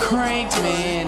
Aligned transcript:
Crank 0.00 0.50
man. 0.62 1.06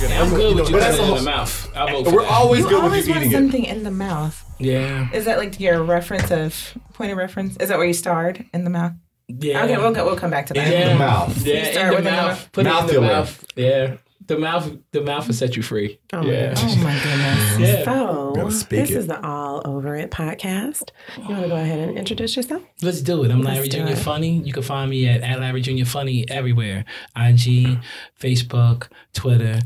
Yeah, 0.00 0.22
I'm 0.22 0.30
good 0.30 0.56
with 0.56 0.70
you 0.70 0.78
putting 0.78 0.94
it 0.94 1.00
in 1.08 1.14
the 1.16 1.22
mouth. 1.22 1.70
I'll 1.76 2.02
vote 2.02 2.12
We're 2.12 2.22
that. 2.22 2.30
always 2.30 2.60
You 2.60 2.68
good 2.68 2.74
with 2.76 2.84
always 2.84 3.06
you 3.06 3.12
want 3.14 3.24
eating 3.26 3.32
it. 3.32 3.36
something 3.42 3.64
in 3.64 3.84
the 3.84 3.90
mouth. 3.90 4.44
Yeah. 4.58 5.10
Is 5.12 5.26
that 5.26 5.38
like 5.38 5.60
your 5.60 5.82
reference 5.82 6.30
of 6.30 6.74
point 6.94 7.12
of 7.12 7.18
reference? 7.18 7.56
Is 7.58 7.68
that 7.68 7.76
where 7.78 7.86
you 7.86 7.92
starred 7.92 8.44
in 8.54 8.64
the 8.64 8.70
mouth? 8.70 8.92
Yeah. 9.28 9.64
Okay, 9.64 9.76
we'll 9.76 9.92
go. 9.92 10.06
We'll 10.06 10.16
come 10.16 10.30
back 10.30 10.46
to 10.46 10.54
that. 10.54 10.70
yeah. 10.72 10.92
the 10.94 10.98
mouth. 10.98 11.36
Yeah, 11.46 11.54
You 11.66 11.72
start 11.72 11.76
in 11.76 11.90
the 11.90 11.94
with 11.96 12.04
the 12.04 12.10
mouth. 12.10 12.26
mouth. 12.28 12.52
Put 12.52 12.66
it 12.66 12.68
in 12.68 12.74
Mouth 12.74 12.86
the 12.86 12.92
filler. 12.94 13.06
mouth. 13.06 13.44
Yeah. 13.56 13.96
The 14.28 14.38
mouth 14.38 14.70
the 14.92 15.00
mouth 15.00 15.26
will 15.26 15.34
set 15.34 15.56
you 15.56 15.62
free. 15.62 15.98
Oh 16.12 16.22
my 16.22 16.30
yeah. 16.30 16.54
Oh 16.56 16.76
my 16.76 16.94
goodness. 17.02 17.58
Yeah. 17.58 17.84
So, 17.84 18.34
this 18.68 18.90
it. 18.90 18.96
is 18.96 19.06
the 19.06 19.24
All 19.26 19.62
Over 19.64 19.96
It 19.96 20.10
podcast. 20.10 20.90
You 21.16 21.30
want 21.30 21.42
to 21.44 21.48
go 21.48 21.56
ahead 21.56 21.88
and 21.88 21.98
introduce 21.98 22.36
yourself? 22.36 22.62
Let's 22.82 23.00
do 23.00 23.24
it. 23.24 23.30
I'm 23.30 23.40
Let's 23.40 23.56
Larry 23.74 23.94
Jr. 23.94 23.96
Funny. 23.96 24.38
You 24.38 24.52
can 24.52 24.62
find 24.62 24.90
me 24.90 25.08
at, 25.08 25.22
at 25.22 25.40
Larry 25.40 25.62
Jr. 25.62 25.86
Funny 25.86 26.28
everywhere. 26.28 26.84
IG, 27.16 27.78
Facebook, 28.20 28.88
Twitter. 29.14 29.60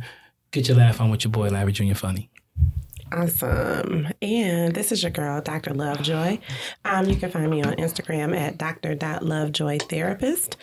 Get 0.53 0.69
your 0.69 0.77
laugh 0.77 1.01
on 1.01 1.11
with 1.11 1.25
your 1.25 1.33
boy 1.33 1.48
Larry 1.48 1.73
Jr. 1.73 1.95
Funny. 1.95 2.31
Awesome. 3.12 4.09
And 4.23 4.75
this 4.75 4.91
is 4.91 5.02
your 5.02 5.11
girl, 5.11 5.43
Dr. 5.43 5.75
Lovejoy. 5.75 6.39
Um, 6.84 7.09
you 7.09 7.16
can 7.16 7.30
find 7.30 7.51
me 7.51 7.62
on 7.62 7.75
Instagram 7.75 8.34
at 8.37 8.57
dr.lovejoytherapist. 8.57 10.55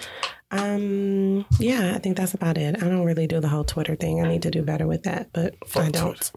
Um, 0.52 1.46
yeah, 1.60 1.94
I 1.96 2.00
think 2.00 2.18
that's 2.18 2.34
about 2.34 2.58
it. 2.58 2.82
I 2.82 2.88
don't 2.88 3.06
really 3.06 3.28
do 3.28 3.40
the 3.40 3.50
whole 3.50 3.64
Twitter 3.64 3.96
thing. 3.96 4.24
I 4.24 4.28
need 4.28 4.42
to 4.42 4.50
do 4.50 4.64
better 4.64 4.88
with 4.88 5.04
that, 5.04 5.30
but 5.32 5.54
I 5.76 5.92
don't. 5.92 6.32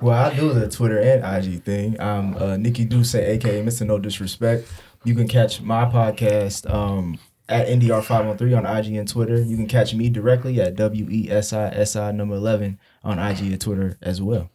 Well, 0.00 0.16
I 0.16 0.34
do 0.34 0.52
the 0.52 0.68
Twitter 0.68 0.98
and 0.98 1.46
IG 1.46 1.64
thing. 1.64 2.00
I'm 2.00 2.36
uh, 2.36 2.56
Nikki 2.56 2.84
Duce, 2.84 3.16
aka 3.16 3.60
Mr. 3.62 3.84
No 3.86 3.98
Disrespect. 3.98 4.68
You 5.04 5.14
can 5.14 5.28
catch 5.28 5.60
my 5.60 5.84
podcast 5.84 6.72
um, 6.72 7.18
at 7.48 7.66
NDR513 7.66 8.56
on 8.56 8.64
IG 8.64 8.94
and 8.94 9.08
Twitter. 9.08 9.42
You 9.42 9.56
can 9.56 9.66
catch 9.66 9.94
me 9.94 10.08
directly 10.10 10.60
at 10.60 10.76
W 10.76 11.08
E 11.10 11.28
S 11.30 11.52
I 11.52 11.70
S 11.70 11.96
I 11.96 12.12
number 12.12 12.36
11 12.36 12.78
on 13.02 13.18
IG 13.18 13.40
and 13.40 13.60
Twitter 13.60 13.98
as 14.00 14.22
well. 14.22 14.48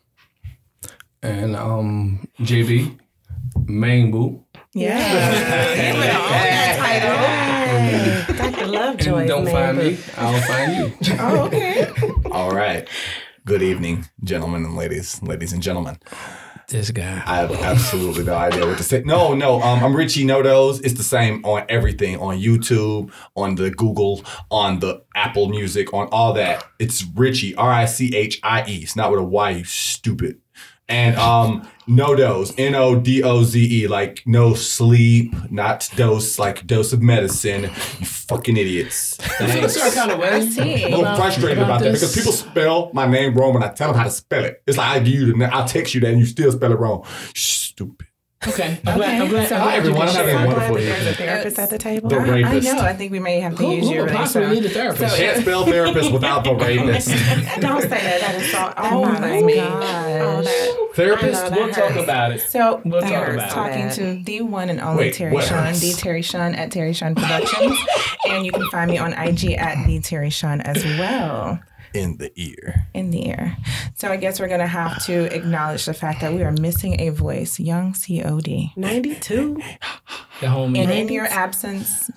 And 1.24 1.56
um, 1.56 2.28
JB, 2.40 3.00
main 3.66 4.12
boo. 4.12 4.44
Yeah. 4.74 4.98
Give 5.76 5.96
it 6.04 6.16
all 6.16 6.30
that 6.30 8.28
title. 8.28 8.52
Dr. 8.52 8.68
Lovejoy. 8.68 9.20
And 9.20 9.28
don't 9.30 9.48
find 9.48 9.78
me, 9.78 9.98
I'll 10.18 10.42
find 10.42 10.76
you. 10.76 11.16
Oh, 11.20 11.46
okay. 11.46 11.88
All 12.32 12.52
right. 12.52 12.88
Good 13.46 13.62
evening, 13.62 14.06
gentlemen 14.24 14.66
and 14.66 14.76
ladies, 14.76 15.22
ladies 15.22 15.54
and 15.54 15.62
gentlemen. 15.62 15.98
This 16.68 16.92
guy. 16.92 17.22
I 17.26 17.38
have 17.38 17.52
absolutely 17.52 18.24
no 18.24 18.34
idea 18.36 18.66
what 18.66 18.78
to 18.78 18.84
say. 18.84 19.04
No, 19.06 19.34
no, 19.34 19.62
um, 19.62 19.84
I'm 19.84 19.96
Richie 19.96 20.26
Nodoze. 20.26 20.82
It's 20.84 20.96
the 20.96 21.04
same 21.04 21.44
on 21.46 21.66
everything 21.70 22.18
on 22.18 22.38
YouTube, 22.40 23.12
on 23.36 23.56
the 23.56 23.70
Google, 23.70 24.24
on 24.50 24.80
the 24.80 25.04
Apple 25.16 25.50
Music, 25.50 25.94
on 25.94 26.08
all 26.12 26.34
that. 26.34 26.66
It's 26.80 27.06
Richie, 27.16 27.54
R 27.56 27.72
I 27.72 27.86
C 27.86 28.16
H 28.16 28.40
I 28.44 28.64
E. 28.68 28.78
It's 28.78 28.96
not 28.96 29.12
with 29.12 29.20
a 29.20 29.24
Y, 29.24 29.50
you 29.52 29.64
stupid. 29.66 30.40
And 30.90 31.16
um, 31.16 31.68
Nodoze, 31.88 32.54
N 32.58 32.76
O 32.76 33.00
D 33.00 33.24
O 33.24 33.44
Z 33.44 33.84
E, 33.84 33.88
like 33.88 34.22
no 34.26 34.54
sleep, 34.54 35.34
not 35.50 35.90
dose, 35.96 36.38
like 36.38 36.68
dose 36.68 36.92
of 36.92 37.02
medicine. 37.02 37.64
You 37.64 38.06
fucking 38.06 38.58
idiots. 38.58 39.18
I 39.40 39.48
feel 39.48 39.66
a 39.66 39.70
certain 39.70 39.94
kind 39.94 40.12
of 40.12 40.20
way. 40.20 40.30
I 40.30 40.46
see. 40.46 40.86
I'm 40.86 40.94
a 40.94 40.98
little 40.98 41.16
frustrated 41.16 41.60
about, 41.60 41.82
that 41.82 41.94
because 41.94 42.14
people 42.14 42.34
spell 42.34 42.92
my 42.94 43.08
name 43.08 43.34
wrong 43.34 43.54
when 43.54 43.64
I 43.64 43.70
tell 43.70 43.90
them 43.90 43.98
how 43.98 44.04
to 44.04 44.12
spell 44.12 44.44
it. 44.44 44.62
It's 44.68 44.78
like 44.78 44.90
I 44.90 45.00
give 45.00 45.14
you 45.14 45.34
the, 45.34 45.54
I'll 45.54 45.68
text 45.68 45.94
you 45.94 46.02
that 46.02 46.12
and 46.12 46.20
you 46.20 46.26
still 46.26 46.52
spell 46.52 46.72
it 46.74 46.80
wrong. 46.80 47.06
Stupid. 47.34 48.08
Okay. 48.48 48.78
I'm 48.86 48.98
glad. 48.98 49.22
I'm 49.22 49.30
glad. 49.30 49.48
So 49.50 49.56
I'm 49.56 49.62
Hi, 49.62 49.66
glad 49.68 49.78
everyone. 49.78 50.02
I'm 50.02 50.08
can 50.08 50.16
having 50.16 50.36
a 50.36 50.38
share. 50.38 50.40
I'm 50.40 50.50
glad 50.54 50.72
wonderful 50.72 50.76
that 50.76 51.04
there's 51.04 51.08
a 51.08 51.14
therapist 51.16 51.60
at 51.60 51.70
the 51.70 51.78
table. 51.78 52.10
The 52.10 52.16
I, 52.18 52.38
I 52.44 52.60
know. 52.60 52.78
I 52.80 52.94
think 52.94 53.12
we 53.12 53.20
may 53.20 53.40
have 53.40 53.56
to 53.56 53.64
Who, 53.64 53.72
use 53.72 53.86
who 53.88 53.94
you. 53.94 54.00
would 54.02 54.06
really, 54.08 54.18
possibly 54.18 54.48
so- 54.48 54.54
need 54.54 54.66
a 54.66 54.70
therapist? 54.70 55.16
Can't 55.18 55.42
spell 55.42 55.66
therapist 55.66 56.12
without 56.14 56.44
the 56.44 56.54
rapist. 56.56 57.08
Don't 57.62 57.82
say 57.82 57.88
that. 57.90 58.22
That 58.22 58.36
is 58.36 58.52
so. 58.52 58.74
Oh 58.78 59.06
reminds 59.06 59.22
my 59.22 59.42
me. 59.42 59.56
gosh. 59.56 60.46
Oh, 60.48 60.90
Therapist? 60.96 61.44
We'll 61.52 61.68
that 61.68 61.74
talk 61.76 61.96
about 61.96 62.32
it. 62.34 62.42
So 62.42 62.82
We'll 62.86 63.02
talk 63.02 63.12
hurts. 63.12 63.36
about 63.54 63.72
it. 63.72 63.80
talking 63.80 63.90
to 64.18 64.24
the 64.24 64.42
one 64.42 64.70
and 64.70 64.80
only 64.80 65.06
Wait, 65.06 65.16
Terry 65.16 65.42
Sean, 65.42 65.74
the 65.74 65.94
Terry 65.98 66.22
Sean 66.22 66.54
at 66.54 66.72
Terry 66.72 66.94
Sean 66.94 67.16
Productions, 67.16 67.76
and 68.30 68.46
you 68.46 68.52
can 68.52 68.70
find 68.70 68.92
me 68.92 68.98
on 69.00 69.14
IG 69.14 69.54
at 69.54 69.88
the 69.88 70.00
Terry 70.02 70.30
Sean 70.30 70.62
as 70.62 70.84
well 70.84 71.60
In 71.94 72.18
the 72.18 72.32
ear. 72.36 72.88
in 72.94 73.12
the 73.12 73.28
ear. 73.28 73.56
So 73.96 74.10
I 74.10 74.18
guess 74.18 74.40
we're 74.40 74.48
gonna 74.48 74.68
have 74.68 75.04
to 75.06 75.34
acknowledge 75.36 75.86
the 75.86 75.94
fact 75.94 76.22
that 76.22 76.34
we 76.34 76.42
are 76.44 76.52
missing 76.52 77.00
a 77.00 77.10
voice, 77.10 77.60
young 77.60 77.94
Cod, 77.94 78.48
92. 78.76 79.62
The 80.44 80.50
homie. 80.50 80.80
and 80.80 80.92
in 80.92 81.08
your 81.10 81.26
absence, 81.26 82.10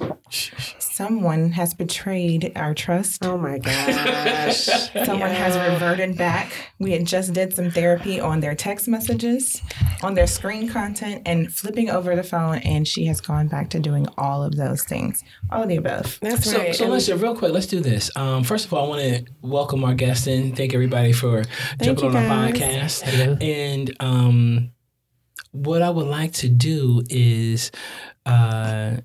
someone 0.79 1.53
has 1.53 1.75
betrayed 1.75 2.53
our 2.57 2.75
trust. 2.75 3.25
Oh 3.25 3.37
my 3.39 3.59
gosh. 3.59 4.57
Someone 5.05 5.31
has 5.31 5.57
reverted 5.73 6.17
back. 6.17 6.53
We 6.81 6.93
had 6.93 7.05
just 7.07 7.33
did 7.33 7.53
some 7.55 7.71
therapy 7.71 8.19
on 8.19 8.41
their 8.41 8.55
text 8.55 8.89
messages, 8.89 9.63
on 10.03 10.15
their 10.15 10.27
screen 10.27 10.69
content, 10.69 11.23
and 11.27 11.53
flipping 11.53 11.91
over 11.91 12.17
the 12.17 12.23
phone. 12.25 12.57
And 12.59 12.89
she 12.89 13.05
has 13.07 13.21
gone 13.21 13.47
back 13.49 13.71
to 13.71 13.79
doing 13.79 14.07
all 14.19 14.43
of 14.43 14.57
those 14.57 14.83
things, 14.83 15.23
all 15.53 15.63
of 15.63 15.69
the 15.69 15.77
above. 15.77 16.19
That's 16.21 16.51
So, 16.51 16.59
right. 16.59 16.75
so 16.75 16.85
And 16.85 16.93
listen, 16.93 17.19
real 17.21 17.37
quick, 17.37 17.53
let's 17.53 17.67
do 17.67 17.81
this. 17.81 18.11
Um, 18.17 18.43
first 18.43 18.67
of 18.67 18.73
all, 18.73 18.87
I 18.87 18.89
want 18.89 19.03
to 19.03 19.33
welcome 19.43 19.85
our 19.85 19.95
guest 19.95 20.27
in. 20.27 20.57
Thank 20.57 20.75
everybody 20.75 21.13
for 21.13 21.45
jumping 21.81 22.11
you, 22.13 22.17
on 22.17 22.27
our 22.27 22.53
guys. 22.53 23.03
podcast. 23.03 23.43
And 23.43 23.95
um, 24.01 24.73
what 25.53 25.83
I 25.83 25.91
would 25.91 26.07
like 26.07 26.33
to 26.35 26.49
do 26.49 27.03
is 27.11 27.71
uh, 28.27 28.97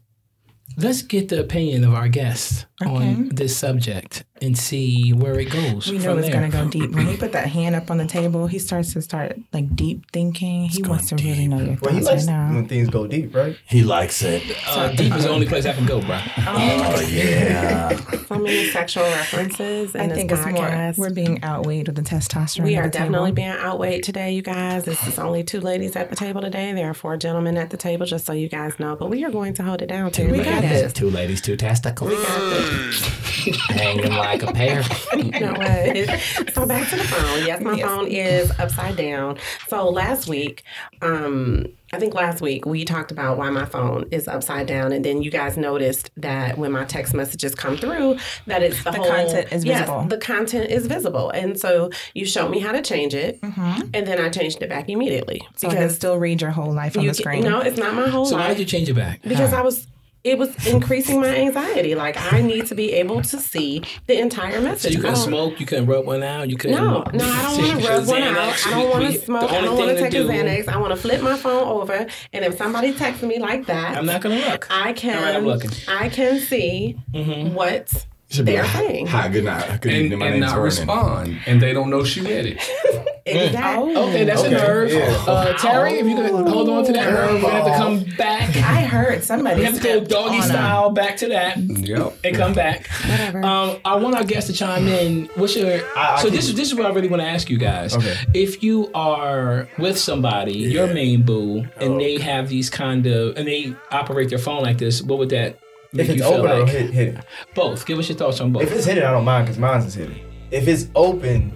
let's 0.78 1.02
get 1.02 1.30
the 1.30 1.40
opinion 1.40 1.84
of 1.84 1.94
our 1.94 2.08
guest 2.08 2.66
on 2.86 3.30
this 3.30 3.56
subject 3.56 4.24
and 4.42 4.58
see 4.58 5.14
where 5.14 5.40
it 5.40 5.52
goes. 5.52 5.88
We 5.90 5.98
know 6.00 6.04
from 6.16 6.18
it's 6.20 6.28
there. 6.30 6.40
going 6.40 6.52
to 6.52 6.58
go 6.58 6.68
deep. 6.70 6.92
When 6.96 7.06
he 7.08 7.16
put 7.16 7.32
that 7.34 7.48
hand 7.48 7.76
up 7.76 7.92
on 7.92 7.98
the 7.98 8.08
table, 8.08 8.48
he 8.48 8.58
starts 8.60 8.94
to 8.94 9.02
start 9.02 9.38
like 9.54 9.76
deep 9.76 10.10
thinking. 10.12 10.66
He 10.66 10.82
wants 10.84 11.10
to 11.10 11.16
really 11.16 11.48
know 11.48 11.60
your 11.60 11.78
Well, 11.82 11.94
he 11.94 12.00
thoughts 12.02 12.06
likes 12.06 12.28
right 12.28 12.34
now. 12.50 12.56
when 12.56 12.68
things 12.68 12.90
go 12.90 13.06
deep, 13.08 13.36
right? 13.36 13.56
He 13.68 13.84
likes 13.84 14.22
it. 14.24 14.42
Uh, 14.68 14.92
deep 14.94 15.14
is 15.16 15.26
the 15.26 15.30
only 15.30 15.48
place 15.48 15.66
I 15.66 15.74
can 15.74 15.86
go, 15.86 16.02
bro. 16.02 16.20
Oh, 16.38 17.02
yeah. 17.10 17.96
so 18.26 18.40
many 18.40 18.66
sexual 18.70 19.04
references 19.04 19.94
in 19.96 20.02
I 20.02 20.08
this 20.08 20.18
think 20.18 20.32
it's 20.32 20.46
more 20.46 20.54
podcast. 20.56 20.98
we're 20.98 21.14
being 21.14 21.44
outweighed 21.44 21.88
with 21.88 21.96
the 21.98 22.02
testosterone. 22.02 22.64
we 22.64 22.78
are 22.78 22.90
definitely 22.90 23.30
table. 23.30 23.36
being 23.36 23.50
outweighed 23.52 24.04
today, 24.04 24.32
you 24.34 24.42
guys. 24.42 24.86
This 24.86 25.06
is 25.08 25.20
only 25.20 25.44
two 25.44 25.60
ladies 25.62 25.96
at 25.96 26.10
the 26.10 26.16
table 26.16 26.42
today. 26.42 26.74
There 26.74 26.90
are 26.90 26.94
four 26.96 27.16
gentlemen 27.18 27.58
at 27.58 27.70
the 27.70 27.78
table, 27.78 28.06
just 28.06 28.26
so 28.26 28.34
you 28.34 28.50
guys 28.50 28.80
know. 28.80 28.96
But 28.96 29.10
we 29.10 29.24
are 29.24 29.32
going 29.32 29.54
to 29.56 29.64
hold 29.64 29.82
it 29.84 29.88
down. 29.88 30.12
Too. 30.12 30.32
We 30.32 30.44
got 30.44 30.62
this. 30.62 30.94
Two 30.94 31.10
ladies, 31.12 31.42
two 31.42 31.56
testicles. 31.58 32.10
We 32.12 33.52
Hanging 33.70 34.12
like 34.14 34.31
a 34.42 34.52
pair. 34.54 34.84
You 35.16 35.24
know 35.40 35.54
what? 35.54 36.54
so 36.54 36.66
back 36.66 36.90
to 36.90 36.96
the 36.96 37.04
phone. 37.04 37.46
Yes, 37.46 37.62
my 37.62 37.74
Yes. 37.74 37.86
phone 37.88 38.08
is 38.08 38.52
upside 38.60 38.96
down. 38.98 39.38
So 39.68 39.90
last 39.90 40.28
week, 40.28 40.64
um, 41.02 41.66
I 41.94 42.00
think 42.00 42.14
last 42.14 42.40
week 42.42 42.66
we 42.66 42.86
talked 42.86 43.12
about 43.12 43.38
why 43.38 43.50
my 43.50 43.66
phone 43.66 44.06
is 44.12 44.28
upside 44.28 44.66
down, 44.68 44.94
and 44.94 45.04
then 45.04 45.22
you 45.22 45.30
guys 45.30 45.58
noticed 45.58 46.10
that 46.16 46.58
when 46.58 46.72
my 46.72 46.86
text 46.86 47.14
messages 47.14 47.54
come 47.54 47.76
through, 47.76 48.18
that 48.48 48.64
it's 48.64 48.82
the, 48.86 48.92
The 48.92 48.98
whole 48.98 49.08
content 49.08 49.52
is 49.52 49.66
yes, 49.66 49.80
visible. 49.82 50.04
the 50.08 50.18
content 50.18 50.72
is 50.72 50.88
visible, 50.88 51.30
and 51.32 51.60
so 51.60 51.90
you 52.14 52.26
showed 52.26 52.50
me 52.50 52.60
how 52.60 52.72
to 52.72 52.82
change 52.82 53.14
it, 53.14 53.40
and 53.44 54.08
then 54.08 54.20
I 54.22 54.30
changed 54.30 54.62
it 54.62 54.70
back 54.70 54.88
immediately 54.90 55.40
Mm-hmm. 55.42 55.58
So 55.58 55.68
I 55.70 55.74
can 55.76 55.90
still 55.90 56.18
read 56.18 56.42
your 56.42 56.52
whole 56.52 56.74
life 56.74 56.96
on 56.98 57.04
you 57.04 57.12
the 57.12 57.16
can- 57.16 57.24
screen. 57.24 57.44
no, 57.44 57.60
it's 57.60 57.78
not 57.78 57.94
my 57.94 58.08
whole 58.08 58.22
life. 58.22 58.30
So 58.30 58.38
why 58.38 58.48
did 58.48 58.60
you 58.60 58.66
change 58.66 58.88
it 58.90 58.94
back? 58.94 59.22
because 59.24 59.52
I 59.54 59.62
was. 59.62 59.88
It 60.24 60.38
was 60.38 60.68
increasing 60.68 61.20
my 61.20 61.36
anxiety. 61.36 61.96
Like 61.96 62.16
I 62.32 62.42
need 62.42 62.68
to 62.68 62.76
be 62.76 62.92
able 62.94 63.22
to 63.24 63.38
see 63.40 63.82
the 64.06 64.20
entire 64.20 64.58
So 64.58 64.62
message. 64.62 64.94
you 64.94 65.00
I 65.00 65.02
couldn't 65.02 65.16
don't- 65.16 65.28
smoke, 65.28 65.60
you 65.60 65.66
couldn't 65.66 65.88
rub 65.88 66.06
one 66.06 66.22
out, 66.22 66.48
you 66.50 66.58
couldn't. 66.58 66.78
no, 66.78 67.04
no, 67.14 67.26
I 67.26 67.42
don't 67.42 67.58
want 67.68 67.82
to 67.82 67.88
rub 67.90 68.08
one 68.08 68.22
out. 68.24 68.68
I 68.68 68.70
don't 68.72 68.90
want 68.92 69.06
to 69.14 69.20
smoke. 69.20 69.52
I 69.52 69.62
don't 69.62 69.78
want 69.78 69.90
to 69.90 69.96
thing 69.96 70.12
take 70.12 70.22
a 70.22 70.26
Xanax. 70.26 70.68
I 70.68 70.78
want 70.78 70.94
to 70.94 71.00
flip 71.00 71.22
my 71.22 71.36
phone 71.38 71.68
over, 71.68 72.06
and 72.34 72.46
if 72.46 72.56
somebody 72.58 72.94
texts 72.94 73.24
me 73.24 73.40
like 73.40 73.66
that, 73.66 73.98
I'm 73.98 74.06
not 74.06 74.22
gonna 74.22 74.36
look. 74.36 74.68
I 74.70 74.94
can. 74.94 75.18
All 75.18 75.24
right, 75.24 75.36
I'm 75.36 75.46
looking. 75.46 75.72
I 75.88 76.10
can 76.10 76.40
see 76.40 76.98
mm-hmm. 77.14 77.56
what 77.56 77.92
Should 78.30 78.46
be 78.46 78.52
they're 78.54 78.64
like, 78.64 78.72
saying. 78.74 79.08
Hi, 79.08 79.28
good 79.28 79.44
night. 79.46 79.82
Good 79.82 79.92
And, 79.94 80.04
evening. 80.04 80.20
My 80.20 80.26
and 80.28 80.34
name's 80.36 80.46
not 80.46 80.52
Vernon. 80.52 80.64
respond. 80.66 81.38
And 81.48 81.60
they 81.62 81.74
don't 81.74 81.90
know 81.90 82.04
she 82.04 82.22
did 82.22 82.46
it. 82.46 83.08
Exactly. 83.26 83.96
Okay, 83.96 84.24
that's 84.24 84.42
Okay, 84.42 84.56
a 84.56 84.58
nerve. 84.58 84.92
yeah. 84.92 85.24
Uh, 85.28 85.54
Terry, 85.58 86.00
if 86.00 86.08
you 86.08 86.16
could 86.16 86.48
hold 86.48 86.70
on 86.70 86.84
to 86.86 86.94
that 86.94 87.10
nerve, 87.12 87.36
we 87.42 87.48
have 87.50 87.66
to 87.66 87.72
come 87.74 88.04
back. 88.18 88.50
I 88.58 88.82
heard 88.82 89.24
somebody. 89.24 89.60
We 89.60 89.66
have 89.66 89.76
to 89.76 89.82
go 89.82 90.00
doggy 90.04 90.38
on 90.38 90.44
a- 90.44 90.48
style 90.48 90.90
back 90.90 91.18
to 91.18 91.28
that 91.30 91.58
Yep. 91.58 92.14
and 92.24 92.36
come 92.36 92.54
back. 92.54 92.88
Whatever. 93.08 93.44
Um, 93.46 93.78
I 93.86 93.96
want 93.98 94.16
our 94.16 94.24
guests 94.24 94.50
to 94.50 94.56
chime 94.56 94.88
in. 94.88 95.30
What's 95.36 95.56
your? 95.56 95.82
I- 95.96 96.16
I 96.16 96.18
so 96.18 96.28
can- 96.28 96.36
this 96.36 96.50
is 96.50 96.56
this 96.56 96.68
is 96.70 96.76
what 96.76 96.86
I 96.86 96.90
really 96.90 97.10
want 97.10 97.22
to 97.22 97.28
ask 97.28 97.50
you 97.50 97.58
guys. 97.58 97.96
Okay. 97.96 98.16
If 98.34 98.64
you 98.64 98.90
are 98.96 99.68
with 99.78 99.98
somebody, 100.00 100.54
your 100.54 100.88
main 100.88 101.22
boo, 101.22 101.66
and 101.80 102.00
they 102.02 102.18
have 102.18 102.50
these 102.50 102.70
kind 102.70 103.06
of 103.06 103.38
and 103.38 103.48
they 103.48 103.74
operate 103.92 104.30
their 104.30 104.40
phone 104.40 104.64
like 104.64 104.78
this, 104.80 105.02
what 105.02 105.20
would 105.20 105.30
that 105.30 105.58
make 105.94 106.06
If 106.06 106.16
it's 106.16 106.18
you 106.18 106.24
feel 106.24 106.40
open 106.40 106.52
or 106.52 106.60
like? 106.62 106.70
hit, 106.70 106.90
hidden. 106.90 107.22
Both. 107.54 107.86
Give 107.86 108.00
us 108.00 108.10
your 108.10 108.18
thoughts 108.18 108.40
on 108.42 108.52
both. 108.52 108.64
If 108.64 108.72
it's 108.72 108.86
hidden, 108.86 109.04
I 109.04 109.12
don't 109.12 109.26
mind 109.26 109.46
because 109.46 109.60
mine's 109.60 109.86
is 109.86 109.94
hidden. 109.94 110.16
If 110.50 110.68
it's 110.68 110.88
open, 110.96 111.52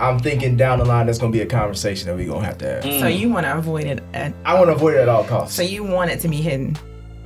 I'm 0.00 0.18
thinking 0.18 0.56
down 0.56 0.78
the 0.78 0.84
line 0.84 1.06
that's 1.06 1.18
gonna 1.18 1.32
be 1.32 1.40
a 1.40 1.46
conversation 1.46 2.08
that 2.08 2.16
we're 2.16 2.28
gonna 2.32 2.44
have 2.46 2.58
to 2.58 2.66
have. 2.66 2.82
So 2.84 3.06
you 3.06 3.30
want 3.30 3.46
to 3.46 3.56
avoid 3.56 3.84
it. 3.84 4.02
At, 4.14 4.34
I 4.44 4.54
want 4.54 4.66
to 4.68 4.74
avoid 4.74 4.94
it 4.94 5.00
at 5.00 5.08
all 5.08 5.24
costs. 5.24 5.56
so 5.56 5.62
you 5.62 5.82
want 5.84 6.10
it 6.10 6.20
to 6.20 6.28
be 6.28 6.36
hidden. 6.36 6.76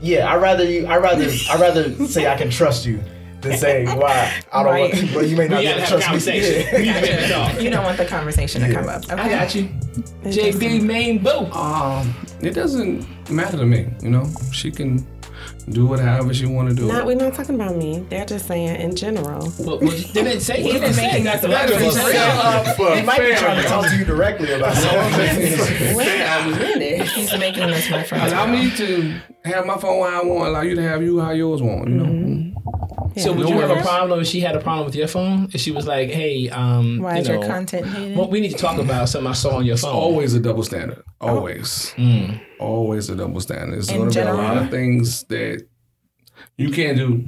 yeah, 0.00 0.30
I 0.32 0.36
rather 0.36 0.64
you. 0.64 0.86
I 0.86 0.98
rather 0.98 1.28
I 1.50 1.56
rather 1.60 2.06
say 2.06 2.26
I 2.30 2.36
can 2.36 2.50
trust 2.50 2.86
you 2.86 3.02
than 3.40 3.56
say 3.58 3.84
why 3.96 4.32
I 4.52 4.62
don't 4.62 4.72
Right. 4.72 4.94
want. 4.94 5.14
Well, 5.14 5.26
you 5.26 5.36
may 5.36 5.48
not 5.48 5.58
We 5.60 5.66
be 5.66 5.70
gotta 5.72 5.82
able 5.82 6.00
to 6.00 6.06
have 6.06 6.16
a 6.16 6.22
trust 6.22 6.26
me. 6.26 6.32
conversation. 6.40 6.72
We 6.78 6.84
need 6.86 6.94
to 6.94 7.00
make 7.00 7.10
it 7.10 7.28
talk. 7.32 7.60
You 7.62 7.70
don't 7.70 7.84
want 7.84 7.96
the 7.98 8.04
conversation 8.06 8.62
to 8.62 8.72
come 8.72 8.88
up. 8.88 9.04
Okay. 9.04 9.14
I 9.14 9.28
got 9.28 9.54
you. 9.54 9.64
JB 10.24 10.82
main 10.82 11.22
boo. 11.22 11.46
Um, 11.52 12.14
it 12.40 12.50
doesn't 12.54 13.30
matter 13.30 13.56
to 13.56 13.64
me. 13.66 13.88
You 14.02 14.10
know, 14.10 14.26
she 14.52 14.70
can 14.70 15.06
do 15.68 15.92
it 15.94 16.00
however 16.00 16.32
she 16.34 16.46
want 16.46 16.68
to 16.68 16.74
do 16.74 16.86
Not, 16.88 17.00
it. 17.02 17.06
we're 17.06 17.14
not 17.16 17.34
talking 17.34 17.54
about 17.54 17.76
me. 17.76 18.00
They're 18.08 18.24
just 18.24 18.46
saying 18.46 18.80
in 18.80 18.96
general. 18.96 19.52
Well, 19.58 19.78
well, 19.78 19.90
they 19.90 20.00
didn't 20.22 20.40
say. 20.40 20.62
He 20.62 20.72
didn't 20.72 20.94
say 20.94 21.22
That's 21.22 21.42
the 21.42 21.48
That 21.48 21.70
is 21.70 21.76
record. 21.96 21.98
a 21.98 22.64
fair- 22.64 22.74
for 22.74 22.96
He 22.96 23.02
might 23.02 23.20
be 23.20 23.34
trying 23.36 23.62
to 23.62 23.68
talk 23.68 23.86
to 23.88 23.96
you 23.96 24.04
directly 24.04 24.52
about 24.52 24.74
something. 24.76 25.96
Wait 25.96 26.20
a 26.20 26.46
minute. 26.58 27.08
He's 27.08 27.36
making 27.38 27.66
this 27.70 27.90
reference. 27.90 28.32
Allow 28.32 28.46
me 28.46 28.70
to 28.76 29.20
have 29.44 29.66
my 29.66 29.76
phone 29.78 30.02
how 30.10 30.22
I 30.22 30.24
want. 30.24 30.48
Allow 30.48 30.62
you 30.62 30.74
to 30.76 30.82
have 30.82 31.02
you 31.02 31.20
how 31.20 31.30
yours 31.32 31.62
want. 31.62 31.88
You 31.88 31.94
know. 31.96 32.04
Mm-hmm. 32.04 32.19
So 33.16 33.32
would 33.32 33.46
No 33.48 33.54
you 33.54 33.60
have 33.60 33.70
a 33.70 33.82
problem 33.82 34.20
if 34.20 34.26
she 34.28 34.40
had 34.40 34.54
a 34.54 34.60
problem 34.60 34.86
with 34.86 34.94
your 34.94 35.08
phone? 35.08 35.48
If 35.52 35.60
she 35.60 35.72
was 35.72 35.86
like, 35.86 36.10
"Hey, 36.10 36.48
um, 36.48 37.00
Why 37.00 37.14
you 37.16 37.20
is 37.22 37.28
know, 37.28 37.34
your 37.40 37.46
content 37.46 37.86
hidden? 37.86 38.16
well, 38.16 38.30
we 38.30 38.40
need 38.40 38.50
to 38.52 38.56
talk 38.56 38.78
about 38.78 39.08
something 39.08 39.28
I 39.28 39.34
saw 39.34 39.56
on 39.56 39.66
your 39.66 39.76
phone." 39.76 39.92
Always 39.94 40.34
a 40.34 40.40
double 40.40 40.62
standard. 40.62 41.02
Always. 41.20 41.92
Always 42.60 43.10
a 43.10 43.16
double 43.16 43.40
standard. 43.40 43.74
There's 43.76 43.88
In 43.90 43.96
going 43.98 44.10
to 44.10 44.20
be 44.22 44.26
a 44.28 44.34
lot 44.34 44.56
of 44.58 44.70
things 44.70 45.24
that 45.24 45.66
you 46.56 46.70
can't 46.70 46.96
do 46.96 47.24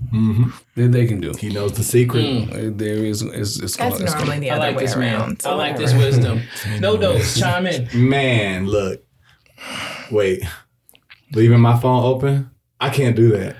that 0.76 0.92
they 0.92 1.06
can 1.06 1.20
do. 1.20 1.32
He 1.38 1.50
knows 1.50 1.72
the 1.72 1.82
secret. 1.82 2.24
Uh, 2.52 2.70
There 2.74 3.04
is. 3.04 3.22
It's, 3.22 3.58
it's 3.58 3.76
That's 3.76 3.98
gonna, 3.98 4.04
normally 4.04 4.26
gonna, 4.26 4.40
the 4.40 4.50
I 4.50 4.54
other 4.54 4.66
like 4.68 4.76
way 4.76 4.82
this 4.82 4.96
man. 4.96 5.20
around. 5.20 5.42
I 5.44 5.54
like 5.54 5.76
this 5.76 5.94
wisdom. 5.94 6.38
Nodoze. 6.78 7.38
Chime 7.40 7.66
in. 7.66 8.08
Man, 8.08 8.66
look. 8.66 9.02
Wait. 10.10 10.42
Leaving 11.34 11.60
my 11.60 11.78
phone 11.78 12.04
open? 12.04 12.50
I 12.78 12.90
can't 12.90 13.16
do 13.16 13.30
that 13.30 13.56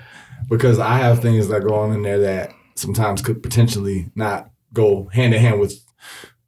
because 0.49 0.79
I 0.79 0.97
have 0.97 1.21
things 1.21 1.47
that 1.47 1.63
go 1.63 1.75
on 1.75 1.93
in 1.93 2.01
there 2.03 2.19
that 2.19 2.53
sometimes 2.75 3.21
could 3.21 3.43
potentially 3.43 4.09
not 4.15 4.49
go 4.73 5.09
hand 5.13 5.33
in 5.33 5.41
hand 5.41 5.59
with, 5.59 5.73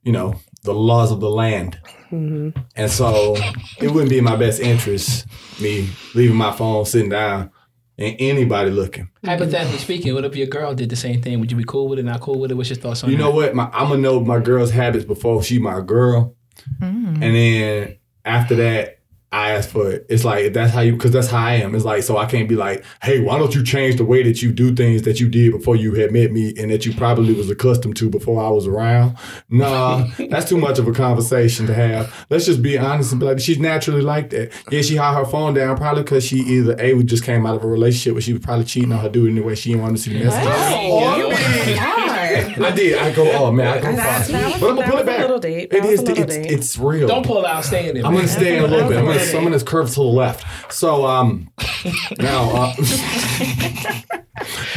you 0.02 0.12
know, 0.12 0.40
the 0.62 0.74
laws 0.74 1.12
of 1.12 1.20
the 1.20 1.30
land. 1.30 1.78
Mm-hmm. 2.10 2.58
And 2.74 2.90
so 2.90 3.36
it 3.78 3.90
wouldn't 3.90 4.10
be 4.10 4.18
in 4.18 4.24
my 4.24 4.36
best 4.36 4.60
interest 4.60 5.26
me 5.60 5.90
leaving 6.14 6.36
my 6.36 6.52
phone 6.52 6.84
sitting 6.84 7.10
down 7.10 7.50
and 7.98 8.16
anybody 8.18 8.70
looking. 8.70 9.08
Hypothetically 9.24 9.78
speaking, 9.78 10.14
what 10.14 10.24
if 10.24 10.36
your 10.36 10.46
girl 10.46 10.74
did 10.74 10.90
the 10.90 10.96
same 10.96 11.22
thing? 11.22 11.40
Would 11.40 11.50
you 11.50 11.56
be 11.56 11.64
cool 11.64 11.88
with 11.88 11.98
it? 11.98 12.04
Not 12.04 12.20
cool 12.20 12.38
with 12.38 12.50
it? 12.50 12.54
What's 12.54 12.68
your 12.68 12.76
thoughts 12.76 13.02
on 13.02 13.08
it? 13.08 13.12
You 13.12 13.18
that? 13.18 13.24
know 13.24 13.30
what? 13.30 13.54
My, 13.54 13.70
I'm 13.72 13.88
gonna 13.88 14.00
know 14.00 14.20
my 14.20 14.38
girl's 14.38 14.70
habits 14.70 15.04
before 15.04 15.42
she 15.42 15.58
my 15.58 15.80
girl, 15.80 16.36
mm. 16.80 17.22
and 17.22 17.22
then 17.22 17.96
after 18.24 18.54
that, 18.56 18.95
I 19.32 19.52
ask 19.52 19.68
for 19.68 19.90
it. 19.90 20.06
It's 20.08 20.24
like 20.24 20.52
that's 20.52 20.72
how 20.72 20.80
you, 20.80 20.92
because 20.92 21.10
that's 21.10 21.28
how 21.28 21.44
I 21.44 21.54
am. 21.54 21.74
It's 21.74 21.84
like 21.84 22.02
so 22.04 22.16
I 22.16 22.26
can't 22.26 22.48
be 22.48 22.54
like, 22.54 22.84
hey, 23.02 23.20
why 23.20 23.38
don't 23.38 23.54
you 23.54 23.64
change 23.64 23.96
the 23.96 24.04
way 24.04 24.22
that 24.22 24.40
you 24.40 24.52
do 24.52 24.74
things 24.74 25.02
that 25.02 25.20
you 25.20 25.28
did 25.28 25.52
before 25.52 25.76
you 25.76 25.94
had 25.94 26.12
met 26.12 26.32
me 26.32 26.54
and 26.56 26.70
that 26.70 26.86
you 26.86 26.94
probably 26.94 27.34
was 27.34 27.50
accustomed 27.50 27.96
to 27.96 28.08
before 28.08 28.42
I 28.42 28.48
was 28.50 28.66
around. 28.66 29.16
Nah, 29.50 30.06
that's 30.30 30.48
too 30.48 30.58
much 30.58 30.78
of 30.78 30.86
a 30.86 30.92
conversation 30.92 31.66
to 31.66 31.74
have. 31.74 32.26
Let's 32.30 32.46
just 32.46 32.62
be 32.62 32.78
honest 32.78 33.12
and 33.12 33.20
be 33.20 33.26
like, 33.26 33.40
she's 33.40 33.58
naturally 33.58 34.02
like 34.02 34.30
that. 34.30 34.52
Yeah, 34.70 34.82
she 34.82 34.96
had 34.96 35.14
her 35.14 35.24
phone 35.24 35.54
down 35.54 35.76
probably 35.76 36.02
because 36.02 36.24
she 36.24 36.38
either 36.38 36.76
a 36.78 36.94
we 36.94 37.04
just 37.04 37.24
came 37.24 37.46
out 37.46 37.56
of 37.56 37.64
a 37.64 37.68
relationship 37.68 38.14
where 38.14 38.22
she 38.22 38.32
was 38.32 38.42
probably 38.42 38.64
cheating 38.64 38.92
on 38.92 39.00
her 39.00 39.08
dude 39.08 39.30
in 39.30 39.38
anyway. 39.38 39.54
She 39.54 39.70
didn't 39.70 39.82
want 39.82 39.96
to 39.96 40.02
see 40.02 40.12
the 40.12 40.24
messages. 40.24 42.05
I 42.64 42.70
did. 42.70 42.98
I 42.98 43.14
go, 43.14 43.30
oh 43.32 43.52
man, 43.52 43.66
I 43.66 43.80
go 43.80 43.92
That, 43.96 44.26
far. 44.26 44.40
that 44.40 44.60
But 44.60 44.70
I'm 44.70 44.76
gonna 44.76 44.80
that 44.82 44.90
pull 44.90 44.98
it 45.00 45.06
back. 45.06 45.18
a 45.18 45.22
little 45.22 45.38
deep. 45.38 45.70
That 45.70 45.82
was 45.82 45.90
is. 45.92 46.00
a 46.00 46.02
little 46.04 46.24
It's, 46.24 46.36
deep. 46.36 46.46
it's 46.50 46.78
real. 46.78 47.08
Don't 47.08 47.26
pull 47.26 47.38
it 47.38 47.46
out. 47.46 47.64
Stay 47.64 47.88
in 47.88 47.94
there. 47.94 48.06
I'm 48.06 48.14
gonna 48.14 48.28
stay 48.28 48.58
in 48.58 48.64
a 48.64 48.66
little 48.66 48.88
bit. 48.88 48.98
I'm 48.98 49.04
gonna, 49.06 49.38
I'm 49.38 49.44
gonna 49.44 49.60
curve 49.64 49.88
to 49.90 49.94
the 49.94 50.02
left. 50.02 50.72
So 50.72 51.06
um, 51.06 51.50
now 52.18 52.50
uh, 52.50 52.74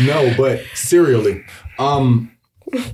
no, 0.02 0.34
but 0.38 0.62
serially, 0.74 1.44
um, 1.78 2.32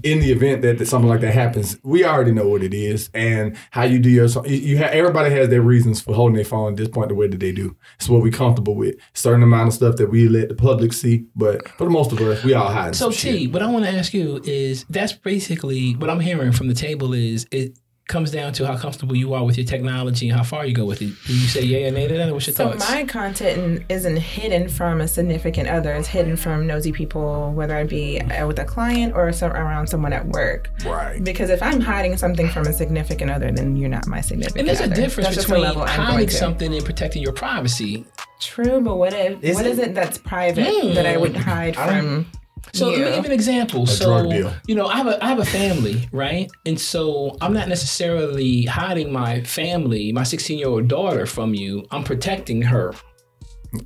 in 0.04 0.20
the 0.20 0.32
event 0.32 0.62
that, 0.62 0.78
that 0.78 0.86
something 0.88 1.10
like 1.10 1.22
that 1.22 1.34
happens, 1.34 1.78
we 1.84 2.04
already 2.04 2.32
know 2.32 2.48
what 2.48 2.64
it 2.64 2.74
is 2.74 3.10
and 3.14 3.56
how 3.72 3.84
you 3.84 4.00
do 4.00 4.10
your. 4.10 4.28
You, 4.46 4.58
you 4.58 4.78
have 4.78 4.92
everybody 4.92 5.34
has 5.34 5.50
their 5.50 5.62
reasons 5.62 6.02
for 6.02 6.14
holding 6.14 6.36
their 6.36 6.46
phone 6.46 6.74
at 6.74 6.78
this 6.78 6.90
point 6.90 7.10
the 7.10 7.16
way 7.16 7.28
that 7.28 7.40
they 7.40 7.52
do. 7.52 7.76
It's 7.96 8.10
what 8.10 8.22
we're 8.22 8.32
comfortable 8.32 8.76
with. 8.76 8.96
Certain 9.14 9.44
amount 9.44 9.68
of 9.68 9.74
stuff 9.74 9.96
that 9.98 10.10
we 10.10 10.28
let 10.28 10.50
the 10.50 10.56
public 10.56 10.94
see, 10.94 11.26
but 11.36 11.68
for 11.70 11.86
the 11.86 11.90
most 11.90 12.12
of 12.12 12.22
us, 12.22 12.44
we 12.44 12.54
all 12.54 12.70
hide. 12.70 12.96
So 12.96 13.12
shit. 13.12 13.36
T, 13.36 13.48
what 13.48 13.62
I 13.62 13.68
want 13.68 13.86
to 13.86 13.92
ask 13.92 14.14
you 14.14 14.42
is 14.44 14.86
that's 14.90 15.14
basically 15.14 15.94
what 15.94 16.10
I'm 16.10 16.20
hearing 16.20 16.52
from 16.52 16.68
the 16.68 16.74
table 16.74 17.14
is 17.14 17.48
it 17.52 17.78
comes 18.08 18.30
down 18.30 18.54
to 18.54 18.68
how 18.68 18.78
comfortable 18.78 19.16
you 19.16 19.34
are 19.34 19.44
with 19.44 19.58
your 19.58 19.66
technology 19.66 20.30
and 20.30 20.38
how 20.38 20.44
far 20.44 20.64
you 20.66 20.74
go 20.76 20.86
with 20.86 21.02
it. 21.02 21.12
Do 21.26 21.34
you 21.34 21.48
say 21.48 21.64
yay 21.64 21.88
or 21.88 21.92
nay 21.92 22.08
to 22.08 22.14
that? 22.18 22.30
Or 22.30 22.34
what's 22.34 22.46
your 22.46 22.56
So 22.56 22.70
thoughts? 22.70 22.88
my 22.90 23.04
content 23.04 23.84
isn't 23.90 24.18
hidden 24.18 24.70
from 24.70 25.02
a 25.02 25.08
significant 25.08 25.68
other. 25.70 25.92
It's 25.94 26.08
hidden 26.08 26.38
from 26.38 26.68
nosy 26.68 26.92
people, 26.92 27.52
whether 27.54 27.76
it 27.80 27.90
be 27.90 28.22
uh, 28.22 28.46
with 28.46 28.60
a 28.60 28.66
client 28.66 29.16
or 29.16 29.32
some, 29.32 29.52
around 29.52 29.88
someone 29.88 30.14
at 30.14 30.28
work. 30.28 30.70
Right. 30.86 31.24
Because 31.24 31.50
if 31.50 31.64
I'm 31.64 31.82
hiding 31.82 32.16
something 32.18 32.48
from 32.50 32.68
a 32.68 32.74
significant 32.74 33.32
other, 33.32 33.52
then 33.52 33.76
you're 33.76 33.90
not 33.90 34.06
my 34.06 34.22
significant 34.22 34.70
other. 34.70 34.84
and 34.84 34.92
there's 34.92 35.00
a 35.00 35.02
difference 35.02 35.30
That's 35.36 35.48
between 35.48 35.64
level 35.64 35.82
I'm 35.82 35.90
hiding 36.00 36.30
something 36.30 36.74
and 36.76 36.86
protecting 36.86 37.24
your 37.24 37.34
privacy. 37.34 38.06
True, 38.40 38.82
but 38.82 38.98
what 38.98 39.14
if 39.14 39.42
Is 39.44 39.56
what 39.56 39.66
it? 39.66 39.72
is 39.72 39.80
it 39.80 39.96
that's 39.96 40.20
private 40.20 40.94
that 40.94 41.08
I 41.08 41.18
would 41.18 41.36
hide 41.36 41.76
from? 41.76 42.28
So 42.74 42.90
let 42.90 43.00
me 43.00 43.06
you? 43.06 43.16
give 43.16 43.26
an 43.26 43.32
example. 43.32 43.86
so 43.86 44.06
drug 44.06 44.30
deal. 44.30 44.54
you 44.68 44.76
know, 44.76 44.88
I 44.88 44.98
have 44.98 45.08
a 45.08 45.24
I 45.24 45.28
have 45.30 45.40
a 45.40 45.46
family, 45.46 46.08
right? 46.12 46.50
And 46.66 46.80
so 46.80 47.38
I'm 47.42 47.54
not 47.54 47.68
necessarily 47.68 48.64
hiding 48.66 49.12
my 49.12 49.42
family, 49.44 50.12
my 50.12 50.24
16 50.24 50.58
year 50.58 50.68
old 50.68 50.88
daughter 50.88 51.26
from 51.26 51.54
you. 51.54 51.86
I'm 51.92 52.04
protecting 52.04 52.62
her. 52.64 52.94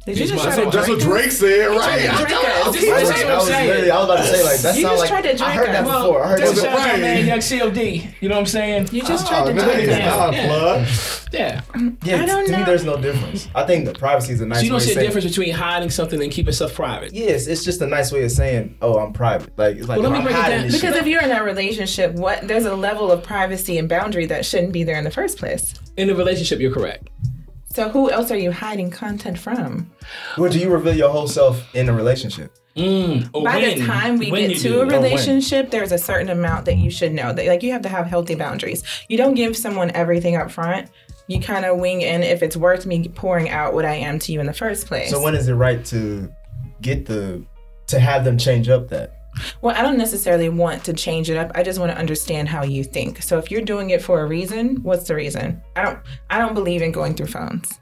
Did 0.06 0.18
you 0.18 0.26
just 0.28 0.44
That's 0.44 0.58
what- 0.58 0.72
That's 0.74 0.88
what 0.88 1.00
Drake 1.00 1.32
said, 1.32 1.68
right? 1.68 2.10
us? 2.10 2.18
Drink 2.20 2.32
us. 2.34 2.74
This 2.74 2.84
is 2.84 2.90
I 2.90 3.02
was, 3.02 3.10
I'm 3.10 3.28
I 3.32 3.36
was 3.36 3.48
saying. 3.48 3.68
literally, 3.68 3.92
I 3.92 3.96
was 3.98 4.06
about 4.06 4.18
to 4.18 4.24
say 4.26 4.44
like 4.44 4.60
that 4.60 4.76
You 4.76 4.82
sounds 4.84 5.00
just 5.00 5.00
like 5.00 5.10
tried 5.10 5.22
to 5.22 5.30
I 5.30 5.36
drink 5.38 5.54
heard 5.60 5.68
that 5.76 5.86
us. 5.88 6.02
before. 6.04 6.24
I 6.24 6.28
heard 6.30 6.40
This 6.42 6.50
that 6.50 6.58
is 6.58 6.64
before. 6.64 6.80
shout 6.80 6.90
out 6.90 7.00
man 7.00 7.28
Young 7.28 7.42
COD. 7.42 8.14
You 8.22 8.30
know 8.30 8.36
what 8.36 8.40
I'm 8.42 8.46
saying? 8.46 8.90
You 8.92 9.02
just 9.04 9.26
oh, 9.26 9.30
tried 9.30 9.46
to 9.46 9.52
Oh, 9.52 9.54
man, 9.56 9.66
drink 9.66 9.90
it's 9.90 10.06
us. 10.06 10.18
not 10.18 10.34
a 10.36 10.48
plug. 10.48 10.88
Yeah. 11.32 11.62
Yeah, 12.04 12.24
I 12.24 12.26
don't 12.26 12.46
to 12.46 12.52
know. 12.52 12.58
me, 12.60 12.64
there's 12.64 12.84
no 12.86 12.98
difference. 13.00 13.48
I 13.54 13.64
think 13.66 13.86
the 13.86 13.94
privacy 13.94 14.34
is 14.34 14.42
a 14.42 14.46
nice 14.46 14.60
So 14.60 14.64
you 14.66 14.70
don't 14.72 14.80
see 14.80 14.92
a 14.92 14.94
saying. 14.96 15.06
difference 15.08 15.28
between 15.28 15.54
hiding 15.54 15.90
something 15.92 16.22
and 16.24 16.32
keeping 16.32 16.54
stuff 16.54 16.74
private. 16.74 17.14
Yes, 17.14 17.48
it's 17.48 17.64
just 17.64 17.82
a 17.82 17.86
nice 17.88 18.12
way 18.12 18.24
of 18.24 18.32
saying, 18.32 18.76
"Oh, 18.82 18.98
I'm 18.98 19.14
private." 19.14 19.58
Like 19.58 19.78
it's 19.78 19.88
like 19.88 20.00
Well, 20.02 20.10
let 20.10 20.20
me 20.20 20.24
break 20.26 20.36
it 20.44 20.50
down. 20.50 20.72
Because 20.72 20.96
if 20.96 21.06
you're 21.06 21.22
in 21.22 21.32
a 21.32 21.44
relationship, 21.44 22.14
what 22.14 22.48
there's 22.48 22.66
a 22.66 22.74
level 22.76 23.12
of 23.12 23.24
privacy 23.24 23.78
and 23.78 23.88
boundary 23.88 24.26
that 24.28 24.46
shouldn't 24.46 24.74
be 24.74 24.84
there 24.84 24.98
in 24.98 25.04
the 25.04 25.12
first 25.12 25.38
place. 25.38 25.74
In 25.98 26.10
a 26.10 26.16
relationship, 26.16 26.60
you're 26.60 26.74
correct. 26.74 27.10
So 27.72 27.90
who 27.90 28.10
else 28.10 28.32
are 28.32 28.38
you 28.38 28.52
hiding 28.52 28.90
content 28.90 29.38
from? 29.38 29.92
Well, 30.38 30.52
do 30.52 30.58
you 30.60 30.70
reveal 30.70 30.96
your 30.96 31.10
whole 31.10 31.28
self 31.28 31.64
in 31.76 31.88
a 31.88 31.94
relationship? 31.94 32.52
Mm. 32.76 33.30
Or 33.34 33.44
By 33.44 33.58
when- 33.58 33.80
the 33.80 33.86
time 33.86 34.18
we 34.18 34.32
when 34.32 34.50
get 34.50 34.58
to 34.58 34.64
do. 34.64 34.76
a 34.82 34.86
when. 34.86 34.96
relationship, 35.04 35.70
there's 35.70 35.92
a 35.92 35.98
certain 35.98 36.30
amount 36.30 36.66
that 36.66 36.78
you 36.78 36.90
should 36.90 37.14
know. 37.14 37.32
That 37.34 37.46
like 37.46 37.62
you 37.62 37.72
have 37.74 37.82
to 37.84 37.90
have 37.90 38.06
healthy 38.08 38.36
boundaries. 38.36 38.84
You 39.08 39.18
don't 39.18 39.36
give 39.36 39.56
someone 39.58 39.92
everything 39.92 40.36
up 40.36 40.50
front. 40.50 40.90
You 41.28 41.40
kind 41.40 41.64
of 41.66 41.78
wing 41.78 42.02
in 42.02 42.24
if 42.24 42.42
it's 42.42 42.58
worth 42.58 42.86
me 42.88 43.08
pouring 43.08 43.50
out 43.50 43.74
what 43.76 43.86
I 43.86 43.94
am 43.96 44.18
to 44.20 44.32
you 44.32 44.40
in 44.40 44.48
the 44.48 44.54
first 44.54 44.88
place. 44.88 45.12
So 45.12 45.22
when 45.22 45.36
is 45.36 45.48
it 45.48 45.54
right 45.54 45.84
to 45.86 46.32
get 46.82 47.06
the 47.06 47.44
to 47.88 48.00
have 48.00 48.24
them 48.26 48.38
change 48.38 48.68
up 48.70 48.88
that? 48.90 49.19
Well, 49.62 49.76
I 49.76 49.82
don't 49.82 49.98
necessarily 49.98 50.50
want 50.50 50.84
to 50.86 50.94
change 50.94 51.30
it 51.30 51.38
up. 51.38 51.52
I 51.56 51.64
just 51.64 51.80
want 51.80 51.92
to 51.92 51.98
understand 51.98 52.50
how 52.50 52.64
you 52.64 52.84
think. 52.84 53.22
So 53.22 53.38
if 53.38 53.52
you're 53.52 53.62
doing 53.62 53.92
it 53.92 54.02
for 54.02 54.22
a 54.22 54.26
reason, 54.26 54.78
what's 54.84 55.08
the 55.08 55.16
reason? 55.16 55.62
I 55.76 55.84
don't 55.84 56.00
I 56.30 56.38
don't 56.38 56.54
believe 56.54 56.82
in 56.82 56.92
going 56.92 57.16
through 57.16 57.28
phones. 57.28 57.80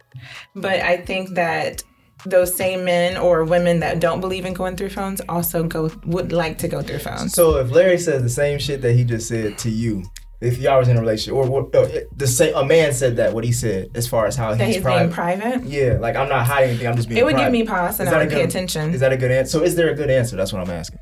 But 0.56 0.80
I 0.82 0.98
think 0.98 1.30
that 1.36 1.84
those 2.25 2.54
same 2.54 2.84
men 2.84 3.18
or 3.18 3.44
women 3.44 3.80
that 3.80 4.00
don't 4.00 4.20
believe 4.22 4.46
in 4.46 4.54
going 4.54 4.75
through 4.75 4.89
phones 4.89 5.22
also 5.30 5.63
go 5.63 5.92
would 6.06 6.32
like 6.32 6.58
to 6.60 6.68
go 6.68 6.82
through 6.82 7.00
phones. 7.00 7.34
So 7.34 7.58
if 7.58 7.72
Larry 7.72 7.98
says 7.98 8.24
the 8.24 8.30
same 8.30 8.60
shit 8.60 8.82
that 8.82 8.94
he 8.94 9.04
just 9.04 9.27
said 9.27 9.58
to 9.60 9.70
you, 9.70 10.04
if 10.39 10.60
y'all 10.60 10.77
was 10.80 10.88
in 10.88 10.98
a 10.98 11.00
relationship, 11.00 11.34
or 11.34 11.50
what 11.50 11.74
uh, 11.75 11.88
the 12.16 12.27
same 12.27 12.56
a 12.56 12.63
man 12.63 12.94
said 12.94 13.16
that 13.16 13.34
what 13.34 13.44
he 13.44 13.51
said 13.51 13.89
as 13.96 14.08
far 14.08 14.27
as 14.27 14.36
how 14.36 14.54
he's, 14.54 14.75
he's 14.75 14.84
private. 14.84 15.06
being 15.06 15.12
private. 15.12 15.63
Yeah, 15.66 15.98
like 16.00 16.16
I'm 16.16 16.30
not 16.30 16.46
hiding 16.46 16.70
anything. 16.72 16.88
I'm 16.88 16.96
just 16.96 17.10
being. 17.10 17.20
It 17.20 17.25
would 17.25 17.38
give 17.38 17.51
me 17.51 17.63
pause 17.63 18.00
and 18.00 18.08
Is 18.08 18.13
I 18.13 18.20
would 18.20 18.30
pay 18.30 18.36
good- 18.36 18.50
attention. 18.50 18.94
Is 18.94 19.00
that 19.00 19.12
a 19.12 19.18
good 19.18 19.32
answer? 19.32 19.60
So 19.60 19.63
is 19.63 19.75
there 19.75 19.89
a 19.89 19.96
good 19.96 20.12
answer? 20.12 20.36
That's 20.36 20.54
what 20.54 20.62
I'm 20.62 20.70
asking. 20.70 21.00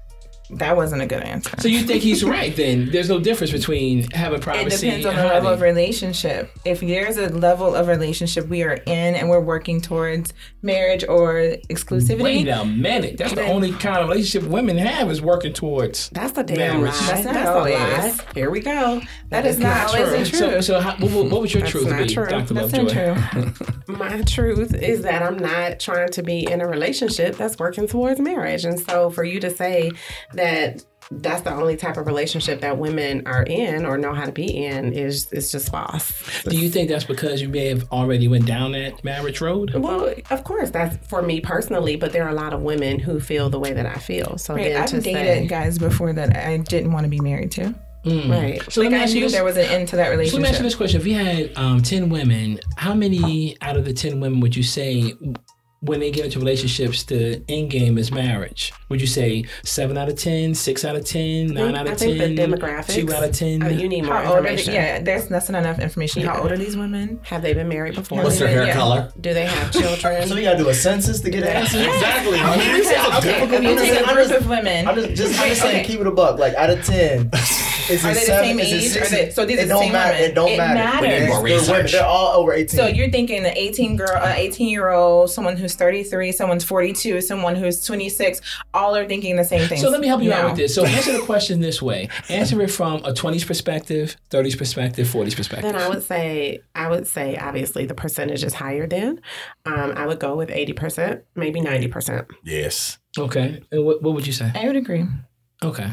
That 0.52 0.75
wasn't 0.75 1.02
a 1.02 1.06
good 1.08 1.24
answer. 1.24 1.50
So 1.60 1.68
you 1.68 1.82
think 1.82 2.04
he's 2.04 2.24
right 2.38 2.56
then? 2.56 2.90
There's 2.92 3.10
no 3.10 3.20
difference 3.20 3.52
between 3.52 4.10
having 4.12 4.40
privacy. 4.42 4.62
it 4.62 4.64
privacy 4.70 4.86
depends 4.88 5.06
on 5.08 5.16
and 5.16 5.22
the 5.30 5.34
level 5.34 5.50
of 5.50 5.62
relationship. 5.62 6.52
If 6.66 6.80
there's 6.82 7.18
a 7.18 7.30
level 7.30 7.74
of 7.75 7.88
relationship 7.88 8.48
we 8.48 8.64
are 8.64 8.74
in 8.74 9.16
and 9.16 9.30
we're 9.30 9.40
working 9.40 9.82
towards 9.82 10.34
marriage 10.62 11.04
or 11.08 11.58
exclusivity, 11.70 12.22
Wait 12.22 12.48
a 12.48 12.66
minute. 12.66 13.18
That's 13.18 13.34
the 13.34 13.46
only 13.48 13.72
kind 13.74 13.98
of 13.98 14.10
relationship 14.10 14.50
women 14.50 14.78
have 14.78 15.10
is 15.12 15.22
working 15.22 15.54
towards. 15.54 16.10
That's 16.10 16.32
the 16.34 16.44
damn 16.44 16.82
Marriage. 16.82 16.94
lie. 16.94 17.08
That's 17.08 17.24
That's, 17.24 17.25
not 17.25 17.46
a 17.46 17.54
always. 17.58 17.74
lie. 18.20 18.25
Here 18.34 18.50
we 18.50 18.60
go. 18.60 19.02
that 19.30 19.46
is 19.46 19.60
not 19.60 19.88
always 19.96 20.32
the 20.32 20.38
So, 20.38 20.62
so 20.62 20.80
how, 20.80 20.96
what, 20.98 21.12
what- 21.12 21.32
what 21.32 21.42
would 21.42 21.54
your 21.54 21.62
That's 21.62 21.72
truth 21.72 21.90
not 21.90 22.08
be, 22.08 22.14
true. 22.14 22.28
Dr. 22.28 22.54
That's 22.54 22.72
not 22.74 22.90
true. 22.90 23.54
My 23.96 24.22
truth 24.24 24.74
is 24.74 25.02
that 25.04 25.22
I'm 25.22 25.38
not 25.38 25.80
trying 25.80 26.10
to 26.10 26.24
be 26.24 26.50
in 26.50 26.62
a 26.62 26.68
relationship 26.68 27.36
that's 27.36 27.58
working 27.58 27.88
towards 27.88 28.20
marriage. 28.20 28.64
And 28.66 28.80
so 28.80 29.10
for 29.10 29.24
you 29.24 29.40
to 29.42 29.50
say 29.50 29.92
that 30.36 30.84
that's 31.12 31.42
the 31.44 31.54
only 31.54 31.75
type 31.77 31.98
of 31.98 32.08
relationship 32.08 32.62
that 32.62 32.80
women 32.80 33.22
are 33.27 33.44
in 33.44 33.86
or 33.86 33.96
know 33.96 34.12
how 34.12 34.25
to 34.25 34.32
be 34.32 34.65
in 34.65 34.92
is 34.92 35.32
is 35.32 35.51
just 35.51 35.70
false. 35.72 36.44
Do 36.46 36.58
you 36.58 36.68
think 36.70 36.89
that's 36.89 37.04
because 37.04 37.42
you 37.44 37.48
may 37.50 37.68
have 37.68 37.88
already 37.92 38.27
went 38.27 38.48
down 38.48 38.72
that 38.72 39.04
marriage 39.04 39.39
road? 39.39 39.74
Well, 39.75 40.12
of 40.32 40.44
course, 40.44 40.72
that's 40.72 40.98
for 41.08 41.22
me 41.22 41.42
personally, 41.42 41.96
but 41.96 42.12
there 42.12 42.24
are 42.24 42.30
a 42.30 42.34
lot 42.36 42.54
of 42.54 42.62
women 42.62 42.98
who 42.98 43.20
feel 43.20 43.50
the 43.51 43.60
way 43.60 43.72
that 43.74 43.86
I 43.86 43.96
feel. 44.00 44.38
So 44.39 44.56
Right, 44.56 44.74
then 44.74 44.82
I've 44.82 44.89
to 44.89 45.01
dated 45.01 45.44
say, 45.44 45.48
guys 45.48 45.77
before 45.77 46.12
that 46.13 46.36
I 46.36 46.58
didn't 46.58 46.92
want 46.92 47.04
to 47.04 47.10
be 47.10 47.20
married 47.20 47.51
to. 47.51 47.75
right? 48.06 48.62
So 48.72 48.82
let 48.82 48.86
Like 48.86 48.92
me 48.94 48.98
I 48.98 49.04
ask 49.04 49.13
you 49.13 49.20
knew 49.20 49.25
this. 49.27 49.32
there 49.34 49.44
was 49.44 49.58
an 49.58 49.65
end 49.65 49.88
to 49.89 49.96
that 49.98 50.10
relationship. 50.10 50.32
So 50.32 50.38
let 50.38 50.44
me 50.44 50.50
ask 50.50 50.60
you 50.60 50.63
relationship. 50.63 50.63
this 50.63 50.75
question: 50.75 51.01
If 51.01 51.08
you 51.08 51.15
had 51.15 51.56
um, 51.58 51.82
ten 51.84 52.10
women, 52.10 52.60
how 52.77 52.96
many 52.96 53.58
out 53.62 53.77
of 53.77 53.86
the 53.86 53.94
ten 53.94 54.20
women 54.20 54.39
would 54.42 54.56
you 54.56 54.63
say, 54.63 55.13
when 55.86 56.00
they 56.00 56.12
get 56.12 56.25
into 56.25 56.39
relationships, 56.39 57.04
the 57.04 57.42
end 57.50 57.70
game 57.72 57.98
is 57.98 58.12
marriage? 58.12 58.74
Would 58.89 59.01
you 59.01 59.08
say 59.08 59.46
seven 59.63 59.98
out 59.98 60.10
of 60.10 60.15
ten, 60.18 60.54
six 60.56 60.84
out 60.86 60.96
of 60.96 61.06
ten, 61.06 61.48
nine 61.48 61.75
out 61.75 61.88
I 61.88 61.92
of 61.94 61.98
think 61.98 62.18
ten, 62.20 62.36
the 62.36 62.42
demographics. 62.44 62.94
two 62.94 63.12
out 63.13 63.24
of 63.24 63.32
ten? 63.32 63.63
I 63.63 63.70
mean, 63.70 63.80
you 63.80 63.88
need 63.89 64.04
more 64.06 64.15
How 64.15 64.30
old 64.36 64.39
are 64.39 64.42
they? 64.44 64.50
information. 64.51 64.74
Yeah, 64.74 65.01
there's 65.01 65.27
that's 65.27 65.50
not 65.50 65.60
enough 65.60 65.80
information. 65.80 66.24
How 66.24 66.42
old 66.42 66.51
are 66.51 66.58
these 66.58 66.77
women? 66.77 67.20
Have 67.24 67.42
they 67.42 67.54
been 67.54 67.68
married 67.70 67.96
before? 67.96 68.22
What's 68.24 68.39
their 68.39 68.48
hair 68.48 68.68
Yeah. 68.68 68.74
color? 68.74 69.12
Do 69.20 69.34
they 69.34 69.46
have 69.46 69.72
children? 69.72 70.27
So 70.27 70.36
we 70.36 70.42
gotta 70.44 70.58
do 70.58 70.70
a 70.70 70.74
census 70.74 71.20
to 71.22 71.30
get 71.30 71.44
an 71.44 71.50
answer. 71.50 71.77
Exactly. 71.80 72.39
I 72.39 72.58
mean, 72.58 72.75
it's 72.75 72.89
a 72.89 73.18
Okay, 73.18 73.39
difficult 73.39 73.63
if 73.63 73.63
you 73.63 73.75
take 73.77 74.00
a 74.01 74.08
I'm 74.08 74.15
group 74.15 74.27
just- 74.30 74.42
of 74.42 74.50
women, 74.50 74.88
I'm 74.88 74.96
just, 74.96 75.10
just, 75.10 75.39
I'm 75.42 75.50
just 75.50 75.62
Okay. 75.62 75.72
saying, 75.72 75.86
keep 75.86 76.00
it 76.00 76.08
a 76.08 76.12
buck. 76.12 76.39
Like 76.39 76.54
out 76.56 76.70
of 76.70 76.84
ten, 76.86 77.30
is 77.89 78.04
Are 78.06 78.12
it 78.12 78.13
they 78.13 78.20
the 78.22 78.25
seven? 78.25 78.46
same 78.46 78.60
is 78.60 78.72
it 78.72 78.75
age? 78.75 78.92
six? 78.92 79.08
Are 79.12 79.15
they- 79.15 79.30
so 79.32 79.46
these 79.46 79.58
it 79.60 79.62
are 79.62 79.65
the 79.65 79.70
don't 79.70 79.84
same 79.84 79.92
matter. 79.94 80.13
women? 80.13 80.30
It 80.32 80.36
don't 80.36 80.51
It 80.51 80.58
matter. 80.58 80.74
matters. 80.75 81.01
We 81.01 81.08
need 81.08 81.20
more 81.20 81.27
They're 81.27 81.42
women. 81.44 81.58
research. 81.60 81.92
They're 81.92 82.06
all 82.06 82.39
over 82.42 82.54
eighteen. 82.54 82.77
So 82.80 82.88
you're 82.88 83.10
thinking 83.10 83.39
an 83.46 83.54
18 83.56 83.96
girl, 83.98 84.10
an 84.15 84.36
18 84.38 84.70
year 84.70 84.89
old, 84.89 85.30
someone 85.32 85.58
who's 85.58 85.75
33, 85.75 86.32
someone's 86.32 86.63
42, 86.63 87.22
someone 87.22 87.56
who's 87.56 87.84
26, 87.86 88.42
all 88.74 88.96
are 88.96 89.08
thinking 89.08 89.36
the 89.36 89.44
same 89.44 89.68
thing. 89.68 89.80
So 89.80 89.89
let 89.89 90.01
me 90.01 90.08
help 90.08 90.22
you 90.22 90.34
out 90.34 90.46
with 90.46 90.56
this. 90.58 90.74
So 90.75 90.86
answer 90.86 91.12
the 91.13 91.20
question 91.20 91.62
this 91.62 91.82
way: 91.82 92.10
Answer 92.30 92.62
it 92.62 92.72
from 92.72 93.04
a 93.06 93.13
20s 93.13 93.46
perspective, 93.46 94.15
30s 94.30 94.58
perspective, 94.58 95.08
40s 95.08 95.36
perspective. 95.36 95.72
Then 95.72 95.82
I 95.82 95.88
would 95.89 96.04
say, 96.04 96.60
I 96.74 96.89
would 96.89 97.08
say, 97.08 97.36
obviously 97.38 97.86
the 97.86 97.94
percentage 97.96 98.44
is 98.44 98.54
higher. 98.56 98.88
Then, 98.88 99.22
um, 99.65 99.94
I 99.96 100.06
would 100.08 100.20
go 100.20 100.36
with 100.36 100.50
eighty 100.51 100.74
percent, 100.74 101.24
maybe 101.36 101.62
ninety 101.62 101.88
percent. 101.88 102.27
Yes. 102.44 102.98
Okay, 103.18 103.62
and 103.72 103.86
what, 103.86 104.01
what 104.01 104.13
would 104.13 104.27
you 104.27 104.34
say? 104.34 104.51
I 104.54 104.68
would 104.68 104.75
agree. 104.75 105.06
Okay, 105.63 105.89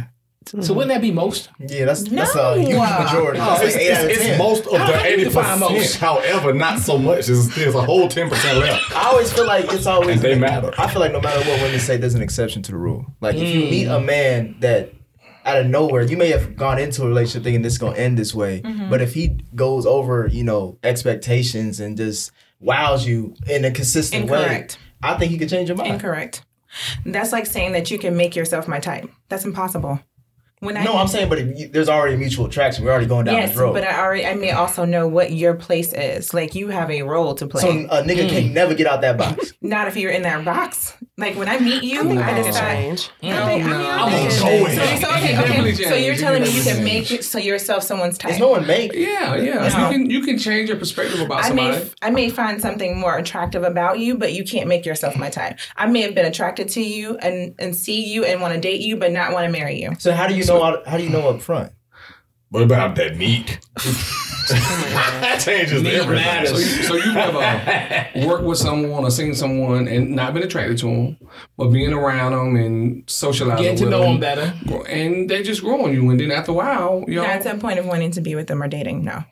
so 0.47 0.75
wouldn't 0.75 0.89
that 0.93 1.01
be 1.01 1.11
most? 1.11 1.49
yeah, 1.59 1.85
that's 1.85 2.03
that's 2.09 2.35
a 2.35 2.57
huge 2.61 2.69
majority. 2.77 3.39
Oh, 3.41 3.57
it's, 3.61 3.75
like 3.75 3.83
eight 3.83 3.91
it's, 4.11 4.27
it's 4.27 4.39
most 4.39 4.67
of 4.67 4.79
How 4.79 4.87
the 4.93 5.05
eighty 5.05 5.25
percent. 5.25 5.95
However, 6.01 6.53
not 6.53 6.79
so 6.81 6.99
much. 6.99 7.27
There's, 7.27 7.49
there's 7.55 7.75
a 7.75 7.83
whole 7.83 8.09
ten 8.09 8.29
percent 8.29 8.59
left. 8.59 8.91
I 8.97 9.09
always 9.11 9.33
feel 9.33 9.47
like 9.47 9.65
it's 9.73 9.87
always 9.87 10.17
And 10.17 10.21
they 10.21 10.39
matter. 10.39 10.73
I 10.79 10.89
feel 10.91 11.01
like 11.01 11.13
no 11.13 11.21
matter 11.21 11.41
what 11.49 11.61
women 11.63 11.81
say, 11.81 11.97
there's 11.97 12.15
an 12.15 12.23
exception 12.23 12.63
to 12.63 12.73
the 12.73 12.79
rule. 12.79 13.07
Like 13.21 13.37
if 13.37 13.43
Mm. 13.43 13.53
you 13.55 13.61
meet 13.71 13.87
a 13.87 14.01
man 14.01 14.57
that 14.61 14.93
out 15.45 15.59
of 15.59 15.67
nowhere, 15.67 16.03
you 16.03 16.17
may 16.17 16.29
have 16.29 16.55
gone 16.57 16.79
into 16.79 17.03
a 17.03 17.07
relationship 17.09 17.43
thinking 17.43 17.63
this 17.63 17.73
is 17.73 17.79
gonna 17.79 17.97
end 17.97 18.17
this 18.19 18.33
way, 18.35 18.61
Mm-hmm. 18.61 18.91
but 18.91 19.01
if 19.01 19.13
he 19.15 19.39
goes 19.55 19.87
over, 19.87 20.29
you 20.29 20.45
know, 20.45 20.79
expectations 20.85 21.81
and 21.81 21.97
just 21.97 22.31
wows 22.61 23.05
you 23.07 23.35
in 23.49 23.65
a 23.65 23.71
consistent 23.73 24.23
Incorrect. 24.23 24.79
way, 25.03 25.11
I 25.11 25.19
think 25.19 25.33
he 25.33 25.39
could 25.39 25.49
change 25.49 25.69
your 25.69 25.77
mind. 25.77 25.95
Incorrect. 25.95 26.45
That's 27.05 27.33
like 27.33 27.47
saying 27.47 27.73
that 27.73 27.91
you 27.91 27.99
can 27.99 28.17
make 28.17 28.35
yourself 28.37 28.67
my 28.69 28.79
type. 28.79 29.11
That's 29.29 29.45
impossible. 29.45 30.01
When 30.63 30.77
I 30.77 30.85
No, 30.85 30.97
I'm 30.97 31.09
saying, 31.09 31.29
but 31.29 31.41
if 31.41 31.59
you, 31.59 31.67
there's 31.69 31.89
already 31.89 32.17
mutual 32.17 32.47
attraction. 32.47 32.85
We're 32.85 32.93
already 32.93 33.07
going 33.07 33.25
down 33.27 33.35
yes, 33.35 33.51
this 33.51 33.59
road. 33.59 33.73
but 33.73 33.83
I 33.83 33.99
already 33.99 34.25
I 34.25 34.35
may 34.35 34.53
also 34.53 34.85
know 34.85 35.09
what 35.09 35.33
your 35.33 35.55
place 35.55 35.93
is. 35.93 36.33
Like 36.33 36.55
you 36.55 36.69
have 36.69 36.89
a 36.89 37.03
role 37.03 37.35
to 37.35 37.49
play. 37.49 37.63
so 37.63 37.69
a 37.71 38.03
nigga 38.05 38.23
Mm. 38.23 38.29
can 38.31 38.55
never 38.55 38.73
get 38.75 38.87
out 38.87 39.01
that 39.01 39.19
box. 39.19 39.53
Not 39.61 39.89
if 39.89 39.97
you're 39.97 40.13
in 40.13 40.23
that 40.23 40.45
box. 40.45 40.97
Like 41.19 41.37
when 41.37 41.49
I 41.49 41.59
meet 41.59 41.83
you, 41.83 41.99
I 42.19 42.31
I, 42.31 42.35
think 42.35 42.47
decide. 42.47 42.75
change. 42.77 43.11
I 43.25 43.27
think- 43.27 43.65
I 43.65 43.67
mean, 43.67 43.67
no, 43.71 43.75
I 43.91 43.97
I'm 43.97 44.11
gonna 44.13 44.23
go 44.25 44.29
so, 44.31 44.67
so, 45.01 45.17
okay, 45.17 45.39
okay. 45.39 45.75
So 45.75 45.95
you're 45.97 46.15
telling 46.17 46.43
me 46.43 46.49
can 46.49 46.57
you 46.57 46.63
can 46.63 46.85
make 46.85 47.11
it, 47.11 47.25
so 47.25 47.39
yourself 47.39 47.83
someone's 47.83 48.17
type. 48.17 48.31
There's 48.31 48.41
no 48.41 48.49
one 48.51 48.65
make. 48.67 48.93
Yeah, 48.93 49.35
yeah. 49.37 49.69
No. 49.69 49.91
You 49.91 49.93
can 49.99 50.11
you 50.11 50.21
can 50.23 50.39
change 50.39 50.69
your 50.69 50.79
perspective 50.79 51.21
about 51.21 51.43
I 51.45 51.49
somebody. 51.49 51.77
may 51.77 51.91
I 52.03 52.11
may 52.11 52.31
find 52.31 52.61
something 52.63 52.99
more 53.01 53.17
attractive 53.19 53.65
about 53.65 53.99
you, 53.99 54.17
but 54.17 54.33
you 54.33 54.45
can't 54.45 54.69
make 54.69 54.87
yourself 54.87 55.17
my 55.17 55.29
type. 55.29 55.59
I 55.77 55.87
may 55.87 56.03
have 56.03 56.15
been 56.15 56.27
attracted 56.27 56.69
to 56.71 56.81
you 56.81 57.17
and 57.19 57.55
and 57.59 57.75
see 57.77 58.05
you 58.05 58.25
and 58.25 58.41
want 58.41 58.55
to 58.55 58.61
date 58.61 58.81
you, 58.81 58.97
but 58.97 59.11
not 59.13 59.33
want 59.33 59.45
to 59.47 59.51
marry 59.53 59.83
you. 59.83 59.95
So 59.99 60.13
how 60.13 60.27
do 60.29 60.35
you 60.35 60.43
know? 60.59 60.65
How, 60.65 60.83
how 60.91 60.97
do 60.99 61.05
you 61.05 61.11
know 61.11 61.29
up 61.29 61.41
front? 61.43 61.73
What 62.51 62.63
about 62.63 62.97
that 62.97 63.17
meat? 63.17 63.59
that 64.51 65.41
changes 65.45 65.83
Meat 65.83 65.95
everything. 65.95 66.25
matters. 66.25 66.51
So 66.51 66.59
you, 66.59 66.83
so 66.83 66.95
you've 66.97 67.15
never 67.15 67.39
uh, 67.39 68.05
worked 68.27 68.45
with 68.45 68.59
someone 68.59 69.05
or 69.05 69.11
seen 69.11 69.35
someone 69.35 69.89
and 69.89 70.11
not 70.11 70.35
been 70.35 70.43
attracted 70.43 70.79
to 70.79 70.87
them, 70.87 71.17
but 71.57 71.69
being 71.69 71.93
around 71.93 72.33
them 72.33 72.57
and 72.57 73.09
socializing 73.09 73.63
Getting 73.65 73.85
to 73.85 73.91
know 73.91 74.01
them 74.03 74.21
them, 74.21 74.53
better. 74.67 74.89
and 74.89 75.31
they 75.31 75.43
just 75.43 75.63
grow 75.63 75.85
on 75.85 75.93
you. 75.95 76.11
And 76.11 76.21
then 76.21 76.31
after 76.31 76.51
a 76.51 76.55
while, 76.55 77.05
you 77.09 77.15
know, 77.17 77.23
Not 77.23 77.43
to 77.43 77.53
the 77.55 77.59
point 77.59 77.79
of 77.79 77.87
wanting 77.87 78.11
to 78.13 78.21
be 78.21 78.35
with 78.35 78.49
them 78.49 78.63
or 78.63 78.69
dating. 78.69 79.05
No, 79.05 79.25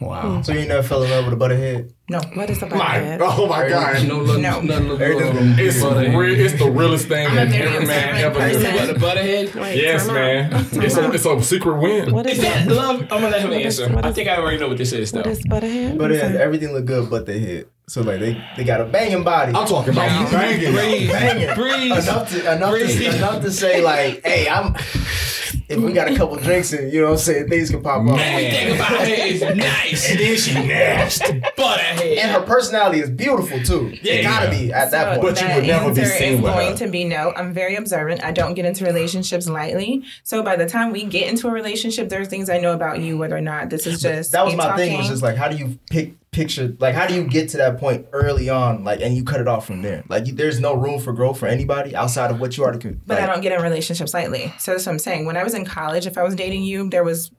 wow. 0.00 0.42
So 0.42 0.52
you 0.52 0.66
never 0.66 0.82
fell 0.82 1.02
in 1.02 1.10
love 1.10 1.24
with 1.24 1.34
a 1.34 1.36
butterhead? 1.36 1.92
no. 2.08 2.20
What 2.34 2.48
is 2.50 2.62
about 2.62 2.78
My, 2.78 2.98
that? 3.00 3.20
oh 3.22 3.46
my 3.46 3.68
God. 3.68 4.06
No, 4.06 4.20
look, 4.20 4.40
No. 4.40 4.60
nothing 4.60 4.88
look 4.88 5.00
Everything's- 5.00 5.32
good 5.32 5.42
on 5.42 5.56
them, 5.56 5.58
It's, 5.58 5.80
but, 5.82 5.96
real, 6.16 6.40
it's 6.40 6.54
the 6.58 6.70
realest 6.70 7.08
thing 7.08 7.26
I'm 7.26 7.32
a 7.32 7.34
that 7.46 7.54
every 7.60 7.86
man 7.86 8.08
observant 8.08 8.24
ever 8.24 8.38
person. 8.38 8.62
knew. 8.62 8.78
What 8.78 8.94
the 8.94 9.00
butterhead? 9.00 9.54
Wait, 9.54 9.76
Yes, 9.82 10.06
man. 10.06 10.66
It's 10.72 10.96
a, 10.96 11.10
it's 11.12 11.26
a 11.26 11.42
secret 11.42 11.80
win. 11.80 12.12
What 12.12 12.26
is 12.26 12.38
Is 12.38 12.44
that 12.44 12.68
that? 12.68 12.74
love? 12.74 13.00
I'm 13.02 13.08
gonna 13.08 13.28
let 13.30 13.40
him 13.40 13.50
What 13.50 13.60
is- 13.60 13.80
answer. 13.80 13.94
what 13.94 14.04
I 14.04 14.08
is- 14.10 14.14
think 14.14 14.28
I 14.28 14.36
already 14.36 14.58
know 14.58 14.68
what 14.68 14.78
this 14.78 14.92
is 14.92 15.10
though. 15.12 15.18
What 15.20 15.26
is 15.28 15.42
butterhead? 15.46 15.98
But 15.98 16.12
it, 16.12 16.22
everything 16.36 16.72
look 16.72 16.84
good 16.84 17.10
but 17.10 17.26
the 17.26 17.38
head. 17.38 17.66
So 17.88 18.02
like 18.02 18.18
they 18.20 18.40
they 18.56 18.64
got 18.64 18.80
a 18.80 18.84
banging 18.84 19.22
body. 19.24 19.52
I'm 19.54 19.66
talking 19.66 19.92
about 19.92 20.30
banging. 20.32 20.72
Breathe, 20.72 21.10
banging. 21.10 21.54
breathe. 21.54 21.92
enough 21.92 22.28
to 22.30 22.52
enough 22.56 22.70
Breathe. 22.70 22.98
to 22.98 23.16
enough 23.16 23.42
to 23.42 23.50
say 23.52 23.80
like, 23.82 24.24
hey, 24.26 24.48
I'm 24.48 24.74
if 25.68 25.78
we 25.78 25.92
got 25.92 26.10
a 26.10 26.16
couple 26.16 26.36
drinks 26.36 26.72
in, 26.72 26.90
you 26.90 27.00
know 27.00 27.06
what 27.06 27.12
I'm 27.12 27.18
saying, 27.18 27.48
things 27.48 27.70
can 27.70 27.82
pop 27.82 28.06
off. 28.06 28.20
Everything 28.20 28.76
about 28.76 29.00
her 29.00 29.04
is 29.04 29.40
nice. 29.40 30.10
And 30.10 30.20
then 30.20 30.36
she 30.36 30.54
nasty. 30.54 31.42
Butterhead. 31.56 32.18
And 32.18 32.30
her 32.30 32.42
personality 32.42 33.00
is 33.00 33.10
beautiful 33.10 33.62
too. 33.62 33.96
Yeah, 34.02 34.14
it 34.14 34.22
gotta 34.22 34.46
yeah. 34.46 34.60
be 34.60 34.72
at 34.72 34.90
that 34.90 35.20
point. 35.20 35.22
But 35.22 35.40
you 35.40 35.46
that 35.46 35.56
would 35.56 35.66
never 35.66 35.94
be 35.94 36.00
answer 36.02 36.14
seen 36.16 36.32
is 36.34 36.40
with 36.40 36.52
going 36.52 36.72
her. 36.72 36.76
to 36.78 36.88
be 36.88 37.04
no. 37.04 37.32
I'm 37.34 37.52
very 37.52 37.76
observant. 37.76 38.22
I 38.22 38.32
don't 38.32 38.54
get 38.54 38.64
into 38.64 38.84
relationships 38.84 39.48
lightly. 39.48 40.04
So 40.22 40.42
by 40.42 40.56
the 40.56 40.66
time 40.66 40.92
we 40.92 41.04
get 41.04 41.28
into 41.28 41.48
a 41.48 41.50
relationship, 41.50 42.08
there's 42.08 42.28
things 42.28 42.50
I 42.50 42.58
know 42.58 42.72
about 42.72 43.00
you, 43.00 43.16
whether 43.16 43.36
or 43.36 43.40
not 43.40 43.70
this 43.70 43.86
is 43.86 44.00
just 44.00 44.32
that 44.32 44.44
was 44.44 44.54
me 44.54 44.58
my 44.58 44.76
thing. 44.76 44.98
Was 44.98 45.08
just 45.08 45.22
like, 45.22 45.36
how 45.36 45.48
do 45.48 45.56
you 45.56 45.78
pick 45.90 46.14
picture? 46.36 46.76
Like, 46.78 46.94
how 46.94 47.06
do 47.06 47.14
you 47.14 47.24
get 47.24 47.48
to 47.50 47.56
that 47.56 47.78
point 47.78 48.06
early 48.12 48.50
on? 48.50 48.84
Like, 48.84 49.00
and 49.00 49.16
you 49.16 49.24
cut 49.24 49.40
it 49.40 49.48
off 49.48 49.66
from 49.66 49.82
there. 49.82 50.04
Like, 50.08 50.26
you, 50.26 50.34
there's 50.34 50.60
no 50.60 50.74
room 50.74 51.00
for 51.00 51.12
growth 51.12 51.38
for 51.38 51.46
anybody 51.46 51.96
outside 51.96 52.30
of 52.30 52.38
what 52.38 52.56
you 52.56 52.62
already 52.62 52.78
could. 52.78 53.06
But 53.06 53.20
I 53.20 53.26
don't 53.26 53.40
get 53.40 53.52
in 53.52 53.62
relationships 53.62 54.12
lightly. 54.12 54.52
So 54.58 54.72
that's 54.72 54.84
what 54.86 54.92
I'm 54.92 54.98
saying. 54.98 55.24
When 55.24 55.36
I 55.36 55.42
was 55.42 55.54
in 55.54 55.64
college, 55.64 56.06
if 56.06 56.18
I 56.18 56.22
was 56.22 56.34
dating 56.34 56.64
you, 56.64 56.90
there 56.90 57.04
was 57.04 57.30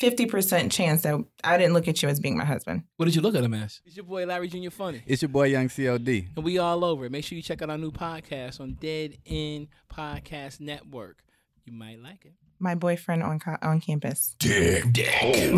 50% 0.00 0.70
chance 0.70 1.02
that 1.02 1.22
I 1.44 1.58
didn't 1.58 1.74
look 1.74 1.86
at 1.86 2.02
you 2.02 2.08
as 2.08 2.20
being 2.20 2.36
my 2.36 2.44
husband. 2.44 2.84
What 2.96 3.04
did 3.04 3.14
you 3.14 3.20
look 3.20 3.34
at 3.34 3.44
him 3.44 3.52
as? 3.52 3.82
It's 3.84 3.96
your 3.96 4.04
boy 4.04 4.24
Larry 4.24 4.48
Jr. 4.48 4.70
Funny. 4.70 5.02
It's 5.06 5.20
your 5.20 5.28
boy 5.28 5.48
Young 5.48 5.68
CLD. 5.68 6.28
And 6.36 6.44
we 6.44 6.58
all 6.58 6.84
over 6.84 7.04
it. 7.04 7.12
Make 7.12 7.24
sure 7.24 7.36
you 7.36 7.42
check 7.42 7.60
out 7.60 7.68
our 7.68 7.76
new 7.76 7.90
podcast 7.92 8.60
on 8.60 8.78
Dead 8.80 9.18
End 9.26 9.68
Podcast 9.92 10.58
Network. 10.60 11.22
You 11.66 11.74
might 11.74 12.02
like 12.02 12.24
it. 12.24 12.32
My 12.62 12.74
boyfriend 12.74 13.22
on 13.22 13.38
co- 13.40 13.56
on 13.62 13.80
campus. 13.80 14.34
Dick, 14.38 14.84
dick. 14.92 15.08
Oh. 15.22 15.32
that 15.32 15.48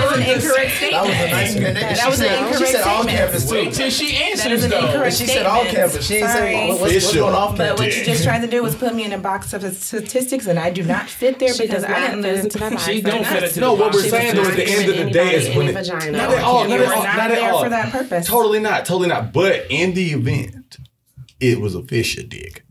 is 0.00 0.12
an 0.12 0.22
incorrect 0.22 0.70
statement. 0.76 0.92
That 0.92 1.04
was 1.04 1.18
a 1.18 1.26
nice. 1.30 1.56
And 1.56 1.64
That, 1.76 1.96
that 1.96 2.08
was 2.08 2.18
said, 2.18 2.38
an 2.38 2.44
incorrect 2.46 2.54
statement. 2.54 2.68
She 2.68 2.72
said 2.72 2.86
on 2.86 3.02
statement. 3.02 3.18
campus 3.18 3.42
too. 3.48 3.54
Wait 3.56 3.72
till 3.74 3.90
she 3.90 4.12
That 4.12 4.22
answers 4.22 4.52
is 4.52 4.62
an 4.64 4.70
though. 4.70 4.86
incorrect 4.86 5.16
She 5.16 5.26
said 5.26 5.44
on 5.46 5.66
statement. 5.66 5.90
campus. 5.90 6.06
She 6.06 6.14
ain't 6.16 6.30
Sorry. 6.30 6.52
say 6.52 6.68
what's, 6.68 6.80
what's 6.80 6.92
Official. 6.92 7.20
going 7.22 7.34
off 7.34 7.56
But 7.56 7.78
what 7.80 7.96
you 7.98 8.04
just 8.04 8.22
tried 8.24 8.40
to 8.42 8.46
do 8.46 8.62
was 8.62 8.74
put 8.76 8.94
me 8.94 9.02
in 9.04 9.12
a 9.12 9.18
box 9.18 9.52
of 9.52 9.64
statistics, 9.76 10.46
and 10.46 10.56
I 10.58 10.70
do 10.70 10.84
not 10.84 11.08
fit 11.10 11.38
there 11.40 11.52
She 11.52 11.62
because 11.66 11.82
does 11.82 11.90
I 11.90 11.98
not 12.00 12.10
didn't 12.10 12.22
fit 12.22 12.34
lose. 12.36 12.44
into 12.44 12.58
that. 12.58 12.78
She 12.80 13.00
don't 13.02 13.26
fit 13.26 13.42
into 13.42 13.58
No, 13.60 13.72
what 13.74 13.92
we're 13.94 14.02
She 14.04 14.10
saying 14.10 14.36
though 14.36 14.44
at 14.44 14.54
the 14.54 14.68
end 14.68 14.88
of 14.88 14.96
the 15.04 15.10
day 15.10 15.34
is 15.34 15.48
when 15.56 15.66
the 15.66 15.72
it, 15.72 15.84
vagina. 15.84 16.12
not 16.16 16.30
at 16.32 16.42
all, 16.44 16.62
You 16.62 16.68
not 16.68 16.78
were 16.78 16.84
at 16.86 16.92
all, 16.96 17.02
not 17.02 17.16
not 17.16 17.30
at 17.32 17.38
all. 17.52 17.62
for 17.64 17.70
that 17.70 17.90
purpose. 17.92 18.26
Totally 18.28 18.60
not, 18.60 18.84
totally 18.86 19.08
not. 19.08 19.32
But 19.32 19.66
in 19.68 19.94
the 19.94 20.12
event, 20.12 20.76
it 21.40 21.60
was 21.60 21.74
a 21.74 21.82
Fisher 21.82 22.22
dick. 22.22 22.62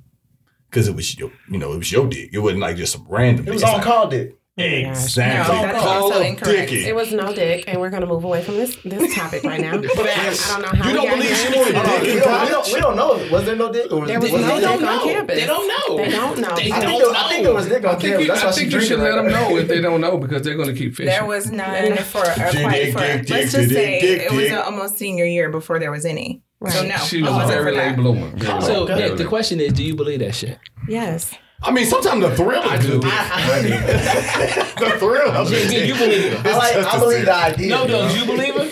Because 0.77 0.87
it 0.89 0.95
was 0.95 1.17
your, 1.17 1.31
you 1.49 1.57
know, 1.57 1.73
it 1.73 1.77
was 1.79 1.91
your 1.91 2.05
dick. 2.07 2.29
It 2.31 2.37
wasn't 2.37 2.61
like 2.61 2.77
just 2.77 2.93
some 2.93 3.03
random 3.09 3.47
It 3.47 3.51
was 3.53 3.63
dick. 3.63 3.73
on 3.73 3.81
call 3.81 4.07
dick. 4.09 4.37
Oh 4.59 4.63
exactly. 4.63 5.55
No, 5.55 5.61
that's 5.61 5.79
Call 5.83 6.03
also 6.05 6.19
of 6.19 6.25
incorrect. 6.25 6.69
Dickie. 6.71 6.85
It 6.85 6.95
was 6.95 7.13
no 7.13 7.31
dick, 7.31 7.65
and 7.67 7.79
we're 7.79 7.91
gonna 7.91 8.07
move 8.07 8.23
away 8.23 8.43
from 8.43 8.55
this 8.55 8.75
this 8.77 9.13
topic 9.15 9.43
right 9.43 9.61
now. 9.61 9.73
I 9.73 9.81
don't 9.81 10.61
know 10.63 10.67
how 10.69 10.89
You 10.89 10.95
don't 10.95 11.09
believe 11.11 11.25
here. 11.29 11.35
she 11.35 11.57
wanted 11.59 11.75
Hold 11.75 11.87
on, 11.87 11.93
dick 11.93 12.03
we 12.03 12.11
in 12.13 12.17
don't, 12.19 12.41
we, 12.41 12.49
don't, 12.49 12.49
college? 12.63 12.73
we 12.73 12.79
don't 12.81 12.95
know. 12.95 13.29
Was 13.31 13.45
there 13.45 13.55
no 13.55 13.71
dick? 13.71 13.91
Or 13.91 13.99
was 14.01 14.07
There 14.09 14.19
was 14.19 14.31
was 14.31 14.41
no 14.41 14.47
there 14.47 14.59
dick 14.71 14.79
dick? 14.79 14.87
on 14.89 14.99
campus. 15.03 15.35
They 15.35 15.45
don't 15.45 15.67
know. 15.67 15.97
They 15.97 16.09
don't 16.09 16.39
know. 16.39 16.55
They 16.55 16.71
I 16.71 16.79
think, 16.79 16.89
don't 17.01 17.13
there, 17.13 17.21
I 17.23 17.29
think 17.29 17.43
there 17.43 17.53
was 17.53 17.67
dick 17.67 17.85
on 17.85 17.99
campus. 18.01 18.21
you, 18.21 18.27
That's 18.33 18.43
I 18.45 18.51
she 18.51 18.59
think 18.61 18.71
you 18.73 18.81
should 18.81 18.99
let 18.99 19.15
them 19.15 19.27
know 19.27 19.57
if 19.57 19.67
they 19.67 19.79
don't 19.81 20.01
know 20.01 20.17
because 20.17 20.41
they're 20.41 20.55
going 20.55 20.69
to 20.69 20.73
keep 20.75 20.95
fishing. 20.95 21.05
There 21.05 21.25
was 21.25 21.51
none 21.51 21.97
for 21.97 22.23
a 22.23 22.51
Dick, 22.51 22.61
quite 22.63 22.71
dick, 22.71 22.93
for. 22.93 22.99
dick, 22.99 23.29
Let's 23.29 23.51
just 23.51 23.69
say 23.69 23.99
it 23.99 24.31
was 24.31 24.51
almost 24.53 24.97
senior 24.97 25.25
year 25.25 25.49
before 25.51 25.77
there 25.77 25.91
was 25.91 26.03
any. 26.05 26.41
So 26.69 26.83
no, 26.83 26.95
she 26.97 27.21
was 27.21 27.31
wasn't 27.31 27.51
very 27.51 27.71
for 27.71 27.77
late 27.77 27.95
bloomer. 27.95 28.27
Very 28.35 28.61
So 28.61 28.83
late, 28.83 28.97
very 28.97 29.15
the 29.15 29.25
question 29.25 29.59
is, 29.59 29.73
do 29.73 29.83
you 29.83 29.95
believe 29.95 30.19
that 30.19 30.33
shit? 30.33 30.57
Yes. 30.87 31.33
I 31.61 31.71
mean, 31.71 31.85
sometimes 31.85 32.21
the 32.21 32.35
thrill 32.35 32.61
I 32.63 32.75
is 32.75 32.85
do. 32.85 32.99
good. 32.99 33.03
the 34.79 34.95
thrill 34.99 35.31
of 35.31 35.51
it. 35.51 35.69
Do 35.69 35.85
you 35.85 35.93
believe 35.95 36.33
it? 36.33 36.45
I, 36.45 36.57
like, 36.57 36.75
I 36.93 36.99
believe 36.99 37.25
the 37.25 37.35
idea. 37.35 37.69
No, 37.69 37.85
no, 37.85 38.09
do 38.09 38.19
you 38.19 38.25
believe 38.25 38.55
her? 38.55 38.71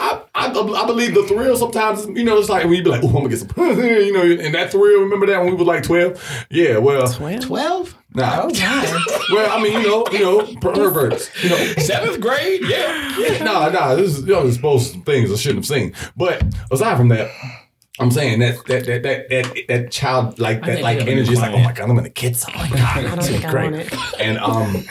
I, 0.00 0.22
I 0.34 0.46
I 0.46 0.86
believe 0.86 1.14
the 1.14 1.22
thrill 1.24 1.56
sometimes, 1.56 2.06
you 2.06 2.24
know, 2.24 2.38
it's 2.38 2.48
like 2.48 2.64
when 2.64 2.72
you 2.74 2.82
be 2.82 2.90
like, 2.90 3.04
oh, 3.04 3.08
I'm 3.08 3.12
gonna 3.14 3.28
get 3.28 3.38
some, 3.40 3.50
you 3.58 4.12
know, 4.12 4.22
and 4.22 4.54
that 4.54 4.70
thrill, 4.72 5.02
remember 5.02 5.26
that 5.26 5.38
when 5.40 5.50
we 5.50 5.56
were 5.56 5.64
like 5.64 5.82
12? 5.82 6.46
Yeah, 6.50 6.78
well, 6.78 7.06
12? 7.12 7.94
nah. 8.14 8.42
Oh 8.44 8.50
God. 8.50 9.00
Well, 9.30 9.56
I 9.56 9.62
mean, 9.62 9.74
you 9.80 9.86
know, 9.86 10.04
you 10.10 10.18
know, 10.20 10.42
perverts, 10.60 11.30
you 11.44 11.50
know. 11.50 11.56
Seventh 11.74 12.20
grade? 12.20 12.62
Yeah. 12.64 13.16
Yeah, 13.16 13.44
nah, 13.44 13.68
nah, 13.68 13.94
this 13.94 14.18
is, 14.18 14.26
you 14.26 14.32
know, 14.32 14.48
exposed 14.48 14.90
some 14.92 15.02
things 15.02 15.30
I 15.32 15.36
shouldn't 15.36 15.64
have 15.64 15.66
seen. 15.78 15.94
But 16.16 16.42
aside 16.72 16.96
from 16.96 17.08
that, 17.10 17.30
I'm 18.00 18.10
saying 18.10 18.40
that 18.40 18.64
that 18.66 18.86
that 18.86 19.02
that 19.04 19.28
that, 19.28 19.64
that 19.68 19.90
child 19.92 20.38
like 20.40 20.64
that 20.64 20.80
like 20.80 20.98
energy 21.00 21.34
is 21.34 21.38
like, 21.40 21.50
oh 21.50 21.52
quiet. 21.52 21.64
my 21.64 21.72
god, 21.72 21.90
I'm 21.90 21.96
gonna 21.96 22.08
get 22.08 22.34
some. 22.34 22.52
Oh 22.56 22.58
my 22.58 22.68
god, 22.70 22.80
I 22.80 23.02
don't 23.02 23.18
it's 23.18 23.28
think 23.28 23.44
I 23.44 23.50
great. 23.50 23.72
want 23.72 23.76
it. 23.76 24.20
And 24.20 24.38
um, 24.38 24.84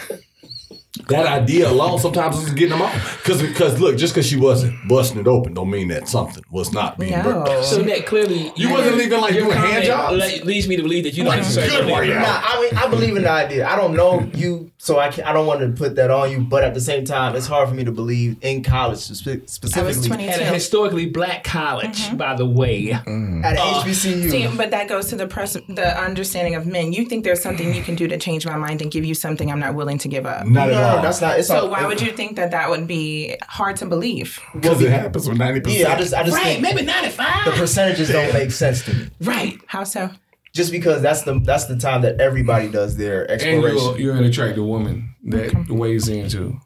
that 1.08 1.27
idea 1.27 1.69
alone 1.69 2.00
sometimes 2.00 2.38
is 2.38 2.50
getting 2.51 2.69
them 2.69 2.81
off. 2.81 3.17
Because 3.24 3.41
because 3.41 3.79
look, 3.79 3.96
just 3.98 4.13
because 4.13 4.27
she 4.27 4.38
wasn't 4.38 4.74
busting 4.89 5.19
it 5.22 5.27
open, 5.27 5.53
don't 5.53 5.69
mean 5.69 5.88
that 5.89 6.08
something 6.08 6.43
was 6.50 6.74
not 6.74 6.98
being 6.98 7.12
No. 7.12 7.24
burnt. 7.24 7.63
So 7.65 7.81
that 7.84 8.05
clearly 8.08 8.51
You 8.55 8.72
wasn't 8.72 9.00
even 9.01 9.22
like 9.22 9.34
your 9.36 9.43
doing 9.46 9.58
hand 9.58 9.69
comment 9.69 9.86
jobs. 9.86 10.43
leads 10.46 10.67
me 10.67 10.75
to 10.77 10.81
believe 10.81 11.03
that 11.03 11.15
you 11.15 11.24
don't 11.24 11.38
necessarily 11.38 11.72
Good 11.72 11.81
believe 11.86 11.96
for 11.98 12.03
you. 12.05 12.13
Nah, 12.15 12.41
I 12.43 12.62
mean, 12.62 12.77
I 12.77 12.88
believe 12.88 13.15
in 13.15 13.24
the 13.24 13.29
idea. 13.29 13.67
I 13.67 13.75
don't 13.75 13.96
know 13.96 14.27
you, 14.34 14.72
so 14.77 14.98
I 15.00 15.10
can, 15.10 15.25
I 15.25 15.34
don't 15.34 15.46
want 15.46 15.60
to 15.62 15.67
put 15.69 15.96
that 15.96 16.10
on 16.10 16.31
you. 16.31 16.39
But 16.39 16.63
at 16.63 16.74
the 16.74 16.81
same 16.81 17.05
time, 17.05 17.36
it's 17.36 17.46
hard 17.48 17.69
for 17.69 17.75
me 17.75 17.84
to 17.84 17.91
believe 17.91 18.38
in 18.41 18.63
college 18.63 18.98
spe- 19.00 19.46
specifically 19.48 20.08
20. 20.08 20.27
At 20.27 20.41
a 20.41 20.46
historically 20.46 21.05
black 21.05 21.43
college, 21.43 22.17
by 22.17 22.36
the 22.36 22.46
way. 22.48 22.91
at 22.91 23.05
Mm. 23.05 23.43
HBCU. 23.46 24.29
See, 24.31 24.48
but 24.58 24.72
that 24.72 24.88
goes 24.88 25.05
to 25.08 25.15
the 25.15 25.27
pres- 25.27 25.58
the 25.69 26.01
understanding 26.01 26.55
of 26.55 26.65
men. 26.65 26.93
You 26.93 27.05
think 27.05 27.24
there's 27.24 27.41
something 27.43 27.74
you 27.75 27.84
can 27.84 27.93
do 27.96 28.08
to 28.08 28.17
change 28.17 28.46
my 28.46 28.55
mind 28.58 28.81
and 28.81 28.89
give 28.89 29.05
you 29.05 29.13
something 29.13 29.51
I'm 29.51 29.60
not 29.60 29.75
willing 29.75 29.98
to 30.00 30.08
give 30.08 30.25
up. 30.25 30.48
Not 30.48 30.69
no, 30.69 30.74
at 30.74 30.79
no, 30.82 30.88
all. 30.88 30.96
no, 30.98 31.02
that's 31.02 31.22
not. 31.22 31.40
It's 31.40 31.48
So 31.48 31.56
not, 31.62 31.70
why 31.72 31.86
would 31.86 32.02
you 32.02 32.12
think 32.12 32.36
that 32.36 32.52
that 32.52 32.70
would 32.70 32.88
be 32.88 33.36
hard 33.44 33.76
to 33.78 33.86
believe? 33.86 34.40
Because 34.54 34.82
it 34.82 34.90
happens 34.92 35.28
with 35.28 35.38
ninety 35.38 35.62
percent. 35.62 35.82
Yeah, 35.82 35.94
I 35.94 35.98
just, 35.98 36.14
I 36.14 36.24
just 36.24 36.36
Right, 36.36 36.44
think 36.60 36.62
maybe 36.62 36.84
the 36.86 37.54
percentages 37.56 38.10
don't 38.10 38.34
make 38.34 38.52
sense 38.52 38.84
to 38.86 38.94
me. 38.94 39.10
Right. 39.22 39.60
How 39.68 39.84
so? 39.84 40.10
Just 40.54 40.72
because 40.72 41.02
that's 41.02 41.22
the 41.24 41.40
that's 41.40 41.66
the 41.66 41.78
time 41.78 42.02
that 42.02 42.20
everybody 42.20 42.70
does 42.70 42.98
their 42.98 43.22
And 43.24 43.32
exploration. 43.42 43.78
you're, 43.78 44.00
you're 44.00 44.16
an 44.16 44.24
attractive 44.24 44.64
woman 44.66 45.16
that 45.26 45.68
weighs 45.70 46.08
in 46.08 46.28
too. 46.30 46.60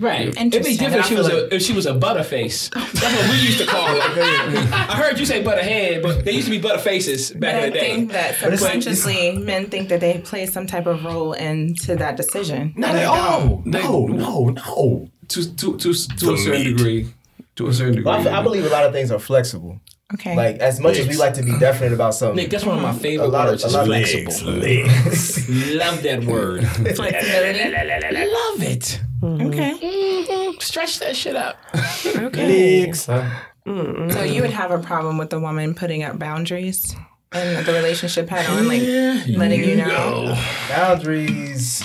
Right. 0.00 0.28
It'd 0.28 0.64
be 0.64 0.76
different 0.76 0.96
if 1.00 1.06
she 1.06 1.14
was 1.14 1.28
feel 1.28 1.38
a 1.38 1.46
if 1.54 1.62
she 1.62 1.72
was 1.72 1.86
a 1.86 1.94
butterface. 1.94 2.70
That's 3.00 3.02
what 3.16 3.30
we 3.30 3.40
used 3.46 3.58
to 3.60 3.66
call 3.66 3.86
her. 3.86 3.94
I 4.74 4.96
heard 4.96 5.18
you 5.18 5.26
say 5.26 5.42
butterhead, 5.42 6.02
but 6.02 6.24
they 6.24 6.32
used 6.32 6.46
to 6.46 6.50
be 6.50 6.60
butterfaces 6.60 7.32
But 7.32 7.40
back 7.40 7.54
I 7.54 7.58
in 7.66 7.72
the 7.72 7.78
day. 7.78 7.80
think 7.96 8.12
that 8.12 8.36
But 8.40 8.46
it's- 8.54 8.60
subconsciously 8.60 9.38
men 9.38 9.66
think 9.66 9.88
that 9.90 10.00
they 10.00 10.18
play 10.18 10.46
some 10.46 10.66
type 10.66 10.86
of 10.86 11.04
role 11.04 11.32
into 11.34 11.94
that 11.96 12.16
decision. 12.16 12.74
Not 12.76 12.94
at 12.96 13.06
all. 13.06 13.62
No, 13.64 14.06
no, 14.06 14.48
no. 14.50 15.08
To 15.28 15.54
to 15.56 15.76
to, 15.78 15.92
to 15.94 16.32
a 16.34 16.38
certain 16.38 16.64
degree. 16.64 17.12
To 17.56 17.68
a 17.68 17.72
certain 17.72 17.94
degree. 17.96 18.04
Well, 18.10 18.16
I, 18.18 18.20
f- 18.20 18.26
I 18.40 18.42
believe 18.42 18.64
a 18.64 18.70
lot 18.70 18.84
of 18.84 18.92
things 18.92 19.10
are 19.12 19.18
flexible. 19.18 19.78
Okay. 20.14 20.36
Like 20.36 20.56
as 20.58 20.78
much 20.80 20.98
as 20.98 21.06
we 21.08 21.16
like 21.16 21.34
to 21.34 21.42
be 21.42 21.58
definite 21.58 21.92
about 21.94 22.14
something, 22.14 22.36
Nick, 22.36 22.50
that's 22.50 22.64
one 22.66 22.76
of 22.76 22.82
my 22.82 22.92
favorite 22.92 23.26
A 23.26 23.28
lot 23.28 23.46
of- 23.46 23.52
words. 23.52 23.64
a 23.64 23.66
is 23.68 23.72
lot 23.74 23.80
of- 23.82 23.86
flexible. 23.88 24.52
legs. 24.52 25.48
Love 25.74 26.02
that 26.02 26.24
word. 26.24 26.62
Love 26.64 28.62
it. 28.62 29.00
Mm-hmm. 29.22 29.46
Okay. 29.46 29.78
Mhm. 29.80 30.60
Stretch 30.62 30.98
that 30.98 31.16
shit 31.16 31.36
up. 31.36 31.56
Okay. 32.04 32.82
Legs. 32.86 33.08
Uh, 33.08 33.30
mm-hmm. 33.66 34.10
So 34.10 34.22
you 34.24 34.42
would 34.42 34.50
have 34.50 34.70
a 34.70 34.78
problem 34.78 35.16
with 35.18 35.30
the 35.30 35.38
woman 35.40 35.74
putting 35.74 36.02
up 36.02 36.18
boundaries 36.18 36.94
and 37.32 37.64
the 37.64 37.72
relationship 37.72 38.28
head 38.28 38.46
on, 38.50 38.68
like 38.68 38.82
letting 39.38 39.64
you 39.64 39.76
know. 39.76 40.36
boundaries. 40.68 41.84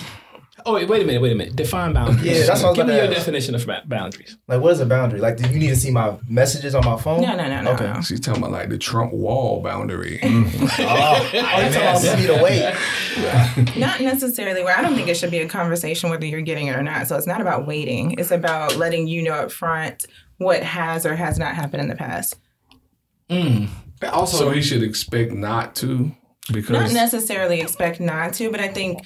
Oh 0.68 0.74
wait, 0.74 0.90
wait 0.90 1.02
a 1.02 1.06
minute, 1.06 1.22
wait 1.22 1.32
a 1.32 1.36
minute. 1.36 1.56
Define 1.56 1.94
boundaries. 1.94 2.26
Yeah, 2.26 2.46
that's 2.46 2.62
what 2.62 2.66
I 2.66 2.70
was 2.72 2.78
Give 2.78 2.88
me 2.88 2.94
about 2.96 3.04
your 3.04 3.14
ask. 3.14 3.20
definition 3.20 3.56
of 3.56 3.66
ba- 3.66 3.84
boundaries. 3.86 4.38
Like, 4.50 4.60
what 4.60 4.74
is 4.74 4.82
a 4.82 4.86
boundary? 4.86 5.22
Like, 5.22 5.38
do 5.38 5.48
you 5.50 5.60
need 5.60 5.70
to 5.70 5.78
see 5.78 5.92
my 5.92 6.18
messages 6.28 6.76
on 6.76 6.84
my 6.84 6.98
phone? 6.98 7.22
No, 7.22 7.38
no, 7.38 7.48
no, 7.48 7.62
no. 7.62 7.72
Okay. 7.72 7.86
no. 7.86 8.02
She's 8.02 8.20
talking 8.20 8.44
about 8.44 8.52
like 8.52 8.68
the 8.68 8.78
Trump 8.78 9.14
wall 9.14 9.62
boundary. 9.64 10.20
Oh, 10.80 11.30
you 11.34 11.40
talking 11.40 11.82
about 11.82 12.02
for 12.02 12.18
me 12.18 12.28
to 12.28 12.44
wait? 12.44 13.78
Not 13.78 14.02
necessarily 14.02 14.62
where 14.62 14.78
I 14.78 14.82
don't 14.82 14.94
think 14.96 15.08
it 15.08 15.16
should 15.16 15.32
be 15.32 15.40
a 15.40 15.48
conversation 15.48 16.10
whether 16.10 16.26
you're 16.26 16.42
getting 16.42 16.68
it 16.68 16.76
or 16.76 16.84
not. 16.84 17.08
So 17.08 17.16
it's 17.16 17.26
not 17.28 17.40
about 17.42 17.66
waiting. 17.66 18.16
It's 18.20 18.32
about 18.32 18.76
letting 18.76 19.08
you 19.08 19.24
know 19.24 19.34
up 19.34 19.52
front 19.52 20.06
what 20.38 20.62
has 20.64 21.06
or 21.06 21.16
has 21.16 21.40
not 21.40 21.56
happened 21.56 21.82
in 21.82 21.88
the 21.88 21.96
past. 21.96 22.36
Mm. 23.30 23.70
Also, 24.12 24.38
so 24.38 24.50
he 24.52 24.62
should 24.62 24.84
expect 24.84 25.32
not 25.32 25.76
to 25.76 26.12
because 26.52 26.72
Not 26.72 26.92
necessarily 26.94 27.62
expect 27.62 28.00
not 28.00 28.34
to, 28.34 28.52
but 28.52 28.60
I 28.60 28.68
think 28.68 29.00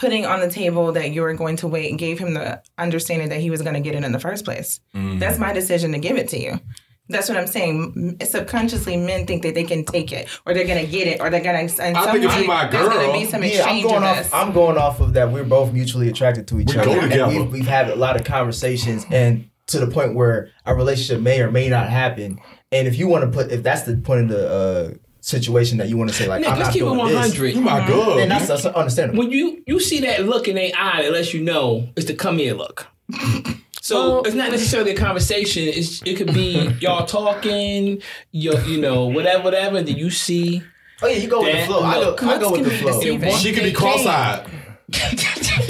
putting 0.00 0.24
on 0.24 0.40
the 0.40 0.48
table 0.50 0.92
that 0.92 1.10
you 1.10 1.20
were 1.22 1.34
going 1.34 1.56
to 1.56 1.68
wait 1.68 1.96
gave 1.98 2.18
him 2.18 2.32
the 2.34 2.62
understanding 2.78 3.28
that 3.28 3.40
he 3.40 3.50
was 3.50 3.60
going 3.62 3.74
to 3.74 3.80
get 3.80 3.94
it 3.94 4.02
in 4.02 4.12
the 4.12 4.18
first 4.18 4.44
place. 4.44 4.80
That's 4.94 5.38
my 5.38 5.52
decision 5.52 5.92
to 5.92 5.98
give 5.98 6.16
it 6.16 6.28
to 6.28 6.38
you. 6.40 6.58
That's 7.10 7.28
what 7.28 7.36
I'm 7.38 7.48
saying. 7.48 8.18
Subconsciously, 8.22 8.96
men 8.96 9.26
think 9.26 9.42
that 9.42 9.54
they 9.54 9.64
can 9.64 9.84
take 9.84 10.12
it, 10.12 10.28
or 10.46 10.54
they're 10.54 10.64
gonna 10.64 10.86
get 10.86 11.08
it, 11.08 11.20
or 11.20 11.28
they're 11.28 11.42
gonna. 11.42 11.58
And 11.82 11.96
I 11.96 12.12
think 12.12 12.22
if 12.24 12.38
you 12.38 12.46
my 12.46 12.68
there's 12.68 12.88
gonna 12.88 13.00
girl- 13.06 13.12
be 13.12 13.24
some 13.24 13.42
Yeah, 13.42 13.64
I'm 13.66 13.82
going 13.82 13.96
of 13.96 14.02
off. 14.04 14.16
this. 14.18 14.32
I'm 14.32 14.52
going 14.52 14.78
off 14.78 15.00
of 15.00 15.14
that. 15.14 15.32
We're 15.32 15.42
both 15.42 15.72
mutually 15.72 16.08
attracted 16.08 16.46
to 16.48 16.60
each 16.60 16.72
We 16.72 16.78
other, 16.78 16.94
go 16.94 17.00
together. 17.00 17.24
and 17.24 17.36
we've, 17.36 17.50
we've 17.50 17.66
had 17.66 17.90
a 17.90 17.96
lot 17.96 18.14
of 18.14 18.22
conversations, 18.24 19.04
and 19.10 19.50
to 19.66 19.80
the 19.80 19.88
point 19.88 20.14
where 20.14 20.50
our 20.66 20.76
relationship 20.76 21.20
may 21.20 21.40
or 21.40 21.50
may 21.50 21.68
not 21.68 21.88
happen. 21.88 22.38
And 22.70 22.86
if 22.86 22.96
you 22.96 23.08
want 23.08 23.24
to 23.24 23.30
put, 23.36 23.50
if 23.50 23.64
that's 23.64 23.82
the 23.82 23.96
point 23.96 24.20
of 24.22 24.28
the 24.28 24.48
uh, 24.48 24.94
situation 25.20 25.78
that 25.78 25.88
you 25.88 25.96
want 25.96 26.10
to 26.10 26.16
say, 26.16 26.26
like 26.28 26.40
Nick, 26.40 26.50
I'm 26.50 26.58
let's 26.58 26.68
not 26.68 26.72
keep 26.72 26.82
it 26.82 26.84
doing 26.86 26.98
one 26.98 27.12
this, 27.12 27.20
hundred. 27.20 27.56
oh 27.56 27.60
my 27.60 27.86
God. 27.86 28.18
then 28.18 28.28
that's, 28.28 28.48
that's 28.48 28.64
understandable. 28.66 29.20
When 29.24 29.30
you 29.30 29.62
you 29.66 29.80
see 29.80 30.00
that 30.00 30.24
look 30.26 30.48
in 30.48 30.56
their 30.56 30.72
eye 30.76 31.02
that 31.02 31.12
lets 31.12 31.32
you 31.34 31.42
know 31.42 31.88
it's 31.96 32.06
the 32.06 32.14
come 32.14 32.38
here 32.38 32.54
look. 32.54 32.86
So 33.82 33.96
Well- 34.08 34.22
it's 34.24 34.34
not 34.34 34.50
necessarily 34.50 34.92
a 34.92 34.96
conversation. 34.96 35.64
It's 35.64 36.02
it 36.02 36.16
could 36.16 36.32
be 36.34 36.68
y'all 36.80 37.06
talking, 37.06 38.02
you 38.32 38.58
you 38.64 38.80
know 38.80 39.06
whatever 39.06 39.44
whatever. 39.44 39.76
And 39.78 39.86
then 39.88 39.96
you 39.96 40.10
see 40.10 40.62
Oh 41.02 41.06
yeah, 41.06 41.16
you 41.16 41.28
go 41.28 41.40
with 41.42 41.52
the 41.52 41.58
That 41.58 41.66
flow. 41.66 41.82
I 41.82 41.94
go, 41.94 42.00
look. 42.00 42.22
I 42.22 42.38
go 42.38 42.52
with 42.52 42.64
the 42.64 42.70
Looks 42.70 42.82
can 42.82 42.82
flow. 42.82 43.00
be 43.00 43.16
deceiving. 43.18 43.34
she 43.36 43.52
could 43.52 43.62
be 43.64 43.72
cross-eyed. 43.72 44.46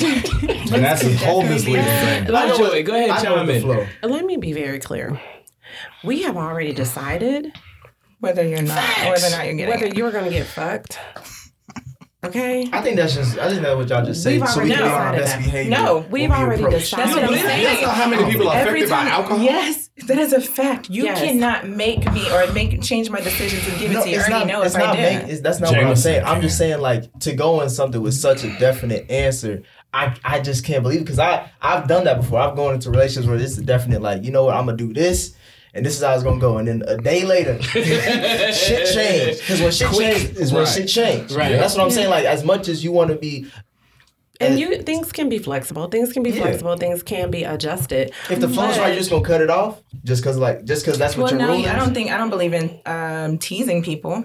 and 0.02 0.84
that's 0.84 1.04
a 1.04 1.14
whole 1.18 1.42
misleading 1.42 1.84
thing. 1.84 2.34
I 2.34 2.48
go 2.48 2.56
Joey, 2.56 2.78
with- 2.78 2.86
go 2.86 2.94
ahead, 2.94 3.10
I 3.10 3.22
go 3.22 3.36
chime 3.36 3.46
with 3.46 3.48
the 3.48 3.54
in. 3.54 3.62
flow. 3.62 3.86
Let 4.08 4.24
me 4.24 4.36
be 4.38 4.52
very 4.52 4.78
clear. 4.80 5.20
We 6.02 6.22
have 6.22 6.36
already 6.36 6.72
decided 6.72 7.52
whether 8.20 8.46
you're 8.46 8.62
not, 8.62 8.78
or 9.06 9.10
whether 9.12 9.26
or 9.26 9.30
not 9.30 9.44
you're 9.46 9.54
getting 9.54 9.68
whether 9.74 9.86
it. 9.86 9.96
you're 9.96 10.12
going 10.12 10.24
to 10.24 10.30
get 10.30 10.46
fucked. 10.46 10.98
Okay? 12.22 12.68
I 12.70 12.82
think 12.82 12.96
that's 12.96 13.14
just. 13.14 13.38
I 13.38 13.48
think 13.48 13.62
that's 13.62 13.74
what 13.76 13.88
y'all 13.88 14.04
just 14.04 14.22
say. 14.22 14.38
We've 14.38 14.46
So 14.46 14.60
we 14.62 14.70
already 14.70 14.74
can 14.74 14.84
be 14.84 14.90
our 14.90 15.12
decided 15.12 15.20
best 15.22 15.32
that. 15.36 15.42
behavior. 15.44 15.70
No, 15.70 15.98
we've 16.10 16.28
we 16.28 16.36
already 16.36 16.62
approach. 16.64 16.80
decided. 16.80 17.06
That's 17.06 17.14
what 17.16 17.24
I'm 17.24 17.28
believe 17.30 17.42
that? 17.44 17.48
saying. 17.50 17.64
That's 17.64 17.82
not 17.82 17.94
how 17.94 18.08
many 18.10 18.30
people 18.30 18.48
are 18.50 18.56
Every 18.58 18.82
affected 18.82 18.90
by 18.90 19.10
alcohol. 19.10 19.38
yes, 19.42 19.90
that 20.06 20.18
is 20.18 20.32
a 20.34 20.40
fact. 20.42 20.90
You 20.90 21.04
Yes. 21.04 21.18
cannot 21.18 21.68
make 21.68 22.12
me 22.12 22.30
or 22.30 22.52
make 22.52 22.82
change 22.82 23.08
my 23.08 23.20
decision 23.22 23.58
to 23.60 23.78
give 23.78 23.90
it 23.92 24.02
to 24.02 24.10
you. 24.10 24.16
I 24.16 24.18
it's 24.18 24.28
already 24.28 24.44
not. 24.44 24.46
know 24.48 24.62
It's 24.62 24.74
if 24.74 24.82
I 24.82 24.84
not. 24.84 24.96
did. 24.96 25.22
Make, 25.22 25.32
it's, 25.32 25.40
that's 25.40 25.60
not 25.60 25.70
what 25.70 25.82
I'm 25.82 25.96
saying. 25.96 26.24
I'm 26.26 26.42
just 26.42 26.58
saying 26.58 26.80
like 26.82 27.10
to 27.20 27.32
go 27.34 27.62
in 27.62 27.70
something 27.70 28.02
with 28.02 28.12
such 28.14 28.44
a 28.44 28.54
definite 28.58 29.10
answer. 29.10 29.62
I, 29.94 30.14
I 30.22 30.40
just 30.40 30.62
can't 30.66 30.82
believe 30.82 31.00
it 31.00 31.04
because 31.04 31.18
I 31.18 31.50
I've 31.62 31.88
done 31.88 32.04
that 32.04 32.18
before. 32.20 32.38
I've 32.40 32.54
gone 32.54 32.74
into 32.74 32.90
relationships 32.90 33.26
where 33.28 33.38
this 33.38 33.52
is 33.56 33.64
definite 33.64 34.02
like 34.02 34.24
you 34.24 34.30
know 34.30 34.44
what 34.44 34.54
I'm 34.56 34.66
gonna 34.66 34.76
do 34.76 34.92
this 34.92 35.34
and 35.74 35.84
this 35.86 35.96
is 35.96 36.02
how 36.02 36.14
it's 36.14 36.22
gonna 36.24 36.40
go 36.40 36.58
and 36.58 36.66
then 36.68 36.82
a 36.86 36.96
day 36.96 37.24
later 37.24 37.60
shit 37.62 38.92
changed 38.94 39.40
because 39.40 39.60
when 39.60 39.70
shit 39.72 39.88
Quick. 39.88 40.16
changed 40.16 40.36
is 40.38 40.52
when 40.52 40.64
Right. 40.64 40.72
shit 40.72 40.88
changed. 40.88 41.32
Right. 41.32 41.52
That's 41.52 41.74
what 41.76 41.84
I'm 41.84 41.90
saying. 41.90 42.10
Like 42.10 42.24
as 42.24 42.44
much 42.44 42.68
as 42.68 42.82
you 42.84 42.92
want 42.92 43.10
to 43.10 43.16
be 43.16 43.46
And 44.40 44.58
you 44.58 44.82
things 44.82 45.12
can 45.12 45.28
be 45.28 45.38
flexible. 45.38 45.86
Things 45.88 46.12
can 46.12 46.22
be 46.22 46.30
Yeah. 46.30 46.42
flexible. 46.42 46.76
Things 46.76 47.02
can 47.02 47.30
be 47.30 47.44
adjusted. 47.44 48.12
if 48.30 48.40
the 48.40 48.48
flow's 48.48 48.78
right, 48.78 48.88
you're 48.88 48.96
just 48.96 49.10
gonna 49.10 49.24
cut 49.24 49.40
it 49.42 49.50
off 49.50 49.80
just 50.04 50.22
because 50.22 50.36
like 50.38 50.64
just 50.64 50.84
because 50.84 50.98
that's 50.98 51.16
what 51.16 51.30
Well, 51.32 51.40
your 51.40 51.48
no, 51.48 51.54
rule 51.56 51.66
I 51.66 51.76
don't 51.76 51.94
think 51.94 52.10
I 52.10 52.16
don't 52.16 52.30
believe 52.30 52.54
in 52.54 52.80
um, 52.86 53.38
teasing 53.38 53.82
people. 53.82 54.24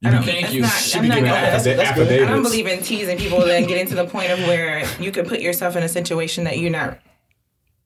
You 0.00 0.12
be, 0.12 0.16
Thank 0.18 0.40
That's 0.42 0.54
you. 0.54 0.60
not- 0.62 0.70
she 0.70 0.96
I'm 0.96 1.02
be 1.02 1.08
not 1.08 1.14
giving 1.16 1.30
gonna- 1.30 1.40
that's- 1.42 1.64
that's 1.64 1.98
good. 1.98 2.22
I 2.22 2.30
don't 2.30 2.44
believe 2.44 2.68
in 2.68 2.82
teasing 2.84 3.18
people 3.18 3.42
and 3.42 3.66
getting 3.66 3.88
to 3.88 3.96
the 3.96 4.04
point 4.04 4.30
of 4.30 4.38
where 4.46 4.84
you 5.00 5.10
could 5.10 5.26
put 5.26 5.40
yourself 5.40 5.74
in 5.74 5.82
a 5.82 5.88
situation 5.88 6.44
that 6.44 6.58
you're 6.58 6.70
not 6.70 6.98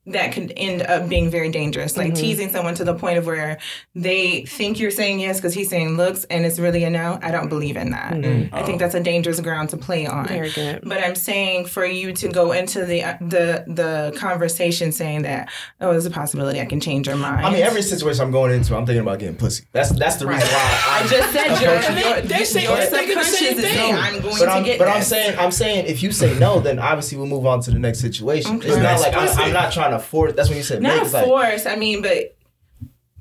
that 0.05 0.33
could 0.33 0.53
end 0.57 0.81
up 0.81 1.07
being 1.07 1.29
very 1.29 1.49
dangerous. 1.49 1.95
Like 1.95 2.07
mm-hmm. 2.07 2.15
teasing 2.15 2.49
someone 2.49 2.75
to 2.75 2.83
the 2.83 2.93
point 2.93 3.17
of 3.17 3.25
where 3.25 3.59
they 3.95 4.45
think 4.45 4.79
you're 4.79 4.91
saying 4.91 5.19
yes 5.19 5.37
because 5.37 5.53
he's 5.53 5.69
saying 5.69 5.95
looks 5.97 6.25
and 6.25 6.45
it's 6.45 6.59
really 6.59 6.83
a 6.83 6.89
no. 6.89 7.19
I 7.21 7.31
don't 7.31 7.49
believe 7.49 7.77
in 7.77 7.91
that. 7.91 8.13
Mm-hmm. 8.13 8.43
Mm. 8.43 8.49
I 8.53 8.63
think 8.63 8.79
that's 8.79 8.95
a 8.95 8.99
dangerous 9.01 9.39
ground 9.39 9.69
to 9.69 9.77
play 9.77 10.05
on. 10.05 10.27
Very 10.27 10.51
good. 10.51 10.81
But 10.83 11.03
I'm 11.03 11.15
saying 11.15 11.65
for 11.65 11.85
you 11.85 12.13
to 12.13 12.29
go 12.29 12.51
into 12.51 12.85
the 12.85 13.03
uh, 13.03 13.17
the 13.21 13.63
the 13.67 14.17
conversation 14.17 14.91
saying 14.91 15.23
that 15.23 15.49
oh, 15.79 15.91
there's 15.91 16.05
a 16.05 16.11
possibility 16.11 16.59
I 16.59 16.65
can 16.65 16.79
change 16.79 17.07
your 17.07 17.15
mind. 17.17 17.45
I 17.45 17.51
mean, 17.51 17.63
every 17.63 17.81
situation 17.81 18.23
I'm 18.23 18.31
going 18.31 18.51
into, 18.51 18.75
I'm 18.75 18.85
thinking 18.85 19.01
about 19.01 19.19
getting 19.19 19.37
pussy. 19.37 19.65
That's 19.71 19.91
that's 19.91 20.17
the 20.17 20.27
reason 20.27 20.47
why. 20.47 20.83
I 20.87 21.07
just 21.07 21.31
said 21.31 21.61
your, 21.61 22.11
your, 22.11 22.21
they 22.21 22.43
say- 22.43 22.63
your 22.63 22.75
they're 22.75 22.87
thinking 22.87 23.15
the 23.15 23.23
subconscious 23.23 23.39
same 23.39 23.57
is 23.57 23.63
thing. 23.63 23.73
saying 23.73 23.95
I'm 23.95 24.21
going 24.21 24.39
but 24.39 24.45
to 24.45 24.51
I'm, 24.51 24.63
get 24.63 24.79
but 24.79 24.87
I'm 24.87 25.01
saying, 25.01 25.37
I'm 25.39 25.51
saying, 25.51 25.85
if 25.87 26.03
you 26.03 26.11
say 26.11 26.37
no, 26.39 26.59
then 26.59 26.79
obviously 26.79 27.17
we'll 27.17 27.27
move 27.27 27.45
on 27.45 27.61
to 27.61 27.71
the 27.71 27.79
next 27.79 27.99
situation. 27.99 28.61
It's 28.63 28.77
not 28.77 28.99
like 28.99 29.15
I'm, 29.15 29.29
I'm 29.37 29.53
not 29.53 29.71
trying 29.71 29.91
to 29.91 29.92
force. 29.99 30.33
That's 30.33 30.49
what 30.49 30.57
you 30.57 30.63
said 30.63 30.81
make. 30.81 30.93
not 30.95 31.03
It's 31.05 31.13
like, 31.13 31.25
force. 31.25 31.65
I 31.65 31.75
mean, 31.75 32.01
but 32.01 32.35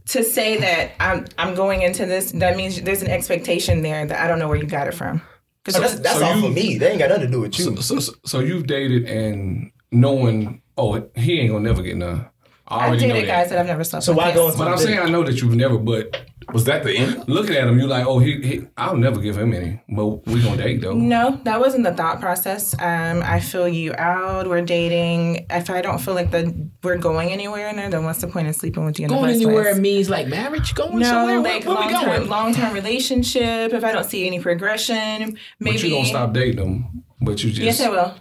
to 0.09 0.25
say 0.25 0.59
that 0.59 0.93
I'm 1.01 1.27
I'm 1.39 1.55
going 1.55 1.83
into 1.83 2.07
this, 2.07 2.33
that 2.33 2.57
means 2.57 2.81
there's 2.83 3.03
an 3.03 3.11
expectation 3.11 3.83
there 3.83 4.05
that 4.07 4.21
I 4.21 4.27
don't 4.27 4.39
know 4.39 4.49
where 4.49 4.57
you 4.59 4.67
got 4.67 4.89
it 4.89 4.95
from. 4.95 5.23
so 5.69 5.79
oh, 5.79 5.81
that's 5.83 5.99
that's 6.01 6.19
So 6.19 6.25
all 6.25 6.37
you- 6.37 6.43
for 6.43 6.51
me. 6.51 6.79
They 6.79 6.91
ain't 6.91 6.99
got 6.99 7.09
nothing 7.11 7.27
to 7.27 7.31
do 7.31 7.41
with 7.41 7.59
you. 7.59 7.65
So, 7.67 7.75
so, 7.77 7.99
so, 8.01 8.13
so 8.25 8.41
you've 8.41 8.67
dated 8.67 9.05
and 9.05 9.71
knowing, 9.93 10.61
oh, 10.77 11.09
he 11.15 11.39
ain't 11.41 11.51
gonna 11.53 11.63
never 11.69 11.83
get 11.83 11.97
none. 11.97 12.27
I 12.69 12.87
I've 12.87 12.93
know 12.95 12.99
dated 12.99 13.25
that. 13.25 13.27
guys 13.27 13.51
that 13.51 13.59
I've 13.59 13.67
never 13.67 13.85
slept 13.85 14.05
So 14.05 14.13
with. 14.13 14.19
why 14.19 14.29
yes. 14.29 14.37
go 14.37 14.57
But 14.57 14.69
I'm 14.69 14.79
saying 14.79 14.99
I 14.99 15.09
know 15.09 15.23
that 15.25 15.41
you've 15.41 15.55
never. 15.55 15.79
But 15.79 16.21
Was 16.53 16.65
that 16.65 16.83
the 16.85 16.97
end? 16.97 17.29
looking 17.29 17.57
at 17.57 17.69
him, 17.69 17.79
you 17.79 17.87
like, 17.87 18.07
oh, 18.07 18.19
he, 18.19 18.41
he. 18.43 18.67
I'll 18.77 18.97
never 18.97 19.21
give 19.21 19.37
him 19.39 19.53
any. 19.53 19.81
But 19.89 20.27
we 20.27 20.43
gonna 20.43 20.57
date 20.57 20.81
though. 20.81 20.95
No, 20.95 21.41
that 21.45 21.61
wasn't 21.61 21.85
the 21.85 21.93
thought 21.95 22.21
process. 22.21 22.75
Um, 22.81 23.23
I 23.25 23.41
feel 23.41 23.69
you 23.69 23.95
out. 23.97 24.49
We're 24.49 24.63
dating. 24.63 25.47
If 25.51 25.71
I 25.71 25.81
don't 25.83 25.99
feel 25.99 26.15
like 26.15 26.31
the 26.31 26.55
we're 26.83 26.99
going 26.99 27.31
anywhere 27.31 27.69
in 27.69 27.77
there, 27.77 27.91
then 27.91 28.05
what's 28.05 28.21
the 28.21 28.27
point 28.29 28.49
of 28.49 28.55
sleeping 28.57 28.85
with 28.85 28.99
you 28.99 29.05
in 29.05 29.11
Going 29.11 29.23
the 29.25 29.29
first 29.33 29.43
anywhere 29.47 29.65
place? 29.73 29.79
means 29.81 30.11
like 30.11 30.27
marriage. 30.29 30.75
Going 30.75 30.99
No, 30.99 31.05
somewhere. 31.07 31.41
like 31.41 31.65
where, 31.65 31.77
where 31.77 31.91
long 31.93 32.05
term, 32.05 32.29
long 32.29 32.55
term 32.55 32.75
relationship. 32.75 33.73
If 33.73 33.85
I 33.85 33.93
don't 33.93 34.05
see 34.09 34.27
any 34.27 34.41
progression, 34.41 35.39
maybe. 35.61 35.77
But 35.77 35.83
you 35.85 35.91
don't 35.91 36.05
stop 36.07 36.33
dating 36.33 36.57
them. 36.57 37.05
But 37.21 37.43
you 37.45 37.51
just. 37.51 37.63
Yes, 37.63 37.81
I 37.81 37.89
will. 37.89 38.15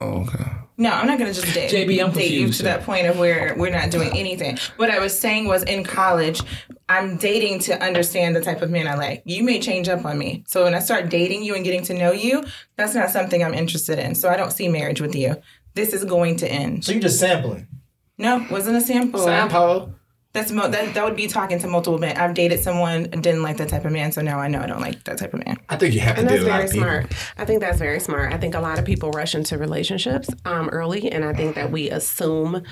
Oh, 0.00 0.22
okay. 0.22 0.44
No, 0.80 0.90
I'm 0.90 1.06
not 1.06 1.18
gonna 1.18 1.34
just 1.34 1.52
date, 1.54 1.70
JB, 1.70 2.02
I'm 2.02 2.10
date 2.10 2.30
you 2.32 2.50
to 2.50 2.62
that 2.62 2.84
point 2.84 3.06
of 3.06 3.18
where 3.18 3.54
we're 3.58 3.70
not 3.70 3.90
doing 3.90 4.16
anything. 4.16 4.58
What 4.76 4.90
I 4.90 4.98
was 4.98 5.16
saying 5.16 5.46
was 5.46 5.62
in 5.64 5.84
college, 5.84 6.40
I'm 6.88 7.18
dating 7.18 7.58
to 7.60 7.80
understand 7.82 8.34
the 8.34 8.40
type 8.40 8.62
of 8.62 8.70
man 8.70 8.88
I 8.88 8.94
like. 8.94 9.22
You 9.26 9.42
may 9.44 9.60
change 9.60 9.90
up 9.90 10.06
on 10.06 10.16
me. 10.16 10.42
So 10.48 10.64
when 10.64 10.74
I 10.74 10.78
start 10.78 11.10
dating 11.10 11.42
you 11.42 11.54
and 11.54 11.64
getting 11.64 11.82
to 11.84 11.94
know 11.94 12.12
you, 12.12 12.42
that's 12.76 12.94
not 12.94 13.10
something 13.10 13.44
I'm 13.44 13.52
interested 13.52 13.98
in. 13.98 14.14
So 14.14 14.30
I 14.30 14.38
don't 14.38 14.52
see 14.52 14.68
marriage 14.68 15.02
with 15.02 15.14
you. 15.14 15.36
This 15.74 15.92
is 15.92 16.02
going 16.04 16.36
to 16.36 16.50
end. 16.50 16.86
So 16.86 16.92
you're 16.92 17.02
just 17.02 17.20
sampling. 17.20 17.68
No, 18.16 18.46
wasn't 18.50 18.78
a 18.78 18.80
sample. 18.80 19.20
Sample. 19.20 19.94
That's 20.32 20.52
mo- 20.52 20.68
that, 20.68 20.94
that 20.94 21.04
would 21.04 21.16
be 21.16 21.26
talking 21.26 21.58
to 21.58 21.66
multiple 21.66 21.98
men. 21.98 22.16
I've 22.16 22.34
dated 22.34 22.60
someone 22.60 23.08
and 23.12 23.20
didn't 23.20 23.42
like 23.42 23.56
that 23.56 23.68
type 23.68 23.84
of 23.84 23.90
man, 23.90 24.12
so 24.12 24.20
now 24.22 24.38
I 24.38 24.46
know 24.46 24.60
I 24.60 24.66
don't 24.66 24.80
like 24.80 25.02
that 25.04 25.18
type 25.18 25.34
of 25.34 25.44
man. 25.44 25.58
I 25.68 25.76
think 25.76 25.92
you 25.92 25.98
have 26.00 26.14
to 26.14 26.20
And 26.20 26.28
date 26.28 26.36
that's 26.36 26.46
a 26.46 26.48
lot 26.48 26.54
very 26.56 26.64
of 26.66 26.70
people. 26.70 26.84
smart. 26.86 27.12
I 27.36 27.44
think 27.44 27.60
that's 27.60 27.78
very 27.78 27.98
smart. 27.98 28.32
I 28.32 28.38
think 28.38 28.54
a 28.54 28.60
lot 28.60 28.78
of 28.78 28.84
people 28.84 29.10
rush 29.10 29.34
into 29.34 29.58
relationships 29.58 30.28
um, 30.44 30.68
early, 30.68 31.10
and 31.10 31.24
I 31.24 31.32
think 31.32 31.56
that 31.56 31.72
we 31.72 31.90
assume 31.90 32.62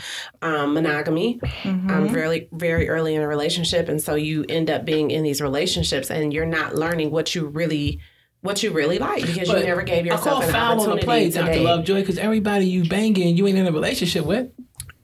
um, 0.40 0.74
monogamy 0.74 1.40
um, 1.64 2.08
very, 2.08 2.48
very 2.52 2.88
early 2.88 3.16
in 3.16 3.22
a 3.22 3.26
relationship, 3.28 3.88
and 3.88 4.00
so 4.00 4.14
you 4.14 4.44
end 4.48 4.70
up 4.70 4.84
being 4.84 5.10
in 5.10 5.24
these 5.24 5.40
relationships, 5.40 6.10
and 6.12 6.32
you're 6.32 6.46
not 6.46 6.76
learning 6.76 7.10
what 7.10 7.34
you 7.34 7.48
really, 7.48 7.98
what 8.40 8.62
you 8.62 8.70
really 8.70 8.98
like 8.98 9.22
because 9.26 9.48
you 9.48 9.58
never 9.58 9.82
gave 9.82 10.04
I 10.06 10.10
call 10.10 10.16
yourself 10.18 10.44
an 10.44 10.52
foul 10.52 10.70
on 10.70 10.76
the 10.76 10.82
opportunity 10.92 11.04
play, 11.04 11.30
to 11.30 11.38
Dr. 11.40 11.52
date. 11.54 11.64
Lovejoy, 11.64 12.00
because 12.02 12.18
everybody 12.18 12.66
you 12.66 12.88
banging, 12.88 13.36
you 13.36 13.48
ain't 13.48 13.58
in 13.58 13.66
a 13.66 13.72
relationship 13.72 14.24
with. 14.24 14.48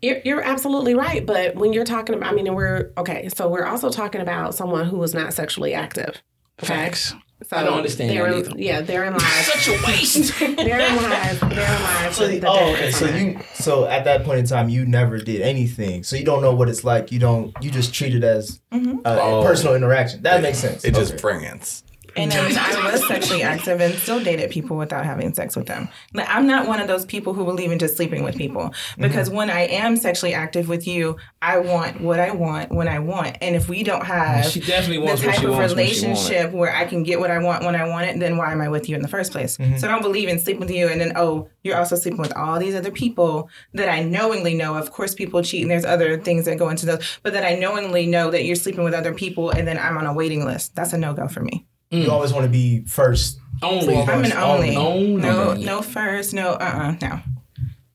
You're, 0.05 0.21
you're 0.25 0.43
absolutely 0.43 0.95
right. 0.95 1.25
But 1.25 1.55
when 1.57 1.73
you're 1.73 1.85
talking 1.85 2.15
about, 2.15 2.33
I 2.33 2.35
mean, 2.37 2.53
we're 2.55 2.93
okay. 2.99 3.29
So 3.35 3.49
we're 3.49 3.67
also 3.67 3.91
talking 3.91 4.21
about 4.21 4.55
someone 4.55 4.87
who 4.87 4.99
was 4.99 5.15
not 5.15 5.33
sexually 5.35 5.75
active. 5.75 6.23
Facts. 6.59 7.15
So 7.43 7.57
I 7.59 7.63
don't 7.65 7.75
understand 7.75 8.11
that 8.11 8.15
therein- 8.15 8.35
either. 8.39 8.53
Yeah, 8.57 8.81
therein 8.81 9.13
lies. 9.13 9.47
Such 9.47 9.69
a 9.69 9.87
waste. 9.87 10.39
therein 10.39 10.97
lies. 10.97 11.41
Therein 11.41 11.83
lies. 11.83 12.17
So, 12.17 12.29
the, 12.29 12.39
the 12.39 12.49
oh, 12.49 12.73
okay. 12.73 12.91
So 12.91 13.07
you, 13.07 13.41
so 13.55 13.85
at 13.87 14.05
that 14.05 14.25
point 14.25 14.39
in 14.39 14.47
time, 14.47 14.69
you 14.71 14.87
never 14.87 15.19
did 15.19 15.43
anything. 15.43 16.05
So 16.05 16.17
you 16.17 16.25
don't 16.25 16.41
know 16.43 16.55
what 16.55 16.69
it's 16.69 16.85
like. 16.85 17.11
You 17.13 17.19
don't. 17.19 17.53
You 17.61 17.71
just 17.71 17.93
treat 17.93 18.15
it 18.15 18.25
as 18.25 18.61
Mm-hmm. 18.73 18.99
uh, 19.05 19.19
Oh. 19.21 19.43
personal 19.43 19.75
interaction. 19.75 20.23
That 20.23 20.43
makes 20.43 20.59
sense. 20.59 20.85
It's 20.85 20.97
just 20.97 21.13
Okay. 21.15 21.21
friends. 21.21 21.83
And 22.17 22.31
then 22.31 22.57
I 22.57 22.91
was 22.93 23.07
sexually 23.07 23.43
active 23.43 23.81
and 23.81 23.95
still 23.95 24.23
dated 24.23 24.51
people 24.51 24.77
without 24.77 25.05
having 25.05 25.35
sex 25.35 25.57
with 25.57 25.67
them. 25.67 25.89
Like, 26.13 26.29
I'm 26.29 26.47
not 26.47 26.67
one 26.67 26.81
of 26.81 26.89
those 26.89 27.05
people 27.05 27.35
who 27.35 27.45
believe 27.45 27.73
in 27.73 27.79
just 27.79 27.97
sleeping 27.97 28.23
with 28.23 28.37
people 28.37 28.73
because 28.99 29.29
mm-hmm. 29.29 29.37
when 29.39 29.51
I 29.51 29.63
am 29.63 29.97
sexually 29.97 30.35
active 30.35 30.69
with 30.69 30.87
you, 30.87 31.17
I 31.43 31.59
want 31.59 32.01
what 32.01 32.21
I 32.21 32.31
want 32.31 32.73
when 32.73 32.89
I 32.89 32.99
want. 32.99 33.39
And 33.41 33.57
if 33.57 33.69
we 33.69 33.83
don't 33.83 34.05
have 34.05 34.47
She 34.47 34.61
definitely 34.61 35.07
the 35.07 35.17
type 35.17 35.41
she 35.41 35.47
of 35.47 35.53
wants 35.53 35.75
when 35.75 35.87
she 35.87 36.07
want 36.07 36.19
it. 36.19 36.23
relationship 36.23 36.53
where 36.53 36.75
I 36.75 36.85
can 36.85 37.03
get 37.03 37.21
what 37.21 37.31
I 37.31 37.39
want 37.39 37.65
when 37.65 37.77
I 37.77 37.89
want 37.89 38.07
it, 38.07 38.19
then 38.21 38.37
why 38.37 38.53
am 38.53 38.61
I 38.61 38.69
with 38.69 38.89
you 38.89 38.97
in 38.97 39.03
the 39.03 39.09
first 39.09 39.33
place? 39.33 39.57
Mm-hmm. 39.57 39.77
So 39.77 39.89
I 39.89 39.91
don't 39.91 40.03
believe 40.03 40.29
in 40.29 40.39
sleeping 40.39 40.61
with 40.61 40.71
you 40.71 40.89
and 40.89 41.01
then, 41.01 41.13
oh, 41.17 41.49
you're 41.63 41.77
also 41.77 41.97
sleeping 41.97 42.21
with 42.21 42.37
all 42.37 42.59
these 42.59 42.75
other 42.75 42.91
people 42.91 43.49
that 43.73 43.89
I 43.89 44.03
knowingly 44.03 44.55
know. 44.55 44.77
Of 44.77 44.93
course, 44.93 45.15
people 45.15 45.43
cheat 45.43 45.63
and 45.63 45.71
there's 45.71 45.85
other 45.85 46.19
things 46.19 46.45
that 46.45 46.59
go 46.59 46.69
into 46.69 46.87
those, 46.87 47.19
but 47.23 47.33
that 47.33 47.45
I 47.45 47.55
knowingly 47.55 48.07
know 48.07 48.31
that 48.31 48.45
you're 48.45 48.57
sleeping 48.57 48.85
with 48.85 48.95
other 48.95 49.15
people 49.15 49.51
and 49.51 49.67
then 49.67 49.79
I'm 49.79 49.97
on 49.99 50.07
a 50.07 50.13
waiting 50.13 50.45
list. 50.45 50.75
That's 50.75 50.93
a 50.93 50.99
no 50.99 51.15
go 51.15 51.29
for 51.29 51.41
me. 51.41 51.67
You 51.91 52.11
always 52.11 52.33
want 52.33 52.45
to 52.45 52.51
be 52.51 52.85
first. 52.87 53.39
Only. 53.63 53.97
I'm 53.97 54.25
an 54.25 54.33
only. 54.33 54.77
Only. 54.77 55.17
No, 55.23 55.51
Only. 55.51 55.65
no 55.65 55.81
first, 55.83 56.35
no, 56.35 56.51
uh, 56.51 56.57
uh 56.57 56.97
no, 57.01 57.21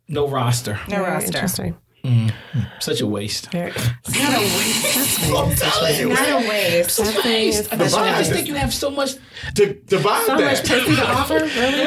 No 0.08 0.28
roster. 0.28 0.80
no 0.88 0.98
Very 0.98 1.12
roster. 1.12 1.28
Interesting. 1.28 1.78
Mm. 2.04 2.34
Such 2.80 3.02
a 3.02 3.08
waste. 3.08 3.52
Very, 3.52 3.72
Not 3.72 4.34
a 4.36 4.40
waste. 4.40 5.30
Not 5.30 6.30
a 6.30 6.50
waste. 6.50 6.92
Such 6.92 7.16
a 7.26 7.28
waste. 7.28 7.74
I 7.74 7.76
just, 7.78 7.98
I 7.98 8.18
just 8.20 8.32
think 8.32 8.48
you 8.48 8.56
have 8.56 8.74
so 8.74 8.90
much. 8.90 9.16
To 9.56 9.74
divide 9.74 10.26
so 10.26 10.36
much 10.36 10.62
that. 10.64 10.68
pussy 10.68 10.96
to 10.96 11.08
offer. 11.08 11.40
Really? 11.60 11.82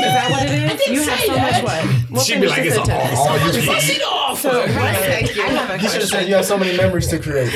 Is 0.00 0.06
that 0.06 0.30
what 0.30 0.42
it 0.48 0.80
is? 0.80 0.88
You 0.88 1.02
have 1.02 1.20
so 1.20 1.34
that. 1.34 1.52
much 1.52 1.84
what? 1.84 2.10
What 2.10 2.26
She'd 2.26 2.40
be 2.40 2.46
like, 2.48 2.62
it's 2.64 2.76
all, 2.76 2.90
all 2.90 3.38
you 3.46 3.52
can 3.52 3.74
Pussy 3.74 3.94
to 3.98 4.04
offer. 4.04 4.48
I 4.48 4.60
have 4.62 5.10
a 5.10 5.20
You 5.20 5.26
should 5.26 5.42
have 5.44 5.80
question. 5.80 6.06
said 6.06 6.28
you 6.28 6.34
have 6.36 6.44
so 6.44 6.56
many 6.58 6.76
memories 6.76 7.08
to 7.08 7.18
create. 7.18 7.52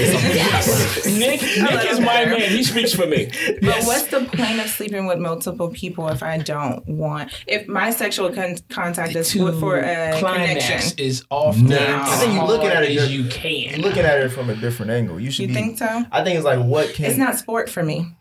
Nick, 1.07 1.41
Nick 1.43 1.91
is 1.93 2.01
my 2.01 2.25
man. 2.27 2.41
He 2.51 2.63
speaks 2.65 2.93
for 2.95 3.07
me. 3.07 3.31
But 3.63 3.85
what's 3.85 4.09
the 4.09 4.21
point 4.25 4.61
of 4.61 4.69
sleeping 4.69 5.07
with 5.07 5.19
multiple 5.19 5.71
people 5.71 6.09
if 6.09 6.23
I 6.23 6.39
don't 6.39 6.87
want? 6.87 7.31
If 7.47 7.67
my 7.69 7.91
sexual 7.91 8.31
con- 8.33 8.57
contact 8.69 9.15
is 9.17 9.33
for, 9.33 9.53
for 9.53 9.79
a 9.79 10.19
climax 10.19 10.65
connection, 10.67 10.99
is 10.99 11.25
off 11.31 11.57
No. 11.57 11.77
The 11.87 12.11
I 12.13 12.17
think 12.17 12.33
you 12.35 12.43
looking 12.45 12.69
at 12.69 12.83
it, 12.85 12.97
as 12.99 13.13
you're- 13.15 13.29
can. 13.31 13.81
Looking 13.83 14.05
at 14.05 14.21
it 14.21 14.29
from 14.31 14.51
a 14.51 14.55
different 14.57 14.91
angle, 14.93 15.19
you 15.21 15.31
should 15.31 15.43
you 15.43 15.49
be. 15.49 15.55
think 15.55 15.79
so? 15.79 16.05
I 16.13 16.23
think 16.25 16.37
it's 16.37 16.45
like 16.45 16.65
what 16.65 16.93
can. 16.95 17.07
It's 17.07 17.17
not 17.19 17.37
sport 17.39 17.69
for 17.71 17.83
me. 17.83 18.13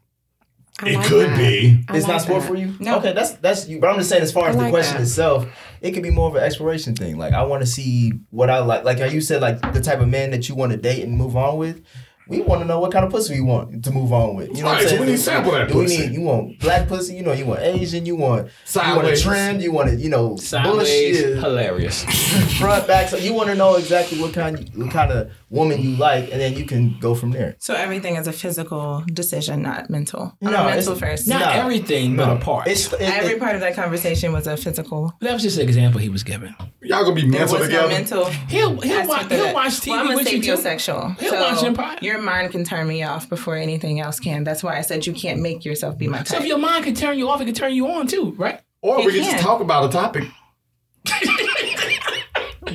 I 0.82 0.90
It 0.90 0.96
like 0.98 1.06
could 1.08 1.30
that. 1.30 1.38
be. 1.38 1.84
I 1.88 1.98
It's 1.98 2.08
like 2.08 2.14
not 2.16 2.22
sport 2.24 2.42
that. 2.42 2.48
for 2.48 2.56
you. 2.56 2.74
No. 2.80 2.98
Okay, 2.98 3.14
that's 3.14 3.32
that's 3.34 3.68
you. 3.68 3.80
But 3.80 3.92
I'm 3.92 3.98
just 3.98 4.10
saying, 4.10 4.24
as 4.24 4.32
far 4.32 4.50
as 4.50 4.56
I 4.56 4.64
the 4.66 4.70
question 4.72 4.96
that. 4.98 5.04
itself, 5.04 5.46
it 5.82 5.92
could 5.92 6.02
be 6.04 6.10
more 6.10 6.28
of 6.30 6.36
an 6.36 6.44
exploration 6.44 6.96
thing. 6.96 7.18
Like 7.18 7.34
I 7.34 7.44
want 7.44 7.62
to 7.62 7.68
see 7.68 8.14
what 8.32 8.50
I 8.50 8.60
like. 8.60 8.84
Like 8.84 9.00
how 9.00 9.06
you 9.06 9.22
said, 9.22 9.42
like 9.42 9.62
the 9.74 9.82
type 9.82 10.00
of 10.00 10.08
man 10.10 10.32
that 10.32 10.50
you 10.50 10.56
want 10.56 10.72
to 10.72 10.78
date 10.78 11.04
and 11.04 11.16
move 11.16 11.38
on 11.38 11.58
with. 11.58 11.82
We 12.28 12.42
want 12.42 12.62
to 12.62 12.66
know 12.66 12.80
what 12.80 12.92
kind 12.92 13.04
of 13.04 13.12
pussy 13.12 13.34
we 13.36 13.42
want 13.42 13.84
to 13.84 13.92
move 13.92 14.14
on 14.14 14.36
with. 14.36 14.50
You 14.56 14.64
know 14.64 14.70
what 14.70 14.78
I'm 14.78 14.84
so 14.84 14.88
saying? 14.90 15.02
we 15.02 15.08
need 15.08 15.20
sample 15.20 15.52
that 15.52 15.68
Do 15.68 15.78
we 15.78 15.84
pussy. 15.86 15.98
need? 16.08 16.14
You 16.14 16.22
want 16.22 16.60
black 16.60 16.88
pussy? 16.88 17.16
You 17.16 17.24
know, 17.24 17.34
you 17.34 17.46
want 17.46 17.60
Asian? 17.62 18.06
You 18.06 18.16
want 18.16 18.48
you 18.48 18.82
want 18.96 19.08
it 19.08 19.18
Sideways. 19.18 19.22
trimmed? 19.24 19.62
You 19.62 19.72
want 19.74 19.90
it? 19.90 20.00
You 20.00 20.10
know, 20.10 20.38
Sideways, 20.38 21.22
bush, 21.22 21.44
hilarious. 21.44 22.04
front, 22.60 22.88
back. 22.88 23.10
So 23.10 23.18
you 23.18 23.34
want 23.34 23.50
to 23.50 23.56
know 23.56 23.76
exactly 23.76 24.20
what 24.22 24.34
kind 24.34 24.70
what 24.76 24.92
kind 24.92 25.12
of 25.12 25.32
woman 25.54 25.80
you 25.82 25.96
like, 25.98 26.32
and 26.32 26.42
then 26.42 26.54
you 26.58 26.66
can 26.66 26.98
go 27.00 27.14
from 27.16 27.32
there. 27.32 27.56
So 27.60 27.74
everything 27.76 28.16
is 28.16 28.28
a 28.28 28.34
physical 28.34 29.04
decision, 29.14 29.62
not 29.62 29.90
mental. 29.90 30.36
I'm 30.42 30.52
No, 30.52 30.64
a 30.64 30.66
mental 30.72 30.96
first. 30.96 31.28
Not 31.28 31.40
No. 31.42 31.50
everything, 31.62 32.16
but 32.18 32.30
a 32.30 32.36
part. 32.40 32.68
It's 32.68 32.92
it, 32.92 33.02
Every 33.02 33.34
it, 33.34 33.40
part 33.40 33.54
of 33.56 33.62
that 33.62 33.76
conversation 33.76 34.34
was 34.34 34.48
a 34.48 34.58
physical. 34.58 35.14
that 35.22 35.32
was 35.34 35.42
just 35.44 35.58
an 35.58 35.64
example 35.64 36.00
he 36.02 36.10
was 36.10 36.24
giving. 36.24 36.56
Y'all 36.82 37.04
gonna 37.04 37.16
be 37.16 37.22
There 37.22 37.30
mental 37.42 37.60
was 37.60 37.70
no 37.70 37.88
together. 37.88 37.88
mental. 37.88 38.26
He'll 38.50 38.82
he'll 38.82 39.08
watch 39.08 39.32
he'll 39.32 39.54
watch 39.54 39.74
TV 39.82 39.88
Well, 39.92 40.00
I'm 40.00 40.12
a 40.12 40.16
with 40.16 40.32
you 40.34 40.42
too. 40.42 40.54
sapiosexual. 40.54 41.20
He'll 41.20 41.30
so 41.32 41.40
watch 41.42 41.64
Empire. 41.64 41.98
Your 42.02 42.22
mind 42.22 42.52
can 42.52 42.64
turn 42.64 42.88
me 42.88 43.04
off 43.04 43.30
before 43.30 43.56
anything 43.56 44.00
else 44.00 44.20
can. 44.20 44.44
That's 44.44 44.64
why 44.64 44.78
I 44.78 44.82
said 44.82 45.06
you 45.06 45.14
can't 45.14 45.40
make 45.42 45.64
yourself 45.64 45.98
be 45.98 46.08
my 46.08 46.18
type. 46.18 46.28
So 46.28 46.38
if 46.38 46.46
your 46.46 46.58
mind 46.58 46.84
can 46.86 46.96
turn 46.96 47.18
you 47.18 47.30
off, 47.30 47.40
it 47.42 47.46
can 47.46 47.54
turn 47.54 47.74
you 47.74 47.88
on 47.88 48.08
too, 48.08 48.32
right? 48.38 48.60
Or 48.82 49.00
You 49.00 49.06
we 49.06 49.14
can 49.14 49.24
just 49.32 49.44
talk 49.44 49.62
about 49.62 49.86
a 49.86 49.90
topic. 49.92 50.26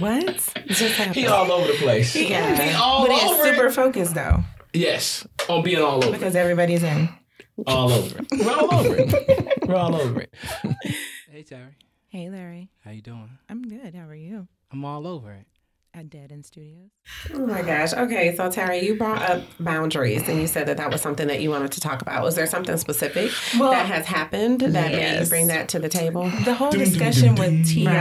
What? 0.01 0.27
Just 0.67 0.97
happened. 0.97 1.17
He 1.17 1.27
all 1.27 1.51
over 1.51 1.67
the 1.73 1.79
place. 1.79 2.15
yeah. 2.17 2.61
He 2.63 2.75
all 2.75 3.07
but 3.07 3.15
he's 3.17 3.43
super 3.43 3.71
focused 3.71 4.15
though, 4.15 4.41
Yes, 4.73 5.27
on 5.49 5.63
being 5.63 5.79
all 5.81 5.97
over, 5.99 6.09
it. 6.09 6.13
because 6.13 6.37
everybody's 6.37 6.83
in. 6.83 7.09
all 7.67 7.91
over 7.93 8.19
it. 8.21 8.27
We're 8.45 8.53
all 8.53 8.75
over 8.75 8.97
it. 8.99 9.69
We're 9.69 9.75
all 9.77 9.95
over 9.97 10.21
it. 10.23 10.35
Hey 11.31 11.43
Terry, 11.43 11.77
Hey 12.09 12.29
Larry, 12.31 12.71
how 12.85 12.91
you 12.93 13.03
doing? 13.03 13.31
I'm 13.49 13.63
good. 13.63 13.95
How 13.95 14.07
are 14.07 14.15
you? 14.15 14.47
I'm 14.73 14.85
all 14.85 15.07
over 15.07 15.33
it. 15.33 15.47
At 15.99 16.11
Dead 16.11 16.31
End 16.31 16.47
Studios. 16.47 16.91
Oh 17.35 17.45
my 17.45 17.61
gosh. 17.61 17.93
Okay, 17.93 18.37
so 18.37 18.49
Terry, 18.49 18.87
you 18.87 18.95
brought 18.95 19.21
up 19.21 19.43
boundaries 19.59 20.29
and 20.29 20.41
you 20.41 20.47
said 20.47 20.69
that 20.69 20.77
that 20.77 20.93
was 20.93 21.01
something 21.03 21.27
that 21.27 21.41
you 21.43 21.51
wanted 21.51 21.73
to 21.73 21.81
talk 21.81 22.01
about. 22.03 22.23
Was 22.23 22.37
there 22.37 22.47
something 22.47 22.77
specific 22.77 23.33
Well, 23.59 23.73
that 23.73 23.87
has 23.87 24.07
happened 24.07 24.61
that 24.61 24.93
made 24.93 25.21
you 25.21 25.27
bring 25.29 25.49
that 25.49 25.69
to 25.71 25.81
the 25.81 25.89
table? 25.89 26.31
The 26.45 26.55
whole 26.55 26.71
discussion 26.71 27.35
with 27.35 27.67
T.I. 27.67 27.93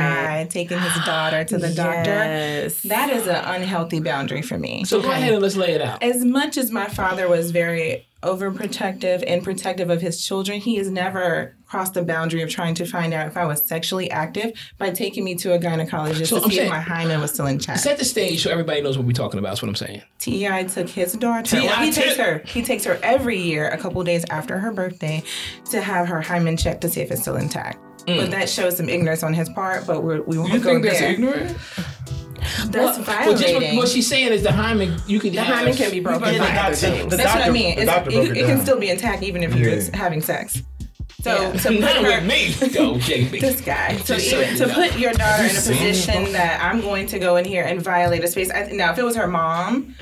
Right. 0.41 0.47
taking 0.47 0.77
his 0.79 0.93
daughter 1.05 1.43
to 1.45 1.57
the 1.57 1.73
doctor 1.73 2.69
that 2.87 3.09
is 3.09 3.25
an 3.25 3.43
unhealthy 3.43 3.99
boundary 3.99 4.43
for 4.43 4.59
me. 4.59 4.83
So 4.85 5.01
go 5.01 5.09
ahead 5.09 5.33
and 5.33 5.41
let's 5.41 5.55
lay 5.55 5.71
it 5.71 5.81
out. 5.81 6.03
as 6.03 6.23
much 6.23 6.55
as 6.55 6.69
my 6.69 6.85
father 6.85 7.27
was 7.27 7.49
very 7.49 8.05
overprotective 8.23 9.23
and 9.27 9.43
protective 9.43 9.89
of 9.89 10.01
his 10.01 10.25
children, 10.25 10.59
he 10.59 10.75
has 10.77 10.89
never 10.89 11.55
crossed 11.65 11.93
the 11.93 12.01
boundary 12.03 12.41
of 12.41 12.49
trying 12.49 12.73
to 12.75 12.85
find 12.85 13.13
out 13.13 13.27
if 13.27 13.35
I 13.37 13.45
was 13.45 13.65
sexually 13.67 14.09
active 14.09 14.53
by 14.77 14.89
taking 14.91 15.23
me 15.23 15.35
to 15.35 15.53
a 15.53 15.59
gynecologist 15.59 16.27
So 16.27 16.37
to 16.39 16.43
I'm 16.45 16.49
see 16.49 16.55
saying- 16.57 16.67
if 16.67 16.71
my 16.73 16.79
hymen 16.79 17.19
was 17.19 17.33
still 17.33 17.45
intact. 17.47 17.79
Set 17.81 17.97
the 17.97 18.05
stage 18.05 18.41
so 18.43 18.49
everybody 18.51 18.81
knows 18.81 18.97
what 18.97 19.05
we're 19.05 19.11
talking 19.13 19.39
about. 19.39 19.49
That's 19.49 19.61
what 19.61 19.69
I'm 19.69 19.75
saying. 19.75 20.01
T.I. 20.19 20.63
took 20.65 20.87
his 20.89 21.13
daughter. 21.13 21.57
Well, 21.57 21.83
he 21.83 21.91
takes 21.91 22.15
her. 22.17 22.39
He 22.45 22.61
takes 22.63 22.85
her 22.85 22.99
every 23.03 23.37
year, 23.39 23.67
a 23.69 23.77
couple 23.77 24.03
days 24.03 24.23
after 24.29 24.57
her 24.59 24.71
birthday, 24.71 25.23
to 25.71 25.81
have 25.81 26.07
her 26.07 26.21
hymen 26.21 26.57
checked 26.57 26.81
to 26.81 26.89
see 26.89 27.01
if 27.01 27.11
it's 27.11 27.21
still 27.21 27.35
intact. 27.35 27.79
But 28.05 28.31
that 28.31 28.47
shows 28.49 28.77
some 28.77 28.87
ignorance 28.87 29.21
on 29.21 29.33
his 29.33 29.49
part. 29.49 29.85
But 29.85 30.01
we're, 30.01 30.21
we 30.21 30.37
won't 30.37 30.51
Mm. 30.51 30.53
You 30.53 30.59
go 30.61 30.69
think 30.69 30.83
that's 30.85 30.99
there. 30.99 31.11
ignorant? 31.11 31.57
That's 32.39 32.97
Well, 32.97 33.01
violating. 33.03 33.37
just 33.41 33.53
what, 33.53 33.75
what 33.75 33.87
she's 33.89 34.07
saying 34.07 34.31
is 34.33 34.43
the 34.43 34.51
hymen. 34.51 34.99
You 35.07 35.19
can 35.19 35.33
The 35.33 35.41
have, 35.41 35.55
hymen 35.57 35.75
can 35.75 35.91
be 35.91 35.99
broken 35.99 36.33
Yeah, 36.33 36.39
by 36.39 36.45
the 36.45 36.51
other 36.51 36.53
doctor- 36.71 36.75
things. 36.75 37.09
the 37.11 37.17
That's 37.17 37.33
what 37.35 37.43
I 37.45 37.49
mean. 37.49 37.75
the 37.75 37.81
It's, 37.83 38.07
it, 38.07 38.13
it 38.13 38.37
it 38.37 38.45
can 38.45 38.61
still 38.61 38.79
be 38.79 38.89
intact 38.89 39.23
even 39.23 39.43
if 39.43 39.55
you're 39.55 39.73
Yeah. 39.75 39.95
having 39.95 40.21
sex. 40.21 40.61
So 41.21 41.31
Yeah. 41.41 41.51
to 41.51 41.69
put 41.69 41.79
Not 41.79 41.95
her, 41.97 42.03
with 42.03 42.25
me. 42.25 42.69
Go, 42.73 42.93
JB. 42.95 43.41
this 43.41 43.61
guy. 43.61 43.97
So 43.97 44.15
Just 44.15 44.31
even 44.31 44.51
you 44.51 44.57
to 44.57 44.67
know. 44.67 44.73
put 44.73 44.97
your 44.99 45.13
daughter 45.13 45.43
in 45.43 45.49
a 45.51 45.53
position 45.53 46.31
that 46.33 46.61
I'm 46.63 46.81
going 46.81 47.07
to 47.07 47.19
go 47.19 47.35
in 47.37 47.45
here 47.45 47.63
and 47.63 47.81
violate 47.81 48.23
a 48.23 48.27
space. 48.27 48.51
I, 48.51 48.69
now, 48.71 48.91
if 48.93 48.97
it 48.99 49.03
was 49.03 49.15
her 49.15 49.27
mom, 49.27 49.95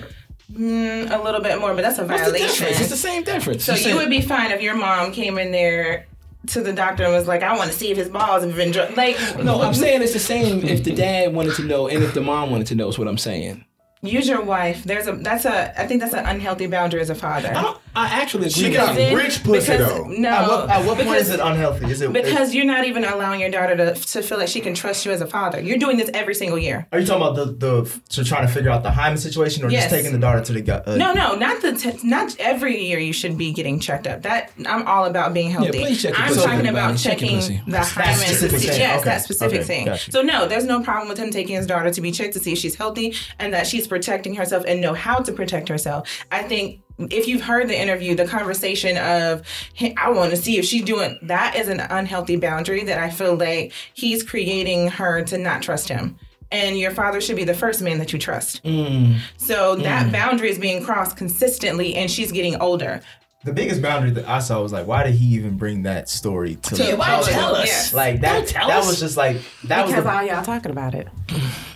mm, 0.52 1.10
a 1.12 1.24
little 1.24 1.42
bit 1.42 1.60
more, 1.60 1.74
but 1.74 1.82
that's 1.84 1.98
a 2.00 2.06
What's 2.06 2.26
the 2.32 2.38
difference? 2.38 2.80
It's 2.82 2.90
the 2.90 2.98
same 2.98 3.24
difference. 3.24 3.64
So 3.66 3.72
You're 3.72 3.78
you 3.80 3.84
saying- 3.86 3.96
would 3.98 4.10
be 4.10 4.22
fine 4.22 4.52
if 4.52 4.62
your 4.62 4.76
mom 4.76 5.12
came 5.12 5.38
in 5.38 5.52
there 5.52 6.06
to 6.48 6.62
the 6.62 6.74
doctor 6.74 7.04
and 7.04 7.14
was 7.14 7.28
like, 7.28 7.44
"I 7.44 7.56
want 7.58 7.72
to 7.72 7.78
see 7.78 7.92
if 7.92 7.98
his 7.98 8.10
balls 8.10 8.44
have 8.44 8.56
been 8.56 8.72
dr-. 8.72 8.96
like." 8.96 9.18
No, 9.44 9.62
I'm 9.62 9.74
saying 9.74 10.02
it's 10.02 10.14
the 10.14 10.20
same 10.20 10.64
if 10.64 10.84
the 10.84 10.96
dad 10.96 11.34
wanted 11.34 11.56
to 11.56 11.64
know 11.64 11.88
and 11.88 12.04
if 12.04 12.14
the 12.14 12.22
mom 12.22 12.52
wanted 12.52 12.68
to 12.68 12.76
know 12.76 12.88
is 12.88 12.98
what 12.98 13.08
I'm 13.08 13.18
saying. 13.18 13.65
Use 14.08 14.28
your 14.28 14.42
wife. 14.42 14.84
There's 14.84 15.08
a 15.08 15.14
that's 15.14 15.46
a 15.46 15.80
I 15.80 15.88
think 15.88 16.02
that's 16.02 16.14
an 16.14 16.26
unhealthy 16.26 16.68
boundary 16.68 17.02
as 17.02 17.10
a 17.10 17.16
father. 17.16 17.52
I 17.56 17.76
I 17.98 18.08
actually 18.08 18.48
agree 18.48 18.64
She 18.64 18.72
got. 18.74 18.96
Then- 18.96 19.16
rich 19.16 19.44
pussy 19.44 19.72
because- 19.72 19.88
though. 19.94 20.04
No, 20.08 20.30
At 20.30 20.48
what, 20.48 20.70
at 20.70 20.86
what 20.86 20.98
point 20.98 21.18
is 21.20 21.30
it 21.30 21.40
unhealthy? 21.40 21.90
Is 21.92 22.02
it 22.02 22.12
Because 22.12 22.54
you're 22.54 22.66
not 22.66 22.86
even 22.86 23.06
allowing 23.06 23.40
your 23.40 23.50
daughter 23.50 23.76
to, 23.78 23.94
to 23.94 24.22
feel 24.22 24.38
like 24.38 24.50
she 24.50 24.60
can 24.60 24.74
trust 24.74 25.06
you 25.06 25.12
as 25.14 25.22
a 25.22 25.28
father. 25.28 25.62
You're 25.62 25.78
doing 25.78 25.96
this 25.98 26.10
every 26.14 26.36
single 26.36 26.60
year. 26.60 26.88
Are 26.92 27.00
you 27.00 27.06
talking 27.06 27.22
about 27.26 27.36
the 27.36 27.46
the 27.86 28.00
to 28.10 28.24
trying 28.26 28.46
to 28.48 28.52
figure 28.54 28.70
out 28.70 28.84
the 28.84 28.92
hymen 28.92 29.18
situation, 29.18 29.64
or 29.64 29.70
Yes. 29.70 29.84
just 29.84 29.96
taking 29.96 30.12
the 30.12 30.20
daughter 30.20 30.42
to 30.42 30.54
the 30.54 30.62
gu- 30.62 30.72
uh, 30.86 30.96
No, 30.98 31.14
no, 31.14 31.36
not 31.36 31.62
the 31.62 31.74
t- 31.74 31.98
not 32.04 32.36
every 32.40 32.82
year 32.86 33.00
you 33.00 33.14
should 33.14 33.38
be 33.38 33.54
getting 33.54 33.80
checked 33.80 34.08
up. 34.08 34.24
That 34.24 34.52
I'm 34.66 34.86
all 34.88 35.06
about 35.06 35.34
being 35.34 35.52
healthy. 35.52 35.72
please 35.80 36.02
check 36.02 36.20
I'm 36.20 36.28
pussy, 36.28 36.46
talking 36.46 36.68
about 36.68 36.98
Check 36.98 37.18
checking 37.20 37.38
pussy. 37.38 37.62
the 37.68 37.80
hymen. 37.80 38.18
specific 38.18 38.60
thing. 38.60 38.80
Yes, 38.80 39.00
Okay. 39.00 39.10
that 39.10 39.22
specific 39.24 39.60
Okay. 39.60 39.68
thing. 39.68 39.86
Got. 39.86 40.00
So 40.00 40.22
no, 40.22 40.48
there's 40.48 40.66
no 40.66 40.82
problem 40.82 41.08
with 41.08 41.18
him 41.18 41.32
taking 41.32 41.56
his 41.56 41.66
daughter 41.66 41.90
to 41.92 42.02
be 42.02 42.12
checked 42.12 42.34
to 42.34 42.40
see 42.40 42.52
if 42.54 42.58
she's 42.58 42.76
healthy 42.76 43.14
and 43.40 43.54
that 43.54 43.68
she's 43.68 43.88
protecting 43.96 44.36
herself 44.36 44.66
and 44.68 44.82
know 44.82 44.94
how 44.94 45.20
to 45.20 45.32
protect 45.32 45.70
herself. 45.70 46.26
I 46.30 46.44
think 46.44 46.82
if 47.00 47.30
you've 47.30 47.42
heard 47.42 47.70
the 47.70 47.82
interview, 47.82 48.14
the 48.14 48.28
conversation 48.28 48.98
of 48.98 49.48
hey, 49.74 49.96
I 49.98 50.10
want 50.10 50.32
to 50.32 50.38
see 50.38 50.58
if 50.58 50.66
she's 50.66 50.84
doing 50.84 51.18
that 51.22 51.56
is 51.56 51.70
an 51.70 51.80
unhealthy 51.80 52.36
boundary 52.36 52.84
that 52.84 52.98
I 52.98 53.10
feel 53.10 53.36
like 53.36 53.72
he's 53.94 54.22
creating 54.22 54.90
her 54.90 55.24
to 55.24 55.38
not 55.38 55.62
trust 55.62 55.88
him. 55.88 56.20
And 56.52 56.78
your 56.78 56.92
father 56.92 57.22
should 57.22 57.38
be 57.38 57.46
the 57.46 57.54
first 57.54 57.82
man 57.82 57.98
that 58.00 58.12
you 58.12 58.20
trust. 58.20 58.62
Mm. 58.66 59.20
So 59.38 59.76
that 59.78 60.08
mm. 60.08 60.12
boundary 60.12 60.50
is 60.50 60.60
being 60.60 60.84
crossed 60.84 61.16
consistently, 61.16 61.96
and 61.96 62.12
she's 62.12 62.34
getting 62.34 62.58
older. 62.58 63.02
The 63.46 63.54
biggest 63.54 63.82
boundary 63.82 64.12
that 64.12 64.28
I 64.28 64.40
saw 64.40 64.62
was 64.62 64.74
like, 64.74 64.88
why 64.88 65.04
did 65.04 65.14
he 65.14 65.36
even 65.36 65.56
bring 65.56 65.84
that 65.84 66.10
story 66.10 66.56
to? 66.56 66.84
Yeah, 66.84 66.96
why 66.96 67.22
tell 67.24 67.56
us? 67.56 67.68
Yes. 67.68 67.94
Like 67.94 68.22
that. 68.22 68.48
Tell 68.48 68.68
that 68.68 68.80
us. 68.80 68.88
was 68.88 69.00
just 69.00 69.18
like 69.18 69.38
that 69.66 69.86
Because 69.86 70.04
was. 70.04 70.04
The, 70.04 70.12
all 70.12 70.24
y'all 70.24 70.44
talking 70.44 70.72
about 70.72 70.96
it. 70.96 71.08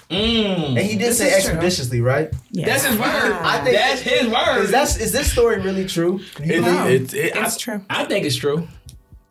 Mm. 0.09 0.69
and 0.69 0.77
he 0.79 0.97
did 0.97 1.09
This 1.09 1.19
say 1.19 1.27
is 1.27 1.43
true. 1.45 1.53
expeditiously, 1.53 2.01
right? 2.01 2.33
That's 2.51 2.83
his 2.83 2.97
word. 2.97 3.05
I 3.41 3.61
think 3.63 3.77
That's 3.77 4.01
his 4.01 4.27
word. 4.27 4.63
Is 4.63 4.71
that's 4.71 4.97
is 4.97 5.11
this 5.11 5.31
story 5.31 5.59
really 5.59 5.85
true? 5.85 6.19
You 6.43 6.55
It, 6.55 6.63
think? 6.63 6.89
it, 6.89 7.13
it, 7.13 7.37
I- 7.37 7.45
It's 7.45 7.57
true. 7.57 7.85
I 7.89 8.05
think 8.05 8.25
it's 8.25 8.35
true. 8.35 8.67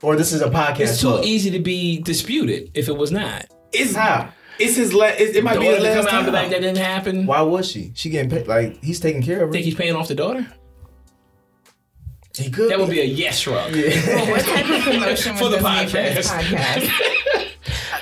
or 0.03 0.14
this 0.14 0.33
is 0.33 0.41
a 0.41 0.49
podcast? 0.49 0.81
It's 0.81 1.01
too 1.01 1.09
club? 1.09 1.25
easy 1.25 1.51
to 1.51 1.59
be 1.59 1.99
disputed 2.01 2.71
if 2.75 2.87
it 2.88 2.97
was 2.97 3.11
not. 3.11 3.47
it's 3.73 3.97
How? 3.97 4.31
It's 4.61 4.77
his 4.77 4.95
last. 4.95 5.21
It, 5.21 5.35
it 5.37 5.45
might 5.45 5.59
be 5.59 5.67
Daughter 5.67 5.77
his 5.77 5.85
last 5.85 5.97
come 5.97 6.07
out 6.07 6.14
and 6.14 6.27
be 6.27 6.33
time. 6.33 6.43
like 6.43 6.51
that 6.51 6.61
didn't 6.61 6.79
happen. 6.79 7.27
Why 7.27 7.43
was 7.43 7.69
she? 7.71 7.93
She 7.95 8.11
getting 8.11 8.31
paid. 8.31 8.47
Like 8.47 8.83
he's 8.83 9.01
taking 9.01 9.23
care 9.23 9.41
of 9.43 9.49
her. 9.49 9.53
Think 9.53 9.64
he's 9.64 9.75
paying 9.75 9.95
off 9.97 10.07
the 10.09 10.14
daughter? 10.14 10.47
he 12.37 12.51
could. 12.51 12.71
That 12.71 12.79
would 12.79 12.91
be 12.91 13.01
a 13.01 13.05
yes 13.05 13.38
shrug. 13.41 13.75
Yeah. 13.75 14.31
What 14.31 14.45
type 14.45 14.64
of 14.69 14.83
promotion 14.83 15.37
For 15.38 15.45
was 15.51 15.53
the 15.53 15.59
this 15.59 15.91
for 15.93 15.99
this 15.99 16.31
podcast. 16.31 16.43
podcast? 16.43 17.14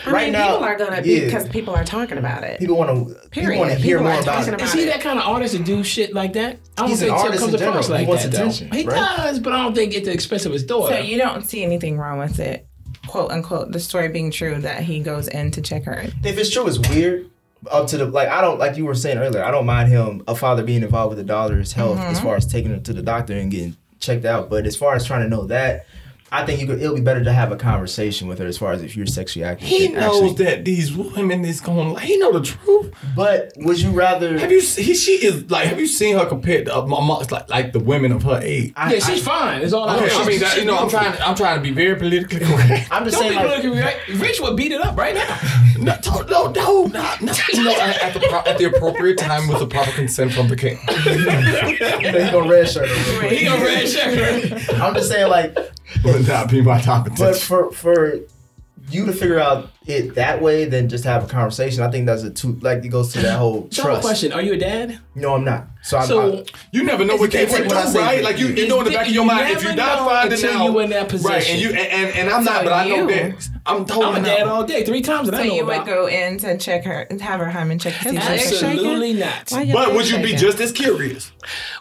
I 0.07 0.13
Right 0.13 0.25
mean, 0.25 0.33
now, 0.33 0.53
people 0.53 0.65
are 0.65 0.77
gonna 0.79 1.03
yeah. 1.05 1.25
because 1.25 1.49
people 1.49 1.75
are 1.75 1.85
talking 1.85 2.19
about 2.19 2.45
it. 2.45 2.61
People 2.61 2.77
want 2.77 3.09
to. 3.09 3.29
People 3.31 3.59
want 3.59 3.71
to 3.73 3.77
hear 3.77 3.99
People 3.99 4.13
more 4.13 4.21
about 4.21 4.25
talking 4.25 4.53
it. 4.53 4.55
about 4.57 4.69
Is 4.69 4.73
he 4.73 4.83
it. 4.83 4.87
that 4.87 5.01
kind 5.01 5.19
of 5.19 5.27
artist 5.27 5.57
to 5.57 5.63
do 5.63 5.83
shit 5.83 6.15
like 6.15 6.33
that? 6.35 6.59
I 6.79 6.83
don't 6.83 6.91
He's 6.91 7.03
an 7.03 7.09
think 7.09 7.19
Tim 7.19 7.27
artist 7.27 7.41
comes 7.43 7.53
in 7.55 7.59
general. 7.59 7.75
across 7.75 7.87
He 7.89 7.93
like 7.93 8.09
wants 8.09 8.25
that 8.25 8.35
attention, 8.35 8.71
though. 8.71 8.77
He 8.77 8.85
right? 8.87 9.17
does, 9.17 9.41
but 9.41 9.53
I 9.53 9.63
don't 9.63 9.75
think 9.75 9.95
at 9.95 10.05
the 10.05 10.13
expense 10.13 10.47
of 10.47 10.53
his 10.53 10.65
daughter. 10.65 10.95
So 10.95 11.01
you 11.01 11.19
don't 11.19 11.43
see 11.43 11.63
anything 11.65 11.99
wrong 11.99 12.19
with 12.19 12.39
it, 12.41 12.67
quote 13.07 13.31
unquote, 13.31 13.73
the 13.73 13.81
story 13.81 14.09
being 14.09 14.31
true 14.31 14.61
that 14.61 14.83
he 14.85 15.01
goes 15.01 15.29
in 15.29 15.51
to 15.53 15.61
check 15.61 15.85
her. 15.85 16.07
If 16.23 16.39
it's 16.39 16.51
true, 16.51 16.67
it's 16.69 16.79
weird. 16.89 17.31
Up 17.71 17.89
to 17.89 17.97
the 17.97 18.05
like, 18.07 18.29
I 18.29 18.41
don't 18.43 18.59
like 18.61 18.77
you 18.77 18.85
were 18.85 18.95
saying 18.95 19.19
earlier. 19.19 19.43
I 19.43 19.51
don't 19.51 19.67
mind 19.67 19.89
him, 19.89 20.23
a 20.29 20.37
father, 20.37 20.63
being 20.63 20.83
involved 20.83 21.11
with 21.17 21.19
the 21.19 21.25
daughter's 21.25 21.73
health 21.73 21.99
as 21.99 22.19
mm-hmm. 22.19 22.27
far 22.27 22.37
as 22.37 22.47
taking 22.47 22.71
her 22.71 22.79
to 22.79 22.93
the 22.93 23.03
doctor 23.03 23.33
and 23.33 23.51
getting 23.51 23.77
checked 23.99 24.25
out. 24.25 24.49
But 24.51 24.67
as 24.67 24.77
far 24.77 24.95
as 24.95 25.05
trying 25.05 25.23
to 25.23 25.29
know 25.29 25.47
that, 25.47 25.87
I 26.33 26.45
think 26.45 26.61
you 26.61 26.67
could. 26.67 26.83
It'll 26.83 26.97
be 26.97 27.01
better 27.03 27.23
to 27.23 27.33
have 27.33 27.53
a 27.53 27.57
conversation 27.57 28.27
with 28.27 28.39
her 28.41 28.47
as 28.47 28.59
far 28.59 28.73
as 28.73 28.83
if 28.83 28.97
you're 28.97 29.07
sexually 29.07 29.45
active. 29.45 29.69
He 29.69 29.87
and 29.87 29.95
knows 29.95 30.33
actually- 30.33 30.45
that 30.45 30.65
these 30.65 30.93
women 30.97 31.45
is 31.45 31.61
going. 31.61 31.95
to 31.95 32.01
He 32.01 32.17
know 32.19 32.33
the 32.33 32.43
truth. 32.43 32.93
But 33.15 33.53
would 33.59 33.81
you 33.81 33.91
rather? 33.91 34.37
Have 34.39 34.51
you? 34.51 34.61
se- 34.61 34.83
He, 34.83 34.95
she 34.95 35.13
is 35.25 35.49
like. 35.51 35.67
Have 35.69 35.79
you 35.79 35.87
seen 35.87 36.17
her 36.19 36.27
compared 36.27 36.67
to 36.67 36.77
uh, 36.79 36.83
my 36.87 37.01
mom? 37.01 37.25
Like 37.31 37.49
like 37.49 37.73
the 37.73 37.79
women 37.81 38.11
of 38.13 38.25
her 38.25 38.41
age. 38.43 38.73
I, 38.77 38.95
yeah, 38.95 38.99
she's 39.01 39.23
fine. 39.23 39.63
It's 39.63 39.73
all 39.73 39.89
I 39.89 39.97
Okay, 39.97 40.07
know. 40.09 40.23
I 40.23 40.27
mean, 40.27 40.41
that, 40.41 40.57
you 40.59 40.65
know, 40.65 40.77
I'm 40.77 40.89
trying. 40.91 41.15
I'm 41.23 41.35
trying 41.37 41.57
to 41.59 41.63
be 41.63 41.71
very 41.71 41.95
politically 41.97 42.41
correct. 42.45 42.89
I'm 42.91 43.05
just 43.05 43.19
Don't 43.19 43.29
saying, 43.31 43.43
be 43.43 43.49
like, 43.49 43.63
looking 43.65 43.79
right. 43.79 43.97
Rich 44.21 44.41
would 44.41 44.57
beat 44.57 44.73
it 44.73 44.81
up 44.81 44.97
right 44.97 45.15
now. 45.15 45.39
No, 45.77 45.95
no, 46.29 46.51
no, 46.51 46.87
not, 46.87 47.21
not, 47.21 47.49
you 47.53 47.63
know, 47.63 47.71
at, 47.71 48.03
at 48.03 48.15
the 48.15 48.21
pro- 48.21 48.41
at 48.41 48.57
the 48.57 48.65
appropriate 48.65 49.19
time 49.19 49.47
with 49.47 49.59
the 49.59 49.67
proper 49.67 49.91
consent 49.93 50.33
from 50.33 50.49
the 50.49 50.57
king. 50.57 50.79
he 50.89 52.31
gonna 52.31 52.49
red 52.49 52.69
shirt. 52.69 52.89
her 52.89 53.11
real 53.11 53.19
quick. 53.21 53.33
He 53.39 53.47
red 53.49 53.87
shirt. 53.89 54.75
I'm 54.81 54.95
just 54.95 55.11
saying, 55.11 55.29
like, 55.29 55.55
Would 56.19 56.29
not 56.29 56.51
be 56.51 56.63
my 56.63 56.77
but 56.79 56.85
competition. 56.85 57.35
for 57.35 57.73
for 57.73 58.21
you 58.91 59.05
to 59.07 59.13
figure 59.13 59.39
out 59.39 59.71
it 59.87 60.15
that 60.17 60.41
way, 60.43 60.65
then 60.65 60.89
just 60.89 61.05
have 61.05 61.25
a 61.25 61.27
conversation. 61.27 61.83
I 61.83 61.91
think 61.91 62.07
that's 62.07 62.23
a 62.23 62.31
two. 62.31 62.55
Like 62.61 62.85
it 62.85 62.89
goes 62.89 63.13
to 63.13 63.21
that 63.21 63.39
whole 63.39 63.69
So 63.71 63.83
I 63.83 63.87
have 63.87 63.99
a 63.99 64.01
trust. 64.01 64.07
question: 64.07 64.33
Are 64.33 64.43
you 64.43 64.55
a 64.55 64.57
dad? 64.59 64.99
No, 65.15 65.35
I'm 65.35 65.45
not. 65.45 65.67
So, 65.83 65.99
I'm, 65.99 66.07
So 66.07 66.39
I, 66.39 66.45
You 66.73 66.83
never 66.83 67.05
know 67.05 67.15
what 67.17 67.31
can't 67.31 67.49
kids 67.49 67.53
take 67.53 67.61
would 67.69 67.69
what 67.69 67.77
I 67.77 67.87
do, 67.87 67.93
say 67.93 68.01
right? 68.01 68.25
Like 68.25 68.39
you, 68.39 68.49
you. 68.49 68.55
you 68.65 68.69
know 68.69 68.79
in 68.81 68.85
the 68.87 68.91
back 68.91 69.07
of 69.07 69.13
your 69.13 69.23
You 69.25 69.29
mind, 69.29 69.51
if 69.57 69.63
you're 69.63 69.75
not 69.77 69.99
know 70.01 70.09
finding 70.09 70.33
until 70.33 70.57
out, 70.59 70.65
you 70.73 70.79
in 70.81 70.91
that 70.91 71.09
position, 71.09 71.31
right? 71.31 71.49
And 71.49 71.61
you 71.61 71.69
and, 71.71 71.79
and, 71.79 72.17
and 72.19 72.31
I'm 72.31 72.45
not, 72.45 72.59
So 72.59 72.65
but 72.65 72.73
I 72.73 72.89
know 72.89 73.07
that 73.07 73.49
I'm 73.67 73.85
totally 73.85 74.07
I'm 74.07 74.15
a 74.17 74.19
not. 74.21 74.27
dad 74.27 74.47
all 74.49 74.65
day, 74.65 74.85
three 74.85 75.03
times 75.03 75.31
that 75.31 75.37
So 75.37 75.43
I 75.43 75.47
know 75.47 75.55
you 75.55 75.63
about. 75.65 75.87
would 75.87 75.95
go 75.95 76.07
in 76.09 76.39
to 76.39 76.59
check 76.59 76.85
her, 76.85 77.01
and 77.09 77.21
have 77.21 77.39
her 77.41 77.51
hymen 77.51 77.79
checked 77.79 78.03
to 78.03 78.11
see 78.11 78.17
if 78.17 78.41
she's 78.41 78.59
pregnant? 78.59 78.79
Absolutely 78.81 79.13
not. 79.15 79.51
Why 79.51 79.73
But 79.73 79.95
would 79.95 80.11
you 80.11 80.19
be 80.23 80.35
just 80.35 80.59
as 80.61 80.73
curious? 80.73 81.31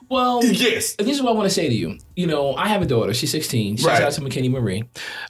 Well, 0.09 0.43
Yes. 0.45 0.95
this 0.95 1.07
is 1.09 1.21
what 1.23 1.31
I 1.31 1.35
want 1.35 1.49
to 1.49 1.53
say 1.55 1.67
to 1.67 1.73
you. 1.75 1.97
You 2.15 2.27
know, 2.27 2.55
I 2.55 2.67
have 2.67 2.81
a 2.83 2.85
daughter. 2.85 3.13
She's 3.13 3.31
16. 3.31 3.77
Shout 3.77 3.87
Right. 3.89 4.01
out 4.03 4.11
to 4.13 4.21
McKinney 4.21 4.51
Marie. 4.51 4.83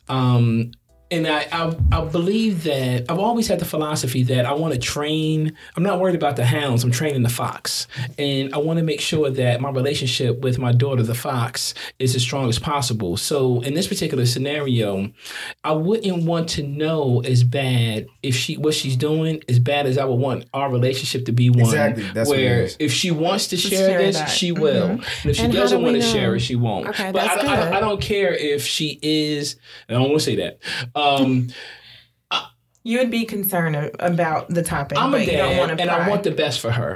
Um, 0.09 0.71
and 1.11 1.27
I, 1.27 1.47
I, 1.51 1.75
I 1.91 2.05
believe 2.05 2.63
that 2.63 3.05
I've 3.09 3.19
always 3.19 3.47
had 3.47 3.59
the 3.59 3.65
philosophy 3.65 4.23
that 4.23 4.45
I 4.45 4.53
want 4.53 4.73
to 4.73 4.79
train. 4.79 5.55
I'm 5.75 5.83
not 5.83 5.99
worried 5.99 6.15
about 6.15 6.35
the 6.35 6.45
hounds. 6.45 6.83
I'm 6.83 6.91
training 6.91 7.21
the 7.21 7.29
fox, 7.29 7.87
and 8.17 8.53
I 8.53 8.57
want 8.57 8.77
to 8.77 8.83
make 8.83 8.99
sure 9.01 9.29
that 9.29 9.61
my 9.61 9.69
relationship 9.69 10.39
with 10.41 10.57
my 10.57 10.71
daughter, 10.71 11.03
the 11.03 11.13
fox, 11.13 11.73
is 11.99 12.15
as 12.15 12.23
strong 12.23 12.49
as 12.49 12.57
possible. 12.57 13.17
So 13.17 13.61
in 13.61 13.75
this 13.75 13.87
particular 13.87 14.25
scenario, 14.25 15.11
I 15.63 15.73
wouldn't 15.73 16.23
want 16.23 16.49
to 16.49 16.63
know 16.63 17.21
as 17.23 17.43
bad 17.43 18.07
if 18.23 18.35
she 18.35 18.57
what 18.57 18.73
she's 18.73 18.95
doing 18.95 19.41
as 19.47 19.59
bad 19.59 19.85
as 19.85 19.97
I 19.97 20.05
would 20.05 20.19
want 20.19 20.45
our 20.53 20.71
relationship 20.71 21.25
to 21.25 21.31
be 21.31 21.49
one 21.49 21.59
Exactly. 21.61 22.03
That's 22.13 22.29
what 22.29 22.39
it 22.39 22.45
where 22.45 22.61
is. 22.63 22.77
if 22.79 22.91
she 22.91 23.11
wants 23.11 23.47
to 23.47 23.57
share, 23.57 23.89
share 23.89 23.99
this, 23.99 24.17
that. 24.17 24.25
she 24.25 24.51
will. 24.51 24.87
Mm-hmm. 24.87 25.03
And 25.21 25.29
if 25.29 25.35
she 25.35 25.43
And 25.43 25.53
doesn't 25.53 25.79
do 25.79 25.85
want 25.85 25.97
to 25.97 26.01
share 26.01 26.35
it, 26.35 26.39
she 26.39 26.55
won't. 26.55 26.87
Okay, 26.87 27.11
but 27.11 27.21
that's 27.21 27.43
I, 27.43 27.47
I, 27.47 27.55
good. 27.65 27.73
I 27.75 27.79
don't 27.79 28.01
care 28.01 28.33
if 28.33 28.65
she 28.65 28.99
is. 29.01 29.57
I 29.87 29.93
don't 29.93 30.03
want 30.03 30.15
to 30.15 30.19
say 30.25 30.35
that. 30.37 30.59
Um, 30.95 31.49
You 32.88 32.99
would 32.99 33.10
be 33.10 33.25
concerned 33.25 33.75
about 33.97 34.47
the 34.49 34.62
topic, 34.62 34.99
I'm 34.99 35.10
but 35.10 35.21
a 35.21 35.25
you 35.25 35.31
don't 35.31 35.58
want 35.58 35.69
dad, 35.69 35.77
to 35.77 35.81
and 35.81 35.89
I 35.89 36.08
want 36.08 36.21
the 36.21 36.29
best 36.29 36.60
for 36.60 36.69
her. 36.69 36.93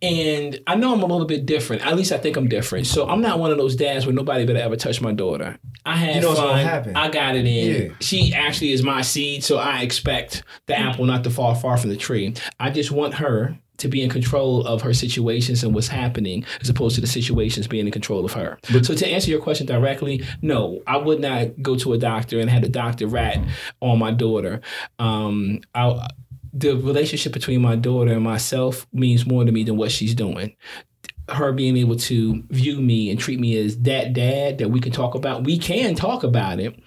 And 0.00 0.60
I 0.68 0.76
know 0.76 0.94
I'm 0.94 1.02
a 1.02 1.06
little 1.06 1.26
bit 1.26 1.46
different. 1.46 1.84
At 1.84 1.96
least 1.96 2.12
I 2.12 2.18
think 2.18 2.36
I'm 2.36 2.46
different. 2.48 2.86
So 2.86 3.08
I'm 3.08 3.20
not 3.20 3.40
one 3.40 3.50
of 3.50 3.58
those 3.58 3.74
dads 3.74 4.06
where 4.06 4.14
nobody 4.14 4.46
better 4.46 4.60
ever 4.60 4.76
touch 4.76 5.00
my 5.00 5.10
daughter. 5.12 5.58
I 5.84 5.96
had 5.96 6.14
You 6.14 6.20
know 6.20 6.28
what's 6.28 6.38
fun. 6.40 6.48
gonna 6.50 6.62
happen. 6.62 6.96
I 6.96 7.08
got 7.10 7.34
it 7.34 7.44
in. 7.44 7.82
Yeah. 7.88 7.94
She 8.00 8.32
actually 8.34 8.70
is 8.70 8.84
my 8.84 9.02
seed, 9.02 9.42
so 9.42 9.58
I 9.58 9.80
expect 9.80 10.44
the 10.66 10.78
apple 10.78 11.06
not 11.06 11.24
to 11.24 11.30
fall 11.30 11.56
far 11.56 11.76
from 11.76 11.90
the 11.90 11.96
tree. 11.96 12.32
I 12.60 12.70
just 12.70 12.92
want 12.92 13.14
her 13.14 13.58
to 13.78 13.88
be 13.88 14.02
in 14.02 14.10
control 14.10 14.66
of 14.66 14.82
her 14.82 14.94
situations 14.94 15.62
and 15.62 15.74
what's 15.74 15.88
happening 15.88 16.44
as 16.60 16.68
opposed 16.68 16.94
to 16.94 17.00
the 17.00 17.06
situations 17.06 17.66
being 17.66 17.86
in 17.86 17.92
control 17.92 18.24
of 18.24 18.32
her. 18.32 18.58
so 18.82 18.94
to 18.94 19.06
answer 19.06 19.30
your 19.30 19.40
question 19.40 19.66
directly, 19.66 20.24
no, 20.42 20.80
I 20.86 20.96
would 20.96 21.20
not 21.20 21.62
go 21.62 21.76
to 21.76 21.92
a 21.92 21.98
doctor 21.98 22.40
and 22.40 22.50
have 22.50 22.62
a 22.62 22.68
doctor 22.68 23.06
rat 23.06 23.38
on 23.80 23.98
my 23.98 24.10
daughter. 24.10 24.60
Um, 24.98 25.60
I, 25.74 26.08
the 26.52 26.74
relationship 26.76 27.32
between 27.32 27.60
my 27.60 27.76
daughter 27.76 28.12
and 28.12 28.22
myself 28.22 28.86
means 28.92 29.26
more 29.26 29.44
to 29.44 29.52
me 29.52 29.64
than 29.64 29.76
what 29.76 29.90
she's 29.90 30.14
doing 30.14 30.56
her 31.28 31.52
being 31.52 31.76
able 31.76 31.96
to 31.96 32.42
view 32.50 32.80
me 32.80 33.10
and 33.10 33.18
treat 33.18 33.40
me 33.40 33.58
as 33.58 33.80
that 33.80 34.12
dad 34.12 34.58
that 34.58 34.70
we 34.70 34.80
can 34.80 34.92
talk 34.92 35.14
about. 35.14 35.44
We 35.44 35.58
can 35.58 35.94
talk 35.94 36.22
about 36.22 36.60
it 36.60 36.78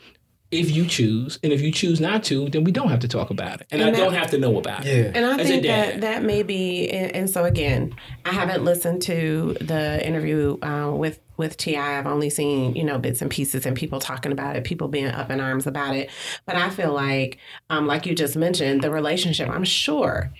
if 0.52 0.72
you 0.76 0.86
choose, 0.88 1.38
and 1.44 1.54
if 1.54 1.62
you 1.62 1.72
choose 1.72 2.00
not 2.02 2.24
to, 2.24 2.50
then 2.50 2.64
we 2.64 2.72
don't 2.72 2.90
have 2.90 3.00
to 3.02 3.08
talk 3.08 3.30
about 3.30 3.62
it, 3.62 3.68
and, 3.72 3.82
And 3.82 3.90
I 3.90 3.92
that- 3.94 3.98
don't 4.04 4.14
have 4.16 4.32
to 4.32 4.38
know 4.40 4.58
about 4.58 4.86
it. 4.86 4.98
Yeah. 4.98 5.12
And 5.14 5.26
I 5.26 5.38
As 5.40 5.48
think 5.48 5.64
that 5.64 6.02
that 6.02 6.24
may 6.24 6.42
be, 6.44 6.90
and, 6.90 7.16
and 7.16 7.30
so 7.30 7.44
again, 7.46 7.96
I 8.26 8.32
haven't 8.32 8.64
listened 8.66 9.02
to 9.04 9.56
the 9.62 10.06
interview 10.06 10.58
uh, 10.64 10.92
with 10.96 11.20
with 11.38 11.56
Ti. 11.56 11.78
I've 11.78 12.06
only 12.08 12.30
seen 12.30 12.76
you 12.76 12.84
know 12.84 12.98
bits 12.98 13.22
and 13.22 13.30
pieces 13.32 13.66
and 13.66 13.76
people 13.78 14.00
talking 14.00 14.32
about 14.32 14.56
it, 14.56 14.64
people 14.64 14.88
being 14.88 15.06
up 15.08 15.30
in 15.30 15.40
arms 15.40 15.68
about 15.68 15.96
it. 15.96 16.10
But 16.46 16.56
I 16.56 16.70
feel 16.70 16.94
like, 16.94 17.38
um, 17.70 17.86
like 17.88 18.06
you 18.06 18.16
just 18.16 18.36
mentioned, 18.36 18.82
the 18.82 18.92
relationship. 18.92 19.50
I'm 19.50 19.64
sure 19.64 20.32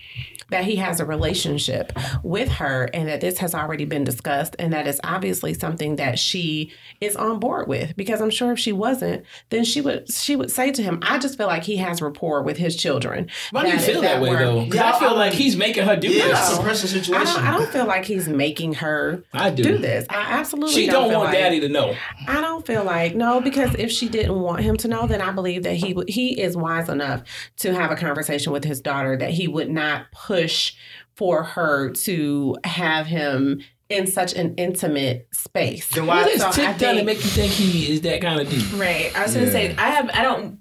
that 0.52 0.64
he 0.66 0.76
has 0.78 1.00
a 1.00 1.06
relationship 1.06 1.94
with 2.24 2.50
her 2.50 2.90
and 2.94 3.08
that 3.08 3.22
this 3.22 3.38
has 3.40 3.54
already 3.56 3.86
been 3.86 4.04
discussed 4.04 4.56
and 4.60 4.74
that 4.74 4.88
is 4.88 5.00
obviously 5.04 5.54
something 5.54 5.96
that 5.98 6.18
she 6.20 6.72
is 7.02 7.16
on 7.16 7.40
board 7.40 7.68
with 7.68 7.96
because 7.96 8.22
I'm 8.22 8.30
sure 8.30 8.52
if 8.52 8.60
she 8.60 8.72
wasn't 8.72 9.24
then 9.50 9.64
she 9.64 9.82
would 9.82 10.12
she 10.12 10.36
would 10.36 10.52
say 10.52 10.72
to 10.72 10.82
him 10.84 11.00
I 11.02 11.18
just 11.20 11.38
feel 11.38 11.48
like 11.48 11.64
he 11.64 11.78
has 11.78 12.02
rapport 12.02 12.42
with 12.44 12.58
his 12.58 12.76
children. 12.76 13.30
Why 13.52 13.64
do 13.64 13.70
you 13.70 13.80
feel 13.80 13.98
if 13.98 14.02
that 14.02 14.22
way 14.22 14.30
were- 14.32 14.38
though? 14.40 14.66
'Cause 14.66 14.76
Yeah, 14.76 14.92
I 14.96 15.00
feel 15.00 15.16
like 15.16 15.34
he's 15.34 15.56
making 15.56 15.86
her 15.86 15.96
do 15.96 16.08
Yeah, 16.10 16.28
this. 16.30 16.50
it's 16.50 16.60
a 16.60 16.62
pressure 16.62 16.88
I 16.88 16.90
situation. 16.90 17.26
don't, 17.26 17.44
I 17.48 17.58
don't 17.58 17.70
feel 17.70 17.86
like 17.86 18.06
he's 18.06 18.28
making 18.28 18.74
her 18.76 19.24
I 19.34 19.50
do. 19.50 19.64
do 19.64 19.78
this. 19.78 20.06
I 20.10 20.16
absolutely 20.40 20.74
She 20.74 20.86
don't, 20.88 21.10
don't 21.10 21.14
want 21.14 21.26
like, 21.30 21.38
daddy 21.38 21.60
to 21.62 21.70
know. 21.70 21.96
I 22.28 22.42
don't 22.42 22.66
feel 22.66 22.84
like 22.84 23.16
no, 23.16 23.42
because 23.42 23.74
if 23.76 23.92
she 23.92 24.10
didn't 24.10 24.40
want 24.40 24.62
him 24.62 24.78
to 24.78 24.88
know, 24.88 25.08
then 25.08 25.22
I 25.22 25.32
believe 25.32 25.64
that 25.64 25.76
he 25.76 25.94
would. 25.94 26.10
He 26.10 26.40
is 26.40 26.56
wise 26.58 26.90
enough 26.90 27.24
to 27.58 27.74
have 27.74 27.92
a 27.92 27.96
conversation 27.96 28.52
with 28.52 28.64
his 28.64 28.82
daughter 28.82 29.18
that 29.18 29.32
he 29.32 29.48
would 29.48 29.70
not 29.70 30.06
push 30.42 30.74
for 31.16 31.44
her 31.44 31.90
to 31.92 32.56
have 32.64 33.06
him 33.08 33.62
in 33.90 34.06
such 34.06 34.34
an 34.34 34.54
intimate 34.56 35.28
space. 35.34 35.90
Then 35.90 36.06
Why 36.06 36.22
why? 36.24 36.30
does 36.30 36.42
So 36.56 36.64
I 36.64 36.68
Tip 36.68 36.78
done 36.78 36.96
to 36.98 37.04
make 37.04 37.18
you 37.18 37.30
think 37.30 37.52
he 37.52 37.92
is 37.92 38.02
that 38.02 38.22
kind 38.22 38.40
of 38.40 38.50
dude? 38.50 38.64
Right. 38.74 39.12
I 39.16 39.24
was 39.24 39.34
gonna 39.34 39.52
say 39.52 39.76
I 39.78 39.90
have 39.90 40.10
I 40.14 40.22
don't 40.22 40.59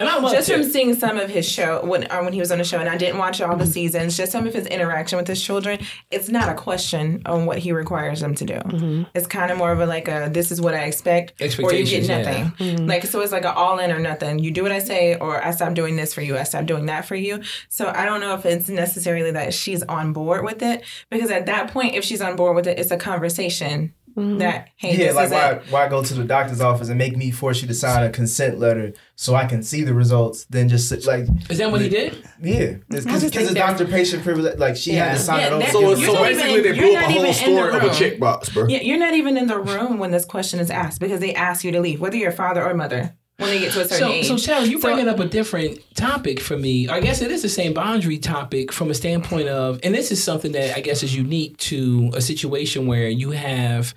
And 0.00 0.08
I 0.08 0.18
love 0.18 0.32
just 0.32 0.48
Tip. 0.48 0.56
from 0.56 0.70
seeing 0.70 0.94
some 0.94 1.18
of 1.18 1.28
his 1.28 1.46
show 1.46 1.84
when 1.84 2.10
uh, 2.10 2.20
when 2.22 2.32
he 2.32 2.40
was 2.40 2.50
on 2.50 2.56
the 2.56 2.64
show, 2.64 2.78
and 2.78 2.88
I 2.88 2.96
didn't 2.96 3.18
watch 3.18 3.40
all 3.42 3.54
the 3.54 3.66
seasons. 3.66 4.16
Just 4.16 4.32
some 4.32 4.46
of 4.46 4.54
his 4.54 4.66
interaction 4.66 5.18
with 5.18 5.28
his 5.28 5.42
children. 5.42 5.78
It's 6.10 6.30
not 6.30 6.48
a 6.48 6.54
question 6.54 7.20
on 7.26 7.44
what 7.44 7.58
he 7.58 7.70
requires 7.70 8.20
them 8.20 8.34
to 8.36 8.44
do. 8.46 9.06
It's 9.14 9.26
kind 9.26 9.52
of 9.52 9.58
more 9.58 9.72
of 9.72 9.80
a 9.80 9.86
like 9.86 10.08
a 10.08 10.30
this 10.32 10.50
is 10.50 10.58
what 10.58 10.74
I 10.74 10.84
expect, 10.84 11.40
or 11.40 11.72
you 11.74 11.84
get 11.84 12.04
yeah. 12.04 12.22
nothing. 12.22 12.86
Like 12.86 13.04
so, 13.04 13.20
it's 13.20 13.30
like 13.30 13.44
an 13.44 13.52
all 13.54 13.78
in 13.78 13.92
or 13.92 13.98
nothing. 13.98 14.38
You 14.38 14.50
do 14.50 14.62
what 14.62 14.72
I 14.72 14.78
say, 14.78 15.16
or 15.16 15.44
I 15.44 15.50
stop 15.50 15.74
doing 15.74 15.96
this 15.96 16.14
for 16.14 16.22
you. 16.22 16.38
I 16.38 16.44
stop 16.44 16.64
doing 16.64 16.86
that 16.86 17.04
for 17.04 17.14
you. 17.14 17.42
So 17.68 17.92
I 17.94 18.06
don't 18.06 18.20
know 18.20 18.34
if 18.34 18.46
it's 18.46 18.70
necessarily 18.70 19.30
that 19.32 19.52
she's 19.52 19.82
on 19.82 20.14
board 20.14 20.44
with 20.44 20.62
it 20.62 20.82
because 21.10 21.30
at 21.30 21.44
that 21.46 21.70
point, 21.72 21.94
if 21.94 22.04
she's 22.04 22.22
on 22.22 22.36
board 22.36 22.56
with 22.56 22.66
it, 22.66 22.78
it's 22.78 22.90
a 22.90 22.96
conversation. 22.96 23.92
Mm-hmm. 24.16 24.38
That 24.38 24.68
hey, 24.76 24.92
Yeah, 24.96 25.06
this 25.08 25.14
like 25.14 25.26
is 25.26 25.32
why, 25.32 25.50
it. 25.52 25.62
why 25.70 25.88
go 25.88 26.02
to 26.02 26.14
the 26.14 26.24
doctor's 26.24 26.60
office 26.60 26.88
and 26.88 26.98
make 26.98 27.16
me 27.16 27.30
force 27.30 27.62
you 27.62 27.68
to 27.68 27.74
sign 27.74 28.02
a 28.04 28.10
consent 28.10 28.58
letter 28.58 28.92
so 29.14 29.34
I 29.34 29.46
can 29.46 29.62
see 29.62 29.82
the 29.82 29.94
results? 29.94 30.44
Then 30.50 30.68
just 30.68 30.88
sit, 30.88 31.06
like, 31.06 31.26
Is 31.48 31.58
that 31.58 31.70
what 31.70 31.80
he 31.80 31.88
did? 31.88 32.16
yeah, 32.42 32.74
because 32.88 33.06
I 33.06 33.18
just 33.18 33.36
it's 33.36 33.54
doctor 33.54 33.86
patient 33.86 34.22
privilege. 34.24 34.58
Like 34.58 34.76
she 34.76 34.92
had 34.92 35.12
to 35.12 35.18
sign 35.18 35.40
Yeah, 35.40 35.46
it 35.46 35.52
over. 35.52 35.66
So, 35.66 35.80
You're 35.80 35.96
so 36.08 36.12
not 36.14 36.22
basically, 36.24 36.50
even- 36.50 36.62
they 36.62 36.68
you're 36.68 36.86
blew 36.88 36.94
up 36.96 37.00
not 37.02 37.10
a 37.10 37.12
whole 37.12 37.22
even 37.22 37.34
story 37.34 37.68
of 37.68 37.74
a 37.74 37.80
room. 37.80 37.90
checkbox, 37.90 38.52
bro. 38.54 38.66
Yeah, 38.68 38.80
you're 38.80 38.98
not 38.98 39.14
even 39.14 39.36
in 39.36 39.46
the 39.46 39.58
room 39.58 39.98
when 39.98 40.10
this 40.10 40.24
question 40.24 40.60
is 40.60 40.70
asked 40.70 41.00
because 41.00 41.20
they 41.20 41.34
ask 41.34 41.64
you 41.64 41.72
to 41.72 41.80
leave, 41.80 42.00
whether 42.00 42.16
you're 42.16 42.32
father 42.32 42.62
or 42.68 42.74
mother, 42.74 43.14
when 43.40 43.50
they 43.50 43.58
get 43.60 43.72
to 43.72 43.80
a 43.80 43.84
certain 43.84 43.98
So, 43.98 44.12
age. 44.12 44.26
so 44.28 44.36
Charles, 44.36 44.68
you're 44.68 44.80
So- 44.80 44.88
bringing 44.88 45.08
up 45.08 45.18
a 45.18 45.24
different 45.26 45.80
topic 45.94 46.40
for 46.40 46.56
me. 46.56 46.88
I 46.88 47.00
guess 47.00 47.22
it 47.22 47.30
is 47.30 47.42
the 47.42 47.48
same 47.48 47.72
boundary 47.72 48.18
topic 48.18 48.72
from 48.72 48.90
a 48.90 48.94
standpoint 48.94 49.48
of, 49.48 49.80
and 49.82 49.94
this 49.94 50.12
is 50.12 50.22
something 50.22 50.52
that 50.52 50.76
I 50.76 50.80
guess 50.80 51.02
is 51.02 51.14
unique 51.16 51.56
to 51.58 52.10
a 52.14 52.20
situation 52.20 52.86
where 52.86 53.08
you 53.08 53.30
have 53.30 53.94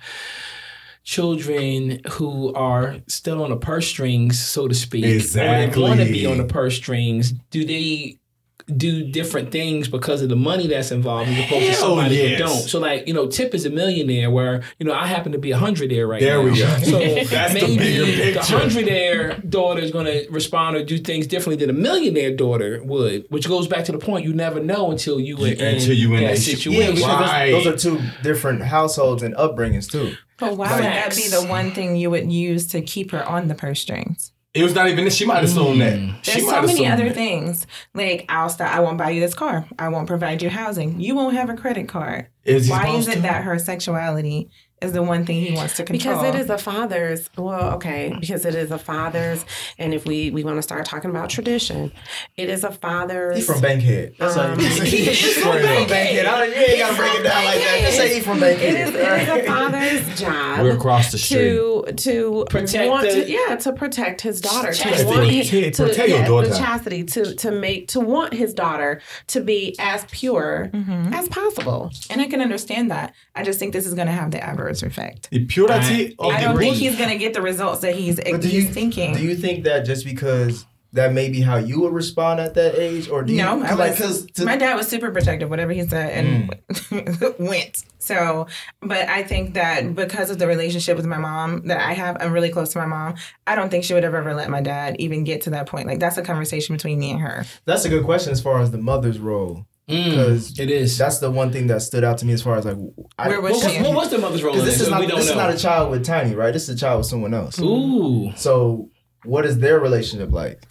children 1.04 2.00
who 2.12 2.52
are 2.54 2.96
still 3.08 3.42
on 3.42 3.50
the 3.50 3.56
purse 3.56 3.86
strings, 3.86 4.38
so 4.40 4.66
to 4.68 4.74
speak, 4.74 5.04
Exactly. 5.04 5.82
or 5.82 5.86
want 5.88 6.00
to 6.00 6.06
be 6.06 6.24
on 6.26 6.38
the 6.38 6.44
purse 6.44 6.76
strings. 6.76 7.32
Do 7.50 7.64
they? 7.64 8.18
Do 8.66 9.10
different 9.10 9.52
things 9.52 9.88
because 9.88 10.22
of 10.22 10.30
the 10.30 10.36
money 10.36 10.66
that's 10.66 10.90
involved 10.90 11.28
as 11.28 11.38
opposed 11.44 11.66
to 11.66 11.74
somebody 11.74 12.14
yes. 12.14 12.30
who 12.30 12.36
don't. 12.46 12.56
So, 12.56 12.78
like 12.80 13.06
you 13.06 13.12
know, 13.12 13.26
Tip 13.26 13.54
is 13.54 13.66
a 13.66 13.70
millionaire, 13.70 14.30
where 14.30 14.62
you 14.78 14.86
know 14.86 14.94
I 14.94 15.06
happen 15.06 15.32
to 15.32 15.38
be 15.38 15.52
a 15.52 15.58
hundredaire 15.58 16.08
right 16.08 16.20
There 16.22 16.38
now. 16.38 16.44
we 16.50 16.58
go. 16.58 16.78
So 16.78 16.98
That's 17.24 17.52
maybe 17.52 17.76
bigger 17.76 18.06
the 18.06 18.32
picture. 18.32 18.56
hundredaire 18.56 19.50
daughter 19.50 19.80
is 19.80 19.90
going 19.90 20.06
to 20.06 20.26
respond 20.30 20.76
or 20.76 20.84
do 20.84 20.96
things 20.96 21.26
differently 21.26 21.64
than 21.66 21.74
a 21.76 21.78
millionaire 21.78 22.34
daughter 22.34 22.80
would, 22.84 23.26
which 23.28 23.46
goes 23.46 23.68
back 23.68 23.84
to 23.84 23.92
the 23.92 23.98
point 23.98 24.24
you 24.24 24.32
never 24.32 24.60
know 24.60 24.90
until 24.90 25.20
you 25.20 25.36
were 25.36 25.48
in, 25.48 25.60
Until 25.60 25.92
you 25.94 26.14
in 26.14 26.22
that 26.22 26.30
that 26.36 26.38
situation. 26.38 26.96
yeah, 26.96 27.20
Right. 27.20 27.50
those, 27.50 27.64
those 27.64 27.74
are 27.74 27.98
two 27.98 28.00
different 28.22 28.62
households 28.62 29.22
and 29.22 29.34
upbringings 29.36 29.90
too. 29.90 30.14
but 30.38 30.56
why 30.56 30.74
would 30.74 30.84
that 30.84 31.14
be 31.14 31.28
the 31.28 31.44
one 31.48 31.70
thing 31.72 31.96
you 31.96 32.08
would 32.10 32.32
use 32.32 32.66
to 32.68 32.80
keep 32.80 33.10
her 33.10 33.22
on 33.28 33.48
the 33.48 33.54
purse 33.54 33.80
strings? 33.80 34.30
It 34.54 34.62
was 34.62 34.74
not 34.74 34.88
even. 34.88 35.10
She 35.10 35.24
might 35.26 35.36
have 35.36 35.44
assumed 35.44 35.80
that. 35.80 35.94
Mm. 35.98 36.24
She 36.24 36.30
There's 36.32 36.44
might 36.46 36.50
so 36.52 36.60
many 36.62 36.72
assume 36.74 36.92
other 36.92 37.04
that. 37.08 37.14
things. 37.14 37.66
Like 37.92 38.24
I'll 38.28 38.48
stop. 38.48 38.72
I 38.72 38.80
won't 38.80 38.96
buy 38.98 39.10
you 39.10 39.20
this 39.20 39.34
car. 39.34 39.66
I 39.78 39.88
won't 39.88 40.06
provide 40.06 40.42
you 40.42 40.48
housing. 40.50 41.00
You 41.00 41.16
won't 41.16 41.34
have 41.34 41.50
a 41.50 41.54
credit 41.56 41.88
card. 41.88 42.28
Is 42.44 42.66
he 42.66 42.70
Why 42.70 42.86
is 42.86 43.04
supposed 43.04 43.08
it 43.08 43.14
to? 43.16 43.20
that 43.22 43.42
her 43.42 43.58
sexuality 43.58 44.50
is 44.84 44.92
the 44.92 45.02
one 45.02 45.24
thing 45.26 45.40
he 45.42 45.52
wants 45.54 45.76
to 45.76 45.84
control? 45.84 46.14
Because 46.20 46.34
it 46.34 46.38
is 46.40 46.50
a 46.50 46.58
father's, 46.58 47.28
well, 47.36 47.74
okay, 47.74 48.14
because 48.20 48.44
it 48.44 48.54
is 48.54 48.70
a 48.70 48.78
father's, 48.78 49.44
and 49.78 49.92
if 49.94 50.06
we 50.06 50.30
we 50.30 50.44
want 50.44 50.56
to 50.58 50.62
start 50.62 50.84
talking 50.86 51.10
about 51.10 51.30
tradition, 51.30 51.92
it 52.36 52.48
is 52.48 52.64
a 52.64 52.70
father's. 52.72 53.36
He's 53.36 53.46
from 53.46 53.60
Bankhead. 53.60 54.14
That's 54.18 54.36
Um, 54.36 54.58
like 54.58 54.82
he 54.82 55.08
is 55.08 55.20
from 55.38 55.52
Straight 55.58 55.64
up. 55.82 55.88
Bankhead. 55.88 56.26
I 56.26 56.38
don't, 56.46 56.48
you 56.50 56.62
ain't 56.62 56.78
gotta 56.78 56.96
break 56.96 57.14
it 57.14 57.22
down 57.22 57.44
like 57.44 57.58
that. 57.58 57.78
Just 57.82 57.96
say 57.96 58.14
he 58.14 58.20
from 58.20 58.40
Bankhead. 58.40 58.74
It 58.74 58.80
is, 58.88 58.94
it 58.94 59.22
is 59.22 59.28
a 59.28 59.46
father's 59.46 60.20
job. 60.20 60.60
We're 60.62 60.76
across 60.76 61.12
the 61.12 61.18
street. 61.18 61.38
to 61.38 61.84
to 61.96 62.44
Protect 62.50 62.90
want 62.90 63.08
the- 63.08 63.24
to, 63.24 63.30
yeah 63.30 63.56
to 63.56 63.72
protect 63.72 64.20
his 64.20 64.40
daughter 64.40 64.72
to 64.72 65.04
want 65.06 65.26
his, 65.30 65.50
to 65.50 65.84
protect 65.86 66.08
your 66.08 66.24
daughter. 66.24 66.48
the 66.48 66.56
chastity 66.56 67.04
to 67.04 67.34
to 67.36 67.50
make 67.50 67.88
to 67.88 68.00
want 68.00 68.32
his 68.32 68.52
daughter 68.54 69.00
to 69.28 69.40
be 69.40 69.74
as 69.78 70.04
pure 70.10 70.70
Mm-hmm. 70.72 71.12
as 71.14 71.28
possible. 71.28 71.90
and 72.10 72.20
I 72.20 72.26
can 72.26 72.40
understand 72.40 72.90
that. 72.90 73.12
I 73.34 73.42
just 73.44 73.58
think 73.58 73.72
this 73.72 73.86
is 73.86 73.94
going 73.94 74.06
to 74.06 74.12
have 74.12 74.30
the 74.30 74.42
adverse 74.42 74.73
effect. 74.82 75.28
The 75.30 75.44
purity 75.46 76.14
of 76.18 76.32
I 76.32 76.40
the 76.40 76.46
don't 76.48 76.58
think 76.58 76.76
he's 76.76 76.96
going 76.96 77.10
to 77.10 77.18
get 77.18 77.34
the 77.34 77.42
results 77.42 77.80
that 77.82 77.94
he's, 77.94 78.16
do 78.16 78.36
he's 78.36 78.52
you 78.52 78.64
thinking. 78.64 79.14
Do 79.14 79.22
you 79.22 79.36
think 79.36 79.64
that 79.64 79.84
just 79.84 80.04
because 80.04 80.66
that 80.92 81.12
may 81.12 81.28
be 81.28 81.40
how 81.40 81.56
you 81.56 81.80
would 81.80 81.92
respond 81.92 82.38
at 82.38 82.54
that 82.54 82.76
age, 82.76 83.08
or 83.08 83.24
do 83.24 83.32
you 83.32 83.38
No, 83.42 83.60
I 83.64 83.74
like 83.74 83.98
was, 83.98 84.22
because 84.22 84.26
to, 84.36 84.44
my 84.44 84.56
dad 84.56 84.76
was 84.76 84.86
super 84.86 85.10
protective, 85.10 85.50
whatever 85.50 85.72
he 85.72 85.82
said, 85.86 86.10
and 86.10 86.56
Mm. 86.68 87.38
went. 87.48 87.82
So, 87.98 88.46
but 88.80 89.08
I 89.08 89.24
think 89.24 89.54
that 89.54 89.94
because 89.96 90.30
of 90.30 90.38
the 90.38 90.46
relationship 90.46 90.96
with 90.96 91.06
my 91.06 91.18
mom 91.18 91.66
that 91.66 91.80
I 91.80 91.94
have, 91.94 92.16
I'm 92.20 92.32
really 92.32 92.50
close 92.50 92.70
to 92.74 92.78
my 92.78 92.86
mom. 92.86 93.16
I 93.46 93.56
don't 93.56 93.70
think 93.70 93.82
she 93.82 93.92
would 93.94 94.04
have 94.04 94.14
ever 94.14 94.34
let 94.34 94.50
my 94.50 94.60
dad 94.60 94.94
even 95.00 95.24
get 95.24 95.40
to 95.42 95.50
that 95.50 95.66
point. 95.66 95.88
Like 95.88 95.98
that's 95.98 96.16
a 96.16 96.22
conversation 96.22 96.76
between 96.76 97.00
me 97.00 97.10
and 97.10 97.20
her. 97.20 97.44
that's 97.64 97.84
a 97.84 97.88
good 97.88 98.04
question 98.04 98.30
as 98.32 98.40
far 98.40 98.60
as 98.60 98.70
the 98.70 98.78
mother's 98.78 99.18
role 99.18 99.66
Mm, 99.88 100.10
because 100.10 100.58
it 100.58 100.70
is. 100.70 100.96
that's 100.96 101.18
the 101.18 101.30
one 101.30 101.52
thing 101.52 101.66
that 101.66 101.82
stood 101.82 102.04
out 102.04 102.16
to 102.18 102.24
me 102.26 102.32
as 102.32 102.40
far 102.42 102.56
as 102.56 102.64
like 102.64 102.76
I, 103.18 103.28
Where 103.28 103.40
was 103.42 103.62
what, 103.62 103.70
she? 103.70 103.78
what, 103.82 103.88
what 103.88 103.96
was 103.96 104.10
the 104.10 104.18
mother's 104.18 104.42
role 104.42 104.54
this? 104.54 104.64
this 104.64 104.80
is 104.80 104.88
not 104.88 105.02
this 105.02 105.10
know. 105.10 105.18
is 105.18 105.34
not 105.36 105.50
a 105.50 105.58
child 105.58 105.90
with 105.90 106.04
Tiny, 106.06 106.34
right? 106.34 106.52
This 106.52 106.68
is 106.68 106.76
a 106.76 106.78
child 106.78 106.98
with 107.00 107.06
someone 107.06 107.34
else. 107.34 107.58
Ooh, 107.60 108.32
So 108.36 108.90
what 109.24 109.44
is 109.44 109.58
their 109.58 109.78
relationship 109.80 110.32
like? 110.32 110.62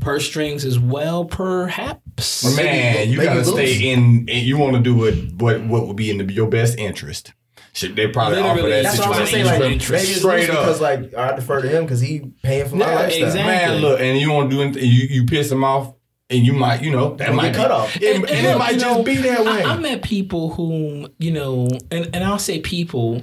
purse 0.00 0.24
strings 0.24 0.64
as 0.64 0.78
well, 0.78 1.24
perhaps. 1.24 2.56
Man, 2.56 3.08
you 3.10 3.18
Maybe 3.18 3.26
gotta 3.26 3.40
loose. 3.40 3.52
stay 3.52 3.90
in. 3.90 4.26
You 4.28 4.56
want 4.58 4.76
to 4.76 4.82
do 4.82 4.94
what 4.94 5.14
what 5.34 5.62
what 5.66 5.86
would 5.86 5.96
be 5.96 6.10
in 6.10 6.18
the, 6.18 6.32
your 6.32 6.48
best 6.48 6.78
interest. 6.78 7.32
Should 7.74 7.94
they 7.96 8.08
probably 8.08 8.38
offer 8.38 8.62
Literally, 8.62 8.82
that 8.82 8.96
That's 8.96 8.98
what 8.98 9.08
I'm 9.08 9.26
situation? 9.26 9.46
saying. 9.46 9.60
Like 9.60 9.80
maybe 9.90 10.10
it's 10.10 10.18
Straight 10.20 10.50
up. 10.50 10.56
because 10.60 10.80
like 10.80 11.14
I 11.14 11.36
defer 11.36 11.60
to 11.62 11.68
him 11.68 11.84
because 11.84 12.00
he 12.00 12.32
paying 12.42 12.68
for 12.68 12.76
my 12.76 12.86
Yeah, 12.86 12.94
lifestyle. 12.94 13.24
exactly. 13.26 13.52
Man, 13.52 13.82
look, 13.82 14.00
and 14.00 14.18
you 14.18 14.32
want 14.32 14.50
to 14.50 14.56
do 14.56 14.62
anything, 14.62 14.84
you 14.84 15.06
you 15.10 15.26
piss 15.26 15.50
him 15.52 15.62
off, 15.62 15.92
and 16.30 16.44
you 16.44 16.52
might, 16.52 16.82
you 16.82 16.90
know, 16.90 17.14
that 17.16 17.34
might 17.34 17.54
cut 17.54 17.70
off. 17.70 17.96
It, 17.96 18.16
and, 18.16 18.24
And- 18.24 18.30
and 18.30 18.46
it 18.46 18.50
look, 18.50 18.58
might 18.58 18.72
just 18.78 18.84
know, 18.84 19.02
be 19.02 19.16
that 19.16 19.44
way. 19.44 19.62
I, 19.64 19.74
I 19.74 19.78
met 19.78 20.02
people 20.02 20.50
who, 20.50 21.08
you 21.18 21.30
know, 21.30 21.68
and, 21.90 22.10
and 22.14 22.22
I'll 22.24 22.38
say 22.38 22.60
people, 22.60 23.22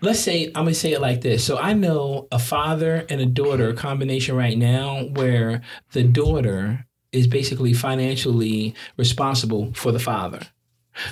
let's 0.00 0.20
say, 0.20 0.46
I'm 0.46 0.64
going 0.64 0.68
to 0.68 0.74
say 0.74 0.92
it 0.92 1.00
like 1.00 1.20
this. 1.20 1.44
So 1.44 1.58
I 1.58 1.72
know 1.72 2.28
a 2.30 2.38
father 2.38 3.04
and 3.08 3.20
a 3.20 3.26
daughter 3.26 3.72
combination 3.72 4.36
right 4.36 4.56
now 4.56 5.04
where 5.04 5.62
the 5.92 6.04
daughter 6.04 6.86
is 7.10 7.26
basically 7.26 7.72
financially 7.72 8.74
responsible 8.96 9.72
for 9.74 9.90
the 9.92 9.98
father. 10.00 10.40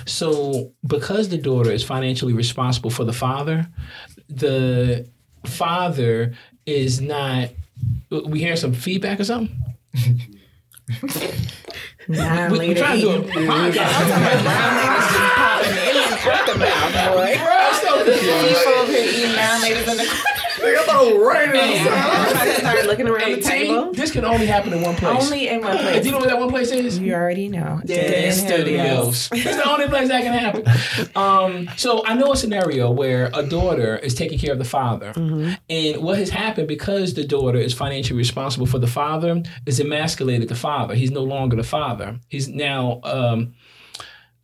So 0.05 0.71
because 0.87 1.27
the 1.27 1.37
daughter 1.37 1.71
is 1.71 1.83
financially 1.83 2.31
responsible 2.33 2.89
for 2.89 3.03
the 3.03 3.11
father, 3.13 3.67
the 4.29 5.09
father 5.45 6.33
is 6.65 7.01
not. 7.01 7.49
We 8.09 8.39
hear 8.39 8.55
some 8.55 8.71
feedback 8.73 9.19
or 9.19 9.25
something? 9.25 9.53
Nah, 12.07 12.49
We, 12.51 12.59
we 12.59 12.73
trying 12.75 12.99
to 12.99 13.05
do 13.05 13.11
a 13.15 13.21
podcast. 13.47 13.83
I 20.61 20.83
thought 20.85 21.07
it 21.07 21.17
was 21.17 21.27
raining. 21.27 21.87
Everybody 21.87 22.51
started 22.59 22.85
looking 22.85 23.07
around 23.07 23.21
Hey, 23.21 23.35
the 23.35 23.41
table. 23.41 23.93
this 23.93 24.11
can 24.11 24.25
only 24.25 24.45
happen 24.45 24.73
in 24.73 24.81
one 24.81 24.95
place. 24.95 25.23
Only 25.23 25.47
in 25.49 25.61
one 25.61 25.77
place. 25.77 26.01
do 26.01 26.05
you 26.07 26.11
know 26.11 26.19
what 26.19 26.27
that 26.29 26.39
one 26.39 26.49
place 26.49 26.71
is? 26.71 26.99
You 26.99 27.13
already 27.13 27.49
know. 27.49 27.81
Dance 27.85 28.37
Studios. 28.37 29.29
It's 29.33 29.55
the 29.57 29.69
only 29.69 29.87
place 29.87 30.07
that 30.09 30.23
can 30.23 30.33
happen. 30.33 31.11
Um, 31.15 31.69
so 31.77 32.05
I 32.05 32.13
know 32.15 32.31
a 32.33 32.37
scenario 32.37 32.89
where 32.91 33.29
a 33.33 33.43
daughter 33.43 33.97
is 33.97 34.13
taking 34.13 34.37
care 34.39 34.51
of 34.53 34.57
the 34.59 34.65
father, 34.65 35.11
and 35.15 35.97
what 36.03 36.17
has 36.17 36.29
happened 36.29 36.67
because 36.67 37.13
the 37.13 37.23
daughter 37.25 37.57
is 37.59 37.73
financially 37.73 38.17
responsible 38.17 38.65
for 38.65 38.79
the 38.79 38.87
father 38.87 39.41
is 39.65 39.79
emasculated 39.79 40.47
the 40.49 40.55
father. 40.55 40.95
He's 40.95 41.11
no 41.11 41.23
longer 41.23 41.55
the 41.55 41.63
father. 41.63 42.19
He's 42.29 42.47
now 42.47 42.99
um, 43.03 43.53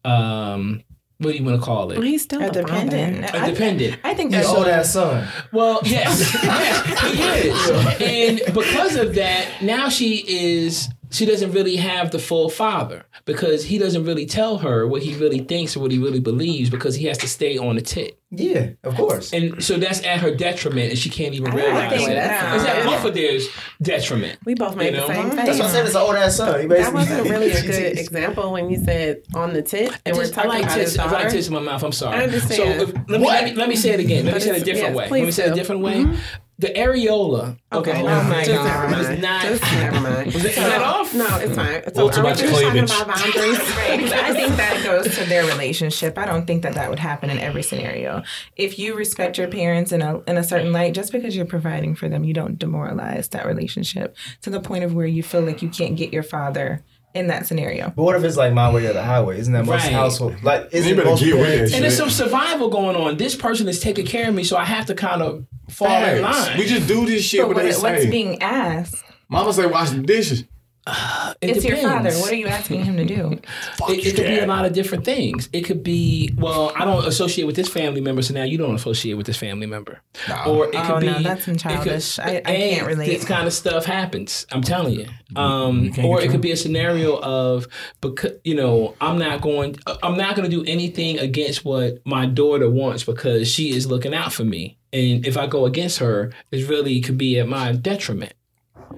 um, 0.05 0.83
what 1.19 1.31
do 1.33 1.37
you 1.37 1.43
want 1.43 1.59
to 1.59 1.65
call 1.65 1.91
it? 1.91 1.97
Well, 1.97 2.07
he's 2.07 2.23
still 2.23 2.41
A 2.41 2.47
a 2.47 2.51
dependent. 2.51 2.91
dependent. 3.21 3.33
A 3.35 3.39
I- 3.41 3.49
dependent. 3.51 3.99
I 4.05 4.13
think 4.13 4.33
His 4.33 4.45
that's 4.45 4.57
old 4.57 4.67
ass 4.67 4.93
son. 4.93 5.27
Well, 5.51 5.81
yes, 5.83 6.33
yes, 6.43 7.11
he 7.11 7.49
is, 7.49 8.39
and 8.47 8.53
because 8.55 8.95
of 8.95 9.15
that, 9.15 9.61
now 9.61 9.89
she 9.89 10.23
is 10.27 10.87
she 11.11 11.25
doesn't 11.25 11.51
really 11.51 11.75
have 11.77 12.11
the 12.11 12.19
full 12.19 12.49
father 12.49 13.05
because 13.25 13.65
he 13.65 13.77
doesn't 13.77 14.05
really 14.05 14.25
tell 14.25 14.59
her 14.59 14.87
what 14.87 15.01
he 15.03 15.15
really 15.15 15.39
thinks 15.39 15.75
or 15.75 15.79
what 15.79 15.91
he 15.91 15.97
really 15.97 16.19
believes 16.19 16.69
because 16.69 16.95
he 16.95 17.05
has 17.05 17.17
to 17.19 17.27
stay 17.27 17.57
on 17.57 17.75
the 17.75 17.81
tit. 17.81 18.19
Yeah, 18.31 18.69
of 18.83 18.93
course. 18.95 19.33
And 19.33 19.63
so 19.63 19.77
that's 19.77 20.03
at 20.05 20.19
her 20.19 20.35
detriment 20.35 20.91
and 20.91 20.99
she 20.99 21.09
can't 21.09 21.33
even 21.33 21.51
I 21.51 21.55
realize 21.55 21.89
think 21.91 22.09
it. 22.09 22.13
that's 22.13 22.61
It's 22.63 22.71
at 22.71 22.85
both 22.85 23.05
of 23.05 23.13
their 23.15 23.39
detriment. 23.81 24.37
We 24.45 24.53
both 24.53 24.75
made 24.75 24.93
You 24.93 24.99
know? 24.99 25.07
the 25.07 25.13
same 25.15 25.31
face. 25.31 25.45
That's 25.45 25.59
what 25.59 25.67
I 25.67 25.71
said. 25.71 25.85
It's 25.87 25.95
an 25.95 26.01
old 26.01 26.15
ass 26.15 26.35
son. 26.35 26.61
He 26.61 26.67
That 26.67 26.69
basically 26.69 26.93
wasn't 26.99 27.29
really 27.29 27.51
a 27.51 27.61
good 27.63 27.97
example 27.97 28.51
when 28.51 28.69
you 28.69 28.77
said 28.83 29.23
on 29.33 29.53
the 29.53 29.63
tit, 29.63 29.91
and 30.05 30.15
we're 30.15 30.23
Just- 30.23 30.37
I 30.37 30.43
talking 30.43 30.49
like 30.51 30.63
about 30.65 30.77
his 30.77 30.91
tits. 30.93 30.99
I 30.99 31.05
like 31.05 31.11
daughter. 31.23 31.29
tits 31.31 31.47
in 31.47 31.53
my 31.55 31.59
mouth. 31.59 31.83
I'm 31.83 31.91
sorry. 31.91 32.17
I 32.17 32.23
understand. 32.25 32.53
So 32.53 32.63
if, 32.83 32.93
let, 33.09 33.19
me, 33.19 33.25
let 33.27 33.43
me 33.45 33.53
let 33.55 33.69
me 33.69 33.75
say 33.75 33.91
it 33.91 33.99
again. 33.99 34.25
Let 34.25 34.35
me 34.35 34.39
say 34.41 34.55
it 34.55 34.61
a 34.61 34.65
different 34.65 34.95
yes, 34.95 35.09
way. 35.11 35.19
Let 35.19 35.25
me 35.25 35.31
say 35.31 35.45
it 35.47 35.51
a 35.51 35.55
different 35.55 35.81
way. 35.81 36.03
Mm-hmm. 36.03 36.19
The 36.59 36.67
areola. 36.75 37.57
Okay. 37.71 37.91
Okay, 37.91 38.01
oh 38.01 38.23
my 38.25 38.43
just- 38.43 38.49
God. 38.51 38.97
was 38.97 39.19
not. 39.19 39.41
Just 39.43 39.61
never 39.63 39.99
mind. 40.01 40.25
Was 40.33 40.43
that- 40.43 40.49
is 40.49 40.55
that 40.57 40.81
off? 40.81 41.13
No, 41.15 41.25
it's 41.37 41.55
fine. 41.55 41.81
So 41.95 42.05
Well, 42.05 42.09
too 42.13 42.21
much 42.21 42.39
just 42.39 42.61
talking 42.61 42.83
about 42.83 43.07
boundaries? 43.07 43.57
Right, 43.77 43.99
'cause 44.01 44.11
I 44.29 44.33
think 44.33 44.55
that 44.57 44.81
goes 44.83 45.15
to 45.17 45.23
their 45.23 45.45
relationship. 45.45 46.17
I 46.17 46.25
don't 46.25 46.45
think 46.45 46.63
that 46.63 46.73
that 46.73 46.89
would 46.89 46.99
happen 46.99 47.29
in 47.29 47.39
every 47.39 47.63
scenario. 47.63 48.23
If 48.57 48.77
you 48.77 48.93
respect 48.95 49.37
your 49.37 49.47
parents 49.47 49.93
in 49.93 50.01
a 50.01 50.19
in 50.27 50.35
a 50.37 50.43
certain 50.43 50.73
light, 50.73 50.93
just 50.93 51.13
because 51.13 51.33
you're 51.35 51.45
providing 51.45 51.95
for 51.95 52.09
them, 52.09 52.25
you 52.25 52.33
don't 52.33 52.59
demoralize 52.59 53.29
that 53.29 53.45
relationship 53.45 54.17
to 54.41 54.49
the 54.49 54.59
point 54.59 54.83
of 54.83 54.93
where 54.93 55.07
you 55.07 55.23
feel 55.23 55.41
like 55.41 55.61
you 55.61 55.69
can't 55.69 55.95
get 55.95 56.11
your 56.11 56.23
father 56.23 56.83
in 57.13 57.27
that 57.27 57.47
scenario. 57.47 57.91
But 57.95 58.03
what 58.03 58.15
if 58.15 58.23
it's 58.23 58.37
like 58.37 58.53
my 58.53 58.71
way 58.71 58.85
or 58.85 58.93
the 58.93 59.01
highway? 59.03 59.39
Isn't 59.39 59.53
that 59.53 59.65
most 59.65 59.83
Right. 59.83 59.91
household? 59.93 60.35
Like, 60.43 60.69
is 60.71 60.85
it 60.85 60.95
better 60.95 61.09
most 61.09 61.23
get 61.23 61.35
with 61.35 61.45
parents- 61.47 61.71
that 61.71 61.77
And 61.77 61.83
there's 61.83 61.97
some 61.97 62.09
survival 62.09 62.69
going 62.69 62.95
on. 62.95 63.17
This 63.17 63.35
person 63.35 63.67
is 63.67 63.79
taking 63.79 64.05
care 64.05 64.29
of 64.29 64.35
me, 64.35 64.43
so 64.43 64.57
I 64.57 64.65
have 64.65 64.85
to 64.87 64.95
kind 64.95 65.21
of 65.21 65.45
fall 65.69 65.87
in 65.87 66.21
line. 66.21 66.57
We 66.57 66.65
just 66.65 66.87
do 66.87 67.05
this 67.05 67.23
shit 67.23 67.41
But 67.41 67.47
what 67.47 67.55
what, 67.57 67.61
they 67.63 67.69
what's 67.69 68.03
say. 68.03 68.09
being 68.09 68.41
asked? 68.41 69.03
Mama 69.27 69.53
say 69.53 69.65
wash 69.65 69.89
the 69.91 69.99
dishes. 70.01 70.43
It 71.41 71.51
it's 71.55 71.63
your 71.63 71.77
father. 71.77 72.11
What 72.15 72.31
are 72.33 72.35
you 72.35 72.47
asking 72.47 72.83
him 72.83 72.97
to 72.97 73.05
do? 73.05 73.39
It, 73.89 74.05
it 74.05 74.15
could 74.15 74.25
be 74.25 74.39
a 74.39 74.45
lot 74.45 74.65
of 74.65 74.73
different 74.73 75.05
things. 75.05 75.47
It 75.53 75.61
could 75.61 75.83
be, 75.83 76.33
well, 76.37 76.73
I 76.75 76.83
don't 76.85 77.05
associate 77.07 77.45
with 77.45 77.55
this 77.55 77.69
family 77.69 78.01
member, 78.01 78.21
so 78.21 78.33
now 78.33 78.43
you 78.43 78.57
don't 78.57 78.75
associate 78.75 79.13
with 79.13 79.25
this 79.25 79.37
family 79.37 79.65
member. 79.65 80.01
Or 80.45 80.65
it 80.67 80.71
could 80.73 80.91
Oh, 80.91 80.99
be. 80.99 81.05
no, 81.05 81.21
that's 81.21 81.45
some 81.45 81.55
it 81.55 81.61
could- 81.63 81.83
childish. 81.83 82.19
I- 82.19 82.41
I 82.45 82.55
can't 82.55 82.87
relate. 82.87 83.07
This 83.07 83.23
kind 83.25 83.47
of 83.47 83.53
stuff 83.53 83.85
happens. 83.85 84.45
I'm 84.51 84.61
telling 84.61 84.95
you. 84.99 85.05
Um, 85.35 85.91
can't 85.93 86.07
or 86.07 86.19
it 86.21 86.29
could 86.29 86.41
be 86.41 86.51
a 86.51 86.57
scenario 86.57 87.17
of 87.21 87.67
because 88.01 88.33
you 88.43 88.55
know 88.55 88.95
I'm 88.99 89.17
not 89.17 89.41
going. 89.41 89.77
I'm 90.03 90.17
not 90.17 90.35
going 90.35 90.49
to 90.49 90.55
do 90.55 90.63
anything 90.69 91.19
against 91.19 91.63
what 91.63 91.99
my 92.05 92.25
daughter 92.25 92.69
wants 92.69 93.03
because 93.03 93.47
she 93.49 93.69
is 93.75 93.87
looking 93.87 94.13
out 94.13 94.33
for 94.33 94.43
me. 94.43 94.77
And 94.91 95.25
if 95.25 95.37
I 95.37 95.47
go 95.47 95.65
against 95.65 95.99
her, 95.99 96.31
it 96.51 96.67
really 96.67 96.99
could 97.01 97.17
be 97.17 97.39
at 97.39 97.47
my 97.47 97.71
detriment. 97.73 98.33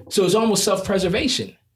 So 0.08 0.24
it's 0.24 0.34
almost 0.34 0.64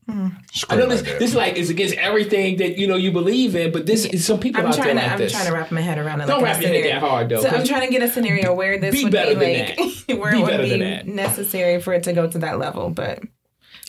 self-preservation. 0.07 0.67
I 0.71 0.77
know 0.77 0.87
this, 0.89 1.03
this 1.19 1.35
like 1.35 1.57
is 1.57 1.71
against 1.71 1.95
everything 1.97 2.59
that 2.59 2.79
you 2.79 2.87
know 2.87 2.97
you 2.97 3.13
believe 3.13 3.55
in, 3.57 3.73
but 3.73 3.87
this 3.87 4.05
is 4.05 4.25
some 4.25 4.39
people 4.41 4.61
I'm 4.61 4.69
out 4.69 4.75
there 4.77 4.85
trying 4.85 4.97
to. 4.97 5.03
like 5.03 5.13
I'm 5.13 5.19
this. 5.19 5.33
trying 5.33 5.47
to 5.47 5.53
wrap 5.53 5.71
my 5.73 5.81
head 5.81 5.99
around 5.99 6.21
it. 6.21 6.27
Don't 6.27 6.43
like 6.43 6.53
wrap 6.53 6.61
a 6.61 6.63
your 6.63 6.83
head 6.83 7.03
that 7.03 7.09
hard 7.09 7.29
though. 7.29 7.43
So 7.43 7.49
I'm 7.49 7.67
trying 7.67 7.87
to 7.87 7.93
get 7.93 8.03
a 8.03 8.09
scenario 8.09 8.55
where 8.55 8.79
this 8.79 8.95
Be 8.95 9.05
would 9.05 9.13
better 9.13 9.35
be 9.39 9.41
than 9.57 9.67
like 9.67 10.07
that. 10.07 10.19
where 10.19 10.33
Be 10.33 10.41
it 10.41 10.45
would 10.45 11.05
be 11.05 11.13
necessary 11.13 11.81
for 11.81 11.93
it 11.93 12.05
to 12.05 12.13
go 12.13 12.29
to 12.29 12.39
that 12.39 12.59
level. 12.59 12.91
But 12.91 13.23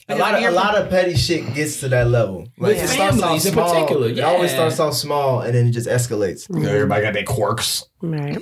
A 0.10 0.16
lot 0.16 0.36
of 0.36 0.41
a 0.43 0.51
lot 0.51 0.76
of 0.76 0.89
petty 0.89 1.16
shit 1.18 1.53
gets 1.53 1.82
to 1.82 1.89
that 1.89 2.08
level. 2.08 2.47
Like 2.58 2.76
With 2.76 2.84
it 2.84 2.88
starts 2.88 3.22
off 3.22 3.34
in 3.45 3.51
small. 3.51 3.74
particular, 3.74 4.08
It 4.08 4.20
always 4.22 4.51
starts 4.51 4.80
off 4.80 4.93
small 4.93 5.41
and 5.41 5.53
then 5.53 5.68
it 5.68 5.72
just 5.72 5.88
escalates 5.89 6.47
You 6.49 6.62
know, 6.62 6.72
everybody 6.74 7.01
got 7.03 7.14
their 7.14 7.26
quirks. 7.26 7.84
Right. 8.01 8.38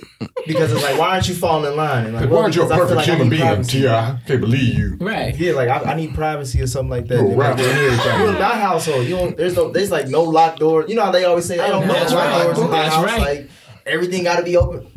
because 0.46 0.72
it's 0.72 0.84
like, 0.84 1.00
why 1.00 1.10
aren't 1.16 1.28
you 1.28 1.34
falling 1.34 1.72
in 1.72 1.76
line? 1.76 2.06
And 2.06 2.14
like, 2.14 2.26
Like, 2.26 2.32
why 2.32 2.42
aren't 2.44 2.56
you 2.56 2.62
a 2.62 2.66
because 2.66 2.72
I 2.72 2.76
feel 2.76 2.96
perfect 2.96 2.98
like 2.98 3.18
human 3.18 3.30
being, 3.30 3.42
privacy. 3.42 3.80
T.I.? 3.82 4.10
I 4.12 4.20
can't 4.28 4.42
believe 4.42 4.74
you. 4.78 4.98
right. 5.00 5.36
Yeah, 5.36 5.54
like 5.54 5.70
I, 5.70 5.92
I 5.92 5.96
need 5.96 6.14
privacy 6.14 6.62
or 6.62 6.68
something 6.68 6.90
like 6.92 7.08
that. 7.08 7.16
You're 7.16 7.26
a 7.26 7.30
They 7.30 7.36
might 7.36 7.60
here. 7.60 8.20
You 8.20 8.28
in 8.28 8.34
my 8.36 8.56
household, 8.60 9.08
you 9.08 9.16
don't. 9.16 9.36
There's 9.36 9.56
no. 9.56 9.72
There's 9.72 9.90
like 9.92 10.08
no 10.08 10.22
locked 10.24 10.60
door. 10.60 10.86
You 10.88 10.94
know 10.96 11.06
how 11.06 11.12
they 11.12 11.24
always 11.26 11.46
say, 11.46 11.58
"I 11.60 11.70
don't 11.70 11.88
no, 11.88 11.94
know 11.94 12.00
that's 12.00 12.14
right. 12.14 12.44
doors 12.44 12.60
in 12.60 12.70
my 12.70 12.86
house." 12.90 13.04
right. 13.06 13.20
Like 13.22 13.50
everything 13.88 14.24
got 14.24 14.38
to 14.38 14.44
be 14.44 14.56
open, 14.58 14.88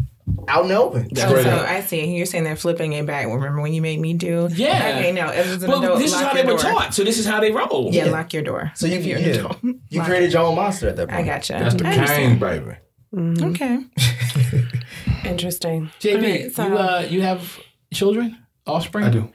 out 0.49 0.63
in 0.65 0.69
the 0.69 0.77
open. 0.77 1.09
That's 1.13 1.31
Oh, 1.31 1.35
right. 1.37 1.45
so 1.45 1.51
I 1.59 1.81
see. 1.83 2.17
You're 2.17 2.27
saying 2.27 2.45
they're 2.45 2.57
flipping 2.57 2.93
it 2.95 3.07
back. 3.07 3.27
Remember 3.27 3.61
when 3.61 3.73
you 3.73 3.83
made 3.83 4.01
me 4.01 4.15
do? 4.15 4.49
Yeah. 4.53 4.97
Okay, 4.99 5.13
no. 5.13 5.29
It 5.31 5.47
was 5.47 5.63
an 5.63 5.71
Well, 5.71 5.83
adult. 5.85 5.99
this 6.01 6.13
is 6.15 6.21
how 6.21 6.33
they 6.35 6.43
were 6.43 6.49
door. 6.51 6.59
taught, 6.59 6.95
so 6.95 7.05
this 7.05 7.19
is 7.19 7.27
how 7.27 7.41
they 7.41 7.51
roll. 7.53 7.91
Yeah, 7.93 8.07
Yeah. 8.07 8.11
lock 8.13 8.33
your 8.33 8.43
door. 8.43 8.73
So 8.75 8.87
you, 8.87 8.99
you're 8.99 9.19
yeah, 9.19 9.53
you 9.91 10.03
created 10.03 10.33
your 10.33 10.43
own 10.43 10.57
monster 10.57 10.89
at 10.89 10.97
that 10.97 11.05
it. 11.05 11.11
I 11.11 11.15
point. 11.17 11.27
gotcha. 11.27 11.53
That's 11.55 11.75
the 11.75 11.87
I 11.87 11.93
cane, 11.95 12.33
understand. 12.41 12.41
baby. 12.41 12.77
Okay. 13.51 13.79
Interesting. 15.25 15.91
JB, 16.01 16.15
Alright, 16.17 16.53
so- 16.55 16.67
you 16.67 16.77
uh, 16.77 17.07
you 17.11 17.23
have 17.23 17.59
children, 17.93 18.37
offspring? 18.67 19.05
I 19.05 19.11
do. 19.11 19.31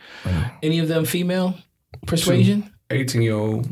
Any 0.61 0.79
of 0.79 0.87
them 0.87 1.05
female 1.05 1.55
persuasion? 2.05 2.71
18 2.89 3.21
year 3.21 3.33
old, 3.35 3.67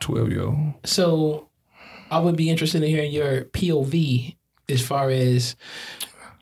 12 0.00 0.30
year 0.30 0.42
old. 0.44 0.56
So, 0.84 1.48
I 2.10 2.18
would 2.20 2.36
be 2.36 2.48
interested 2.50 2.82
in 2.82 2.88
hearing 2.90 3.12
your 3.12 3.44
POV 3.44 4.36
as 4.68 4.80
far 4.84 5.10
as 5.10 5.56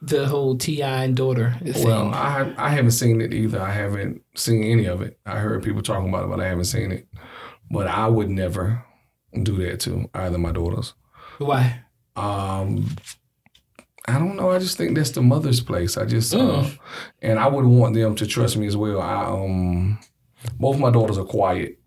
the 0.03 0.27
whole 0.27 0.57
T.I 0.57 1.05
and 1.05 1.17
daughter 1.17 1.57
thing. 1.65 1.85
Well, 1.85 2.13
I 2.15 2.53
I 2.57 2.71
haven't 2.71 2.93
seen 2.93 3.21
it 3.21 3.33
either. 3.35 3.61
I 3.61 3.71
haven't 3.73 4.23
seen 4.35 4.63
any 4.65 4.87
of 4.87 5.03
it. 5.03 5.19
I 5.27 5.39
heard 5.39 5.63
people 5.63 5.83
talking 5.83 6.09
about 6.09 6.25
it, 6.25 6.29
but 6.31 6.41
I 6.41 6.47
haven't 6.49 6.65
seen 6.65 6.91
it. 6.93 7.07
But 7.71 7.87
I 7.87 8.07
would 8.09 8.31
never 8.31 8.85
do 9.43 9.57
that 9.59 9.81
to 9.81 10.09
either 10.15 10.35
of 10.37 10.41
my 10.41 10.53
daughters. 10.53 10.95
Why? 11.39 11.81
Um, 12.17 12.97
I 14.09 14.15
don't 14.19 14.37
know. 14.37 14.51
I 14.51 14.59
just 14.59 14.77
think 14.77 14.97
that's 14.97 15.11
the 15.13 15.23
mother's 15.23 15.61
place. 15.61 15.97
I 15.97 16.05
just 16.05 16.35
uh, 16.35 16.39
Mm. 16.39 16.79
and 17.23 17.39
I 17.39 17.47
would 17.47 17.65
want 17.65 17.95
them 17.95 18.15
to 18.17 18.27
trust 18.27 18.57
me 18.57 18.67
as 18.67 18.77
well. 18.77 19.01
I 19.01 19.25
um, 19.25 19.99
both 20.59 20.79
my 20.79 20.91
daughters 20.91 21.19
are 21.19 21.25
quiet. 21.25 21.79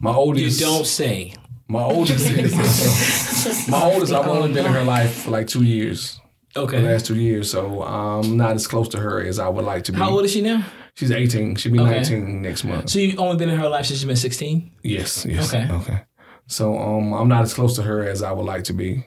My 0.00 0.12
oldest, 0.14 0.60
You 0.60 0.66
don't 0.66 0.86
say. 0.86 1.34
My 1.68 1.82
oldest 1.82 2.26
is 2.30 3.68
my 3.68 3.82
oldest. 3.82 4.12
I've 4.12 4.26
only 4.26 4.52
been 4.52 4.64
in 4.66 4.72
her 4.72 4.84
life 4.84 5.24
for 5.24 5.30
like 5.30 5.46
two 5.48 5.62
years. 5.64 6.20
The 6.66 6.76
Okay. 6.76 6.82
last 6.82 7.06
two 7.06 7.16
years, 7.16 7.50
so 7.50 7.82
I'm 7.82 8.36
not 8.36 8.52
as 8.56 8.66
close 8.66 8.88
to 8.90 8.98
her 8.98 9.20
as 9.22 9.38
I 9.38 9.48
would 9.48 9.64
like 9.64 9.84
to 9.84 9.92
be. 9.92 9.98
How 9.98 10.10
old 10.10 10.24
is 10.24 10.32
she 10.32 10.40
now? 10.42 10.64
She's 10.94 11.10
18. 11.12 11.54
She'll 11.56 11.72
be 11.72 11.78
Okay. 11.80 11.90
19 11.92 12.42
next 12.42 12.64
month. 12.64 12.90
So 12.90 12.98
you've 12.98 13.18
only 13.20 13.36
been 13.36 13.48
in 13.50 13.58
her 13.58 13.68
life 13.68 13.86
since 13.86 14.00
she's 14.00 14.06
been 14.06 14.16
16? 14.16 14.70
Yes, 14.82 15.24
yes. 15.24 15.54
Okay. 15.54 15.72
Okay. 15.72 16.00
So 16.46 16.76
um, 16.78 17.12
I'm 17.12 17.28
not 17.28 17.42
as 17.42 17.54
close 17.54 17.76
to 17.76 17.82
her 17.82 18.02
as 18.08 18.22
I 18.22 18.32
would 18.32 18.46
like 18.46 18.64
to 18.64 18.72
be. 18.72 19.04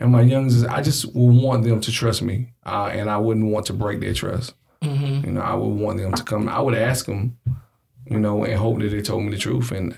And 0.00 0.10
my 0.12 0.22
youngest, 0.22 0.66
I 0.66 0.82
just 0.82 1.06
would 1.14 1.42
want 1.42 1.64
them 1.64 1.80
to 1.80 1.92
trust 1.92 2.20
me, 2.20 2.52
uh, 2.66 2.90
and 2.92 3.08
I 3.08 3.16
wouldn't 3.16 3.46
want 3.50 3.66
to 3.66 3.72
break 3.72 4.00
their 4.00 4.12
trust. 4.12 4.54
Mm-hmm. 4.82 5.24
You 5.26 5.32
know, 5.32 5.40
I 5.40 5.54
would 5.54 5.66
want 5.80 5.98
them 5.98 6.12
to 6.12 6.22
come. 6.24 6.48
I 6.48 6.60
would 6.60 6.74
ask 6.74 7.06
them, 7.06 7.38
you 8.04 8.18
know, 8.18 8.44
and 8.44 8.54
hope 8.58 8.80
that 8.80 8.88
they 8.90 9.00
told 9.00 9.22
me 9.22 9.30
the 9.30 9.38
truth, 9.38 9.70
and 9.70 9.96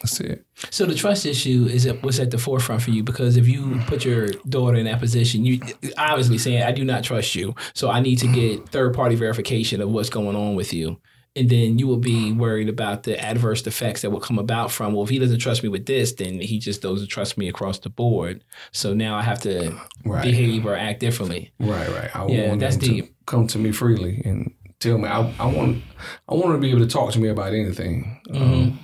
that's 0.00 0.20
it. 0.20 0.44
So 0.70 0.86
the 0.86 0.94
trust 0.94 1.26
issue 1.26 1.66
is 1.70 1.90
was 2.02 2.18
at 2.20 2.30
the 2.30 2.38
forefront 2.38 2.82
for 2.82 2.90
you 2.90 3.02
because 3.02 3.36
if 3.36 3.48
you 3.48 3.80
put 3.86 4.04
your 4.04 4.28
daughter 4.48 4.76
in 4.76 4.84
that 4.86 5.00
position, 5.00 5.44
you 5.44 5.60
obviously 5.98 6.38
saying 6.38 6.62
I 6.62 6.72
do 6.72 6.84
not 6.84 7.04
trust 7.04 7.34
you, 7.34 7.54
so 7.74 7.90
I 7.90 8.00
need 8.00 8.16
to 8.16 8.28
get 8.28 8.68
third 8.68 8.94
party 8.94 9.14
verification 9.16 9.80
of 9.80 9.90
what's 9.90 10.10
going 10.10 10.36
on 10.36 10.54
with 10.54 10.72
you, 10.72 10.98
and 11.34 11.48
then 11.50 11.78
you 11.78 11.86
will 11.86 11.98
be 11.98 12.32
worried 12.32 12.68
about 12.68 13.02
the 13.02 13.18
adverse 13.22 13.66
effects 13.66 14.02
that 14.02 14.10
will 14.10 14.20
come 14.20 14.38
about 14.38 14.70
from. 14.72 14.92
Well, 14.94 15.04
if 15.04 15.10
he 15.10 15.18
doesn't 15.18 15.38
trust 15.40 15.62
me 15.62 15.68
with 15.68 15.86
this, 15.86 16.12
then 16.12 16.40
he 16.40 16.58
just 16.58 16.82
doesn't 16.82 17.08
trust 17.08 17.36
me 17.38 17.48
across 17.48 17.78
the 17.78 17.90
board. 17.90 18.42
So 18.72 18.94
now 18.94 19.16
I 19.16 19.22
have 19.22 19.40
to 19.42 19.78
Right. 20.04 20.22
behave 20.22 20.64
or 20.66 20.74
act 20.76 21.00
differently. 21.00 21.50
Right, 21.58 21.88
right. 21.90 22.14
I 22.16 22.26
Yeah, 22.28 22.48
want 22.48 22.60
that's 22.60 22.76
deep. 22.76 23.06
to 23.06 23.12
come 23.26 23.46
to 23.48 23.58
me 23.58 23.72
freely 23.72 24.22
and 24.24 24.52
tell 24.80 24.98
me. 24.98 25.08
I, 25.08 25.32
I 25.38 25.46
want 25.46 25.82
I 26.28 26.34
want 26.34 26.54
to 26.54 26.58
be 26.58 26.70
able 26.70 26.80
to 26.80 26.86
talk 26.86 27.12
to 27.12 27.18
me 27.18 27.28
about 27.28 27.52
anything. 27.52 28.20
Mm-hmm. 28.28 28.42
Um, 28.42 28.78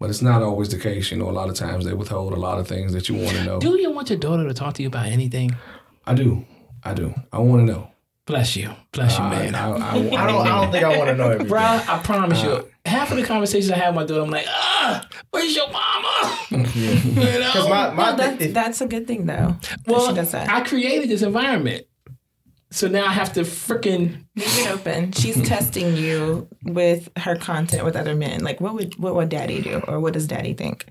but 0.00 0.10
it's 0.10 0.22
not 0.22 0.42
always 0.42 0.70
the 0.70 0.78
case. 0.78 1.10
You 1.12 1.18
know, 1.18 1.30
a 1.30 1.36
lot 1.40 1.48
of 1.48 1.54
times 1.54 1.84
they 1.84 1.92
withhold 1.92 2.32
a 2.32 2.36
lot 2.36 2.58
of 2.58 2.66
things 2.66 2.92
that 2.94 3.08
you 3.08 3.14
want 3.14 3.36
to 3.36 3.44
know. 3.44 3.60
Do 3.60 3.78
you 3.80 3.92
want 3.92 4.10
your 4.10 4.18
daughter 4.18 4.48
to 4.48 4.54
talk 4.54 4.74
to 4.74 4.82
you 4.82 4.88
about 4.88 5.06
anything? 5.06 5.54
I 6.06 6.14
do. 6.14 6.44
I 6.82 6.94
do. 6.94 7.14
I 7.32 7.38
want 7.38 7.66
to 7.66 7.72
know. 7.72 7.86
Bless 8.26 8.54
you, 8.54 8.70
bless 8.92 9.18
you, 9.18 9.24
I, 9.24 9.30
man. 9.30 9.54
I, 9.56 9.70
I, 9.70 9.90
I 9.96 10.26
don't. 10.26 10.46
I 10.46 10.48
don't 10.48 10.70
think 10.72 10.84
I 10.84 10.96
want 10.98 11.10
to 11.10 11.16
know 11.16 11.24
everything. 11.30 11.48
Bro, 11.48 11.60
I 11.60 12.00
promise 12.04 12.42
you, 12.42 12.68
half 12.86 13.10
of 13.10 13.16
the 13.16 13.24
conversations 13.24 13.72
I 13.72 13.76
have 13.76 13.94
with 13.96 14.02
my 14.02 14.06
daughter, 14.06 14.22
I'm 14.22 14.30
like, 14.30 14.46
ah, 14.48 15.08
where's 15.30 15.54
your 15.56 15.68
mama? 15.70 16.38
you 16.50 16.58
Because 17.14 17.54
know? 17.64 17.68
my 17.68 17.90
my 17.90 17.96
Well, 17.96 18.16
that's, 18.16 18.40
if- 18.42 18.54
that's 18.54 18.80
a 18.82 18.86
good 18.86 19.08
thing, 19.08 19.26
though. 19.26 19.56
that 19.60 19.78
well, 19.86 20.08
she 20.08 20.14
does 20.14 20.30
that. 20.30 20.48
I 20.48 20.60
created 20.60 21.08
this 21.10 21.22
environment. 21.22 21.86
So 22.70 22.86
now 22.86 23.06
I 23.06 23.12
have 23.12 23.32
to 23.32 23.40
freaking 23.40 24.24
Leave 24.36 24.58
it 24.58 24.70
open. 24.70 25.12
She's 25.12 25.36
mm-hmm. 25.36 25.44
testing 25.44 25.96
you 25.96 26.48
with 26.64 27.10
her 27.16 27.36
content 27.36 27.84
with 27.84 27.96
other 27.96 28.14
men. 28.14 28.44
Like, 28.44 28.60
what 28.60 28.74
would 28.74 28.96
what 28.98 29.14
would 29.14 29.28
Daddy 29.28 29.60
do, 29.60 29.82
or 29.88 30.00
what 30.00 30.12
does 30.12 30.26
Daddy 30.26 30.54
think? 30.54 30.86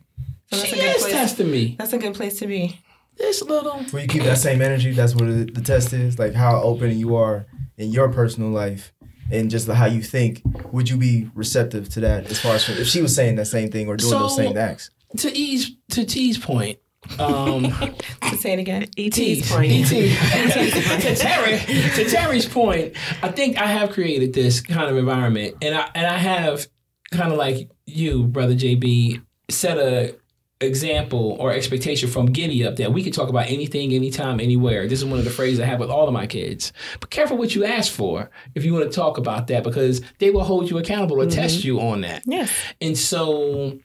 So 0.52 0.58
that's 0.58 0.70
she 0.70 0.80
a 0.80 0.82
good 0.82 0.96
is 0.96 1.02
place. 1.04 1.14
testing 1.14 1.52
me. 1.52 1.76
That's 1.80 1.94
a 1.94 1.98
good 1.98 2.16
place 2.16 2.40
to 2.40 2.48
be. 2.48 2.80
This 3.18 3.42
little 3.42 3.84
Where 3.92 4.02
you 4.02 4.08
keep 4.08 4.24
that 4.24 4.38
same 4.38 4.62
energy, 4.62 4.94
that's 4.94 5.14
what 5.14 5.28
the, 5.28 5.46
the 5.46 5.62
test 5.62 5.94
is. 5.94 6.20
Like 6.20 6.34
how 6.34 6.62
open 6.62 6.98
you 6.98 7.16
are 7.16 7.46
in 7.78 7.92
your 7.92 8.10
personal 8.10 8.50
life 8.50 8.94
and 9.32 9.50
just 9.50 9.68
how 9.68 9.86
you 9.86 10.02
think. 10.02 10.42
Would 10.72 10.90
you 10.90 10.98
be 10.98 11.30
receptive 11.34 11.90
to 11.90 12.00
that 12.02 12.30
as 12.30 12.40
far 12.40 12.56
as 12.56 12.68
if 12.70 12.88
she 12.88 13.02
was 13.02 13.14
saying 13.14 13.36
that 13.36 13.46
same 13.46 13.72
thing 13.72 13.88
or 13.88 13.98
doing 13.98 14.12
those 14.12 14.36
same 14.36 14.58
acts? 14.58 14.90
to 15.18 15.36
E's 15.36 15.72
to 15.92 16.06
T's 16.06 16.38
point. 16.38 16.80
Um 17.18 17.64
To 17.64 18.38
say 18.38 18.54
it 18.54 18.60
again. 18.60 18.84
ET's 18.98 19.16
T's 19.16 19.52
point. 19.52 19.72
E 19.72 19.84
to 19.84 21.16
Terry 21.16 21.60
to 21.60 22.10
Terry's 22.10 22.46
point, 22.48 22.96
I 23.24 23.32
think 23.32 23.58
I 23.58 23.68
have 23.68 23.92
created 23.92 24.34
this 24.34 24.62
kind 24.62 24.90
of 24.90 24.98
environment 24.98 25.56
and 25.62 25.76
I 25.76 25.90
and 25.96 26.06
I 26.06 26.18
have 26.18 26.68
kind 27.12 27.32
of 27.32 27.38
like 27.38 27.70
you, 27.86 28.26
brother 28.26 28.54
JB, 28.54 29.22
set 29.50 29.78
a 29.78 30.16
example 30.62 31.38
or 31.40 31.54
expectation 31.54 32.10
from 32.10 32.28
Giddy 32.28 32.66
up 32.66 32.76
that 32.78 32.92
we 32.92 33.02
can 33.02 33.14
talk 33.14 33.30
about 33.30 33.48
anything, 33.48 33.94
anytime, 33.94 34.40
anywhere. 34.40 34.88
This 34.88 35.00
is 35.00 35.06
one 35.06 35.18
of 35.18 35.24
the 35.26 35.32
phrases 35.32 35.60
I 35.60 35.66
have 35.66 35.80
with 35.80 35.90
all 35.90 36.08
of 36.08 36.14
my 36.14 36.28
kids. 36.28 36.74
But 37.00 37.10
careful 37.10 37.38
what 37.38 37.56
you 37.56 37.64
ask 37.64 37.92
for 37.92 38.30
if 38.56 38.66
you 38.66 38.74
want 38.74 38.92
to 38.92 38.96
talk 38.96 39.18
about 39.18 39.48
that 39.48 39.64
because 39.64 40.02
they 40.20 40.32
will 40.32 40.44
hold 40.44 40.70
you 40.70 40.78
accountable 40.78 41.22
or 41.22 41.28
test 41.28 41.64
you 41.64 41.80
on 41.80 42.02
that. 42.02 42.24
Yes. 42.26 42.52
And 42.82 42.98
so 42.98 43.80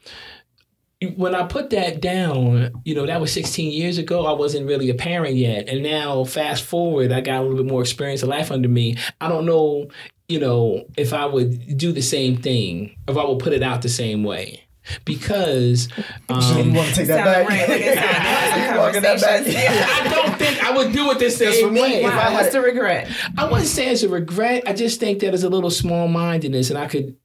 when 1.07 1.35
I 1.35 1.47
put 1.47 1.71
that 1.71 2.01
down, 2.01 2.71
you 2.85 2.95
know, 2.95 3.07
that 3.07 3.21
was 3.21 3.33
16 3.33 3.73
years 3.73 3.99
ago. 3.99 4.27
I 4.27 4.33
wasn't 4.33 4.67
really 4.67 4.91
a 4.91 4.95
parent 4.95 5.37
yet. 5.37 5.69
And 5.69 5.83
now, 5.83 6.25
fast 6.25 6.65
forward, 6.65 7.13
I 7.13 7.21
got 7.21 7.41
a 7.41 7.43
little 7.43 7.57
bit 7.57 7.67
more 7.67 7.81
experience 7.83 8.23
of 8.23 8.29
life 8.29 8.51
under 8.51 8.69
me. 8.69 8.97
I 9.21 9.29
don't 9.29 9.47
know, 9.47 9.89
you 10.29 10.39
know, 10.41 10.85
if 10.97 11.13
I 11.13 11.27
would 11.27 11.77
do 11.77 11.93
the 11.93 12.03
same 12.03 12.37
thing, 12.37 12.97
if 13.09 13.17
I 13.17 13.25
would 13.25 13.39
put 13.39 13.53
it 13.53 13.63
out 13.63 13.83
the 13.83 13.89
same 13.89 14.25
way. 14.25 14.61
Because 15.07 15.89
you 16.29 16.35
um, 16.35 16.75
want 16.75 16.91
to 16.91 16.95
take 16.95 17.07
that 17.07 17.25
back? 17.25 17.49
right. 17.49 17.69
Like 17.69 17.81
I 17.81 17.95
said, 17.95 17.95
there 17.95 18.67
You 18.69 18.73
were 18.73 18.79
walking 18.79 18.95
some 18.95 19.03
that 19.03 19.21
back? 19.21 19.37
conversations. 19.45 19.91
I 19.91 20.09
don't 20.15 20.39
think 20.39 20.63
I 20.65 20.77
would 20.77 20.93
do 20.93 21.11
it 21.11 21.19
the 21.19 21.31
for 21.31 21.53
same 21.53 21.73
me, 21.73 21.81
way. 21.81 21.89
if 22.05 22.13
I 22.13 22.17
Wow, 22.17 22.21
had 22.21 22.33
what's 22.35 22.53
the 22.53 22.61
regret? 22.61 23.11
I 23.39 23.45
wouldn't 23.47 23.67
say 23.69 23.89
it's 23.89 24.03
a 24.03 24.09
regret. 24.11 24.65
I 24.67 24.75
just 24.75 25.01
think 25.01 25.21
that 25.21 25.33
it's 25.33 25.43
a 25.43 25.49
little 25.49 25.71
small 25.71 26.07
mindedness, 26.09 26.69
and 26.69 26.79
I 26.79 26.87
could 26.87 27.17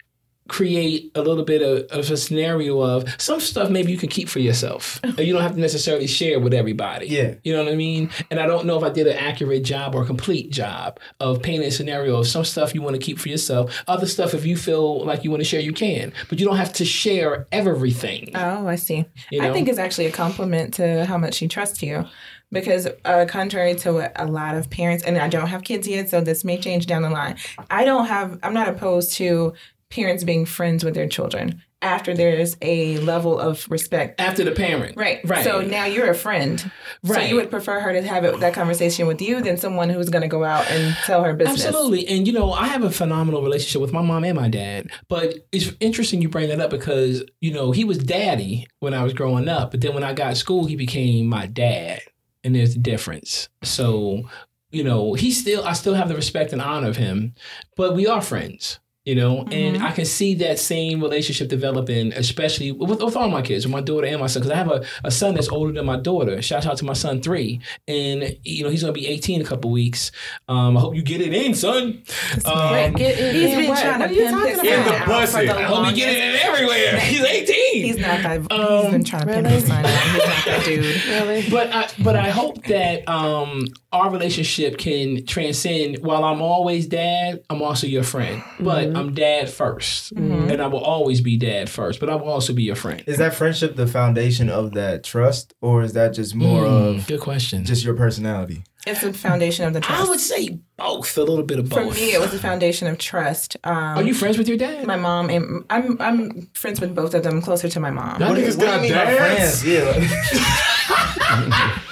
create 0.50 1.12
a 1.16 1.22
little 1.22 1.44
bit 1.44 1.62
of, 1.62 1.86
of 1.92 2.12
a 2.12 2.18
scenario 2.18 2.82
of 2.82 3.10
some 3.22 3.40
stuff 3.40 3.70
maybe 3.70 3.92
you 3.92 3.98
can 3.98 4.10
keep 4.10 4.28
for 4.28 4.40
yourself. 4.40 5.00
And 5.04 5.20
you 5.20 5.34
don't 5.34 5.42
have 5.42 5.54
to 5.54 5.60
necessarily 5.60 6.08
share 6.08 6.40
with 6.40 6.54
everybody. 6.54 7.08
Yeah. 7.08 7.36
You 7.44 7.54
know 7.54 7.64
what 7.64 7.72
I 7.72 7.76
mean? 7.76 8.10
And 8.30 8.40
I 8.40 8.46
don't 8.46 8.66
know 8.66 8.78
if 8.78 8.84
I 8.84 8.90
did 8.90 9.08
an 9.08 9.18
accurate 9.18 9.64
job 9.64 9.96
or 9.96 10.04
a 10.04 10.06
complete 10.06 10.52
job 10.52 11.00
of 11.20 11.42
painting 11.42 11.68
a 11.68 11.72
scenario 11.72 12.18
of 12.18 12.28
some 12.28 12.44
stuff 12.44 12.76
you 12.76 12.82
want 12.82 12.96
to 12.96 13.02
keep 13.02 13.20
for 13.20 13.30
yourself. 13.30 13.84
Other 13.88 14.08
stuff, 14.08 14.34
if 14.34 14.46
you 14.46 14.58
feel 14.58 15.06
like 15.06 15.24
you 15.24 15.30
want 15.30 15.42
to 15.42 15.46
share, 15.46 15.62
you 15.62 15.74
can. 15.74 16.12
But 16.28 16.40
you 16.40 16.46
don't 16.46 16.58
have 16.58 16.74
to 16.74 16.86
share 16.86 17.48
everything. 17.52 18.32
Oh, 18.36 18.68
I 18.68 18.76
see. 18.76 19.06
You 19.32 19.42
I 19.42 19.54
think 19.54 19.68
it's 19.68 19.80
actually 19.80 20.08
a 20.08 20.12
compliment 20.12 20.74
to 20.76 21.06
how 21.06 21.18
much 21.18 21.36
she 21.36 21.48
trusts 21.48 21.82
you. 21.82 22.06
Because 22.52 22.88
uh, 23.06 23.26
contrary 23.30 23.76
to 23.76 23.94
what 23.94 24.12
a 24.16 24.26
lot 24.26 24.56
of 24.56 24.72
parents, 24.72 25.04
and 25.04 25.20
I 25.20 25.28
don't 25.28 25.48
have 25.48 25.64
kids 25.64 25.88
yet, 25.88 26.10
so 26.10 26.20
this 26.20 26.44
may 26.44 26.58
change 26.58 26.88
down 26.88 27.04
the 27.04 27.10
line. 27.12 27.38
I 27.70 27.86
don't 27.86 28.08
have, 28.08 28.40
I'm 28.42 28.56
not 28.56 28.68
opposed 28.68 29.14
to 29.18 29.54
parents 29.90 30.24
being 30.24 30.46
friends 30.46 30.84
with 30.84 30.94
their 30.94 31.08
children 31.08 31.62
after 31.82 32.14
there's 32.14 32.58
a 32.62 32.98
level 33.00 33.40
of 33.40 33.66
respect. 33.70 34.20
After 34.20 34.44
the 34.44 34.52
parent. 34.52 34.98
Right. 34.98 35.22
Right. 35.24 35.44
So 35.44 35.62
now 35.62 35.86
you're 35.86 36.10
a 36.10 36.16
friend. 36.16 36.72
Right. 37.04 37.22
So 37.22 37.28
you 37.28 37.36
would 37.36 37.50
prefer 37.50 37.80
her 37.80 37.94
to 37.94 38.02
have 38.02 38.26
it, 38.26 38.40
that 38.42 38.54
conversation 38.54 39.08
with 39.08 39.22
you 39.22 39.42
than 39.42 39.58
someone 39.58 39.90
who's 39.90 40.10
going 40.10 40.22
to 40.22 40.28
go 40.28 40.44
out 40.44 40.70
and 40.70 40.96
tell 41.06 41.24
her 41.24 41.34
business. 41.34 41.66
Absolutely. 41.66 42.08
And 42.08 42.28
you 42.28 42.34
know, 42.34 42.52
I 42.52 42.68
have 42.68 42.84
a 42.84 42.92
phenomenal 42.92 43.42
relationship 43.42 43.82
with 43.82 43.94
my 43.94 44.02
mom 44.02 44.26
and 44.26 44.36
my 44.36 44.50
dad. 44.50 44.90
But 45.08 45.48
it's 45.52 45.72
interesting 45.80 46.22
you 46.22 46.30
bring 46.30 46.50
that 46.50 46.60
up 46.60 46.70
because, 46.70 47.24
you 47.40 47.54
know, 47.54 47.72
he 47.72 47.84
was 47.86 47.98
daddy 47.98 48.68
when 48.80 48.94
I 48.94 49.04
was 49.04 49.14
growing 49.14 49.48
up, 49.48 49.72
but 49.72 49.82
then 49.82 49.94
when 49.94 50.04
I 50.04 50.14
got 50.14 50.38
school, 50.38 50.66
he 50.66 50.76
became 50.76 51.28
my 51.28 51.46
dad. 51.46 52.02
And 52.44 52.56
there's 52.56 52.76
a 52.76 52.80
difference. 52.80 53.50
So, 53.64 54.30
you 54.72 54.84
know, 54.84 55.14
he 55.14 55.32
still 55.32 55.64
I 55.66 55.74
still 55.74 55.94
have 55.94 56.10
the 56.10 56.16
respect 56.16 56.54
and 56.54 56.62
honor 56.62 56.88
of 56.88 56.98
him, 56.98 57.34
but 57.76 57.96
we 57.96 58.06
are 58.06 58.22
friends. 58.22 58.80
You 59.06 59.16
know, 59.16 59.44
and 59.50 59.82
I 59.82 59.92
can 59.92 60.06
see 60.06 60.36
that 60.36 60.60
same 60.60 61.02
relationship 61.02 61.48
developing, 61.48 62.12
especially 62.14 62.72
with, 62.74 63.02
with 63.02 63.16
all 63.16 63.30
my 63.30 63.42
kids, 63.42 63.66
with 63.66 63.72
my 63.72 63.82
daughter 63.82 64.06
and 64.06 64.20
my 64.20 64.28
son. 64.28 64.42
Because 64.44 64.52
I 64.52 64.56
have 64.58 64.70
a, 64.70 64.86
a 65.04 65.10
son 65.10 65.34
that's 65.34 65.50
older 65.50 65.72
than 65.72 65.86
my 65.86 65.96
daughter. 65.98 66.40
Shout 66.44 66.66
out 66.68 66.78
to 66.78 66.86
my 66.86 66.94
son 66.94 67.22
three, 67.22 67.60
and 67.88 68.36
you 68.44 68.64
know 68.64 68.70
he's 68.70 68.82
gonna 68.82 68.94
be 68.94 69.08
eighteen 69.08 69.40
in 69.40 69.46
a 69.46 69.50
couple 69.50 69.72
weeks. 69.72 70.12
Um, 70.50 70.78
I 70.78 70.82
hope 70.82 70.96
you 70.96 71.02
get 71.02 71.22
it 71.22 71.34
in, 71.34 71.56
son. 71.56 72.04
Um, 72.46 72.54
Right, 72.56 72.94
get 72.94 73.18
it 73.18 73.34
He's 73.36 73.52
in. 73.54 73.60
been 73.62 73.70
What? 73.70 73.80
trying 73.82 74.00
What 74.02 74.10
are 74.10 74.14
you 74.14 74.22
pimp 74.22 74.32
talking 74.38 74.52
this 74.52 74.60
about? 74.60 74.80
In 74.80 74.86
the 74.86 74.94
Out 74.94 75.06
for 75.06 75.38
pussy. 75.38 75.46
the 75.48 75.54
I 75.54 75.58
I 75.58 75.62
hope 75.64 75.70
he 75.78 75.84
longest- 75.84 75.96
get 76.06 76.14
it 76.14 76.36
in 76.36 76.36
everywhere. 76.42 77.00
He's 77.00 77.22
eighteen. 77.24 77.84
He's 77.86 77.98
not 77.98 78.22
that. 78.22 78.42
he's 78.42 78.52
Um, 78.86 78.92
been 78.92 79.04
trying 79.06 79.28
to 79.28 79.34
pimp 79.34 79.48
his 79.48 79.66
son. 79.66 79.86
out. 79.86 79.92
He's 80.04 80.26
not 80.26 80.46
that 80.46 80.66
dude. 80.66 81.02
Really? 81.10 81.50
But 81.50 81.74
I, 81.74 81.88
but 82.04 82.16
I 82.16 82.30
hope 82.30 82.64
that 82.66 83.08
um, 83.10 83.66
our 83.92 84.12
relationship 84.12 84.78
can 84.78 85.26
transcend. 85.26 86.00
While 86.04 86.24
I'm 86.26 86.42
always 86.42 86.86
dad, 86.86 87.42
I'm 87.50 87.62
also 87.62 87.88
your 87.88 88.04
friend. 88.04 88.44
But 88.60 88.89
I'm 88.96 89.14
dad 89.14 89.48
1st 89.48 90.12
and 90.52 90.62
I 90.62 90.68
will 90.68 90.84
always 90.84 91.22
be 91.22 91.38
dad 91.38 91.70
first. 91.70 92.00
But 92.00 92.10
I 92.10 92.16
will 92.16 92.30
also 92.30 92.54
be 92.54 92.64
your 92.64 92.76
friend. 92.76 93.04
Is 93.08 93.18
that 93.18 93.34
friendship 93.34 93.76
the 93.76 93.88
foundation 93.88 94.50
of 94.50 94.74
that 94.74 95.04
trust, 95.04 95.54
or 95.62 95.82
is 95.84 95.94
that 95.94 96.14
just 96.14 96.36
more 96.36 96.64
Mm, 96.64 96.98
of 97.00 97.08
good 97.08 97.20
question. 97.22 97.66
just 97.66 97.84
your 97.84 97.96
personality? 97.96 98.64
It's 98.88 99.02
the 99.02 99.12
foundation 99.14 99.66
of 99.68 99.74
the 99.74 99.82
trust. 99.82 100.02
I 100.02 100.10
would 100.10 100.20
say 100.22 100.58
both, 100.78 101.18
a 101.18 101.24
little 101.24 101.44
bit 101.44 101.60
of 101.60 101.68
both. 101.70 101.94
For 101.96 102.02
me, 102.02 102.14
it 102.14 102.22
was 102.22 102.32
the 102.32 102.40
foundation 102.40 102.88
of 102.88 102.98
trust. 102.98 103.58
Um, 103.66 103.76
Are 103.98 104.04
you 104.04 104.14
friends 104.14 104.38
with 104.38 104.48
your 104.48 104.58
dad? 104.58 104.88
my 104.88 104.96
mom 104.96 105.30
and 105.30 105.66
I'm 105.70 105.98
I'm 106.00 106.48
friends 106.54 106.80
with 106.80 106.96
both 106.96 107.14
of 107.14 107.24
them. 107.24 107.42
Closer 107.42 107.68
to 107.70 107.80
my 107.80 107.92
mom. 107.92 108.20
Y'all 108.22 108.30
What, 108.30 108.38
do 108.38 108.46
what 108.46 108.60
do 108.60 108.66
you 108.66 108.82
mean 108.82 108.94
by 108.94 109.16
friends? 109.16 109.66
Yeah. 109.66 111.78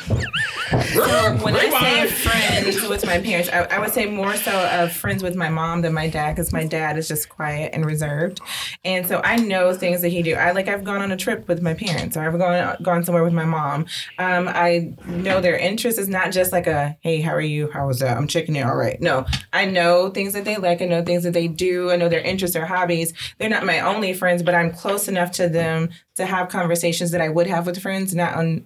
So 0.69 1.35
when 1.41 1.55
I 1.55 1.69
say 1.69 2.07
friends 2.07 2.87
with 2.87 3.05
my 3.05 3.19
parents, 3.19 3.49
I, 3.49 3.63
I 3.63 3.79
would 3.79 3.91
say 3.91 4.05
more 4.05 4.35
so 4.35 4.51
of 4.51 4.91
friends 4.91 5.23
with 5.23 5.35
my 5.35 5.49
mom 5.49 5.81
than 5.81 5.93
my 5.93 6.09
dad 6.09 6.35
because 6.35 6.51
my 6.51 6.65
dad 6.65 6.97
is 6.97 7.07
just 7.07 7.29
quiet 7.29 7.71
and 7.73 7.85
reserved, 7.85 8.41
and 8.83 9.07
so 9.07 9.21
I 9.23 9.37
know 9.37 9.73
things 9.73 10.01
that 10.01 10.09
he 10.09 10.21
do. 10.21 10.35
I 10.35 10.51
like 10.51 10.67
I've 10.67 10.83
gone 10.83 11.01
on 11.01 11.11
a 11.11 11.17
trip 11.17 11.47
with 11.47 11.61
my 11.61 11.73
parents 11.73 12.17
or 12.17 12.21
I've 12.21 12.37
gone 12.37 12.77
gone 12.81 13.03
somewhere 13.03 13.23
with 13.23 13.33
my 13.33 13.45
mom. 13.45 13.85
Um, 14.19 14.47
I 14.47 14.93
know 15.05 15.39
their 15.39 15.57
interest 15.57 15.99
is 15.99 16.09
not 16.09 16.31
just 16.31 16.51
like 16.51 16.67
a 16.67 16.97
hey 17.01 17.21
how 17.21 17.31
are 17.31 17.41
you 17.41 17.71
how 17.71 17.87
was 17.87 17.99
that 17.99 18.17
I'm 18.17 18.27
checking 18.27 18.55
in 18.55 18.67
all 18.67 18.75
right. 18.75 18.99
No, 19.01 19.25
I 19.53 19.65
know 19.65 20.09
things 20.09 20.33
that 20.33 20.45
they 20.45 20.57
like. 20.57 20.81
I 20.81 20.85
know 20.85 21.03
things 21.03 21.23
that 21.23 21.33
they 21.33 21.47
do. 21.47 21.91
I 21.91 21.95
know 21.95 22.09
their 22.09 22.21
interests 22.21 22.55
or 22.55 22.65
hobbies. 22.65 23.13
They're 23.37 23.49
not 23.49 23.65
my 23.65 23.79
only 23.79 24.13
friends, 24.13 24.43
but 24.43 24.55
I'm 24.55 24.71
close 24.71 25.07
enough 25.07 25.31
to 25.33 25.47
them 25.47 25.89
to 26.15 26.25
have 26.25 26.49
conversations 26.49 27.11
that 27.11 27.21
I 27.21 27.29
would 27.29 27.47
have 27.47 27.65
with 27.65 27.81
friends, 27.81 28.13
not 28.13 28.35
on 28.35 28.65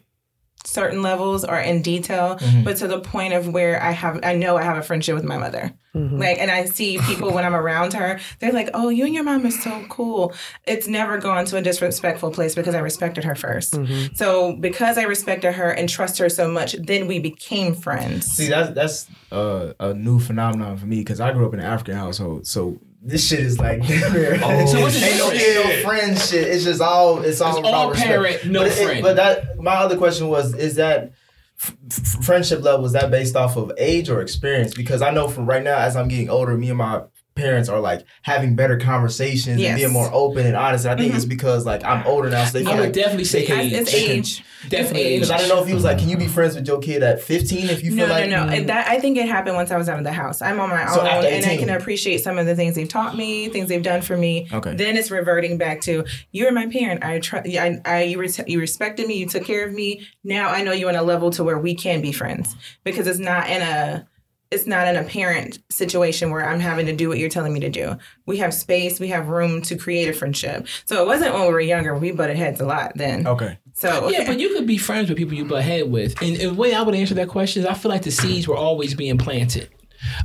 certain 0.66 1.01
levels 1.01 1.43
or 1.43 1.59
in 1.59 1.82
detail, 1.82 2.38
but 2.64 2.78
to 2.78 2.88
the 2.88 2.99
point 2.99 3.34
of 3.34 3.47
where 3.49 3.82
I 3.82 3.91
have 3.91 4.20
I 4.24 4.34
know 4.36 4.57
I 4.57 4.64
have 4.64 4.78
a 4.78 4.82
friendship 4.84 5.16
with 5.16 5.24
my 5.24 5.38
mother. 5.38 5.74
Like 5.93 6.38
and 6.39 6.49
I 6.49 6.66
see 6.66 6.99
people 6.99 7.34
when 7.34 7.43
I'm 7.43 7.53
around 7.55 7.93
her, 7.93 8.20
they're 8.39 8.53
like, 8.53 8.70
Oh, 8.74 8.88
you 8.89 9.03
and 9.05 9.14
your 9.14 9.24
mom 9.26 9.45
are 9.45 9.51
so 9.51 9.84
cool. 9.89 10.34
It's 10.66 10.88
never 10.88 11.18
gone 11.18 11.43
to 11.45 11.57
a 11.57 11.62
disrespectful 11.62 12.32
place 12.32 12.55
because 12.55 12.76
I 12.76 12.80
respected 12.80 13.26
her 13.26 13.34
1st 13.34 14.16
So 14.16 14.55
because 14.55 14.97
I 14.97 15.03
respected 15.03 15.51
her 15.53 15.70
and 15.72 15.89
trust 15.89 16.18
her 16.20 16.30
so 16.30 16.49
much, 16.49 16.74
then 16.74 17.07
we 17.07 17.20
became 17.20 17.76
friends. 17.76 18.26
See, 18.28 18.47
that's 18.47 18.74
that's 18.74 19.07
uh, 19.34 19.74
a 19.80 19.93
new 19.93 20.20
phenomenon 20.20 20.78
for 20.78 20.86
me 20.86 20.99
because 20.99 21.20
I 21.20 21.34
grew 21.34 21.45
up 21.45 21.53
in 21.53 21.59
an 21.59 21.66
African 21.66 21.95
household, 21.95 22.47
so 22.47 22.80
this 23.02 23.28
shit 23.28 23.39
is 23.39 23.58
like 23.60 23.80
Oh, 23.84 24.66
So 24.68 24.82
what's 24.82 24.99
the 24.99 25.06
ain't, 25.08 25.18
no, 25.18 25.32
difference? 25.32 25.43
ain't 25.43 25.66
no 25.84 25.89
friend 25.89 26.18
shit. 26.20 26.47
It's 26.47 26.64
just 26.64 26.82
all 26.82 27.22
it's 27.24 27.41
all, 27.41 27.58
It's 27.58 27.68
all 27.68 27.70
about 27.70 27.91
respect. 27.91 28.10
parent, 28.10 28.45
no 28.45 28.60
but 28.62 28.72
it- 28.78 29.02
but 29.04 29.16
that 29.16 29.60
my 29.60 29.74
other 29.76 29.97
question 29.97 30.28
was: 30.28 30.54
Is 30.54 30.76
that 30.76 31.12
f- 31.60 31.76
friendship 32.24 32.62
level? 32.62 32.86
Is 32.86 32.91
that 32.93 33.10
based 33.10 33.36
off 33.36 33.58
of 33.58 33.72
age 33.78 34.10
or 34.10 34.22
experience? 34.22 34.74
Because 34.74 35.02
I 35.02 35.12
know 35.12 35.28
from 35.28 35.45
right 35.47 35.64
now, 35.64 35.78
as 35.80 35.95
I'm 35.95 36.08
getting 36.08 36.30
older, 36.30 36.56
me 36.58 36.70
and 36.70 36.78
my 36.78 37.02
parents 37.42 37.70
are 37.70 37.80
like 37.80 38.06
having 38.22 38.56
better 38.56 38.78
conversations 38.78 39.60
Yes. 39.60 39.72
and 39.72 39.78
being 39.80 39.92
more 39.94 40.10
open 40.14 40.46
and 40.46 40.56
honest. 40.56 40.86
And 40.86 40.94
I 40.94 41.02
think 41.02 41.14
it's 41.16 41.26
mm-hmm. 41.26 41.30
because 41.30 41.66
like 41.66 41.84
I'm 41.84 42.06
older 42.06 42.30
now, 42.30 42.46
so 42.46 42.60
they 42.60 42.62
I 42.62 42.64
feel 42.66 42.76
would 42.76 42.84
like 42.86 42.94
definitely 42.94 43.26
say 43.26 43.46
they 43.48 43.54
I- 43.54 43.62
age. 43.62 43.74
it's 43.74 43.94
age. 43.94 44.44
Definitely 44.70 45.02
age. 45.02 45.08
age. 45.08 45.20
Because 45.22 45.32
I 45.32 45.38
don't 45.38 45.50
know 45.50 45.62
if 45.62 45.68
he 45.68 45.74
was 45.74 45.84
like, 45.84 45.98
can 45.98 46.08
you 46.08 46.18
be 46.18 46.28
friends 46.28 46.56
with 46.56 46.68
your 46.68 46.80
kid 46.80 47.02
at 47.02 47.20
15 47.22 47.70
if 47.70 47.84
you 47.84 47.96
feel 47.96 48.08
No, 48.08 48.14
like 48.14 48.30
no, 48.30 48.46
no. 48.46 48.52
And 48.54 48.70
That 48.70 48.88
I 48.88 49.00
think 49.00 49.18
it 49.18 49.28
happened 49.28 49.56
once 49.56 49.72
I 49.72 49.78
was 49.78 49.89
out 49.89 49.98
of 49.98 50.04
the 50.04 50.12
house. 50.12 50.42
I'm 50.42 50.60
on 50.60 50.70
my 50.70 50.86
So 50.86 51.02
own, 51.02 51.08
after 51.08 51.28
and 51.28 51.46
I 51.46 51.58
can 51.58 51.70
appreciate 51.70 52.20
some 52.20 52.38
of 52.38 52.46
the 52.46 52.56
things 52.56 52.76
they've 52.76 52.88
taught 52.88 53.18
me, 53.18 53.50
things 53.50 53.70
they've 53.70 53.82
done 53.82 54.02
for 54.02 54.16
me. 54.16 54.48
Okay. 54.54 54.76
Then 54.76 54.98
it's 54.98 55.10
reverting 55.10 55.58
back 55.58 55.82
to 55.82 56.06
you're 56.32 56.52
my 56.52 56.68
parent. 56.68 57.04
I 57.04 57.20
try. 57.20 57.39
I, 57.39 57.82
I 57.86 58.04
you, 58.04 58.20
res- 58.20 58.39
you 58.48 58.60
respected 58.60 59.08
me. 59.08 59.16
You 59.18 59.28
took 59.28 59.46
care 59.46 59.66
of 59.68 59.74
me. 59.74 60.08
Now 60.24 60.50
I 60.50 60.62
know 60.62 60.74
you 60.74 60.88
on 60.89 60.96
a 60.96 61.02
level 61.04 61.32
to 61.32 61.44
where 61.44 61.58
we 61.58 61.74
can 61.74 62.02
be 62.02 62.12
friends 62.12 62.56
because 62.84 63.08
it's 63.08 63.20
not 63.20 63.50
in 63.50 63.62
a 63.64 64.08
it's 64.52 64.68
not 64.68 64.86
an 64.86 64.97
apparent 64.97 65.60
situation 65.70 66.30
where 66.30 66.47
I'm 66.47 66.60
having 66.60 66.86
to 66.86 66.93
do 66.93 67.08
what 67.08 67.18
you're 67.18 67.30
telling 67.30 67.54
me 67.54 67.62
to 67.62 67.70
do. 67.70 67.97
We 68.26 68.38
have 68.38 68.54
space, 68.54 68.99
we 68.99 69.08
have 69.08 69.30
room 69.30 69.62
to 69.64 69.78
create 69.78 70.10
a 70.10 70.14
friendship. 70.14 70.68
So 70.86 71.02
it 71.02 71.08
wasn't 71.08 71.34
when 71.34 71.43
we 71.43 71.47
were 71.54 71.62
younger. 71.62 71.95
We 71.97 72.12
butted 72.12 72.36
heads 72.36 72.60
a 72.60 72.66
lot 72.66 72.91
then. 72.95 73.26
Okay. 73.26 73.58
So 73.74 74.10
Yeah, 74.10 74.28
but 74.28 74.39
you 74.39 74.54
could 74.54 74.68
be 74.68 74.78
friends 74.78 75.08
with 75.08 75.18
people 75.18 75.36
you 75.36 75.45
butt 75.45 75.64
head 75.64 75.89
with. 75.89 76.22
And 76.22 76.36
the 76.36 76.54
way 76.54 76.74
I 76.74 76.82
would 76.82 76.93
answer 76.93 77.14
that 77.16 77.30
question 77.30 77.64
is 77.64 77.66
I 77.68 77.74
feel 77.74 77.89
like 77.89 78.04
the 78.04 78.12
seeds 78.12 78.47
were 78.47 78.58
always 78.58 78.93
being 78.93 79.18
planted. 79.18 79.70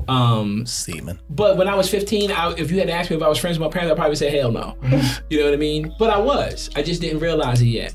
Um, 0.09 0.65
Semen. 0.65 1.21
but 1.29 1.59
when 1.59 1.69
I 1.69 1.75
was 1.75 1.91
15, 1.91 2.33
I, 2.33 2.53
if 2.55 2.71
you 2.71 2.79
had 2.79 2.89
asked 2.89 3.11
me 3.11 3.17
if 3.17 3.23
I 3.23 3.29
was 3.29 3.39
friends 3.39 3.59
with 3.59 3.67
my 3.67 3.71
parents, 3.71 3.93
I'd 3.93 3.97
probably 3.97 4.17
say 4.17 4.31
hell 4.37 4.51
no. 4.51 4.77
You 5.31 5.39
know 5.39 5.45
what 5.45 5.55
I 5.55 5.59
mean? 5.59 5.95
But 5.99 6.11
I 6.11 6.19
was. 6.19 6.71
I 6.75 6.83
just 6.83 7.01
didn't 7.03 7.21
realize 7.21 7.61
it 7.61 7.67
yet. 7.67 7.95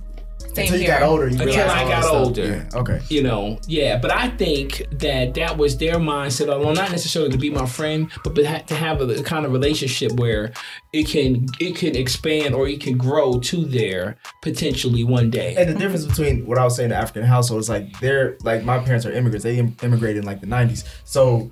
Same 0.55 0.65
Until 0.65 0.79
you 0.79 0.85
here. 0.87 0.99
got 0.99 1.03
older, 1.03 1.25
you 1.27 1.31
Until 1.31 1.47
realized 1.47 1.71
I 1.71 1.89
got 1.89 2.05
older. 2.13 2.45
Yeah. 2.45 2.79
Okay. 2.79 3.01
You 3.09 3.23
know, 3.23 3.59
yeah. 3.67 3.97
But 3.97 4.11
I 4.11 4.29
think 4.29 4.85
that 4.91 5.33
that 5.35 5.57
was 5.57 5.77
their 5.77 5.95
mindset, 5.95 6.49
although 6.49 6.73
not 6.73 6.91
necessarily 6.91 7.31
to 7.31 7.37
be 7.37 7.49
my 7.49 7.65
friend, 7.65 8.09
but 8.23 8.35
but 8.35 8.67
to 8.67 8.75
have 8.75 9.01
a, 9.01 9.05
a 9.05 9.23
kind 9.23 9.45
of 9.45 9.51
relationship 9.51 10.13
where 10.13 10.51
it 10.93 11.07
can 11.07 11.47
it 11.59 11.75
can 11.75 11.95
expand 11.95 12.53
or 12.53 12.67
it 12.67 12.81
can 12.81 12.97
grow 12.97 13.39
to 13.39 13.65
there 13.65 14.17
potentially 14.41 15.03
one 15.03 15.29
day. 15.29 15.55
And 15.57 15.69
the 15.69 15.73
difference 15.79 16.05
between 16.05 16.45
what 16.45 16.57
I 16.57 16.63
was 16.63 16.75
saying, 16.75 16.89
the 16.89 16.95
African 16.95 17.23
household 17.23 17.61
is 17.61 17.69
like 17.69 17.99
they're 17.99 18.37
like 18.43 18.63
my 18.63 18.79
parents 18.79 19.05
are 19.05 19.11
immigrants. 19.11 19.43
They 19.43 19.57
im- 19.57 19.75
immigrated 19.81 20.17
in 20.19 20.25
like 20.25 20.41
the 20.41 20.47
'90s, 20.47 20.83
so 21.05 21.51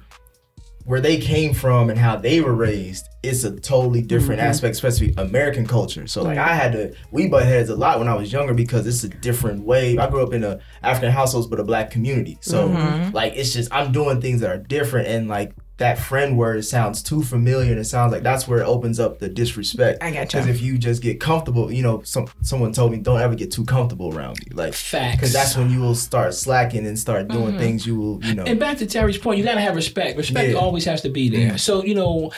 where 0.89 0.99
they 0.99 1.19
came 1.19 1.53
from 1.53 1.91
and 1.91 1.99
how 1.99 2.15
they 2.15 2.41
were 2.41 2.55
raised, 2.55 3.09
it's 3.21 3.43
a 3.43 3.55
totally 3.59 4.01
different 4.01 4.41
mm-hmm. 4.41 4.49
aspect, 4.49 4.73
especially 4.73 5.13
American 5.17 5.67
culture. 5.67 6.07
So 6.07 6.23
like 6.23 6.39
I 6.39 6.55
had 6.55 6.71
to 6.71 6.95
we 7.11 7.27
butt 7.27 7.45
heads 7.45 7.69
a 7.69 7.75
lot 7.75 7.99
when 7.99 8.07
I 8.07 8.15
was 8.15 8.33
younger 8.33 8.55
because 8.55 8.87
it's 8.87 9.03
a 9.03 9.09
different 9.09 9.63
way. 9.63 9.99
I 9.99 10.09
grew 10.09 10.23
up 10.23 10.33
in 10.33 10.43
a 10.43 10.59
African 10.81 11.11
household 11.11 11.47
but 11.51 11.59
a 11.59 11.63
black 11.63 11.91
community. 11.91 12.39
So 12.41 12.69
mm-hmm. 12.69 13.11
like 13.15 13.33
it's 13.35 13.53
just 13.53 13.71
I'm 13.71 13.91
doing 13.91 14.19
things 14.19 14.41
that 14.41 14.49
are 14.49 14.57
different 14.57 15.07
and 15.09 15.27
like 15.27 15.53
that 15.79 15.97
friend 15.97 16.37
word 16.37 16.63
sounds 16.65 17.01
too 17.01 17.23
familiar 17.23 17.71
and 17.71 17.79
it 17.79 17.85
sounds 17.85 18.11
like 18.11 18.21
that's 18.21 18.47
where 18.47 18.59
it 18.59 18.65
opens 18.65 18.99
up 18.99 19.19
the 19.19 19.29
disrespect. 19.29 20.03
I 20.03 20.11
gotcha. 20.11 20.37
Because 20.37 20.47
if 20.47 20.61
you 20.61 20.77
just 20.77 21.01
get 21.01 21.19
comfortable, 21.19 21.71
you 21.71 21.81
know, 21.81 22.01
some 22.03 22.27
someone 22.41 22.73
told 22.73 22.91
me 22.91 22.97
don't 22.97 23.19
ever 23.19 23.33
get 23.35 23.51
too 23.51 23.65
comfortable 23.65 24.15
around 24.15 24.39
me. 24.39 24.53
Like 24.53 24.73
Facts. 24.73 25.15
because 25.15 25.33
that's 25.33 25.57
when 25.57 25.71
you 25.71 25.79
will 25.79 25.95
start 25.95 26.33
slacking 26.33 26.85
and 26.85 26.99
start 26.99 27.29
doing 27.29 27.49
mm-hmm. 27.49 27.57
things 27.57 27.87
you 27.87 27.95
will, 27.95 28.23
you 28.23 28.35
know. 28.35 28.43
And 28.43 28.59
back 28.59 28.77
to 28.79 28.85
Terry's 28.85 29.17
point, 29.17 29.39
you 29.39 29.43
gotta 29.43 29.61
have 29.61 29.75
respect. 29.75 30.17
Respect 30.17 30.51
Yeah. 30.51 30.57
always 30.57 30.85
has 30.85 31.01
to 31.01 31.09
be 31.09 31.29
there. 31.29 31.57
So 31.57 31.83
you 31.83 31.95
know, 31.95 32.31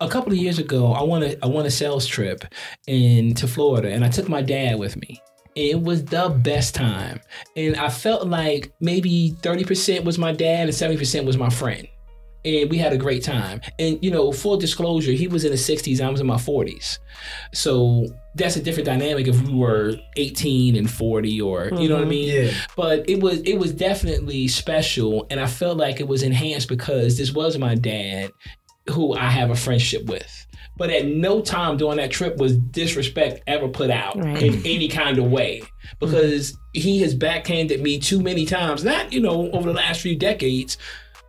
a 0.00 0.08
couple 0.08 0.32
of 0.32 0.38
years 0.38 0.58
ago, 0.58 0.92
I 0.92 1.02
won 1.02 1.22
a 1.22 1.36
I 1.42 1.46
won 1.46 1.66
a 1.66 1.70
sales 1.70 2.06
trip 2.06 2.44
into 2.86 3.46
Florida, 3.46 3.90
and 3.90 4.04
I 4.04 4.08
took 4.08 4.28
my 4.28 4.42
dad 4.42 4.78
with 4.78 4.96
me. 4.96 5.22
It 5.54 5.80
was 5.80 6.04
the 6.04 6.28
best 6.28 6.74
time, 6.74 7.20
and 7.56 7.76
I 7.76 7.90
felt 7.90 8.26
like 8.26 8.72
maybe 8.80 9.36
thirty 9.42 9.64
percent 9.64 10.04
was 10.04 10.18
my 10.18 10.32
dad 10.32 10.66
and 10.66 10.74
seventy 10.74 10.98
percent 10.98 11.26
was 11.26 11.36
my 11.36 11.50
friend. 11.50 11.86
And 12.48 12.70
we 12.70 12.78
had 12.78 12.92
a 12.92 12.98
great 12.98 13.22
time. 13.22 13.60
And 13.78 13.98
you 14.02 14.10
know, 14.10 14.32
full 14.32 14.56
disclosure, 14.56 15.12
he 15.12 15.28
was 15.28 15.44
in 15.44 15.52
his 15.52 15.68
60s, 15.68 16.00
I 16.00 16.08
was 16.08 16.20
in 16.20 16.26
my 16.26 16.36
40s. 16.36 16.98
So 17.52 18.06
that's 18.38 18.56
a 18.56 18.62
different 18.62 18.86
dynamic 18.86 19.26
if 19.26 19.40
we 19.42 19.54
were 19.54 19.96
18 20.16 20.76
and 20.76 20.90
40 20.90 21.40
or 21.40 21.70
you 21.72 21.88
know 21.88 21.96
what 21.96 22.00
I 22.00 22.00
mm-hmm. 22.02 22.10
mean? 22.10 22.44
Yeah. 22.44 22.50
but 22.76 23.08
it 23.08 23.20
was 23.20 23.40
it 23.40 23.58
was 23.58 23.72
definitely 23.72 24.48
special 24.48 25.26
and 25.30 25.40
i 25.40 25.46
felt 25.46 25.76
like 25.76 26.00
it 26.00 26.08
was 26.08 26.22
enhanced 26.22 26.68
because 26.68 27.18
this 27.18 27.32
was 27.32 27.58
my 27.58 27.74
dad 27.74 28.30
who 28.88 29.14
i 29.14 29.28
have 29.28 29.50
a 29.50 29.56
friendship 29.56 30.06
with 30.06 30.46
but 30.76 30.90
at 30.90 31.06
no 31.06 31.40
time 31.40 31.76
during 31.76 31.96
that 31.96 32.10
trip 32.12 32.36
was 32.36 32.56
disrespect 32.56 33.42
ever 33.48 33.68
put 33.68 33.90
out 33.90 34.16
Right. 34.16 34.42
in 34.42 34.54
any 34.64 34.88
kind 34.88 35.18
of 35.18 35.24
way 35.24 35.62
because 35.98 36.56
he 36.72 37.00
has 37.00 37.14
backhanded 37.14 37.82
me 37.82 37.98
too 37.98 38.20
many 38.20 38.46
times 38.46 38.84
not 38.84 39.12
you 39.12 39.20
know 39.20 39.50
over 39.50 39.72
the 39.72 39.76
last 39.76 40.00
few 40.00 40.16
decades 40.16 40.78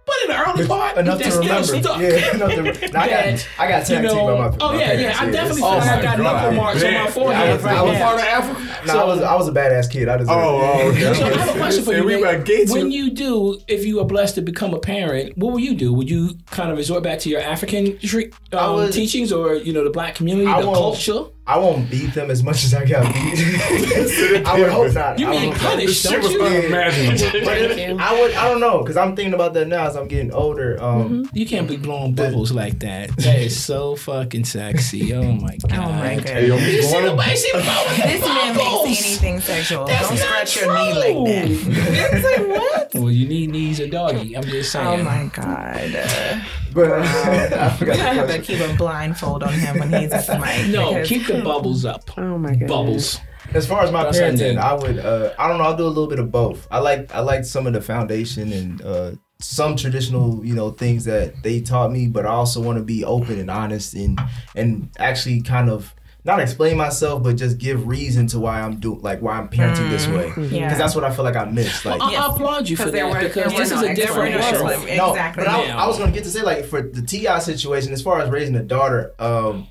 but 0.10 0.18
in 0.24 0.38
the 0.38 0.49
early 0.49 0.68
part 0.68 0.97
enough 0.97 1.22
to 1.22 1.30
remember. 1.39 1.64
stuck. 1.64 2.01
Yeah, 2.01 2.36
enough 2.36 2.80
to. 2.80 2.89
Now, 2.91 3.01
I 3.01 3.10
got 3.10 3.47
I 3.60 3.68
got 3.70 3.89
you 3.89 3.95
tag 3.95 4.03
team 4.10 4.18
know, 4.18 4.26
by 4.38 4.49
my. 4.49 4.57
oh 4.60 4.74
my 4.74 4.80
yeah, 4.80 4.91
yeah, 4.93 4.97
parents, 4.97 5.20
I 5.22 5.32
definitely 5.32 5.62
feel 5.62 5.70
Oh 5.70 5.78
like 5.78 5.88
I 5.89 6.01
got 6.01 6.18
God, 6.18 6.24
knuckle 6.24 6.51
marks 6.53 6.84
on 6.84 6.93
my 6.93 7.03
bet. 7.05 7.14
forehead. 7.14 7.49
I 7.49 7.53
was- 7.53 7.64
right 7.64 7.78
I 7.78 7.82
was 7.84 7.97
part 7.97 8.16
of 8.20 8.26
Africa. 8.26 8.88
Nah, 8.88 8.93
I 9.01 9.03
was 9.05 9.22
I 9.22 9.36
was 9.36 9.47
a 9.47 9.51
badass 9.51 9.91
kid. 9.91 10.07
I 10.10 10.18
deserve 10.18 10.36
Oh, 10.38 10.60
it. 10.60 10.86
oh, 10.86 10.89
okay. 10.89 11.14
So 11.14 11.26
I 11.26 11.30
have 11.38 11.55
a 11.55 11.60
question 11.60 11.84
for 11.84 11.93
you. 11.93 12.03
we 12.05 12.14
Nate. 12.14 12.22
about 12.24 12.32
to 12.32 12.43
get 12.43 12.68
to- 12.68 12.74
When 12.74 12.91
you 12.91 13.12
do, 13.12 13.60
if 13.68 13.86
you 13.86 13.99
are 13.99 14.05
blessed 14.05 14.36
to 14.36 14.41
become 14.41 14.74
a 14.74 14.80
parent, 14.80 15.38
what 15.38 15.51
will 15.53 15.60
you 15.60 15.76
do? 15.76 15.93
Would 15.93 16.10
you 16.10 16.32
kind 16.47 16.72
of 16.72 16.78
resort 16.78 17.03
back 17.03 17.20
to 17.20 17.30
your 17.30 17.41
African 17.41 17.97
tre- 17.99 18.32
um, 18.53 18.76
would- 18.76 18.93
teachings, 18.93 19.32
or 19.32 19.53
you 19.55 19.74
know 19.74 19.84
the 19.84 19.89
black 19.89 20.16
community, 20.16 20.47
I 20.47 20.62
the 20.62 20.72
culture? 20.72 21.26
I 21.49 21.57
won't 21.57 21.89
beat 21.89 22.13
them 22.13 22.29
as 22.29 22.43
much 22.43 22.63
as 22.63 22.75
I 22.75 22.85
got 22.85 23.11
beat. 23.11 23.39
I 24.45 24.59
would 24.59 24.69
hope 24.69 24.93
not. 24.93 25.17
You 25.17 25.25
I 25.27 25.31
mean 25.31 25.53
punish, 25.55 25.99
Shit 26.01 26.21
don't 26.21 26.31
you? 26.31 26.41
unimaginable. 26.43 27.39
But 27.43 27.57
if- 27.57 27.99
I 27.99 28.19
would. 28.21 28.33
I 28.35 28.47
don't 28.47 28.59
know 28.59 28.79
because 28.83 28.97
I'm 28.97 29.15
thinking 29.15 29.33
about 29.33 29.55
that 29.55 29.67
now 29.67 29.87
as 29.87 29.95
I'm 29.97 30.07
getting 30.07 30.31
older. 30.31 30.77
Um, 30.79 31.27
You 31.33 31.47
can't 31.47 31.67
be 31.67 31.75
blowing 31.75 32.13
bubbles 32.13 32.51
like 32.51 32.77
that. 32.79 33.09
That 33.29 33.39
is 33.39 33.59
so 33.59 33.95
fucking 33.95 34.45
sexy. 34.45 35.11
Oh 35.15 35.23
my 35.23 35.57
god. 35.57 35.71
Oh 35.79 35.91
my 35.91 36.19
Hey, 36.19 36.47
yo, 36.47 36.57
You 36.57 36.83
see 36.83 37.01
the 37.01 37.15
way 37.15 37.35
she 37.35 37.51
blowing 37.51 38.11
This 38.11 38.21
man 38.25 38.55
makes 38.55 39.05
anything 39.05 39.39
sexual. 39.39 39.85
That's 39.85 40.07
Don't 40.07 40.17
not 40.19 40.47
scratch 40.47 40.55
your 40.57 40.77
knee 40.77 40.93
like 40.93 41.49
that. 41.49 42.23
Like, 42.23 42.47
what? 42.47 42.91
Well, 42.93 43.11
you 43.11 43.27
need 43.27 43.49
knees 43.49 43.79
or 43.79 43.87
doggy. 43.87 44.35
I'm 44.37 44.43
just 44.43 44.71
saying. 44.71 44.99
Oh 45.01 45.03
my 45.03 45.29
god. 45.33 45.95
Uh, 45.95 46.39
but 46.74 46.91
I 47.01 47.70
forgot 47.78 47.80
we 47.80 47.86
gotta 48.01 48.20
have 48.20 48.30
to 48.30 48.41
keep 48.41 48.59
a 48.59 48.74
blindfold 48.76 49.43
on 49.43 49.53
him 49.53 49.80
when 49.80 49.93
he's 50.01 50.11
at 50.11 50.28
the 50.28 50.39
mic. 50.39 50.67
No, 50.70 50.89
because- 50.93 51.07
keep 51.07 51.28
the 51.28 51.41
bubbles 51.41 51.86
up. 51.86 52.09
Oh 52.17 52.38
my 52.38 52.51
goodness. 52.51 52.70
Bubbles. 52.70 53.20
As 53.53 53.65
far 53.67 53.82
as 53.84 53.91
my 53.91 54.03
That's 54.03 54.17
what 54.20 54.28
I 54.28 54.32
parenting, 54.32 54.38
did. 54.38 54.57
I 54.57 54.74
would. 54.74 54.99
Uh, 54.99 55.34
I 55.39 55.47
don't 55.47 55.57
know. 55.57 55.63
I'll 55.63 55.76
do 55.78 55.86
a 55.86 55.88
little 55.88 56.07
bit 56.07 56.20
of 56.20 56.32
both. 56.32 56.67
I 56.70 56.78
like. 56.80 57.13
I 57.15 57.20
like 57.22 57.45
some 57.45 57.65
of 57.65 57.74
the 57.74 57.82
foundation 57.82 58.53
and 58.53 58.82
uh, 58.84 59.11
some 59.39 59.76
traditional, 59.76 60.45
you 60.45 60.53
know, 60.53 60.70
things 60.70 61.05
that 61.05 61.41
they 61.41 61.59
taught 61.61 61.91
me. 61.91 62.07
But 62.07 62.28
I 62.28 62.30
also 62.30 62.61
want 62.61 62.78
to 62.78 62.84
be 62.84 63.03
open 63.03 63.39
and 63.39 63.49
honest 63.49 63.95
and 63.95 64.20
and 64.55 64.89
actually 64.99 65.41
kind 65.41 65.70
of 65.72 65.95
not 66.26 66.39
explain 66.41 66.76
myself, 66.78 67.24
but 67.24 67.38
just 67.38 67.57
give 67.57 67.88
reason 67.88 68.28
to 68.28 68.39
why 68.39 68.59
I'm 68.61 68.80
doing 68.80 69.01
like 69.01 69.22
why 69.22 69.38
I'm 69.38 69.47
parenting 69.47 69.89
this 69.89 70.05
way. 70.07 70.28
Because 70.30 70.51
Yeah. 70.51 70.74
that's 70.78 70.93
what 70.93 71.03
I 71.05 71.11
feel 71.11 71.24
like 71.24 71.36
I 71.38 71.45
missed. 71.45 71.86
Like. 71.86 72.01
I, 72.01 72.15
I 72.15 72.28
applaud 72.34 72.67
you 72.67 72.76
for 72.76 72.91
that 72.91 73.09
were- 73.09 73.20
because 73.22 73.53
this 73.53 73.72
is 73.72 73.82
a 73.82 73.93
different 73.95 74.36
explanations. 74.36 74.61
world. 74.99 75.11
Exactly. 75.13 75.43
No, 75.45 75.49
but 75.51 75.70
I, 75.70 75.70
I 75.84 75.88
was 75.88 75.97
gonna 75.97 76.11
get 76.11 76.26
to 76.26 76.30
say 76.30 76.41
like 76.41 76.65
for 76.65 76.82
the 76.82 77.01
T.I 77.01 77.39
situation, 77.39 77.93
as 77.93 78.01
far 78.01 78.20
as 78.22 78.30
raising 78.30 78.55
a 78.55 78.63
daughter, 78.63 79.13
um, 79.17 79.67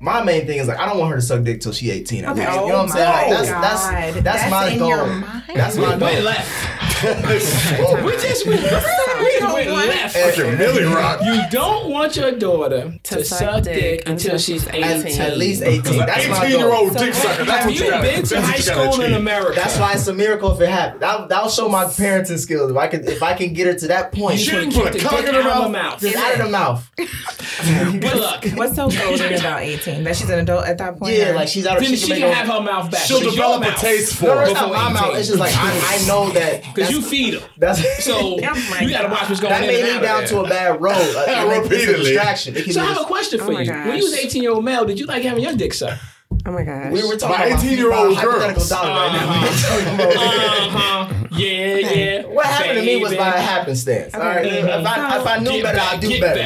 my 0.00 0.22
main 0.22 0.46
thing 0.46 0.58
is 0.58 0.68
like 0.68 0.78
I 0.78 0.86
don't 0.86 0.98
want 0.98 1.10
her 1.10 1.16
to 1.16 1.22
suck 1.22 1.44
dick 1.44 1.60
till 1.60 1.72
she 1.72 1.90
18. 1.90 2.24
at 2.24 2.34
least. 2.36 2.48
Oh 2.50 2.52
you 2.66 2.72
know 2.72 2.78
what 2.78 2.82
I'm 2.84 2.88
saying? 2.88 3.08
Like, 3.08 3.26
my 3.28 3.30
that's, 3.34 3.48
that's 3.50 3.86
God. 3.86 4.24
that's 4.24 4.40
That's 4.42 4.50
my 4.50 4.68
in 4.70 4.78
goal. 4.78 4.88
your 4.88 5.06
mind? 5.06 5.42
That's 5.54 5.76
my 5.76 5.82
We 5.94 6.00
goal. 6.00 6.08
went 6.12 6.24
left. 6.24 6.83
Oh, 7.06 8.02
we 8.04 8.12
just 8.12 8.46
we, 8.46 8.54
we 8.56 9.52
went 9.52 9.70
left. 9.70 10.16
Fucking 10.16 10.56
Millie 10.58 10.84
Rock. 10.84 11.20
You 11.24 11.42
don't 11.50 11.90
want 11.90 12.16
your 12.16 12.32
daughter 12.32 12.98
to, 13.02 13.16
To 13.16 13.24
suck, 13.24 13.38
suck 13.38 13.62
dick, 13.64 13.74
dick 13.74 13.98
until 14.08 14.12
until 14.34 14.38
she's 14.38 14.62
she's 14.62 14.68
18. 14.68 14.82
At, 15.20 15.30
at 15.32 15.36
least 15.38 15.62
18. 15.62 15.98
That's 16.06 16.24
18 16.24 16.30
goal. 16.40 16.48
year 16.48 16.72
old 16.72 16.96
dick 16.96 17.14
sucker. 17.14 17.44
That's 17.44 17.50
Have 17.58 17.66
what 17.66 17.74
you 17.74 17.84
you 17.84 17.90
got. 17.90 18.02
been 18.02 18.22
to 18.24 18.40
high 18.40 18.56
school 18.58 19.00
in 19.02 19.12
America? 19.14 19.52
That's 19.56 19.78
why 19.78 19.92
it's 19.94 20.06
a 20.06 20.14
miracle 20.14 20.52
if 20.52 20.60
it 20.60 20.68
happens. 20.68 21.00
That, 21.00 21.28
that'll 21.28 21.50
show 21.50 21.68
my 21.68 21.84
parenting 21.84 22.38
skills. 22.38 22.70
If 22.70 22.76
I 22.76 22.88
can, 22.88 23.06
if 23.06 23.22
I 23.22 23.34
can 23.34 23.52
get 23.52 23.66
her 23.66 23.74
to 23.74 23.88
that 23.88 24.12
point, 24.12 24.38
You 24.38 24.44
Shouldn't 24.44 24.74
put 24.74 24.94
a 24.94 24.98
cock 24.98 25.20
in 25.24 25.34
her 25.34 25.40
out 25.42 25.46
of 25.46 25.52
her 25.64 25.68
mouth. 25.68 25.72
mouth. 25.72 26.00
just 26.00 26.16
out 26.16 26.32
of 26.34 26.38
the 26.46 26.50
mouth. 26.50 26.90
Good 28.00 28.16
luck. 28.20 28.44
What's 28.54 28.76
so 28.76 28.88
golden 28.90 29.34
about 29.34 29.62
18? 29.62 30.04
That 30.04 30.16
she's 30.16 30.28
an 30.30 30.40
adult 30.40 30.66
at 30.66 30.78
that 30.78 30.98
point? 30.98 31.16
Yeah, 31.16 31.32
like 31.32 31.48
she's 31.48 31.66
out 31.66 31.76
of. 31.76 31.82
Then 31.82 31.90
She 31.92 31.96
she 31.96 32.06
can 32.08 32.18
can 32.20 32.32
have 32.32 32.46
her. 32.46 32.52
her 32.54 32.60
mouth 32.62 32.90
back. 32.90 33.00
She'll 33.02 33.20
develop 33.20 33.62
a 33.62 33.72
taste 33.78 34.20
No, 34.22 34.28
for 34.28 34.34
no, 34.34 34.40
it. 34.40 34.44
it's 34.50 34.54
not 34.54 34.72
my 34.72 34.92
Before 34.92 35.08
mouth. 35.08 35.18
It's 35.18 35.28
just 35.28 35.38
like 35.40 35.54
I, 35.54 35.96
I 36.02 36.06
know 36.06 36.30
that. 36.30 36.73
Because 36.74 36.90
you 36.90 37.00
feed 37.02 37.34
them. 37.34 37.42
That's 37.58 38.04
So 38.04 38.14
Oh 38.16 38.36
you 38.80 38.90
gotta 38.90 39.08
watch 39.08 39.28
what's 39.28 39.40
going 39.40 39.52
on. 39.52 39.60
that 39.60 39.68
on. 39.68 39.74
may 39.74 39.82
lead 39.92 40.02
down 40.02 40.24
to 40.26 40.40
a 40.40 40.48
bad 40.48 40.80
road. 40.82 40.94
It's 40.98 41.28
a 41.28 41.60
Repeatedly. 41.62 42.04
distraction. 42.12 42.72
So 42.72 42.80
I 42.80 42.84
have 42.86 43.00
a 43.00 43.04
question 43.04 43.38
for 43.38 43.46
Oh 43.46 43.58
you. 43.60 43.70
When 43.72 43.96
you 43.96 44.04
was 44.04 44.14
gosh. 44.14 44.24
18 44.24 44.42
year 44.42 44.52
old 44.52 44.64
male, 44.64 44.84
did 44.84 44.98
you 44.98 45.06
like 45.06 45.22
having 45.22 45.42
your 45.42 45.54
dick 45.54 45.72
sucked? 45.74 46.02
Oh 46.46 46.50
my 46.50 46.62
gosh. 46.64 46.90
we 46.92 47.06
were 47.06 47.16
talking 47.16 47.36
By 47.36 47.46
about 47.46 47.60
18-year-old 47.64 48.16
hypothetical 48.16 48.54
girls. 48.54 48.68
dollar 48.68 48.88
right. 48.90 50.14
Uh-huh. 50.18 51.14
Yeah, 51.32 51.76
yeah. 51.76 52.26
What 52.26 52.46
happened 52.46 52.78
to 52.80 52.84
me 52.84 52.96
was 52.96 53.10
Baby. 53.10 53.18
by 53.20 53.30
happenstance. 53.30 54.14
All 54.14 54.20
right, 54.20 54.44
if 54.46 54.64
I, 54.86 55.20
if 55.20 55.26
I 55.26 55.38
knew 55.38 55.50
Get 55.50 55.62
better, 55.62 55.76
back, 55.76 55.94
I'd 55.94 56.00
do 56.00 56.20
better. 56.20 56.42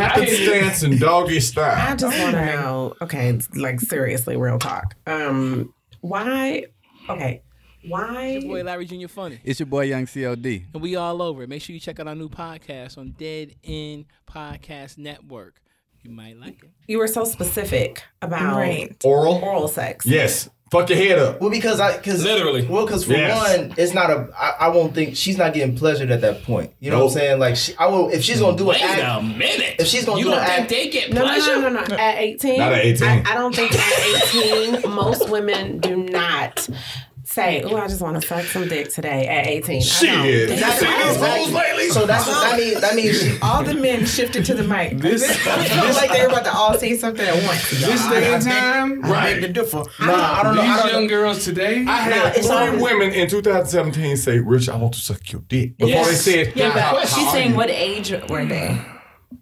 Happenstance 0.00 0.82
and 0.82 0.98
doggy 1.00 1.40
style. 1.40 1.76
I 1.92 1.96
just 1.96 2.18
want 2.18 2.34
to 2.36 2.44
know. 2.46 2.94
Okay, 3.02 3.38
like 3.56 3.80
seriously, 3.80 4.36
real 4.36 4.58
talk. 4.58 4.94
Um, 5.06 5.72
why? 6.00 6.64
Okay, 7.08 7.42
why? 7.88 8.28
Your 8.38 8.42
Boy, 8.42 8.62
Larry 8.64 8.86
Jr. 8.86 9.08
Funny. 9.08 9.40
It's 9.44 9.60
your 9.60 9.66
boy 9.66 9.82
Young 9.84 10.06
CLD. 10.06 10.66
And 10.72 10.82
we 10.82 10.96
all 10.96 11.20
over 11.22 11.42
it. 11.42 11.48
Make 11.48 11.62
sure 11.62 11.74
you 11.74 11.80
check 11.80 12.00
out 12.00 12.08
our 12.08 12.14
new 12.14 12.28
podcast 12.28 12.98
on 12.98 13.10
Dead 13.18 13.54
End 13.64 14.06
Podcast 14.30 14.98
Network. 14.98 15.60
You 16.02 16.10
might 16.10 16.38
like 16.38 16.62
it. 16.62 16.70
You 16.86 16.98
were 16.98 17.08
so 17.08 17.24
specific 17.24 18.02
about 18.22 18.56
Right. 18.56 18.96
Oral? 19.04 19.34
oral 19.42 19.66
sex. 19.68 20.06
Yes. 20.06 20.48
Fuck 20.70 20.88
your 20.90 20.98
head 20.98 21.18
up. 21.20 21.40
Well, 21.40 21.48
because 21.50 21.78
I, 21.78 21.96
because 21.96 22.24
Literally. 22.24 22.66
well, 22.66 22.84
because 22.86 23.04
for 23.04 23.12
Yes. 23.12 23.56
one, 23.58 23.74
it's 23.78 23.94
not 23.94 24.10
a. 24.10 24.28
I, 24.36 24.66
I 24.66 24.68
won't 24.68 24.94
think 24.96 25.14
she's 25.16 25.38
not 25.38 25.54
getting 25.54 25.76
pleasured 25.76 26.10
at 26.10 26.22
that 26.22 26.42
point. 26.42 26.72
You 26.80 26.90
know 26.90 26.98
what 27.04 27.12
I'm 27.12 27.18
saying? 27.18 27.38
Like, 27.38 27.54
she, 27.54 27.76
I 27.76 27.86
will 27.86 28.10
if 28.10 28.22
she's 28.24 28.40
gonna 28.40 28.56
do 28.56 28.64
an 28.64 28.68
Wait 28.70 28.82
act. 28.82 29.20
a 29.20 29.22
minute. 29.24 29.76
If 29.78 29.86
she's 29.86 30.04
gonna 30.04 30.18
you 30.18 30.24
do 30.24 30.30
don't 30.32 30.40
an 30.40 30.46
think 30.46 30.60
act- 30.62 30.68
they 30.70 30.88
get 30.88 31.12
No, 31.12 31.24
no, 31.24 31.60
no, 31.60 31.68
no, 31.68 31.84
no. 31.84 31.96
At 31.96 32.18
18. 32.18 32.58
Not 32.58 32.72
at 32.72 32.84
18. 32.84 33.08
I, 33.08 33.22
I 33.24 33.34
don't 33.34 33.54
think 33.54 33.72
at 33.72 34.82
18, 34.82 34.90
most 34.92 35.28
women 35.30 35.78
do 35.78 35.96
not 35.98 36.68
say, 37.36 37.62
oh, 37.62 37.76
I 37.76 37.86
just 37.86 38.00
want 38.00 38.20
to 38.20 38.26
fuck 38.26 38.44
some 38.46 38.66
dick 38.66 38.92
today 38.92 39.26
at 39.28 39.46
18. 39.46 39.76
I 39.76 39.80
Shit. 39.80 40.08
don't. 40.08 40.24
You 40.26 40.32
Exactly. 40.54 40.88
see 40.88 40.94
these 40.94 41.06
Exactly. 41.16 41.38
rules 41.38 41.52
lately? 41.52 41.88
So 41.90 42.06
that's 42.06 42.26
what 42.26 42.40
that 42.40 42.58
means. 42.58 42.80
That 42.80 42.94
means 42.96 43.38
All 43.42 43.62
the 43.62 43.74
men 43.74 44.06
shifted 44.06 44.44
to 44.46 44.54
the 44.54 44.64
mic. 44.64 44.98
This, 44.98 45.22
it 45.22 45.34
felt 45.36 45.94
like 45.96 46.10
they 46.12 46.22
were 46.22 46.28
about 46.32 46.44
to 46.46 46.52
all 46.54 46.78
say 46.78 46.96
something 46.96 47.26
at 47.26 47.34
once. 47.44 47.70
This 47.70 48.08
day 48.08 48.32
and 48.34 48.42
time, 48.42 49.02
Right. 49.02 49.40
the 49.40 49.48
difference. 49.48 49.88
Nah, 50.00 50.40
I 50.40 50.42
don't 50.42 50.56
know. 50.56 50.62
I 50.62 50.66
These 50.66 50.82
don't 50.82 50.92
young 50.92 51.02
know. 51.02 51.08
girls 51.08 51.44
today, 51.44 51.76
I 51.80 51.84
Nah, 51.84 51.94
had 51.96 52.36
it's 52.36 52.48
three 52.48 52.82
women 52.82 53.12
in 53.12 53.28
2017 53.28 54.16
say, 54.16 54.38
Rich, 54.38 54.68
I 54.70 54.76
want 54.76 54.94
to 54.94 55.00
suck 55.00 55.30
your 55.30 55.42
dick. 55.42 55.76
Before 55.76 55.90
Yes. 55.90 56.24
they 56.24 56.44
said, 56.44 56.52
Yeah, 56.56 56.72
but 56.72 56.92
what 56.94 57.08
She's 57.08 57.30
saying 57.30 57.54
what 57.54 57.70
age 57.70 58.12
were 58.28 58.44
they? 58.46 58.78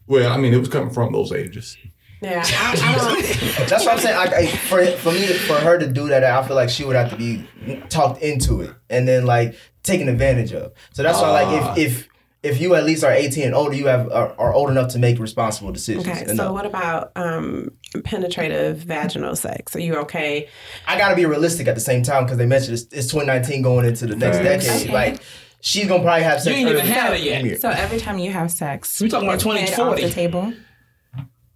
Well, 0.07 0.33
I 0.33 0.37
mean, 0.37 0.53
it 0.53 0.59
was 0.59 0.69
coming 0.69 0.91
from 0.93 1.13
those 1.13 1.33
ages. 1.33 1.77
Yeah, 2.25 2.43
I, 2.47 2.73
I 2.73 2.97
don't. 2.97 3.69
That's 3.69 3.85
what 3.85 3.95
I'm 3.95 3.99
saying. 3.99 4.17
Like, 4.17 4.33
I, 4.33 4.47
for 4.47 4.85
for 4.87 5.13
me, 5.13 5.27
for 5.27 5.55
her 5.55 5.79
to 5.79 5.87
do 5.87 6.09
that, 6.09 6.25
I 6.25 6.47
feel 6.47 6.57
like 6.57 6.71
she 6.71 6.85
would 6.85 6.97
have 6.97 7.11
to 7.11 7.17
be 7.17 7.47
talked 7.89 8.23
into 8.23 8.63
it, 8.63 8.71
and 8.91 9.07
then 9.07 9.27
like 9.27 9.57
taken 9.83 10.09
advantage 10.09 10.53
of. 10.53 10.73
So 10.93 11.03
that's 11.03 11.21
why, 11.21 11.31
like, 11.31 11.77
if 11.77 11.87
if 11.87 12.09
if 12.43 12.61
you 12.61 12.75
at 12.75 12.85
least 12.85 13.03
are 13.05 13.13
18 13.13 13.45
and 13.47 13.55
older, 13.55 13.75
you 13.75 13.87
have 13.87 14.11
are, 14.13 14.39
are 14.39 14.53
old 14.53 14.71
enough 14.71 14.93
to 14.93 14.99
make 14.99 15.19
responsible 15.19 15.73
decisions. 15.73 16.07
Okay, 16.07 16.25
And, 16.29 16.37
so 16.37 16.53
what 16.53 16.67
about 16.67 17.11
um, 17.17 17.71
penetrative 18.05 18.79
vaginal 18.79 19.35
sex? 19.35 19.75
Are 19.75 19.81
you 19.81 19.97
okay? 19.97 20.49
I 20.87 20.99
gotta 20.99 21.17
be 21.17 21.25
realistic 21.27 21.67
at 21.69 21.75
the 21.75 21.81
same 21.81 22.03
time 22.03 22.25
because 22.25 22.37
they 22.39 22.47
mentioned 22.47 22.75
it's, 22.75 22.83
it's 22.93 23.07
2019 23.09 23.63
going 23.63 23.87
into 23.87 24.07
the 24.07 24.17
next 24.17 24.39
Facts. 24.39 24.67
decade. 24.67 24.83
Okay. 24.89 24.93
Like 24.93 25.21
she's 25.61 25.87
gonna 25.87 26.03
probably 26.03 26.23
have 26.23 26.43
sex. 26.43 26.47
You 26.57 26.67
ain't 26.67 26.71
even 26.71 26.83
early. 26.83 26.91
had 26.93 27.13
it 27.15 27.21
yet. 27.23 27.61
So 27.61 27.71
every 27.71 27.99
time 27.99 28.19
you 28.19 28.31
have 28.31 28.51
sex, 28.51 29.01
We 29.01 29.09
talking 29.09 29.27
about 29.27 29.39
is 29.39 29.43
20, 29.43 29.61
head 29.61 29.75
40. 29.75 29.91
off 29.91 30.09
the 30.09 30.15
table. 30.15 30.53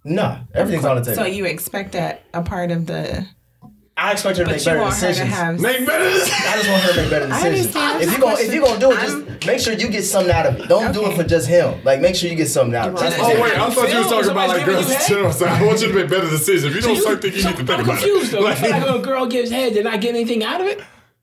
Nah, 0.05 0.39
everything's 0.53 0.85
on 0.85 0.97
the 0.97 1.03
table. 1.03 1.15
So 1.15 1.25
you 1.25 1.45
expect 1.45 1.91
that 1.93 2.23
a 2.33 2.41
part 2.41 2.71
of 2.71 2.85
the, 2.85 3.27
I 3.97 4.13
expect 4.13 4.37
her 4.37 4.45
to 4.45 4.49
but 4.49 4.55
make 4.55 4.65
better 4.65 4.79
want 4.79 4.93
her 4.95 5.01
to 5.01 5.07
decisions. 5.07 5.33
have. 5.35 5.59
Make 5.59 5.85
better. 5.85 6.05
I 6.05 6.55
just 6.57 6.69
want 6.69 6.83
her 6.83 6.93
to 6.93 7.01
make 7.01 7.09
better 7.09 7.27
decisions. 7.27 7.75
If 7.75 8.13
you 8.13 8.19
gonna 8.21 8.39
if 8.39 8.53
you 8.53 8.61
gonna 8.61 8.79
do 8.79 8.91
it, 8.93 8.99
just 9.01 9.45
make 9.45 9.59
sure 9.59 9.73
you 9.73 9.89
get 9.89 10.03
something 10.03 10.31
out 10.33 10.45
of 10.45 10.57
it. 10.57 10.69
Don't 10.69 10.93
do 10.93 11.05
it 11.05 11.15
for 11.17 11.23
just 11.25 11.47
him. 11.49 11.83
Like 11.83 11.99
make 11.99 12.15
sure 12.15 12.29
you 12.29 12.37
get 12.37 12.47
something 12.47 12.75
out 12.75 12.87
of 12.89 12.95
it. 12.95 13.13
Oh 13.19 13.41
wait, 13.41 13.57
I 13.57 13.69
thought 13.69 13.89
you 13.91 13.97
was 13.97 14.07
talking 14.07 14.31
about 14.31 14.47
like 14.49 14.65
girls 14.65 14.85
Somebody's 14.85 15.09
in 15.09 15.15
general. 15.15 15.33
So 15.33 15.45
I 15.47 15.63
want 15.65 15.81
you 15.81 15.87
to 15.89 15.93
make 15.93 16.09
better 16.09 16.29
decisions. 16.29 16.63
If 16.63 16.75
you 16.75 16.81
don't 16.81 16.95
you- 16.95 17.01
suck 17.03 17.19
dick, 17.19 17.35
you 17.35 17.41
so 17.41 17.49
need 17.49 17.57
to 17.57 17.65
think 17.65 17.69
I'm 17.71 17.79
about 17.85 17.97
confused 17.97 18.33
it. 18.33 18.39
though. 18.39 18.47
You 18.47 18.55
feel 18.55 18.69
like 18.71 18.85
when 18.85 18.95
a 18.95 18.99
girl 18.99 19.25
gives 19.27 19.51
head, 19.51 19.73
they're 19.73 19.83
not 19.83 19.99
getting 19.99 20.21
anything 20.21 20.43
out 20.45 20.61
of 20.61 20.67
it? 20.67 20.81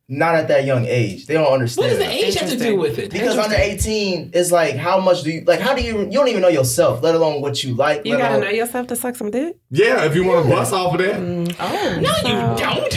Not 0.09 0.37
at 0.37 0.47
that 0.49 0.65
young 0.65 0.85
age. 0.87 1.27
They 1.27 1.35
don't 1.35 1.53
understand. 1.53 1.83
What 1.91 1.99
does 1.99 1.99
the 1.99 2.09
age 2.09 2.35
have 2.37 2.49
to 2.51 2.57
do 2.57 2.77
with 2.77 2.97
it? 3.01 3.11
Because 3.11 3.37
under 3.37 3.57
18 3.57 4.31
is 4.35 4.53
like 4.53 4.77
how 4.77 5.01
much 5.01 5.23
do 5.25 5.33
you 5.33 5.41
like 5.45 5.59
how 5.59 5.75
do 5.75 5.83
you 5.83 5.99
you 6.05 6.13
don't 6.13 6.29
even 6.29 6.43
know 6.43 6.49
yourself, 6.49 7.03
let 7.03 7.17
alone 7.17 7.41
what 7.43 7.65
you 7.65 7.75
like. 7.75 8.07
You 8.07 8.17
gotta 8.17 8.35
alone- 8.37 8.45
know 8.45 8.51
yourself 8.51 8.87
to 8.89 8.95
suck 8.97 9.17
some 9.17 9.33
dick. 9.33 9.57
yeah, 9.71 10.05
if 10.05 10.15
you 10.15 10.23
want 10.25 10.45
to 10.47 10.51
bust 10.53 10.73
off 10.73 10.95
of 10.95 11.01
that. 11.01 11.17
Mm. 11.21 11.57
Oh 11.59 12.01
No, 12.01 12.17
you 12.31 12.57
don't. 12.57 12.93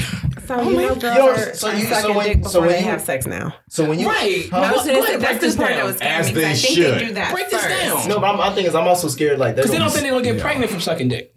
So 0.47 0.55
oh 0.55 0.69
you 0.69 0.77
know 0.77 0.95
girls 0.95 1.03
You 1.03 1.09
don't- 1.09 1.39
are 1.39 1.53
so 1.55 1.71
you- 1.71 1.85
so 1.87 2.13
when- 2.15 2.27
dick 2.27 2.37
so 2.37 2.43
before 2.43 2.61
when 2.61 2.69
they 2.69 2.77
you- 2.79 2.85
have 2.85 3.01
sex 3.01 3.25
now. 3.25 3.55
So 3.69 3.85
when 3.85 3.97
you 3.99 4.07
Right. 4.07 4.47
Huh? 4.51 4.61
No, 4.61 4.67
No, 4.75 4.77
so 4.77 4.85
Go 4.93 5.03
ahead, 5.03 5.19
that's, 5.21 5.29
break 5.29 5.41
that's 5.41 5.55
the 5.55 5.57
part 5.61 5.69
down. 5.69 5.77
that 5.79 5.85
was 5.85 5.95
As 6.01 6.27
scaring 6.27 6.35
they 6.35 6.49
I 6.51 6.53
think 6.53 6.75
should. 6.77 6.93
they 6.95 7.05
do 7.07 7.13
that 7.15 7.31
Break 7.33 7.49
this 7.49 7.63
first. 7.63 7.79
down. 7.85 8.07
No, 8.07 8.19
but 8.19 8.33
I'm, 8.35 8.39
I 8.41 8.53
think 8.53 8.67
is 8.67 8.75
I'm 8.75 8.87
also 8.87 9.07
scared 9.07 9.39
like 9.39 9.55
that. 9.55 9.61
Because 9.63 9.71
they 9.71 9.77
don't 9.79 9.89
think 9.89 10.03
they're 10.03 10.11
gonna 10.11 10.23
get 10.23 10.39
pregnant 10.39 10.69
from 10.71 10.79
sucking 10.81 11.07
dick. 11.09 11.33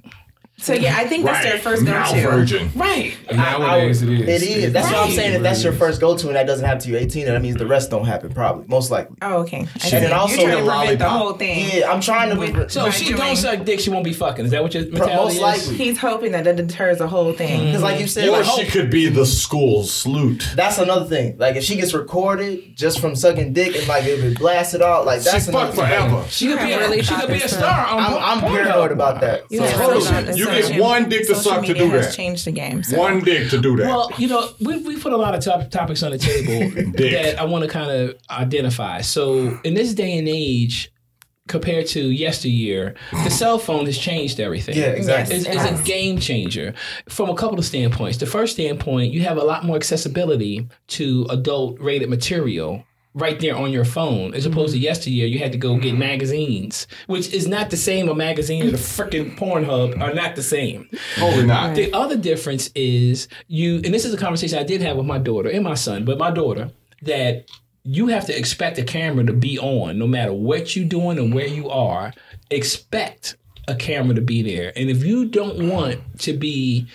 So 0.58 0.74
yeah, 0.74 0.96
I 0.96 1.08
think 1.08 1.24
that's 1.24 1.42
their 1.44 1.58
first 1.58 1.82
now 1.82 2.08
go-to. 2.12 2.22
virgin. 2.30 2.70
Right. 2.76 3.16
Nowadays 3.32 4.02
it 4.02 4.10
is. 4.10 4.42
It 4.42 4.48
is. 4.64 4.72
That's 4.72 4.86
what 4.92 4.96
I'm 5.08 5.10
saying. 5.10 5.34
If 5.34 5.42
that's 5.42 5.64
your 5.64 5.72
first 5.72 6.00
go 6.00 6.16
to 6.16 6.26
and 6.28 6.36
that 6.36 6.46
doesn't 6.46 6.64
happen 6.64 6.80
to 6.82 6.90
you 6.90 6.96
18, 6.98 7.24
then 7.24 7.34
that 7.34 7.40
means 7.42 7.56
the 7.56 7.66
rest 7.66 7.90
don't 7.90 8.04
happen. 8.04 8.32
Probably, 8.32 8.64
most 8.68 8.90
likely. 8.90 9.16
Oh, 9.22 9.38
okay. 9.38 9.66
I 9.74 9.78
see. 9.78 9.96
And 9.96 10.04
then 10.04 10.12
also 10.12 10.34
You're 10.40 10.50
trying 10.50 10.58
to 10.58 10.64
the 10.64 10.70
prevent 10.70 10.98
the 11.00 11.04
lollipop. 11.06 11.20
whole 11.22 11.32
thing. 11.32 11.68
Yeah, 11.80 11.90
I'm 11.90 12.00
trying 12.00 12.30
to. 12.30 12.36
With- 12.38 12.70
So 12.70 12.82
By 12.82 12.88
if 12.88 12.94
she 12.94 13.06
doing- 13.06 13.16
don't 13.16 13.36
suck 13.36 13.64
dick, 13.64 13.80
she 13.80 13.90
won't 13.90 14.04
be 14.04 14.12
fucking. 14.12 14.44
Is 14.44 14.50
that 14.52 14.62
what 14.62 14.72
your 14.74 14.84
mentality 14.84 15.16
most 15.16 15.34
is? 15.34 15.40
likely. 15.40 15.74
He's 15.84 15.98
hoping 15.98 16.30
that 16.32 16.44
that 16.44 16.54
deters 16.56 16.98
the 16.98 17.08
whole 17.08 17.32
thing. 17.32 17.48
Mm-hmm. 17.58 17.66
Because 17.66 17.82
like 17.82 17.98
you 18.00 18.06
said, 18.06 18.28
Or 18.28 18.42
like, 18.42 18.44
she 18.44 18.66
could 18.66 18.88
be 18.90 19.08
the 19.08 19.26
school 19.26 19.82
salute. 19.82 20.48
that's 20.54 20.78
another 20.78 21.06
thing. 21.06 21.38
Like 21.38 21.56
if 21.56 21.64
she 21.64 21.74
gets 21.74 21.92
recorded 21.92 22.76
just 22.76 23.00
from 23.00 23.16
sucking 23.16 23.52
dick 23.52 23.74
and 23.74 23.88
like 23.88 24.04
if 24.04 24.22
it 24.22 24.38
blasted 24.38 24.80
out, 24.82 25.06
like 25.06 25.22
She 25.22 25.30
that's 25.30 25.48
another 25.48 25.72
fucked 25.72 25.78
thing. 25.78 25.86
forever. 26.08 26.24
She 26.28 26.46
could 26.46 26.58
be 26.58 26.64
I 26.74 26.76
a, 26.76 26.78
really 26.78 27.02
she 27.02 27.14
could 27.16 27.28
be 27.30 27.42
a 27.42 27.48
star 27.48 27.86
on 27.88 27.98
I'm, 27.98 28.14
I'm 28.16 28.40
Pornhub. 28.44 28.62
paranoid 28.64 28.92
about 28.92 29.20
that. 29.22 29.44
You 29.50 29.58
So- 29.58 29.64
guys 29.64 29.74
told 29.76 29.92
really 30.26 30.38
you, 30.38 30.51
thought 30.52 30.62
that 30.62 30.72
get 30.72 30.80
one 30.80 31.08
dick 31.08 31.26
to 31.26 31.34
suck 31.34 31.64
to 31.64 31.72
media 31.72 31.86
do 31.86 31.90
has 31.90 32.06
that. 32.06 32.14
Changed 32.14 32.46
the 32.46 32.52
game. 32.52 32.82
So. 32.82 32.98
One 32.98 33.20
dick 33.20 33.50
to 33.50 33.60
do 33.60 33.76
that. 33.76 33.86
Well, 33.86 34.10
you 34.18 34.28
know, 34.28 34.50
we, 34.60 34.78
we 34.78 34.98
put 34.98 35.12
a 35.12 35.16
lot 35.16 35.34
of 35.34 35.44
top, 35.44 35.70
topics 35.70 36.02
on 36.02 36.12
the 36.12 36.18
table 36.18 36.70
that 36.92 37.36
I 37.38 37.44
want 37.44 37.64
to 37.64 37.70
kind 37.70 37.90
of 37.90 38.16
identify. 38.30 39.00
So, 39.00 39.58
in 39.64 39.74
this 39.74 39.94
day 39.94 40.18
and 40.18 40.28
age, 40.28 40.92
compared 41.48 41.86
to 41.88 42.10
yesteryear, 42.10 42.94
the 43.12 43.30
cell 43.30 43.58
phone 43.58 43.86
has 43.86 43.98
changed 43.98 44.40
everything. 44.40 44.76
Yeah, 44.76 44.86
exactly. 44.86 45.36
It's, 45.36 45.46
it's 45.46 45.80
a 45.80 45.82
game 45.84 46.18
changer 46.18 46.74
from 47.08 47.30
a 47.30 47.34
couple 47.34 47.58
of 47.58 47.64
standpoints. 47.64 48.18
The 48.18 48.26
first 48.26 48.54
standpoint, 48.54 49.12
you 49.12 49.22
have 49.22 49.36
a 49.36 49.44
lot 49.44 49.64
more 49.64 49.76
accessibility 49.76 50.68
to 50.88 51.26
adult 51.30 51.80
rated 51.80 52.08
material 52.08 52.84
right 53.14 53.38
there 53.40 53.56
on 53.56 53.70
your 53.70 53.84
phone, 53.84 54.34
as 54.34 54.46
opposed 54.46 54.72
to 54.72 54.78
mm-hmm. 54.78 54.84
yesteryear, 54.84 55.26
you 55.26 55.38
had 55.38 55.52
to 55.52 55.58
go 55.58 55.76
get 55.76 55.90
mm-hmm. 55.90 56.00
magazines, 56.00 56.86
which 57.06 57.32
is 57.32 57.46
not 57.46 57.70
the 57.70 57.76
same. 57.76 58.08
A 58.08 58.14
magazine 58.14 58.62
and 58.62 58.74
a 58.74 58.78
freaking 58.78 59.36
Pornhub 59.36 60.00
are 60.00 60.14
not 60.14 60.36
the 60.36 60.42
same. 60.42 60.88
Totally 61.16 61.46
not. 61.46 61.74
The 61.74 61.92
other 61.92 62.16
difference 62.16 62.70
is 62.74 63.28
you, 63.48 63.76
and 63.76 63.92
this 63.92 64.04
is 64.04 64.14
a 64.14 64.18
conversation 64.18 64.58
I 64.58 64.64
did 64.64 64.80
have 64.82 64.96
with 64.96 65.06
my 65.06 65.18
daughter 65.18 65.50
and 65.50 65.64
my 65.64 65.74
son, 65.74 66.04
but 66.04 66.18
my 66.18 66.30
daughter, 66.30 66.70
that 67.02 67.50
you 67.84 68.06
have 68.06 68.26
to 68.26 68.38
expect 68.38 68.78
a 68.78 68.84
camera 68.84 69.24
to 69.24 69.32
be 69.32 69.58
on 69.58 69.98
no 69.98 70.06
matter 70.06 70.32
what 70.32 70.76
you're 70.76 70.88
doing 70.88 71.18
and 71.18 71.34
where 71.34 71.48
you 71.48 71.68
are. 71.68 72.12
Expect 72.50 73.36
a 73.68 73.74
camera 73.74 74.14
to 74.14 74.20
be 74.20 74.42
there. 74.42 74.72
And 74.76 74.88
if 74.90 75.04
you 75.04 75.26
don't 75.26 75.68
want 75.68 76.20
to 76.20 76.32
be 76.32 76.86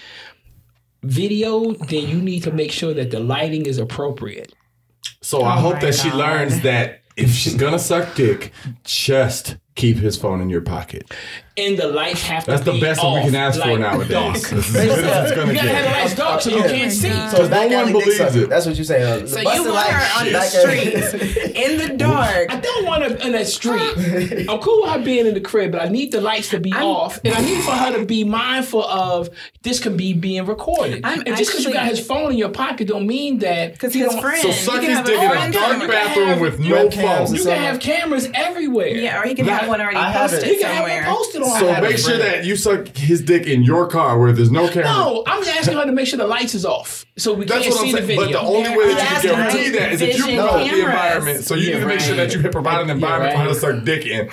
videoed, 1.04 1.88
then 1.90 2.08
you 2.08 2.22
need 2.22 2.44
to 2.44 2.52
make 2.52 2.72
sure 2.72 2.94
that 2.94 3.12
the 3.12 3.20
lighting 3.20 3.66
is 3.66 3.78
appropriate. 3.78 4.54
So 5.22 5.42
I 5.42 5.58
oh 5.58 5.62
hope 5.62 5.74
my 5.76 5.80
that 5.82 5.96
she 5.96 6.12
learns 6.12 6.62
that 6.62 7.02
if 7.16 7.32
she's 7.32 7.56
gonna 7.56 7.80
suck 7.80 8.16
dick, 8.16 8.54
just 8.84 9.58
keep 9.76 9.98
his 9.98 10.18
phone 10.18 10.42
in 10.42 10.50
your 10.50 10.62
pocket. 10.62 11.12
And 11.60 11.76
the 11.76 11.88
lights 11.88 12.22
have 12.22 12.46
That's 12.46 12.64
to 12.66 12.74
be 12.74 12.80
That's 12.80 13.00
the 13.02 13.02
be 13.02 13.02
best 13.02 13.02
that 13.02 13.14
we 13.16 13.22
can 13.32 13.36
ask 13.36 13.60
for 13.62 13.80
nowadays. 13.80 14.10
dark. 14.10 14.36
This 14.68 14.70
is 14.70 14.76
as 14.76 15.02
good 15.02 15.06
it's 15.26 15.32
gonna 15.36 15.52
You 15.52 15.56
gotta 15.58 15.70
have 15.70 15.84
the 15.86 15.90
lights 15.92 16.16
dark 16.16 16.42
so 16.42 16.50
you 16.52 16.58
Yeah. 16.58 16.68
can't 16.68 16.92
see. 16.92 17.10
So 17.10 17.48
no 17.48 17.62
one 17.62 17.74
alley 17.74 17.92
believes 17.94 18.18
sucking. 18.18 18.42
it. 18.44 18.50
That's 18.50 18.66
what 18.68 18.76
you're 18.76 18.86
saying. 18.86 19.24
Uh, 19.24 19.28
So 19.28 19.40
you 19.40 19.46
want 19.64 19.68
light 19.74 19.88
her 19.90 20.20
on 20.20 20.26
the 20.28 20.32
Back 20.34 20.44
streets 20.44 21.14
in 21.56 21.78
the 21.80 21.96
dark. 21.98 22.54
I 22.54 22.60
don't 22.60 22.86
want 22.86 23.04
to 23.06 23.26
in 23.26 23.32
that 23.32 23.48
street. 23.48 23.82
I'm 24.50 24.60
cool 24.60 24.84
with 24.84 24.92
her 24.92 25.00
being 25.00 25.26
in 25.26 25.34
the 25.34 25.42
crib, 25.42 25.72
but 25.72 25.82
I 25.82 25.88
need 25.90 26.12
the 26.12 26.22
lights 26.22 26.50
to 26.50 26.60
be 26.60 26.72
off, 26.74 27.20
and 27.26 27.34
I 27.34 27.42
need 27.42 27.64
for 27.64 27.72
her 27.72 27.98
to 27.98 28.06
be 28.06 28.24
mindful 28.24 28.84
of 28.86 29.30
this 29.64 29.80
can 29.80 29.98
be 29.98 30.14
being 30.14 30.46
recorded. 30.46 31.02
I'm 31.04 31.22
and 31.26 31.36
just 31.38 31.52
because 31.52 31.66
you 31.66 31.74
got 31.74 31.88
his 31.88 32.00
phone 32.06 32.32
in 32.34 32.38
your 32.38 32.50
pocket, 32.50 32.88
don't 32.88 33.08
mean 33.08 33.40
that 33.40 33.74
Because 33.74 33.96
you 33.96 34.04
his 34.08 34.20
friend. 34.20 34.42
So 34.44 34.50
he 34.50 34.54
suck 34.54 34.84
his 34.84 35.00
dick 35.02 35.20
in 35.20 35.32
a 35.32 35.52
dark 35.52 35.88
bathroom 35.90 36.40
with 36.40 36.60
no 36.60 36.92
phone. 36.92 37.34
You 37.34 37.44
can 37.44 37.58
have 37.64 37.80
cameras 37.80 38.30
everywhere. 38.36 38.90
Yeah, 38.90 39.20
or 39.22 39.28
he 39.28 39.34
can 39.34 39.46
have 39.48 39.68
one 39.68 39.82
already 39.82 39.98
I 39.98 40.12
have 40.12 40.30
posted 40.30 40.50
He 40.50 40.58
can 40.58 40.68
have 40.68 40.76
somewhere. 40.78 41.04
One 41.48 41.60
posted 41.60 41.70
on. 41.70 41.76
So 41.76 41.82
make 41.90 41.98
sure 41.98 42.18
that 42.18 42.46
you 42.46 42.56
suck 42.56 42.88
his 42.96 43.22
dick 43.22 43.48
in 43.48 43.64
your 43.64 43.88
car 43.88 44.20
where 44.20 44.32
there's 44.32 44.52
no 44.52 44.68
camera. 44.68 44.84
No, 44.86 45.24
I'm 45.28 45.44
just 45.44 45.56
asking 45.58 45.78
her 45.78 45.86
to 45.86 45.92
make 45.92 46.08
sure 46.08 46.18
the 46.18 46.28
lights 46.28 46.54
is 46.56 46.66
off, 46.66 47.06
so 47.18 47.34
we 47.34 47.46
That's 47.46 47.64
can't 47.64 47.74
what 47.76 47.82
I'm 47.82 47.88
see 47.88 47.92
the 47.94 47.98
saying. 48.08 48.20
video. 48.20 48.40
But 48.40 48.42
the 48.44 48.48
only 48.48 48.70
way 48.78 48.88
that 48.88 48.90
you 48.90 48.96
That's 48.96 49.22
can 49.22 49.36
guarantee 49.36 49.70
that 49.78 49.92
is 49.94 50.02
if 50.02 50.18
you 50.18 50.24
vision 50.26 50.38
promote 50.38 50.60
the 50.60 50.66
cameras. 50.70 50.86
environment. 50.86 51.44
So 51.44 51.56
you 51.56 51.62
You're 51.64 51.74
need 51.76 51.80
to 51.82 51.88
make 51.88 52.00
sure 52.00 52.18
right. 52.18 52.30
that 52.30 52.36
you 52.44 52.50
provide 52.50 52.82
an 52.82 52.88
You're 52.88 52.96
environment 52.96 53.34
for 53.34 53.38
her 53.40 53.46
to 53.46 53.52
right. 53.54 53.78
suck 53.78 53.84
dick 53.86 54.06
in 54.06 54.30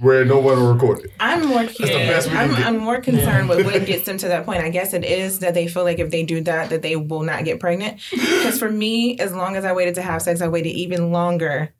where 0.00 0.24
no 0.24 0.38
one 0.38 0.58
will 0.60 0.72
record 0.72 1.00
it. 1.00 1.10
I'm 1.20 1.46
more 1.46 1.64
the 1.64 1.84
best 1.86 2.28
we 2.28 2.32
can 2.34 2.50
I'm, 2.50 2.56
get. 2.56 2.66
I'm 2.66 2.78
more 2.78 3.00
concerned 3.00 3.48
with 3.48 3.64
what 3.64 3.84
gets 3.86 4.06
them 4.06 4.18
to 4.18 4.28
that 4.28 4.44
point. 4.44 4.60
I 4.62 4.70
guess 4.70 4.92
it 4.94 5.04
is 5.04 5.40
that 5.40 5.54
they 5.54 5.66
feel 5.68 5.84
like 5.84 5.98
if 5.98 6.10
they 6.10 6.22
do 6.22 6.40
that, 6.42 6.70
that 6.70 6.82
they 6.82 6.96
will 6.96 7.22
not 7.22 7.44
get 7.44 7.60
pregnant. 7.60 8.00
Because 8.10 8.58
for 8.58 8.70
me, 8.70 9.18
as 9.18 9.34
long 9.34 9.56
as 9.56 9.64
I 9.64 9.72
waited 9.72 9.94
to 9.96 10.02
have 10.02 10.22
sex, 10.22 10.40
I 10.40 10.48
waited 10.48 10.70
even 10.70 11.12
longer 11.12 11.72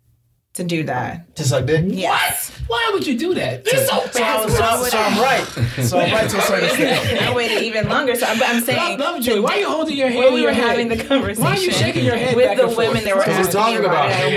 to 0.55 0.65
do 0.65 0.83
that. 0.85 1.35
To 1.37 1.45
suck 1.45 1.65
dick. 1.65 1.85
Yes. 1.89 2.51
Why 2.67 2.91
would 2.93 3.07
you 3.07 3.19
do 3.19 3.33
that? 3.35 3.65
This 3.65 3.81
is 3.83 3.89
so 3.89 4.05
So, 4.11 4.23
I 4.23 4.45
was, 4.45 4.55
so, 4.55 4.63
I, 4.63 4.89
so 4.89 4.99
I'm 4.99 5.19
right. 5.19 5.45
So 5.85 5.99
I'm 5.99 6.13
right 6.13 6.29
to 6.31 6.39
a 6.39 6.43
certain 6.43 6.65
extent. 6.69 7.23
I 7.23 7.35
waited 7.35 7.63
even 7.63 7.89
longer. 7.89 8.15
So 8.15 8.27
I'm, 8.27 8.39
but 8.39 8.49
I'm 8.49 8.57
Love, 8.57 8.65
saying 8.65 8.99
Lovejoy. 8.99 9.41
Why 9.41 9.55
are 9.55 9.59
you 9.61 9.69
holding 9.71 9.97
your 9.97 10.09
head? 10.09 10.19
when 10.19 10.35
we 10.35 10.41
your 10.43 10.51
were 10.51 10.55
head? 10.55 10.69
having 10.69 10.89
the 10.89 11.03
conversation, 11.03 11.43
Why 11.43 11.57
are 11.57 11.59
you 11.59 11.73
shaking 11.73 12.05
your 12.05 12.17
head 12.17 12.37
with 12.37 12.47
back 12.47 12.59
the 12.59 12.65
and 12.67 12.73
forth? 12.75 12.89
women 12.89 13.05
that 13.05 13.17
were 13.17 13.23
asking 13.23 13.53
talking 13.53 13.81
me 13.81 13.87
why 13.87 13.93
about 13.95 14.09
did 14.09 14.13
I 14.13 14.31
head. 14.31 14.37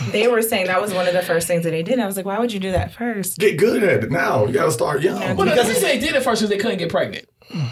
wait, 0.00 0.10
they 0.12 0.26
were 0.26 0.42
saying 0.42 0.66
that 0.66 0.80
was 0.82 0.92
one 0.92 1.06
of 1.06 1.14
the 1.14 1.22
first 1.22 1.46
things 1.46 1.62
that 1.62 1.70
they 1.70 1.84
did. 1.84 2.00
I 2.00 2.06
was 2.06 2.16
like, 2.16 2.26
why 2.26 2.40
would 2.40 2.52
you 2.52 2.58
do 2.60 2.72
that 2.72 2.92
first? 2.92 3.38
Get 3.38 3.56
good 3.56 3.84
at 3.84 4.02
it 4.02 4.10
now. 4.10 4.46
You 4.46 4.52
gotta 4.52 4.72
start 4.72 5.00
young. 5.02 5.20
Yeah. 5.20 5.32
Well, 5.34 5.46
Because 5.46 5.80
they 5.80 5.98
did 6.00 6.16
it 6.16 6.24
first 6.24 6.42
was 6.42 6.50
they 6.50 6.58
couldn't 6.58 6.78
get 6.78 6.90
pregnant. 6.90 7.26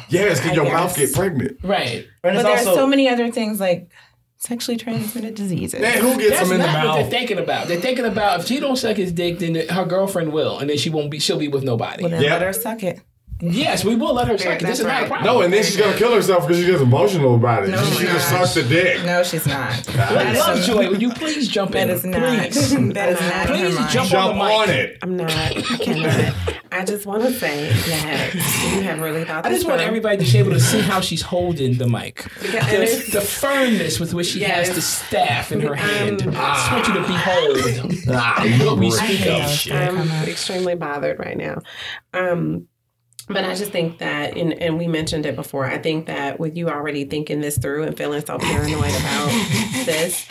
Yes, 0.09 0.39
because 0.41 0.55
your 0.55 0.65
guess. 0.67 0.73
mouth 0.75 0.97
get 0.97 1.13
pregnant. 1.13 1.59
Right. 1.65 1.97
And 1.97 2.07
But 2.23 2.35
it's 2.37 2.43
there's 2.45 2.67
also 2.69 2.81
so 2.83 2.87
many 2.87 3.09
other 3.09 3.33
things 3.33 3.59
like 3.59 3.91
sexually 4.47 4.77
transmitted 4.77 5.35
diseases. 5.35 5.81
Man, 5.81 5.99
who 6.03 6.19
gets 6.19 6.37
That's 6.37 6.49
them 6.51 6.61
in 6.61 6.67
the 6.67 6.73
not 6.73 6.87
what 6.87 6.95
they're 6.97 7.11
thinking 7.11 7.39
about. 7.39 7.67
They're 7.67 7.81
thinking 7.81 8.05
about 8.05 8.41
if 8.41 8.47
she 8.47 8.61
don't 8.61 8.77
suck 8.77 8.97
his 8.97 9.11
dick, 9.13 9.39
then 9.39 9.55
her 9.69 9.85
girlfriend 9.87 10.33
will, 10.33 10.59
and 10.59 10.69
then 10.69 10.77
she 10.77 10.91
won't 10.91 11.11
be. 11.11 11.19
She'll 11.19 11.39
be 11.39 11.49
with 11.49 11.65
nobody. 11.65 12.03
Well, 12.03 12.11
then 12.11 12.23
Yeah. 12.23 12.35
let 12.35 12.43
her 12.43 12.53
suck 12.53 12.83
it. 12.83 13.01
Yes, 13.41 13.85
we 13.85 13.95
will 13.97 14.15
let 14.15 14.29
her 14.29 14.39
suck 14.39 14.61
it. 14.63 14.67
This 14.67 14.79
that's 14.79 14.81
is 14.81 14.87
not 14.87 15.03
a 15.05 15.07
problem. 15.07 15.25
No, 15.27 15.43
and 15.43 15.53
then 15.53 15.63
she's 15.65 15.77
gonna 15.77 15.97
kill 15.97 16.15
herself 16.15 16.47
because 16.47 16.63
she 16.63 16.71
gets 16.71 16.83
emotional 16.83 17.35
about 17.35 17.65
it. 17.65 17.69
No, 17.71 17.83
she 17.85 18.05
my 18.05 18.13
just 18.13 18.31
gosh. 18.31 18.51
sucked 18.53 18.69
the 18.69 18.75
dick. 18.75 19.05
No, 19.05 19.23
she's 19.23 19.47
not. 19.47 19.71
I 19.89 19.93
That 19.93 20.37
love 20.39 20.59
is, 20.59 20.67
Joy. 20.67 20.91
Will 20.91 20.99
you 21.03 21.11
please 21.13 21.49
jump 21.49 21.75
in? 21.75 21.89
that 21.89 21.95
is 21.97 22.05
not. 22.05 22.21
Please. 22.21 22.71
That 22.95 23.09
is 23.11 23.21
not 23.21 23.33
in 23.33 23.47
her 23.47 23.47
Please 23.67 23.75
mind. 23.79 23.91
jump 23.91 24.09
Jump 24.11 24.25
on 24.31 24.39
the 24.39 24.45
mic. 24.45 24.55
on 24.55 24.71
it. 24.71 24.99
I'm 25.03 25.17
not. 25.17 25.31
I 25.33 25.53
cannot. 25.83 26.35
I 26.73 26.85
just 26.85 27.07
want 27.07 27.23
to 27.23 27.33
say 27.33 27.69
that 27.71 28.35
you 28.35 28.83
have 28.83 28.99
really 29.01 29.25
thought 29.25 29.47
I 29.47 29.51
just 29.51 29.65
want 29.67 29.81
everybody 29.81 30.25
to 30.25 30.33
be 30.33 30.39
able 30.39 30.51
to 30.53 30.61
see 30.61 30.81
how 30.81 31.01
she's 31.01 31.23
holding 31.23 31.75
the 31.79 31.87
mic. 31.87 32.25
Because- 32.41 33.05
The, 33.07 33.13
the 33.13 33.21
firmness 33.21 34.01
with 34.01 34.13
which 34.13 34.27
she 34.29 34.41
has 34.43 34.75
the 34.75 34.81
staff 34.83 35.53
in 35.53 35.61
her 35.61 35.75
hand. 35.77 36.23
Um, 36.23 36.35
I 36.37 36.55
just 36.57 36.73
want 36.73 36.89
you 36.89 36.95
to 36.95 37.01
behold 37.95 38.67
what 38.67 38.79
we 38.79 38.91
speak 38.91 39.27
of. 39.27 39.73
I'm 39.73 40.29
extremely 40.29 40.75
bothered 40.75 41.21
right 41.21 41.37
now. 41.37 41.61
Um, 42.13 42.67
but 43.29 43.45
I 43.45 43.55
just 43.55 43.73
think 43.73 43.99
that, 43.99 44.37
and, 44.37 44.53
and 44.55 44.79
we 44.79 44.87
mentioned 44.87 45.27
it 45.27 45.35
before, 45.37 45.65
I 45.65 45.79
think 45.79 46.07
that 46.07 46.39
with 46.39 46.57
you 46.57 46.69
already 46.69 47.05
thinking 47.05 47.41
this 47.41 47.59
through 47.59 47.85
and 47.85 47.97
feeling 47.97 48.25
so 48.25 48.39
paranoid 48.39 48.95
about 48.97 49.29
this, 49.87 50.27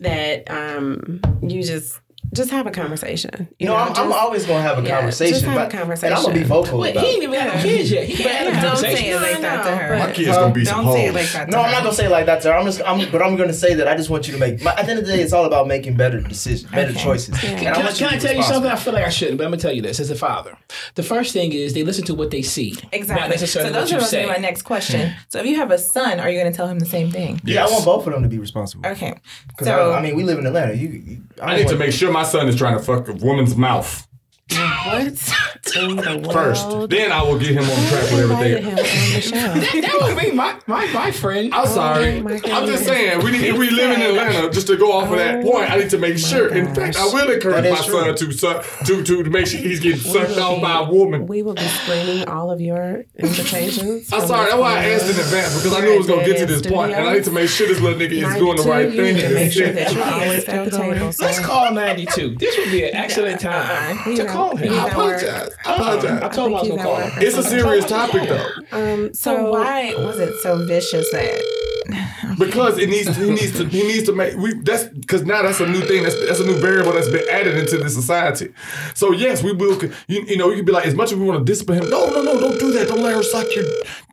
that 0.00 0.50
um, 0.50 1.20
you 1.42 1.62
just 1.62 2.00
just 2.32 2.50
have 2.50 2.66
a 2.66 2.70
conversation. 2.70 3.48
You 3.58 3.66
know, 3.66 3.76
I'm, 3.76 3.92
I'm 3.94 4.12
always 4.12 4.44
gonna 4.46 4.62
have 4.62 4.78
a 4.78 4.82
yeah, 4.86 4.96
conversation, 4.96 5.34
just 5.34 5.44
have 5.46 5.56
a 5.72 5.86
but 5.86 6.02
and 6.04 6.14
I'm 6.14 6.22
gonna 6.22 6.34
be 6.34 6.42
vocal 6.44 6.78
Wait, 6.78 6.92
about. 6.92 7.04
he 7.04 7.10
ain't 7.14 7.22
even 7.22 7.34
got 7.34 7.54
no 7.56 7.62
kids 7.62 7.90
yet. 7.90 8.04
He 8.08 8.16
can 8.22 8.28
have 8.28 8.46
a 8.48 8.50
Don't 8.52 8.62
conversation. 8.74 8.96
say 8.96 9.10
it 9.10 9.20
like 9.20 9.40
that 9.40 9.64
to 9.64 9.76
her. 9.76 9.98
My 9.98 10.12
kids 10.12 10.28
gonna 10.28 10.54
be 10.54 10.64
some 10.64 10.84
Don't 10.84 10.92
say 10.94 11.06
it 11.06 11.14
like 11.14 11.32
that. 11.32 11.44
To 11.46 11.50
No, 11.50 11.62
I'm 11.62 11.70
not 11.72 11.82
gonna 11.82 11.94
say 11.94 12.06
it 12.06 12.10
like 12.10 12.26
that, 12.26 12.42
sir. 12.42 12.52
I'm 12.56 12.64
just, 12.66 12.82
I'm, 12.84 13.10
but 13.10 13.22
I'm 13.22 13.36
gonna 13.36 13.52
say 13.52 13.74
that 13.74 13.88
I 13.88 13.96
just 13.96 14.10
want 14.10 14.26
you 14.26 14.34
to 14.34 14.38
make. 14.38 14.62
My, 14.62 14.72
at 14.72 14.84
the 14.86 14.90
end 14.90 15.00
of 15.00 15.06
the 15.06 15.12
day, 15.12 15.20
it's 15.22 15.32
all 15.32 15.44
about 15.44 15.66
making 15.66 15.96
better 15.96 16.20
decisions, 16.20 16.70
better 16.70 16.90
Okay. 16.90 17.02
choices. 17.02 17.42
Yeah. 17.42 17.50
And 17.50 17.58
Can, 17.60 17.74
I, 17.74 17.78
want 17.84 17.96
can 17.96 18.08
I 18.08 18.12
to 18.18 18.20
tell 18.26 18.36
you 18.36 18.42
something? 18.42 18.70
I 18.70 18.76
feel 18.76 18.92
like 18.92 19.04
I 19.04 19.10
shouldn't, 19.10 19.38
but 19.38 19.44
I'm 19.44 19.50
gonna 19.50 19.62
tell 19.62 19.72
you 19.72 19.82
this 19.82 20.00
as 20.00 20.10
a 20.10 20.14
father. 20.16 20.56
The 20.94 21.02
first 21.02 21.32
thing 21.32 21.52
is 21.52 21.74
they 21.74 21.84
listen 21.84 22.04
to 22.06 22.14
what 22.14 22.30
they 22.30 22.42
see, 22.42 22.72
not 22.72 22.92
Exactly. 22.92 23.38
So 23.38 23.62
those 23.62 23.72
what 23.72 23.76
are 23.76 23.84
you 23.86 23.90
going 23.90 24.00
to 24.00 24.06
say. 24.06 24.22
be 24.24 24.28
my 24.28 24.36
next 24.36 24.62
question. 24.62 25.10
Hmm. 25.10 25.16
So 25.28 25.38
if 25.40 25.46
you 25.46 25.56
have 25.56 25.70
a 25.70 25.78
son, 25.78 26.20
are 26.20 26.28
you 26.30 26.38
going 26.38 26.50
to 26.52 26.56
tell 26.56 26.66
him 26.68 26.78
the 26.78 26.86
same 26.86 27.10
thing? 27.10 27.40
Yeah, 27.44 27.64
I 27.64 27.70
want 27.70 27.84
both 27.84 28.06
of 28.06 28.12
them 28.12 28.22
to 28.22 28.28
be 28.28 28.38
responsible. 28.38 28.86
Okay. 28.86 29.14
Because 29.48 29.66
So 29.66 29.92
I, 29.92 29.98
I 29.98 30.02
mean, 30.02 30.16
we 30.16 30.22
live 30.24 30.38
in 30.38 30.46
Atlanta. 30.46 30.74
You, 30.74 30.88
you 30.88 31.22
I 31.42 31.56
need 31.56 31.68
to 31.68 31.76
make 31.76 31.92
sure 31.92 32.12
my 32.18 32.24
son 32.24 32.48
is 32.48 32.56
trying 32.56 32.76
to 32.76 32.82
fuck 32.82 33.06
a 33.06 33.12
woman's 33.12 33.54
mouth 33.54 34.07
What 34.48 35.76
in 35.76 35.96
the 35.96 36.20
world? 36.24 36.32
first. 36.32 36.90
Then 36.90 37.12
I 37.12 37.22
will 37.22 37.38
get 37.38 37.50
him 37.50 37.64
on 37.64 37.88
track 37.88 38.02
with 38.10 38.30
everything. 38.30 38.62
him 38.64 38.70
on 38.70 38.76
the 38.76 39.20
show? 39.20 39.36
that 39.80 39.98
would 40.00 40.18
be 40.18 40.32
my, 40.32 40.58
my, 40.66 40.86
my 40.92 41.10
friend. 41.10 41.54
I'm 41.54 41.66
sorry. 41.66 42.18
Oh 42.18 42.22
my 42.22 42.40
I'm 42.44 42.66
just 42.66 42.84
saying, 42.84 43.22
we 43.22 43.32
need, 43.32 43.44
if 43.44 43.58
we 43.58 43.70
live 43.70 43.92
in 43.92 44.02
Atlanta, 44.02 44.46
oh 44.46 44.50
just 44.50 44.66
to 44.68 44.76
go 44.76 44.92
off 44.92 45.10
of 45.10 45.18
that 45.18 45.44
point, 45.44 45.70
I 45.70 45.76
need 45.76 45.90
to 45.90 45.98
make 45.98 46.18
sure. 46.18 46.54
In 46.54 46.74
fact, 46.74 46.96
I 46.96 47.04
will 47.06 47.30
encourage 47.30 47.64
my 47.64 47.70
is 47.70 47.86
son 47.86 48.16
to 48.16 48.32
suck 48.32 48.64
to, 48.86 49.02
to 49.02 49.22
to 49.22 49.30
make 49.30 49.46
sure 49.46 49.60
he's 49.60 49.80
getting 49.80 50.00
sucked 50.00 50.38
on 50.38 50.60
by 50.60 50.78
a 50.80 50.84
woman. 50.84 51.26
We 51.26 51.42
will 51.42 51.54
be 51.54 51.68
screening 51.68 52.26
all 52.28 52.50
of 52.50 52.60
your 52.60 53.04
invitations. 53.16 54.12
I'm 54.12 54.26
sorry, 54.26 54.46
that's 54.46 54.56
why 54.56 54.78
I 54.78 54.84
asked 54.90 55.04
in 55.04 55.20
advance 55.20 55.56
because 55.56 55.74
I 55.74 55.80
knew 55.80 55.92
it 55.92 55.98
was 55.98 56.06
gonna 56.06 56.24
get 56.24 56.38
to 56.38 56.46
this 56.46 56.58
Studios. 56.60 56.78
point, 56.78 56.92
and 56.94 57.08
I 57.08 57.14
need 57.14 57.24
to 57.24 57.32
make 57.32 57.48
sure 57.48 57.66
this 57.68 57.80
little 57.80 57.98
nigga 57.98 58.12
is 58.12 58.34
doing 58.36 58.56
the 58.56 58.62
right 58.62 58.90
thing. 58.90 59.16
need 59.16 59.34
make 59.34 59.52
sure 59.52 59.72
that 59.72 59.92
you 59.92 59.98
Yeah, 59.98 60.14
always 60.14 60.44
at 60.44 60.64
the 60.64 60.70
table. 60.76 61.12
Let's 61.18 61.40
call 61.40 61.72
92. 61.72 62.36
This 62.36 62.56
would 62.56 62.70
be 62.70 62.84
an 62.84 62.94
excellent 62.94 63.40
time 63.40 63.98
You 64.06 64.16
to 64.16 64.26
know, 64.38 64.48
call 64.48 64.56
him. 64.56 64.72
I 64.72 64.88
apologize. 64.88 65.50
I 65.64 65.70
I 65.70 65.74
apologize. 65.74 66.34
told 66.34 66.48
him 66.50 66.54
I 66.56 66.58
was 66.60 66.68
think 66.68 66.80
gonna 66.80 66.82
call 66.82 66.96
him. 67.00 67.22
It's 67.22 67.36
a 67.36 67.42
serious 67.56 67.84
topic 67.86 68.28
though, 68.28 68.48
Um, 68.72 69.14
so 69.14 69.34
so 69.36 69.50
why 69.52 69.94
was 69.96 70.18
it 70.18 70.34
so 70.42 70.64
vicious 70.66 71.10
that 71.12 71.42
because 72.38 72.78
it 72.78 72.88
needs 72.90 73.16
he 73.16 73.30
needs 73.30 73.56
to 73.58 73.64
he 73.66 73.82
needs 73.82 74.04
to 74.04 74.12
make 74.12 74.36
we 74.36 74.54
that's 74.62 74.84
because 74.84 75.24
now 75.24 75.42
that's 75.42 75.60
a 75.60 75.66
new 75.66 75.80
thing 75.80 76.02
that's 76.02 76.18
that's 76.26 76.40
a 76.40 76.44
new 76.46 76.56
variable 76.58 76.92
that's 76.92 77.08
been 77.08 77.26
added 77.30 77.56
into 77.56 77.78
the 77.78 77.88
society. 77.88 78.52
So 78.94 79.12
yes, 79.12 79.42
we 79.42 79.52
will. 79.52 79.82
You, 80.06 80.22
you 80.26 80.36
know, 80.36 80.50
you 80.50 80.56
could 80.56 80.66
be 80.66 80.72
like 80.72 80.86
as 80.86 80.94
much 80.94 81.12
as 81.12 81.18
we 81.18 81.24
want 81.24 81.38
to 81.38 81.50
discipline 81.50 81.82
him. 81.82 81.90
No, 81.90 82.10
no, 82.10 82.22
no, 82.22 82.38
don't 82.40 82.58
do 82.60 82.72
that. 82.72 82.88
Don't 82.88 83.00
let 83.02 83.14
her 83.14 83.22
suck 83.22 83.46
your. 83.54 83.64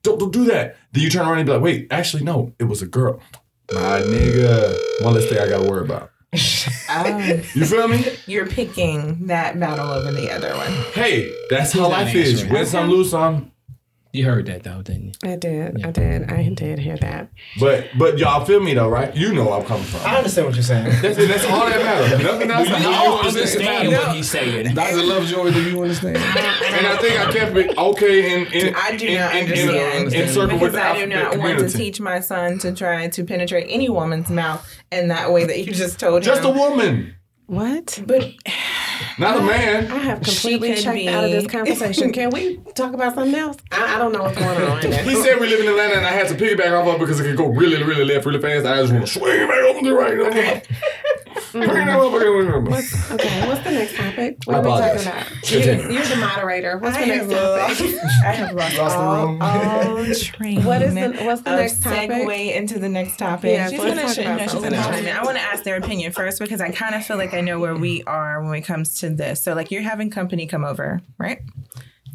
Don't, 0.03 0.19
don't 0.19 0.31
do 0.31 0.45
that. 0.45 0.77
Then 0.93 1.03
you 1.03 1.09
turn 1.09 1.27
around 1.27 1.39
and 1.39 1.45
be 1.45 1.51
like, 1.53 1.61
wait, 1.61 1.87
actually 1.91 2.23
no, 2.23 2.53
it 2.59 2.65
was 2.65 2.81
a 2.81 2.87
girl. 2.87 3.19
My 3.73 3.99
nigga, 4.01 4.77
one 5.03 5.13
less 5.15 5.27
thing 5.27 5.39
I 5.39 5.47
gotta 5.49 5.67
worry 5.69 5.83
about. 5.83 6.11
Um, 6.89 7.21
You 7.53 7.65
feel 7.65 7.87
me? 7.87 8.05
you're 8.25 8.45
picking 8.47 9.27
that 9.27 9.59
battle 9.59 9.89
over 9.89 10.11
the 10.11 10.31
other 10.31 10.55
one? 10.55 10.71
Hey, 10.93 11.33
that's 11.49 11.71
how 11.73 11.89
life 11.89 12.13
is. 12.15 12.41
answering. 12.41 12.53
Win 12.53 12.65
some, 12.65 12.89
lose 12.89 13.11
some. 13.11 13.51
You 14.15 14.23
heard 14.23 14.45
that 14.45 14.63
though, 14.63 14.81
didn't 14.81 15.17
you? 15.21 15.29
I 15.29 15.35
did, 15.35 15.85
I 15.85 15.91
did, 15.91 16.31
I 16.31 16.47
did 16.47 16.79
hear 16.79 16.95
that. 16.99 17.29
But 17.59 17.89
but 17.97 18.17
y'all 18.17 18.45
feel 18.45 18.61
me 18.61 18.73
though, 18.73 18.87
right? 18.87 19.13
You 19.13 19.33
know 19.33 19.43
where 19.43 19.59
I'm 19.59 19.65
coming 19.65 19.83
from. 19.83 19.99
I 20.09 20.15
understand 20.15 20.47
what 20.47 20.55
you're 20.55 20.63
saying. 20.63 20.85
That's, 21.01 21.17
that's 21.17 21.43
all 21.43 21.65
that 21.65 21.83
matters. 21.83 22.23
Nothing 22.23 22.49
else. 22.49 22.69
You 22.69 22.75
I 22.75 23.21
understand 23.25 23.67
understand. 23.67 23.91
what 23.91 24.15
he's 24.15 24.31
saying. 24.31 24.73
Dr. 24.73 25.03
Lovejoy, 25.03 25.51
do 25.51 25.69
you 25.69 25.81
understand? 25.81 26.15
And 26.15 26.87
I 26.87 26.97
think 26.97 27.19
I 27.19 27.31
kept 27.33 27.57
it 27.57 27.77
okay 27.77 28.41
in 28.41 28.47
in 28.53 28.73
I 28.73 28.95
do 28.95 29.05
in, 29.05 29.15
not 29.15 29.35
in, 29.35 29.43
understand. 29.43 30.13
in, 30.13 30.21
in 30.21 30.29
circle 30.29 30.59
with 30.59 30.71
because 30.71 30.73
the 30.75 30.81
I 30.81 30.93
do 30.93 31.11
alphabet 31.13 31.37
not 31.37 31.37
want 31.37 31.59
to 31.59 31.77
teach 31.77 31.99
my 31.99 32.21
son 32.21 32.57
to 32.59 32.73
try 32.73 33.09
to 33.09 33.23
penetrate 33.25 33.65
any 33.67 33.89
woman's 33.89 34.29
mouth 34.29 34.65
in 34.93 35.09
that 35.09 35.33
way 35.33 35.43
that 35.43 35.59
you 35.59 35.73
just 35.73 35.99
told 35.99 36.19
him. 36.19 36.23
Just 36.23 36.45
a 36.45 36.49
woman, 36.49 37.15
What? 37.47 38.01
but 38.07 38.31
not 39.19 39.37
a 39.37 39.41
man. 39.41 39.91
I 39.91 39.97
have 39.97 40.21
completely 40.21 40.73
could 40.73 40.83
checked 40.83 40.95
be- 40.95 41.09
out 41.09 41.23
of 41.23 41.31
this 41.31 41.47
conversation. 41.47 42.11
Can 42.11 42.29
we 42.31 42.57
talk 42.75 42.93
about 42.93 43.15
something 43.15 43.35
else? 43.35 43.57
I, 43.71 43.95
I 43.95 43.97
don't 43.97 44.11
know 44.11 44.23
what's 44.23 44.37
going 44.37 44.61
on 44.61 44.67
right 44.67 44.89
now. 44.89 44.97
He 45.03 45.15
said 45.21 45.39
we 45.39 45.47
live 45.47 45.59
in 45.59 45.67
Atlanta, 45.67 45.95
and 45.95 46.05
I 46.05 46.11
had 46.11 46.27
to 46.29 46.35
piggyback 46.35 46.71
off 46.71 46.87
of 46.87 46.99
because 46.99 47.19
it 47.19 47.23
could 47.23 47.37
go 47.37 47.47
really, 47.47 47.81
really 47.83 48.05
left, 48.05 48.25
really 48.25 48.41
fast. 48.41 48.65
I 48.65 48.81
just 48.81 48.93
want 48.93 49.05
to 49.07 49.11
swing 49.11 49.41
it 49.41 49.47
back 49.47 49.57
over 49.59 49.79
to 49.79 49.85
the 49.85 49.93
right. 49.93 50.67
Okay. 51.65 53.15
Okay, 53.15 53.47
what's 53.47 53.63
the 53.63 53.71
next 53.71 53.95
topic? 53.95 54.37
What 54.45 54.55
I 54.55 54.59
are 54.59 54.61
we 54.63 54.69
talking 54.69 55.07
apologize. 55.07 55.07
about? 55.07 55.51
You're, 55.51 55.91
you're 55.91 56.05
the 56.05 56.15
moderator. 56.17 56.77
What's 56.77 56.97
the 56.97 57.05
next 57.05 57.31
have, 57.31 57.77
topic? 57.77 57.95
I 58.25 58.31
have 58.33 58.55
lost, 58.55 58.77
Lost 58.77 58.97
the 58.97 59.03
room. 59.03 59.41
all 59.41 60.15
train. 60.15 60.63
What 60.63 60.81
is 60.81 60.93
the 60.93 61.23
what's 61.25 61.41
the 61.41 61.55
next 61.55 61.81
topic? 61.83 62.09
segue 62.09 62.55
into 62.55 62.79
the 62.79 62.89
next 62.89 63.17
topic. 63.17 63.51
Yeah, 63.51 63.69
she's 63.69 63.79
gonna, 63.79 64.01
talk 64.01 64.13
sh- 64.15 64.17
about 64.19 64.37
no, 64.37 64.47
she's 64.47 64.53
gonna 64.61 64.75
chime 64.75 65.05
in. 65.05 65.15
I 65.15 65.23
want 65.23 65.37
to 65.37 65.43
ask 65.43 65.63
their 65.63 65.77
opinion 65.77 66.11
first 66.11 66.39
because 66.39 66.59
I 66.61 66.71
kind 66.71 66.95
of 66.95 67.05
feel 67.05 67.17
like 67.17 67.33
I 67.33 67.41
know 67.41 67.59
where 67.59 67.75
we 67.75 68.03
are 68.03 68.43
when 68.43 68.55
it 68.55 68.61
comes 68.61 68.99
to 68.99 69.09
this. 69.09 69.41
So, 69.41 69.53
like, 69.53 69.71
you're 69.71 69.81
having 69.81 70.09
company 70.09 70.47
come 70.47 70.65
over, 70.65 71.01
right? 71.17 71.41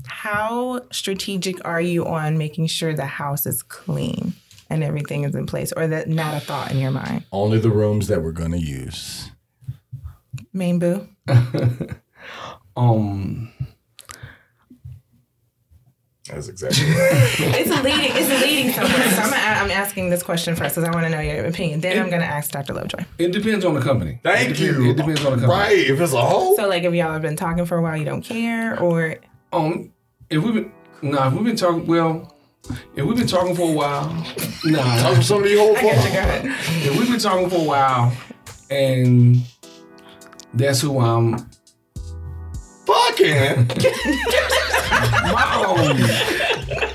How 0.06 0.82
strategic 0.90 1.64
are 1.64 1.80
you 1.80 2.06
on 2.06 2.36
making 2.36 2.66
sure 2.66 2.94
the 2.94 3.06
house 3.06 3.46
is 3.46 3.62
clean 3.62 4.34
and 4.70 4.82
everything 4.82 5.24
is 5.24 5.34
in 5.34 5.44
place, 5.46 5.72
or 5.76 5.86
that 5.88 6.08
not 6.08 6.34
a 6.34 6.40
thought 6.40 6.70
in 6.70 6.78
your 6.78 6.90
mind? 6.92 7.24
Only 7.32 7.58
the 7.58 7.70
rooms 7.70 8.08
that 8.08 8.22
we're 8.22 8.32
gonna 8.32 8.56
use. 8.56 9.30
Main 10.52 10.78
boo. 10.78 11.08
Um, 12.76 13.50
That's 16.28 16.48
exactly 16.48 16.84
right. 16.84 17.34
It's 17.40 17.82
leading. 17.82 18.12
It's 18.14 18.42
leading 18.42 18.72
somewhere. 18.72 19.10
So 19.10 19.22
I'm, 19.22 19.32
a- 19.32 19.60
I'm 19.64 19.70
asking 19.70 20.10
this 20.10 20.22
question 20.22 20.54
first 20.54 20.76
because 20.76 20.88
I 20.88 20.92
want 20.94 21.04
to 21.04 21.10
know 21.10 21.20
your 21.20 21.44
opinion. 21.46 21.80
Then 21.80 22.00
I'm 22.00 22.08
going 22.08 22.22
to 22.22 22.26
ask 22.28 22.52
Dr. 22.52 22.72
Lovejoy. 22.74 23.04
it 23.18 23.32
depends 23.32 23.64
on 23.64 23.74
the 23.74 23.80
company. 23.80 24.20
Thank 24.22 24.50
it 24.50 24.54
depends, 24.56 24.78
you. 24.78 24.90
It 24.90 24.96
depends 24.96 25.24
on 25.24 25.32
the 25.32 25.46
company. 25.46 25.52
Right. 25.52 25.78
If 25.78 26.00
it's 26.00 26.12
a 26.12 26.20
whole. 26.22 26.54
So, 26.56 26.68
like, 26.68 26.84
if 26.84 26.94
y'all 26.94 27.12
have 27.12 27.22
been 27.22 27.36
talking 27.36 27.66
for 27.66 27.76
a 27.76 27.82
while, 27.82 27.96
you 27.96 28.04
don't 28.04 28.22
care, 28.22 28.78
or 28.80 29.16
Um, 29.52 29.92
if 30.30 30.42
we've 30.42 30.54
been, 30.54 30.72
nah, 31.02 31.26
if 31.28 31.34
we've 31.34 31.44
been 31.44 31.56
talking, 31.56 31.86
well, 31.86 32.32
if 32.94 33.04
we've 33.04 33.16
been 33.16 33.26
talking 33.26 33.54
for 33.54 33.70
a 33.70 33.72
while, 33.72 34.06
nah. 34.64 35.02
talk 35.02 35.16
to 35.16 35.22
some 35.22 35.38
of 35.38 35.44
these 35.44 35.58
whole 35.58 35.76
I 35.76 35.82
guess 35.82 36.04
you 36.04 36.10
folks. 36.10 36.26
got 36.26 36.44
it. 36.44 36.86
if 36.86 36.98
we've 36.98 37.10
been 37.10 37.20
talking 37.20 37.50
for 37.50 37.56
a 37.56 37.64
while, 37.64 38.16
and 38.70 39.36
that's 40.54 40.80
who 40.80 41.00
I'm. 41.00 41.38
Fucking. 42.86 43.68
My, 45.32 45.64
um, 45.64 46.90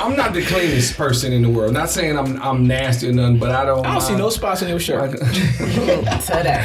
I'm 0.00 0.16
not 0.16 0.32
the 0.32 0.44
cleanest 0.46 0.96
person 0.96 1.32
in 1.32 1.42
the 1.42 1.48
world. 1.48 1.72
Not 1.72 1.90
saying 1.90 2.18
I'm 2.18 2.40
I'm 2.42 2.66
nasty 2.66 3.08
or 3.08 3.12
nothing, 3.12 3.38
but 3.38 3.50
I 3.50 3.64
don't. 3.64 3.86
I 3.86 3.92
don't 3.92 4.00
see 4.00 4.16
no 4.16 4.30
spots 4.30 4.62
on 4.62 4.68
your 4.68 4.80
shirt. 4.80 5.10
Today. 5.18 6.64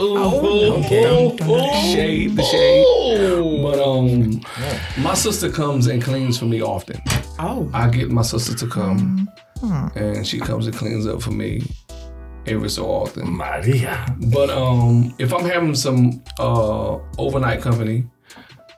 Ooh, 0.00 0.74
okay. 0.84 1.04
ooh, 1.04 1.32
ooh. 1.42 1.92
Shade, 1.92 2.36
the 2.36 2.42
shade. 2.42 2.84
Ooh. 3.20 3.62
But 3.62 3.78
um, 3.80 4.40
my 5.02 5.14
sister 5.14 5.50
comes 5.50 5.86
and 5.86 6.02
cleans 6.02 6.38
for 6.38 6.46
me 6.46 6.62
often. 6.62 7.00
Oh. 7.38 7.70
I 7.74 7.88
get 7.90 8.10
my 8.10 8.22
sister 8.22 8.54
to 8.56 8.66
come, 8.66 9.28
and 9.94 10.26
she 10.26 10.38
comes 10.38 10.66
and 10.66 10.74
cleans 10.76 11.06
up 11.06 11.20
for 11.22 11.30
me 11.32 11.62
every 12.46 12.70
so 12.70 12.86
often. 12.86 13.30
Maria. 13.30 14.06
But 14.32 14.50
um, 14.50 15.14
if 15.18 15.32
I'm 15.34 15.44
having 15.44 15.74
some 15.74 16.22
uh 16.38 16.98
overnight 17.18 17.60
company, 17.60 18.06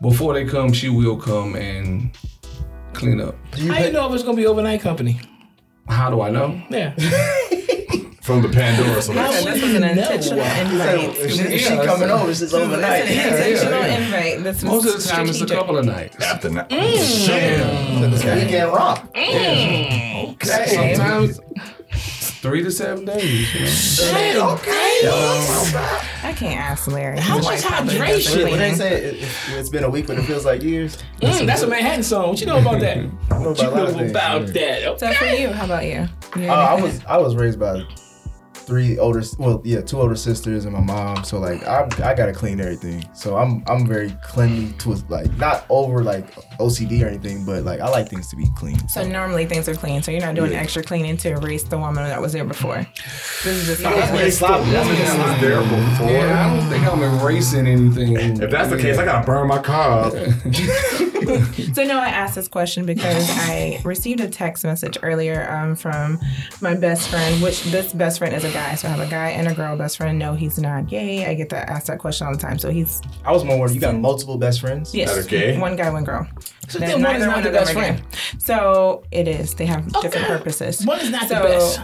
before 0.01 0.35
they 0.35 0.45
come, 0.45 0.73
she 0.73 0.89
will 0.89 1.17
come 1.17 1.55
and 1.55 2.17
clean 2.93 3.21
up. 3.21 3.37
I 3.53 3.57
Do 3.57 3.63
you 3.65 3.73
How 3.73 3.79
you 3.79 3.85
pay, 3.87 3.93
know 3.93 4.09
if 4.09 4.15
it's 4.15 4.25
gonna 4.25 4.37
be 4.37 4.47
overnight 4.47 4.81
company? 4.81 5.21
How 5.89 6.11
do 6.11 6.21
I 6.21 6.31
know? 6.31 6.61
Yeah. 6.71 6.95
From 8.23 8.41
the 8.41 8.49
Pandora. 8.49 9.03
So 9.03 9.13
How 9.13 9.23
that's- 9.33 9.45
would 9.45 9.55
This 9.55 9.63
was 9.63 9.75
an 9.75 9.81
know? 9.83 9.89
intentional 9.89 10.39
invite. 10.45 11.19
if 11.19 11.33
she, 11.33 11.39
Yeah, 11.39 11.45
if 11.49 11.61
she 11.61 11.69
that's 11.71 11.87
coming 11.87 12.09
a- 12.09 12.13
over, 12.15 12.31
it's 12.31 12.55
over 12.55 12.77
That's 12.77 13.11
an 13.11 13.19
intentional 13.19 13.81
yeah. 13.81 13.99
invite. 13.99 14.45
This 14.45 14.63
was 14.63 14.65
Most 14.65 14.87
of 14.87 15.03
the 15.03 15.09
time, 15.09 15.29
it's 15.29 15.41
a 15.41 15.47
couple 15.47 15.77
of 15.79 15.85
nights. 15.87 16.17
after 16.25 16.49
that. 16.51 16.69
This 16.71 18.25
weekend 18.25 18.73
romp. 18.73 19.01
Okay. 19.17 20.37
Sometimes 20.95 21.41
three 22.41 22.63
to 22.63 22.71
seven 22.71 23.05
days. 23.05 24.01
You 24.01 24.35
know? 24.35 24.59
I 26.25 26.33
can't 26.37 26.61
ask 26.61 26.87
Larry. 26.91 27.19
How 27.19 27.39
much 27.39 27.61
hydration? 27.63 28.49
What 28.51 28.59
they 28.59 28.75
say, 28.75 28.93
it, 28.95 29.15
it, 29.17 29.29
it's 29.51 29.69
been 29.69 29.83
a 29.85 29.91
week, 29.91 30.07
but 30.07 30.17
it 30.19 30.23
feels 30.23 30.45
like 30.45 30.63
years. 30.63 30.97
Mm, 31.21 31.47
that's 31.47 31.63
a 31.63 31.67
Manhattan 31.67 32.03
song. 32.05 32.29
What 32.31 32.41
you 32.41 32.47
know 32.47 32.59
about 32.59 32.79
that? 32.81 32.99
I 33.31 33.39
know 33.39 33.51
What 33.51 33.59
you 33.61 33.69
about 33.69 33.89
a 33.89 33.93
know 33.93 33.99
things. 33.99 34.11
about 34.13 34.47
that? 34.49 35.01
So 35.01 35.13
for 35.13 35.25
you, 35.27 35.49
how 35.49 35.65
about 35.67 35.85
you? 35.85 36.09
You 36.37 36.49
Uh, 36.51 36.55
I 36.55 36.81
was 36.81 37.01
I 37.07 37.19
was 37.19 37.35
raised 37.37 37.59
by 37.61 37.83
three 38.63 38.99
older, 38.99 39.23
well, 39.39 39.61
yeah, 39.65 39.81
two 39.81 40.01
older 40.01 40.15
sisters 40.17 40.65
and 40.65 40.73
my 40.75 40.81
mom. 40.81 41.25
So 41.25 41.39
like, 41.39 41.67
I'm, 41.67 41.89
I 42.03 42.15
gotta 42.15 42.33
clean 42.33 42.61
everything. 42.61 43.05
So 43.15 43.37
I'm 43.37 43.63
I'm 43.67 43.87
very 43.87 44.11
cleanly 44.23 44.73
to 44.79 44.91
like 45.09 45.31
not 45.37 45.65
over 45.69 46.03
like 46.03 46.33
OCD 46.59 47.03
or 47.05 47.09
anything, 47.09 47.45
but 47.45 47.65
like 47.65 47.81
I 47.81 47.89
like 47.89 48.09
things 48.09 48.29
to 48.31 48.37
be 48.37 48.47
clean. 48.57 48.89
So 48.89 49.07
normally 49.07 49.47
things 49.47 49.69
are 49.69 49.75
clean. 49.75 50.03
So 50.03 50.11
you're 50.11 50.21
not 50.21 50.35
doing 50.35 50.53
Yeah. 50.53 50.59
extra 50.61 50.83
cleaning 50.83 51.17
to 51.19 51.31
erase 51.31 51.65
the 51.65 51.79
woman 51.79 52.05
that 52.05 52.21
was 52.21 52.33
there 52.33 52.45
before. 52.45 52.87
This 53.45 53.47
is 53.47 53.67
just 53.67 53.83
That's 53.83 54.11
what 54.11 54.19
they 54.19 54.31
sloppy. 54.31 54.71
That's 54.71 54.89
what 54.89 54.97
they 54.97 55.05
That 55.05 55.33
was 55.33 55.41
there 55.41 55.61
before. 55.61 56.11
Yeah, 56.11 56.47
I 56.47 56.57
don't 56.57 56.69
think 56.71 56.87
I'm 56.87 57.21
erasing 57.21 57.67
anything. 57.67 58.17
If 58.43 58.51
that's 58.51 58.71
the 58.71 58.79
case, 58.79 58.99
I 58.99 59.05
gotta 59.05 59.27
burn 59.27 59.49
my 59.49 59.61
car 59.61 60.07
up. 60.07 60.13
so 61.75 61.85
no, 61.85 61.99
I 61.99 62.09
asked 62.09 62.35
this 62.35 62.49
question 62.49 62.85
because 62.87 63.29
I 63.31 63.81
received 63.85 64.21
a 64.21 64.29
text 64.29 64.65
message 64.65 64.99
earlier 65.03 65.51
um, 65.51 65.77
from 65.77 66.19
my 66.61 66.75
best 66.75 67.09
friend, 67.09 67.43
which 67.43 67.63
this 67.65 67.93
best 67.93 68.19
friend 68.19 68.35
is 68.35 68.45
a 68.45 68.51
guy. 68.51 68.75
So 68.75 68.89
I 68.89 68.91
have 68.93 69.01
a 69.07 69.11
guy 69.11 69.31
and 69.31 69.49
a 69.49 69.55
girl 69.55 69.77
best 69.77 69.97
friend. 69.97 70.19
No, 70.19 70.35
he's 70.35 70.59
not 70.59 70.87
gay. 70.89 71.27
I 71.27 71.35
get 71.35 71.49
to 71.51 71.57
ask 71.71 71.87
that 71.87 71.99
question 71.99 72.27
all 72.27 72.33
the 72.33 72.39
time. 72.41 72.59
So 72.59 72.71
he's 72.71 73.01
I 73.25 73.33
was 73.33 73.45
more 73.45 73.59
worried. 73.59 73.75
You 73.75 73.81
got 73.81 73.95
multiple 73.97 74.37
best 74.39 74.61
friends. 74.61 74.95
yes, 74.95 75.17
okay? 75.27 75.59
one 75.59 75.77
guy, 75.77 75.91
one 75.91 76.05
girl. 76.05 76.27
So 76.69 76.79
That- 76.79 76.89
then 76.89 77.03
one 77.03 77.17
is 77.17 77.27
not 77.27 77.35
one 77.37 77.45
the 77.45 77.51
best 77.51 77.71
are 77.71 77.75
gay. 77.75 77.81
friend. 77.81 78.03
So 78.39 79.05
it 79.11 79.29
is. 79.29 79.55
They 79.55 79.67
have 79.67 79.91
different 80.01 80.27
purposes. 80.27 80.85
One 80.87 81.01
is 81.01 81.11
not 81.11 81.29
the 81.29 81.37
So- 81.37 81.43
best. 81.43 81.81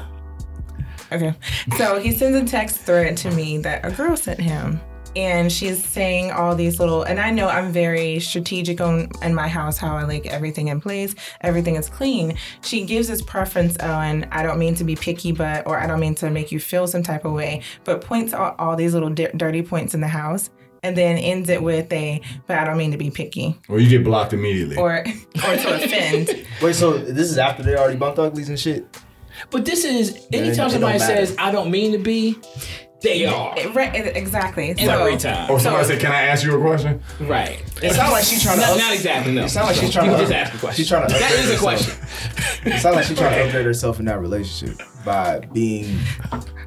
Okay. 1.11 1.35
So 1.79 1.99
he 1.99 2.13
sends 2.13 2.37
a 2.37 2.45
text 2.45 2.81
thread 2.81 3.17
to 3.19 3.31
me 3.31 3.57
that 3.59 3.85
a 3.85 3.91
girl 3.91 4.15
sent 4.17 4.41
him. 4.41 4.79
And 5.19 5.51
she's 5.51 5.85
saying 5.85 6.31
all 6.31 6.55
these 6.55 6.79
little, 6.79 7.03
and 7.03 7.19
I 7.19 7.31
know 7.33 7.49
I'm 7.49 7.73
very 7.73 8.21
strategic 8.21 8.81
on 8.81 9.11
in 9.21 9.35
my 9.35 9.49
house, 9.49 9.77
how 9.77 9.97
I 9.97 10.05
like 10.05 10.27
everything 10.27 10.69
in 10.69 10.81
place, 10.81 11.13
everything 11.41 11.75
is 11.75 11.89
clean. 11.89 12.37
She 12.63 12.85
gives 12.85 13.09
this 13.09 13.21
preference 13.21 13.77
on, 13.79 14.29
I 14.31 14.45
don't 14.45 14.61
mean 14.61 14.77
to 14.77 14.85
be 14.85 14.95
picky, 14.95 15.33
but, 15.33 15.67
or 15.67 15.77
I 15.77 15.89
don't 15.89 15.99
mean 15.99 16.15
to 16.17 16.31
make 16.31 16.53
you 16.53 16.61
feel 16.61 16.87
some 16.87 17.03
type 17.03 17.25
of 17.25 17.33
way, 17.33 17.63
but 17.83 18.01
points 18.01 18.33
out 18.33 18.55
all 18.61 18.77
these 18.77 18.95
little 18.95 19.11
di- 19.11 19.33
dirty 19.37 19.61
points 19.63 19.93
in 19.93 20.01
the 20.01 20.07
house, 20.07 20.51
and 20.85 20.97
then 20.97 21.19
ends 21.19 21.49
it 21.49 21.61
with 21.65 21.93
a, 21.93 22.21
but 22.47 22.57
I 22.57 22.65
don't 22.65 22.79
mean 22.79 22.93
to 22.93 22.97
be 22.97 23.11
picky, 23.11 23.59
Or 23.69 23.81
you 23.81 23.89
get 23.89 24.05
blocked 24.05 24.33
immediately. 24.33 24.77
or, 24.77 24.99
or 25.01 25.57
to 25.57 25.85
offend. 25.85 26.47
Wait, 26.63 26.77
so 26.77 26.97
this 26.97 27.29
is 27.29 27.39
after 27.39 27.65
they 27.65 27.75
already 27.77 27.97
bumped 27.99 28.21
uglies 28.21 28.49
and 28.51 28.59
shit? 28.61 28.87
But 29.51 29.65
this 29.65 29.85
is 29.85 30.27
anytime 30.33 30.71
somebody 30.71 30.99
matter. 31.01 31.27
says 31.27 31.35
I 31.39 31.51
don't 31.51 31.73
mean 31.73 31.91
to 31.91 31.99
be, 31.99 32.39
they 33.01 33.25
are 33.27 33.55
Right, 33.73 33.95
exactly. 34.17 34.75
every 34.79 35.13
So- 35.19 35.29
time. 35.31 35.51
or 35.51 35.61
somebody 35.61 35.85
So- 35.85 35.91
say, 35.95 35.99
"Can 36.01 36.11
I 36.13 36.23
ask 36.23 36.45
you 36.45 36.57
a 36.57 36.61
question?" 36.61 37.01
Right. 37.21 37.61
It 37.83 37.93
sounds 37.95 38.13
like 38.13 38.25
she's 38.25 38.43
trying 38.43 38.57
to. 38.57 38.63
Not, 38.63 38.71
up- 38.73 38.79
not 38.79 38.93
exactly. 38.95 39.33
No. 39.35 39.45
It 39.45 39.49
sounds 39.51 39.69
like 39.69 39.77
she's 39.77 39.93
trying 39.93 40.07
can 40.11 40.15
to. 40.19 40.21
just 40.25 40.33
ask 40.33 40.55
a 40.55 40.59
question. 40.59 40.77
She's 40.77 40.89
trying 40.89 41.07
to. 41.07 41.13
That 41.15 41.23
upgrade 41.23 41.41
is 41.45 41.51
a 41.51 41.53
herself. 41.55 41.63
question. 41.63 42.73
It 42.73 42.81
sounds 42.81 42.97
like 42.97 43.05
she's 43.07 43.19
trying 43.19 43.35
to 43.35 43.45
upgrade 43.47 43.67
herself 43.67 43.99
in 44.01 44.07
that 44.07 44.21
relationship 44.21 44.81
by 45.05 45.41
being. 45.53 45.99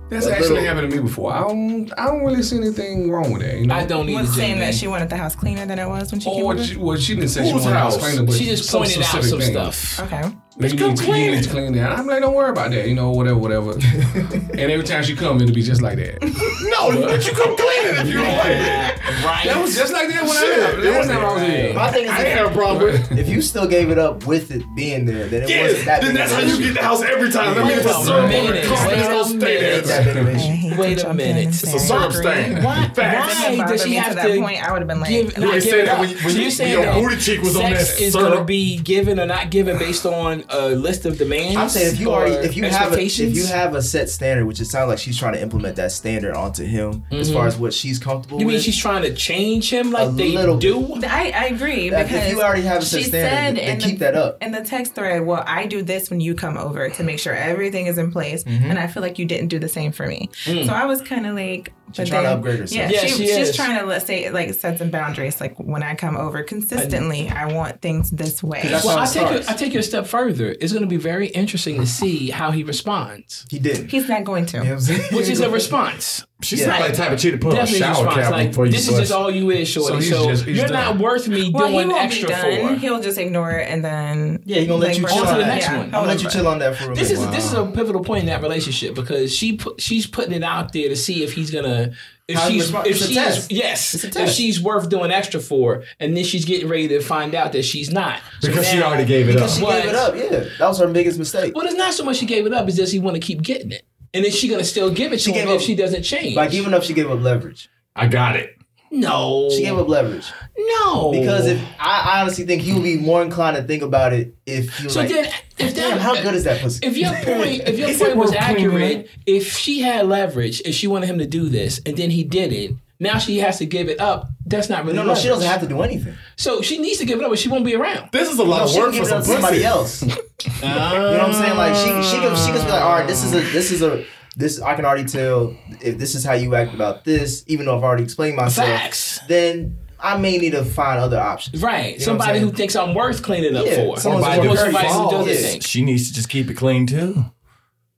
That's 0.09 0.27
actually 0.27 0.49
little- 0.49 0.63
happened 0.65 0.91
to 0.91 0.97
me 0.97 1.03
before. 1.03 1.31
I 1.33 1.39
don't, 1.41 1.89
I 1.97 2.05
don't 2.07 2.25
really 2.25 2.43
see 2.43 2.57
anything 2.57 3.09
wrong 3.11 3.31
with 3.31 3.41
that. 3.43 3.57
You 3.57 3.67
know? 3.67 3.75
I 3.75 3.85
don't 3.85 4.05
need 4.07 4.15
was 4.15 4.29
to 4.29 4.35
saying 4.35 4.59
that 4.59 4.73
she 4.75 4.87
wanted 4.87 5.09
the 5.09 5.15
house 5.15 5.35
cleaner 5.35 5.65
than 5.65 5.79
it 5.79 5.87
was 5.87 6.11
when 6.11 6.19
she 6.19 6.29
came 6.29 6.43
Or 6.43 6.53
over. 6.53 6.63
she, 6.63 6.75
well, 6.75 6.97
she 6.97 7.15
didn't 7.15 7.29
say 7.29 7.45
she 7.47 7.53
wanted 7.53 7.67
a 7.67 7.73
house 7.79 7.95
house? 7.95 8.03
cleaner, 8.09 8.23
but 8.25 8.35
She 8.35 8.45
just 8.45 8.65
some 8.65 8.81
pointed 8.81 9.03
out 9.03 9.23
some 9.23 9.39
thing. 9.39 9.51
stuff. 9.51 9.99
Okay. 10.01 10.23
You 10.63 10.69
need, 10.87 10.97
to, 10.97 11.05
you 11.05 11.31
need 11.31 11.47
clean 11.49 11.73
that. 11.73 11.97
I'm 11.97 12.05
like, 12.07 12.21
don't 12.21 12.33
worry 12.33 12.49
about 12.49 12.71
that. 12.71 12.87
You 12.87 12.95
know, 12.95 13.11
whatever, 13.11 13.37
whatever. 13.37 13.71
and 13.73 14.59
every 14.59 14.83
time 14.83 15.03
she 15.03 15.15
come, 15.15 15.41
it'll 15.41 15.53
be 15.55 15.61
just 15.63 15.81
like 15.81 15.97
that. 15.97 16.21
No, 16.21 16.91
but 17.01 17.25
you 17.25 17.33
come 17.33 17.55
clean 17.57 17.85
it 17.85 17.99
if 17.99 18.07
you 18.07 18.13
don't 18.13 18.37
like 18.37 18.47
it. 18.47 19.23
Right. 19.25 19.45
That 19.45 19.61
was 19.61 19.75
just 19.75 19.91
like 19.93 20.07
that 20.09 20.23
when 20.23 20.31
Shit, 20.33 20.53
I 20.59 20.71
left. 20.71 20.77
Last 20.79 21.07
time 21.07 21.25
I 21.25 21.33
was 21.33 21.41
here. 21.43 21.73
My 21.73 21.91
thing 21.91 22.03
is, 22.05 22.09
I 22.11 22.23
ain't 22.25 22.37
have 22.39 22.51
a 22.51 22.55
problem 22.55 22.83
with 22.83 23.11
it. 23.11 23.19
if 23.19 23.29
you 23.29 23.41
still 23.41 23.67
gave 23.67 23.89
it 23.89 23.97
up 23.97 24.25
with 24.25 24.51
it 24.51 24.63
being 24.75 25.05
there, 25.05 25.27
then 25.27 25.43
it 25.43 25.49
Yeah, 25.49 25.61
wasn't 25.63 25.85
that 25.85 26.01
then 26.01 26.11
big 26.11 26.17
that's 26.17 26.31
of 26.31 26.37
how 26.37 26.43
an 26.43 26.47
you 26.49 26.53
issue. 26.55 26.63
get 26.65 26.73
the 26.75 26.81
house 26.83 27.01
every 27.01 27.31
time. 27.31 27.55
That 27.55 27.65
Wait 27.65 27.75
means 27.75 27.85
it's 27.85 27.95
a 27.95 27.99
a 27.99 28.03
syrup. 28.05 28.29
minute. 28.29 28.65
Come 28.65 28.87
Wait 28.87 28.97
on, 28.97 29.05
a 29.05 29.09
don't 29.09 29.25
stay 29.25 29.37
there. 29.39 29.81
minute. 29.81 30.41
Ain't 30.41 30.61
big 30.63 30.71
of. 30.73 30.77
Wait 30.79 31.03
a 31.03 31.13
minute. 31.13 31.47
It's 31.47 31.63
a 31.63 31.79
syrup 31.79 32.13
stain. 32.13 32.63
Why? 32.63 32.87
Facts. 32.89 33.57
Why 33.57 33.67
does 33.67 33.83
she 33.83 33.95
have 33.95 34.09
to 34.09 34.15
that 34.15 34.39
point? 34.39 34.63
I 34.63 34.71
would 34.71 34.81
have 34.81 34.87
been 34.87 34.99
like, 34.99 35.09
give? 35.09 35.37
You 35.37 35.43
not 35.45 35.53
ain't 35.55 35.63
give 35.63 35.71
say 35.71 35.85
that 35.85 35.99
when 35.99 36.09
you- 36.09 36.15
when 36.17 36.23
So 36.23 36.29
you- 36.37 36.41
you're 36.41 36.51
saying 36.51 36.71
your 36.73 36.85
that 36.85 36.95
booty 37.01 37.17
cheek 37.17 37.41
was 37.41 37.55
on 37.55 37.61
sex 37.63 37.93
that 37.95 38.01
is 38.01 38.13
syrup? 38.13 38.27
going 38.27 38.39
to 38.39 38.45
be 38.45 38.77
given 38.77 39.19
or 39.19 39.25
not 39.25 39.49
given 39.49 39.77
based 39.77 40.05
on 40.05 40.43
a 40.51 40.69
list 40.75 41.05
of 41.05 41.17
demands. 41.17 41.55
I'm 41.57 41.69
saying 41.69 41.93
if 41.93 41.99
you 41.99 42.11
already 42.11 42.35
if 42.35 42.55
you 42.57 42.65
have 42.65 42.93
a, 42.93 43.01
if 43.01 43.17
you 43.19 43.45
have 43.47 43.73
a 43.75 43.81
set 43.81 44.09
standard, 44.09 44.45
which 44.45 44.59
it 44.59 44.65
sounds 44.65 44.89
like 44.89 44.99
she's 44.99 45.17
trying 45.17 45.33
to 45.33 45.41
implement 45.41 45.75
that 45.77 45.91
standard 45.91 46.33
onto 46.35 46.63
him 46.63 47.03
as 47.11 47.31
far 47.31 47.47
as 47.47 47.57
what 47.57 47.73
she's 47.73 47.99
comfortable 47.99 48.39
you 48.39 48.45
mean 48.45 48.59
she's 48.59 48.77
trying 48.77 49.01
to 49.03 49.13
change 49.13 49.69
him 49.71 49.91
like 49.91 50.09
A 50.09 50.11
they 50.11 50.29
little 50.35 50.57
do? 50.57 50.95
I, 51.03 51.31
I 51.35 51.45
agree 51.47 51.89
Like, 51.91 52.07
because 52.07 52.25
if 52.25 52.31
you 52.33 52.41
already 52.41 52.63
have 52.63 52.81
a 52.81 52.85
set 52.85 52.99
she 52.99 53.03
standard, 53.05 53.29
said 53.29 53.67
then 53.67 53.75
in 53.75 53.79
keep 53.81 53.99
the, 53.99 54.05
that 54.05 54.15
up. 54.15 54.37
in 54.43 54.51
the 54.51 54.63
text 54.63 54.95
thread. 54.95 55.25
Well, 55.25 55.43
I 55.47 55.65
do 55.67 55.81
this 55.81 56.09
when 56.09 56.19
you 56.19 56.35
come 56.35 56.57
over 56.57 56.89
to 56.89 57.03
make 57.03 57.19
sure 57.19 57.33
everything 57.33 57.87
is 57.87 57.97
in 57.97 58.11
place, 58.11 58.43
Mm-hmm. 58.43 58.65
and 58.71 58.79
I 58.79 58.87
feel 58.87 59.01
like 59.03 59.19
you 59.19 59.25
didn't 59.25 59.47
do 59.49 59.59
the 59.59 59.69
same 59.69 59.91
for 59.91 60.05
me. 60.07 60.29
So 60.43 60.73
I 60.73 60.85
was 60.85 61.01
kind 61.01 61.25
of 61.27 61.35
like, 61.35 61.71
but 61.87 61.93
trying 61.95 62.05
to 62.07 62.11
then- 62.11 62.25
upgrade 62.37 62.59
herself. 62.59 62.91
Yeah, 62.91 63.01
Yeah, 63.01 63.07
she, 63.07 63.07
she 63.09 63.27
she's 63.27 63.49
is. 63.49 63.55
trying 63.55 63.77
to 63.79 63.85
let's 63.85 64.05
say 64.05 64.29
like 64.31 64.53
set 64.53 64.77
some 64.79 64.89
boundaries. 64.89 65.39
Like 65.41 65.57
when 65.59 65.83
I 65.83 65.95
come 65.95 66.15
over 66.17 66.41
consistently, 66.43 67.29
I 67.29 67.45
want 67.53 67.81
things 67.81 68.09
this 68.11 68.41
way. 68.43 68.61
Well, 68.83 68.97
I 68.97 69.03
it 69.03 69.07
take 69.07 69.23
it, 69.23 69.43
starts. 69.43 69.47
I 69.49 69.53
take 69.53 69.75
it 69.75 69.77
a 69.79 69.83
step 69.83 70.07
further. 70.07 70.30
It's 70.39 70.71
going 70.73 70.83
to 70.83 70.89
be 70.89 70.97
very 70.97 71.27
interesting 71.27 71.79
to 71.79 71.85
see 71.85 72.29
how 72.29 72.51
he 72.51 72.63
responds, 72.63 73.45
He 73.49 73.59
didn't. 73.59 73.89
He's 73.89 74.07
not 74.07 74.23
going 74.23 74.45
to. 74.47 74.57
You 74.57 74.63
know 74.63 74.69
what 74.69 74.75
I'm 74.75 74.81
saying? 74.81 75.15
which 75.15 75.29
is 75.29 75.39
a 75.41 75.49
response. 75.59 76.25
She's 76.43 76.61
Yeah. 76.61 76.67
not 76.67 76.79
like 76.81 76.91
the 76.91 76.97
type 76.97 77.11
of 77.11 77.19
chick 77.19 77.31
to 77.33 77.37
put 77.37 77.49
on 77.53 77.53
a 77.53 77.61
Definitely 77.61 77.79
a 77.79 77.83
shower 77.93 78.05
response. 78.05 78.21
cap 78.27 78.31
Like 78.31 78.47
before 78.49 78.65
you 78.65 78.71
this 78.71 78.87
is 78.87 78.99
just 78.99 79.11
all 79.11 79.29
you 79.31 79.49
is, 79.51 79.67
shorty. 79.69 79.87
So 79.93 79.97
he's 79.99 80.09
So, 80.09 80.29
just- 80.29 80.45
he's 80.45 80.57
you're 80.57 80.67
done. 80.67 80.95
not 80.95 80.99
worth 80.99 81.27
me 81.27 81.51
well, 81.53 81.67
he 81.67 81.73
doing 81.75 81.87
won't 81.89 82.03
extra 82.03 82.27
be 82.29 82.33
done. 82.33 82.67
for. 82.75 82.75
He'll 82.79 83.01
just 83.01 83.17
ignore 83.17 83.51
it 83.51 83.67
and 83.69 83.83
then 83.85 84.41
Yeah, 84.45 84.59
he's 84.59 84.67
gonna 84.67 84.79
let 84.79 84.97
you 84.97 85.05
chill 85.07 85.19
on 85.19 85.27
on 85.27 85.39
the 85.39 85.45
next 85.45 85.65
Yeah, 85.65 85.77
one. 85.77 85.85
I'm 85.85 85.91
gonna 85.91 86.07
let 86.07 86.23
you 86.23 86.29
chill 86.29 86.47
on 86.47 86.59
that 86.59 86.75
for 86.75 86.91
a 86.91 86.95
This 86.95 87.09
minute. 87.11 87.29
is 87.29 87.35
this 87.35 87.45
is 87.45 87.53
a 87.53 87.65
pivotal 87.65 88.03
point 88.03 88.21
in 88.21 88.25
that 88.27 88.41
relationship 88.41 88.95
because 88.95 89.33
she 89.35 89.53
put 89.53 89.79
she's 89.81 90.07
putting 90.07 90.33
it 90.33 90.43
out 90.43 90.73
there 90.73 90.89
to 90.89 90.95
see 90.95 91.23
if 91.23 91.33
he's 91.33 91.51
gonna 91.51 91.91
if 92.27 92.37
How 92.37 92.47
he 92.49 92.59
she's 92.61 92.69
if 92.73 92.85
it's 92.85 93.01
a 93.01 93.07
she's 93.07 93.15
test. 93.15 93.51
yes 93.51 94.03
if 94.15 94.29
she's 94.29 94.61
worth 94.61 94.87
doing 94.89 95.11
extra 95.11 95.39
for 95.39 95.83
and 95.99 96.15
then 96.15 96.23
she's 96.23 96.45
getting 96.45 96.69
ready 96.69 96.87
to 96.87 97.01
find 97.01 97.35
out 97.35 97.51
that 97.51 97.63
she's 97.65 97.91
not 97.91 98.19
So 98.41 98.47
because 98.47 98.67
she 98.69 98.81
already 98.81 99.03
gave 99.05 99.27
it 99.27 99.31
up. 99.31 99.35
because 99.41 99.57
she 99.57 99.63
What? 99.63 99.81
gave 99.83 99.91
it 99.91 99.95
up. 99.95 100.15
Yeah, 100.15 100.43
that 100.59 100.67
was 100.67 100.79
her 100.79 100.87
biggest 100.87 101.19
mistake. 101.19 101.53
Well, 101.55 101.65
it's 101.65 101.75
not 101.75 101.93
so 101.93 102.03
much 102.05 102.17
she 102.17 102.25
gave 102.25 102.45
it 102.45 102.53
up; 102.53 102.67
it's 102.67 102.77
just 102.77 102.93
he 102.93 102.99
want 102.99 103.15
to 103.15 103.19
keep 103.19 103.41
getting 103.41 103.71
it, 103.71 103.83
and 104.13 104.25
is 104.25 104.35
she 104.35 104.47
gonna 104.47 104.63
still 104.63 104.91
give 104.91 105.11
it 105.13 105.17
to 105.17 105.23
She 105.23 105.31
him 105.31 105.45
gave 105.47 105.55
if 105.55 105.61
up- 105.61 105.65
she 105.67 105.75
doesn't 105.75 106.03
change? 106.03 106.35
Like 106.35 106.53
even 106.53 106.73
if 106.73 106.83
she 106.83 106.93
gave 106.93 107.09
up 107.09 107.19
leverage, 107.21 107.69
I 107.95 108.07
got 108.07 108.35
it. 108.35 108.57
no, 108.91 109.49
she 109.49 109.61
gave 109.61 109.77
up 109.77 109.87
leverage 109.87 110.25
no 110.57 111.11
because 111.11 111.47
if 111.47 111.61
I, 111.79 112.11
I 112.17 112.21
honestly 112.21 112.45
think 112.45 112.61
he 112.61 112.73
would 112.73 112.83
be 112.83 112.97
more 112.97 113.21
inclined 113.23 113.55
to 113.57 113.63
think 113.63 113.83
about 113.83 114.11
it 114.13 114.35
if 114.45 114.75
he 114.77 114.83
was 114.85 114.93
so 114.93 114.99
like, 115.01 115.09
then 115.09 115.25
if 115.57 115.75
"Damn, 115.75 115.91
that 115.91 116.01
how 116.01 116.21
good 116.21 116.35
is 116.35 116.43
that 116.43 116.61
pussy?" 116.61 116.85
If 116.85 116.97
your 116.97 117.13
point, 117.13 117.61
if 117.67 117.79
your 117.79 117.87
point 117.97 118.17
was 118.17 118.31
we're 118.31 118.37
accurate, 118.37 119.09
if 119.25 119.55
she 119.57 119.79
had 119.81 120.07
leverage, 120.07 120.61
if 120.65 120.75
she 120.75 120.87
wanted 120.87 121.07
him 121.07 121.19
to 121.19 121.25
do 121.27 121.47
this, 121.49 121.79
and 121.85 121.95
then 121.95 122.09
he 122.11 122.23
did 122.23 122.51
it, 122.51 122.71
now 123.01 123.17
she 123.17 123.39
has 123.39 123.57
to 123.57 123.65
give 123.65 123.89
it 123.89 123.99
up. 123.99 124.29
That's 124.45 124.69
not 124.69 124.83
really 124.85 124.95
no, 124.97 125.03
no, 125.03 125.15
she 125.15 125.27
doesn't 125.27 125.47
have 125.47 125.61
to 125.61 125.67
do 125.67 125.81
anything. 125.81 126.13
So 126.35 126.61
she 126.61 126.77
needs 126.77 126.99
to 126.99 127.05
give 127.05 127.19
it 127.19 127.23
up, 127.23 127.29
but 127.31 127.39
she 127.39 127.49
won't 127.49 127.65
be 127.65 127.75
around. 127.75 128.09
This 128.11 128.29
is 128.31 128.37
a 128.39 128.43
lot 128.43 128.57
No, 128.57 128.63
of 128.65 128.69
she 128.69 128.75
can 128.75 128.83
work 128.85 128.93
give 128.93 129.07
for 129.07 129.09
it 129.09 129.17
up 129.17 129.23
some 129.23 129.35
to 129.35 129.41
somebody 129.41 129.57
pussy. 129.57 129.65
else. 129.65 130.03
You 130.61 130.67
know 130.67 131.11
what 131.11 131.21
I'm 131.21 131.33
saying? 131.33 131.57
Like 131.57 131.75
she 131.75 132.09
she 132.09 132.17
can 132.21 132.35
she 132.35 132.51
can 132.51 132.65
be 132.65 132.71
like, 132.71 132.81
all 132.81 132.93
right, 132.93 133.07
this 133.07 133.23
is 133.23 133.33
a 133.33 133.39
ah. 133.39 133.51
this 133.53 133.71
is 133.71 133.81
a 133.83 134.05
this 134.35 134.59
I 134.61 134.75
can 134.75 134.85
already 134.85 135.07
tell 135.07 135.55
if 135.81 135.97
this 135.99 136.15
is 136.15 136.23
how 136.23 136.33
you 136.33 136.55
act 136.55 136.73
about 136.73 137.03
this, 137.05 137.43
even 137.47 137.65
though 137.65 137.77
I've 137.77 137.83
already 137.83 138.03
explained 138.03 138.37
myself. 138.37 138.67
Facts. 138.67 139.19
Then 139.27 139.77
I 139.99 140.17
may 140.17 140.37
need 140.39 140.51
to 140.51 140.65
find 140.65 140.99
other 140.99 141.19
options. 141.19 141.61
Right. 141.61 141.93
You 141.93 141.99
know 141.99 142.05
somebody 142.05 142.39
who 142.39 142.51
thinks 142.51 142.75
I'm 142.75 142.95
worth 142.95 143.21
cleaning 143.21 143.55
up 143.55 143.65
Yeah, 143.65 143.75
for. 143.75 143.97
someone's 143.99 144.25
Or 144.25 144.47
worth 144.49 144.59
somebody 144.59 144.87
who 144.87 145.11
doesn't 145.11 145.27
Yeah. 145.27 145.49
think. 145.51 145.63
She 145.63 145.83
needs 145.83 146.07
to 146.09 146.13
just 146.15 146.29
keep 146.29 146.49
it 146.49 146.55
clean 146.55 146.87
too. 146.87 147.25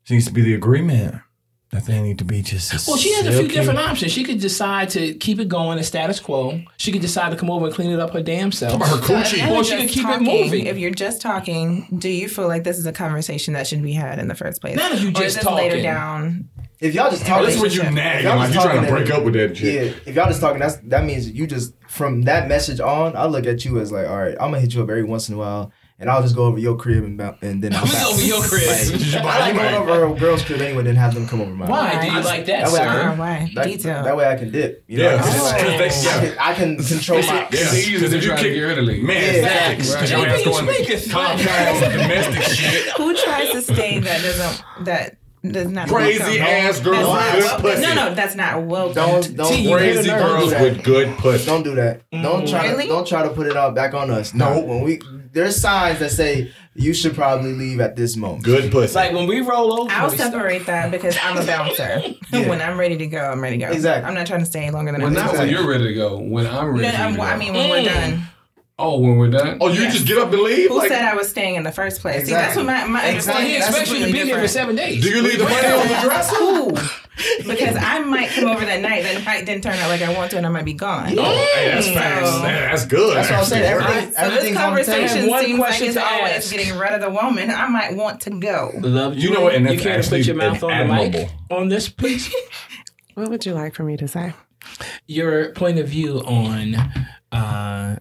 She 0.04 0.16
needs 0.16 0.26
to 0.28 0.34
be 0.34 0.42
the 0.42 0.54
agreement 0.54 1.16
that 1.74 1.86
they 1.86 2.02
need 2.02 2.18
to 2.20 2.24
be 2.26 2.42
just. 2.42 2.88
Well, 2.88 2.96
she 2.98 3.12
has 3.14 3.26
a 3.26 3.30
few 3.32 3.40
silky. 3.42 3.56
different 3.56 3.80
options. 3.80 4.12
She 4.12 4.24
could 4.24 4.40
decide 4.40 4.90
to 4.92 5.14
keep 5.16 5.40
it 5.40 5.50
going 5.50 5.78
as 5.80 5.88
status 5.88 6.20
quo. 6.20 6.62
She 6.78 6.92
could 6.92 7.02
decide 7.02 7.32
to 7.32 7.36
come 7.36 7.50
over 7.52 7.66
and 7.66 7.76
clean 7.76 7.92
it 7.92 8.00
up 8.00 8.12
her 8.14 8.22
damn 8.24 8.52
self. 8.52 8.82
Her 8.82 8.98
coochie. 8.98 9.40
And 9.40 9.52
Or 9.52 9.62
if 9.62 9.68
she 9.68 9.72
you're 9.74 9.82
could 9.82 9.88
just 9.90 9.94
keep 9.96 10.06
it 10.06 10.12
talking, 10.12 10.26
moving. 10.28 10.66
If 10.68 10.78
you're 10.78 10.92
just 10.92 11.22
talking, 11.22 11.88
do 11.98 12.10
you 12.10 12.30
feel 12.30 12.48
like 12.48 12.64
this 12.64 12.78
is 12.78 12.86
a 12.86 12.94
conversation 12.94 13.54
that 13.56 13.68
should 13.68 13.82
be 13.84 13.94
had 13.94 14.20
in 14.20 14.28
the 14.28 14.36
first 14.36 14.62
place? 14.62 14.78
Not 14.78 14.94
if 14.94 15.02
you 15.02 15.10
or 15.10 15.12
just 15.12 15.26
is 15.26 15.36
this 15.36 15.46
later 15.46 15.70
talking. 15.72 15.84
down? 15.84 16.50
If 16.80 16.94
y'all 16.94 17.10
just 17.10 17.26
talking, 17.26 17.46
This 17.46 17.56
is 17.56 17.62
when 17.62 17.72
you 17.72 17.80
Relationship. 17.82 18.04
nag. 18.04 18.24
Y'all 18.26 18.38
Like 18.38 18.52
just 18.52 18.56
you 18.56 18.62
trying 18.72 18.82
to 18.84 18.88
talking 18.90 19.06
break 19.06 19.18
up 19.18 19.24
with 19.24 19.34
that 19.36 19.56
chick. 19.56 19.74
yeah, 19.96 20.00
if 20.10 20.16
y'all 20.16 20.28
just 20.28 20.42
talking, 20.42 20.60
that's 20.60 20.76
that 20.78 21.06
means 21.06 21.30
you 21.30 21.48
just 21.48 21.74
from 21.88 22.24
that 22.24 22.48
message 22.50 22.80
on. 22.80 23.16
I 23.16 23.26
look 23.26 23.46
at 23.48 23.64
you 23.66 23.80
as 23.80 23.92
like, 23.92 24.08
all 24.08 24.18
right, 24.18 24.34
I'm 24.40 24.50
gonna 24.52 24.60
hit 24.60 24.74
you 24.74 24.84
up 24.84 24.90
every 24.90 25.04
once 25.04 25.30
in 25.30 25.36
a 25.36 25.38
while, 25.38 25.72
and 26.00 26.10
I'll 26.10 26.22
just 26.22 26.36
go 26.36 26.46
over 26.46 26.58
your 26.60 26.76
crib 26.76 27.04
and 27.04 27.18
bounce- 27.18 27.38
and 27.42 27.64
then 27.64 27.74
I'll 27.74 27.86
Who's 27.86 28.04
over 28.04 28.22
your 28.22 28.42
crib? 28.44 28.64
Like, 28.68 29.24
I 29.24 29.40
like 29.52 29.56
going 29.56 29.76
over 29.76 30.14
a 30.16 30.20
girl's 30.20 30.44
crib 30.44 30.60
anyway, 30.62 30.84
then 30.84 30.96
have 30.96 31.14
them 31.14 31.28
come 31.28 31.40
over 31.42 31.52
mine. 31.52 31.70
Why 31.70 32.02
do 32.02 32.08
you 32.12 32.22
like 32.22 32.46
that, 32.48 32.66
That 32.66 32.74
way 32.74 32.80
I 32.80 32.84
sir? 32.94 33.02
can- 33.02 33.12
Oh, 33.12 33.16
why? 33.20 33.52
That, 33.56 33.66
Detail. 33.66 34.04
that 34.04 34.18
way 34.18 34.28
I 34.28 34.36
can 34.36 34.52
dip. 34.52 34.84
You 34.88 34.98
know, 34.98 35.04
Yeah, 35.16 35.24
I, 35.24 35.30
can, 35.30 35.44
like, 35.44 35.62
they- 35.62 35.90
I, 35.90 36.02
yeah. 36.02 36.20
can, 36.20 36.38
I 36.40 36.54
can 36.54 36.84
control 36.84 37.20
my. 37.22 37.34
Yeah, 37.36 37.48
because 37.50 37.72
to 37.72 38.18
if 38.18 38.24
you 38.24 38.30
kick 38.30 38.38
to 38.38 38.44
keep- 38.44 38.54
get 38.56 38.62
rid 38.62 38.78
of 38.80 38.86
leave. 38.86 39.04
Man, 39.04 39.36
Yeah, 39.36 39.48
facts. 39.48 39.90
right. 39.90 39.96
Because 39.96 40.12
your 40.12 40.28
ass 40.28 40.44
going 40.44 40.68
you 40.68 40.74
speak 40.74 40.90
it. 40.90 41.10
Domestic 41.92 42.44
shit. 42.44 42.90
Who 42.98 43.16
tries 43.16 43.52
to 43.52 43.62
stay 43.62 44.00
that 44.00 44.22
doesn't 44.22 44.86
that 44.86 45.18
does 45.52 45.68
not 45.68 45.90
Crazy 45.90 46.20
welcome? 46.20 46.42
ass 46.42 46.80
girls 46.80 46.98
That's 46.98 47.36
with 47.36 47.46
not 47.46 47.62
good 47.62 47.62
pussy. 47.62 47.82
No, 47.82 47.94
no, 48.10 48.16
that's 48.16 48.36
not 48.36 48.64
welcome. 48.64 48.94
Don't 48.96 49.36
don't 49.36 49.48
See, 49.54 49.62
you 49.70 49.76
crazy 49.76 49.98
hit 49.98 50.06
a 50.06 50.08
nerve. 50.08 50.22
girls 50.22 50.50
Girls 50.52 50.54
do 50.54 50.64
with 50.64 50.84
good 50.84 51.18
pussy. 51.18 51.46
Don't 51.46 51.64
do 51.64 51.76
that. 51.76 52.02
Don't 52.12 52.48
try 52.48 52.68
Really? 52.70 52.84
to 52.84 52.90
don't 52.90 53.08
try 53.08 53.24
to 53.24 53.30
put 53.30 53.48
it 53.48 53.58
out 53.58 53.76
back 53.76 53.94
on 53.94 54.10
us. 54.10 54.34
No, 54.34 54.60
when 54.62 54.82
we 54.84 55.02
there's 55.34 55.60
signs 55.60 56.00
that 56.00 56.12
say 56.12 56.52
you 56.76 56.94
should 56.94 57.14
probably 57.16 57.54
leave 57.54 57.80
at 57.82 57.96
this 57.96 58.16
moment. 58.16 58.44
Good 58.44 58.72
pussy. 58.72 58.96
Like 58.96 59.12
when 59.14 59.28
we 59.28 59.42
roll 59.42 59.82
over, 59.82 59.92
I'll 59.92 60.10
we 60.10 60.16
start- 60.16 60.32
separate 60.32 60.66
that 60.68 60.92
because 60.92 61.18
I'm 61.22 61.38
a 61.38 61.46
bouncer. 61.46 62.02
Yeah. 62.32 62.48
when 62.50 62.62
I'm 62.62 62.80
ready 62.80 62.98
to 62.98 63.08
go, 63.08 63.20
I'm 63.20 63.42
ready 63.42 63.58
to 63.60 63.66
go. 63.66 63.72
Exactly. 63.72 64.08
I'm 64.08 64.14
not 64.16 64.26
trying 64.28 64.40
to 64.40 64.46
stay 64.46 64.70
longer 64.72 64.92
than 64.92 65.02
Well, 65.02 65.08
I'm 65.10 65.14
not 65.14 65.22
supposed 65.32 65.40
when 65.42 65.50
you're 65.50 65.68
ready 65.70 65.88
to 65.90 65.94
go. 65.94 66.18
When 66.20 66.48
I'm 66.48 66.68
ready 66.72 66.84
No, 66.84 66.92
for 66.92 66.98
you 66.98 67.04
I'm, 67.04 67.16
go. 67.16 67.22
I 67.22 67.38
mean, 67.38 67.54
when 67.54 67.70
we're 67.70 67.82
Mm. 67.82 67.94
done. 67.94 68.24
Oh, 68.84 69.00
when 69.00 69.16
we're 69.18 69.30
done. 69.30 69.58
oh, 69.62 69.70
you 69.70 69.82
Yes. 69.84 69.94
just 69.94 70.08
get 70.08 70.18
up 70.18 70.32
and 70.34 70.42
leave? 70.42 70.70
Who 70.70 70.78
Like, 70.78 70.90
said 70.90 71.04
I 71.04 71.16
was 71.16 71.30
staying 71.30 71.56
in 71.56 71.64
the 71.64 71.72
first 71.72 72.02
place? 72.02 72.26
See, 72.26 72.32
that's 72.32 72.56
what 72.56 72.66
my, 72.66 72.86
my 72.86 73.06
Exactly. 73.08 73.44
Well, 73.44 73.50
he 73.52 73.58
expects 73.58 73.90
you 73.92 74.00
to 74.00 74.00
be 74.00 74.04
completely 74.12 74.32
there 74.34 74.42
for 74.42 74.48
seven 74.48 74.76
days. 74.76 75.02
do 75.04 75.10
you 75.10 75.22
leave 75.22 75.38
the 75.40 75.46
money 75.46 75.68
on 75.68 75.88
the 75.88 76.00
dresser? 76.04 76.36
Who? 76.36 76.72
because 77.48 77.76
I 77.78 78.00
might 78.00 78.30
come 78.32 78.46
over 78.50 78.66
that 78.66 78.82
night. 78.82 79.06
and 79.06 79.18
That 79.18 79.26
night 79.26 79.46
didn't 79.46 79.64
turn 79.64 79.76
out 79.78 79.88
like 79.90 80.02
I 80.02 80.14
want 80.14 80.32
to, 80.32 80.38
and 80.38 80.46
I 80.46 80.50
might 80.50 80.66
be 80.66 80.74
gone. 80.74 81.18
Oh, 81.18 81.52
hey, 81.56 81.72
that's 81.74 81.88
facts. 81.90 82.30
So- 82.30 82.42
Man, 82.42 82.70
that's 82.72 82.86
good. 82.86 83.16
That's 83.18 83.30
what 83.30 83.40
I'm 83.40 83.46
saying. 83.46 83.64
actually. 83.64 83.88
Everything, 83.88 84.04
So 84.04 84.10
this 84.10 84.18
everything's 84.20 84.58
on 84.58 84.64
conversation 84.64 85.30
One 85.30 85.44
seems 85.46 85.60
like 85.60 85.82
it's 85.82 85.98
always 85.98 86.32
ask. 86.34 86.52
getting 86.52 86.78
rid 86.78 86.92
of 86.92 87.02
the 87.02 87.10
woman. 87.10 87.50
I 87.52 87.68
might 87.68 87.96
want 87.96 88.22
to 88.22 88.32
go. 88.32 88.72
Love 88.82 89.16
You 89.16 89.32
know 89.32 89.42
what, 89.42 89.56
and 89.56 89.64
You 89.66 89.72
that's 89.72 89.84
care 89.84 89.94
to 89.94 90.00
actually 90.00 90.20
put 90.20 90.28
your 90.28 90.36
mouth 90.36 90.64
on 90.64 90.88
the 90.88 90.94
mic 90.94 91.30
on 91.50 91.70
this, 91.70 91.88
please? 91.90 92.34
What 93.16 93.30
would 93.30 93.46
you 93.46 93.54
like 93.54 93.76
for 93.76 93.84
me 93.84 93.96
to 93.98 94.08
say? 94.08 94.34
your 95.06 95.52
point 95.52 95.78
of 95.78 95.88
view 95.88 96.20
on 96.26 96.74
uh, 97.32 97.98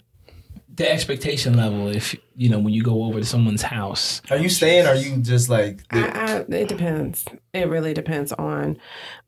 the 0.74 0.90
expectation 0.90 1.54
level 1.56 1.88
if 1.88 2.16
you 2.34 2.48
know 2.48 2.58
when 2.58 2.72
you 2.72 2.82
go 2.82 3.04
over 3.04 3.20
to 3.20 3.26
someone's 3.26 3.60
house 3.60 4.22
Are 4.30 4.38
you 4.38 4.48
staying? 4.48 4.86
Or 4.86 4.90
are 4.90 4.96
you 4.96 5.18
just 5.18 5.50
like? 5.50 5.80
I, 5.90 6.06
I, 6.48 6.54
it 6.54 6.68
depends. 6.68 7.26
It 7.52 7.68
really 7.68 7.92
depends 7.92 8.32
on 8.32 8.78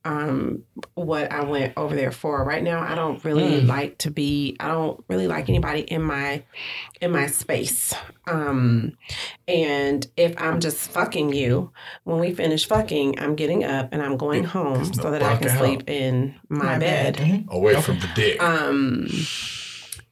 um, 0.07 0.63
what 0.95 1.31
I 1.31 1.45
went 1.45 1.75
over 1.77 1.95
there 1.95 2.11
for. 2.13 2.43
Right 2.45 2.63
now, 2.63 2.81
I 2.81 2.95
don't 2.95 3.23
really 3.25 3.61
like 3.61 3.99
to 3.99 4.11
be. 4.11 4.57
I 4.59 4.69
don't 4.69 5.05
really 5.09 5.29
like 5.29 5.51
anybody 5.51 5.81
in 5.81 6.03
my 6.03 6.43
in 7.03 7.11
my 7.11 7.27
space. 7.27 7.93
Um, 8.27 8.97
and 9.47 10.07
if 10.17 10.35
I'm 10.41 10.61
just 10.61 10.91
fucking 10.93 11.35
you, 11.35 11.73
when 12.05 12.21
we 12.21 12.33
finish 12.33 12.67
fucking, 12.67 13.19
I'm 13.21 13.37
getting 13.37 13.65
up 13.65 13.91
and 13.93 14.01
I'm 14.03 14.17
going 14.17 14.45
home 14.45 14.95
so 14.95 15.11
that 15.11 15.23
I 15.23 15.37
can 15.37 15.49
out. 15.51 15.59
sleep 15.59 15.91
in 15.91 16.35
my, 16.49 16.65
My 16.65 16.79
bed. 16.79 17.17
bed. 17.19 17.45
Away 17.49 17.79
from 17.83 17.99
the 17.99 18.09
dick. 18.15 18.43
Um, 18.43 19.09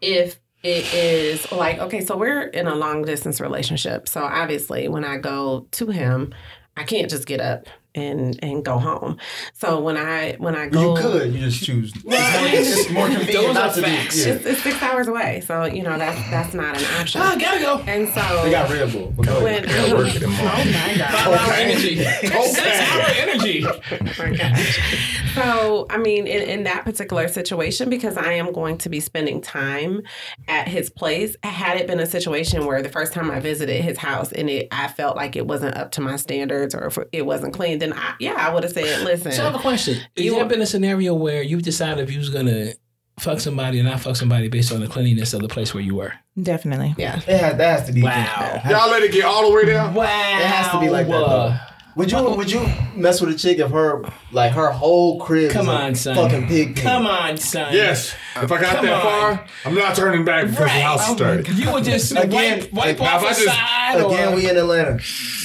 if 0.02 0.38
it 0.62 0.92
is 0.94 1.50
like 1.52 1.78
okay, 1.78 2.04
so 2.04 2.16
we're 2.16 2.42
in 2.42 2.66
a 2.66 2.74
long 2.74 3.02
distance 3.02 3.40
relationship. 3.40 4.08
So 4.08 4.22
obviously, 4.22 4.88
when 4.88 5.04
I 5.04 5.18
go 5.18 5.66
to 5.72 5.86
him, 5.88 6.34
I 6.76 6.84
can't 6.84 7.10
just 7.10 7.26
get 7.26 7.40
up 7.40 7.66
and 7.94 8.38
and 8.42 8.64
go 8.64 8.78
home. 8.78 9.18
So 9.52 9.80
when 9.80 9.96
I 9.96 10.34
when 10.38 10.54
I 10.56 10.68
go, 10.68 10.94
You 10.96 11.00
could. 11.02 11.32
You 11.34 11.40
just 11.40 11.64
choose. 11.64 11.92
It's 12.04 12.10
more, 12.10 12.48
it's 12.52 12.90
more 12.90 13.06
convenient 13.08 13.32
Those 13.46 13.54
not 13.54 13.70
are 13.70 13.74
to 13.74 13.82
facts. 13.82 14.16
do. 14.22 14.28
Yeah. 14.28 14.34
It's, 14.36 14.46
it's 14.46 14.62
six 14.62 14.82
hours 14.82 15.08
away. 15.08 15.40
So 15.46 15.64
you 15.64 15.82
know 15.82 15.96
that's 15.98 16.18
that's 16.30 16.54
not 16.54 16.76
an 16.76 16.84
option. 17.00 17.20
ah 17.22 17.36
gotta 17.38 17.60
go 17.60 17.78
And 17.86 18.08
so 18.08 18.20
They 18.44 18.50
got 18.50 18.70
Red 18.70 18.92
Bull. 18.92 19.12
But 19.16 19.26
go 19.26 19.42
when 19.44 19.64
ahead. 19.64 19.90
Gotta 19.90 19.96
work 19.96 20.14
it 20.14 20.22
in 20.22 20.28
Oh 20.32 20.34
my 20.34 20.94
god. 20.96 21.10
five 21.10 21.40
hour 21.40 21.52
energy 21.54 21.96
six 22.04 22.58
hour 22.92 23.04
energy 23.16 23.64
Oh 23.66 23.78
my 24.18 24.36
gosh. 24.36 25.18
So, 25.34 25.86
I 25.88 25.96
mean, 25.96 26.26
in, 26.26 26.42
in 26.42 26.62
that 26.64 26.84
particular 26.84 27.26
situation, 27.26 27.88
because 27.88 28.18
I 28.18 28.32
am 28.32 28.52
going 28.52 28.76
to 28.78 28.90
be 28.90 29.00
spending 29.00 29.40
time 29.40 30.02
at 30.46 30.68
his 30.68 30.90
place, 30.90 31.36
had 31.42 31.78
it 31.78 31.86
been 31.86 32.00
a 32.00 32.06
situation 32.06 32.66
where 32.66 32.82
the 32.82 32.90
first 32.90 33.14
time 33.14 33.30
I 33.30 33.40
visited 33.40 33.80
his 33.82 33.96
house 33.96 34.30
and 34.32 34.50
it, 34.50 34.68
I 34.70 34.88
felt 34.88 35.16
like 35.16 35.34
it 35.34 35.46
wasn't 35.46 35.74
up 35.78 35.90
to 35.92 36.02
my 36.02 36.16
standards 36.16 36.74
or 36.74 36.84
if 36.86 36.98
it 37.12 37.24
wasn't 37.24 37.54
clean, 37.54 37.78
then 37.82 37.92
I, 37.92 38.14
yeah, 38.20 38.34
I 38.38 38.52
would 38.54 38.62
have 38.62 38.72
said, 38.72 39.02
listen. 39.04 39.32
so 39.32 39.42
i 39.42 39.44
have 39.46 39.54
a 39.54 39.58
question 39.58 39.94
has 39.94 40.04
You 40.16 40.30
there 40.30 40.38
want- 40.38 40.48
been 40.50 40.62
a 40.62 40.66
scenario 40.66 41.14
where 41.14 41.42
you've 41.42 41.62
decided 41.62 42.02
if 42.02 42.10
you 42.12 42.18
was 42.18 42.30
gonna 42.30 42.72
fuck 43.20 43.40
somebody 43.40 43.78
or 43.80 43.82
not 43.82 44.00
fuck 44.00 44.16
somebody 44.16 44.48
based 44.48 44.72
on 44.72 44.80
the 44.80 44.86
cleanliness 44.88 45.34
of 45.34 45.42
the 45.42 45.48
place 45.48 45.74
where 45.74 45.82
you 45.82 45.94
were 45.96 46.12
Definitely. 46.40 46.94
yeah. 46.96 47.16
It 47.18 47.24
has, 47.40 47.56
that 47.58 47.78
has 47.80 47.86
to 47.88 47.92
be. 47.92 48.02
Wow. 48.02 48.62
Y'all 48.68 48.90
let 48.90 49.02
it 49.02 49.12
get 49.12 49.24
all 49.26 49.50
the 49.50 49.54
way 49.54 49.66
down? 49.66 49.92
wow 49.92 50.04
It 50.04 50.46
has 50.46 50.70
to 50.72 50.80
be 50.80 50.88
like 50.88 51.06
that, 51.08 51.12
though. 51.12 51.56
Would 51.94 52.10
you 52.10 52.22
would 52.22 52.50
you 52.50 52.66
mess 52.96 53.20
with 53.20 53.34
a 53.34 53.38
chick 53.38 53.58
if 53.58 53.70
her 53.70 54.02
like 54.32 54.52
her 54.52 54.70
whole 54.70 55.20
crib 55.20 55.50
Come 55.52 55.68
is 55.68 55.74
a 55.74 55.78
on, 55.78 55.94
son. 55.94 56.14
fucking 56.16 56.48
pig 56.48 56.74
pen? 56.76 56.84
come 56.84 57.06
on 57.06 57.36
son 57.36 57.74
Yes. 57.74 58.14
If 58.34 58.50
I 58.50 58.58
got 58.62 58.76
Come 58.76 58.86
that 58.86 58.94
on. 58.94 59.02
far, 59.36 59.46
I'm 59.66 59.74
not 59.74 59.94
turning 59.94 60.24
back 60.24 60.44
because 60.46 60.58
Right. 60.60 60.72
the 60.72 60.80
house 60.80 61.06
Oh 61.06 61.12
is 61.12 61.18
dirty. 61.18 61.52
you 61.52 61.70
would 61.70 61.84
just 61.84 62.12
Again, 62.12 62.60
wipe, 62.60 62.72
wipe 62.72 62.98
now 62.98 63.16
off 63.16 63.22
if 63.24 63.28
I 63.28 63.32
the 63.34 63.44
just- 63.44 63.56
side 63.58 64.00
or 64.00 64.06
Again, 64.14 64.34
we 64.34 64.48
in 64.48 64.56
Atlanta. 64.56 64.98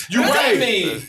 You 0.10 0.22
What 0.22 0.34
that 0.34 0.52
right. 0.52 0.60
mean? 0.60 1.02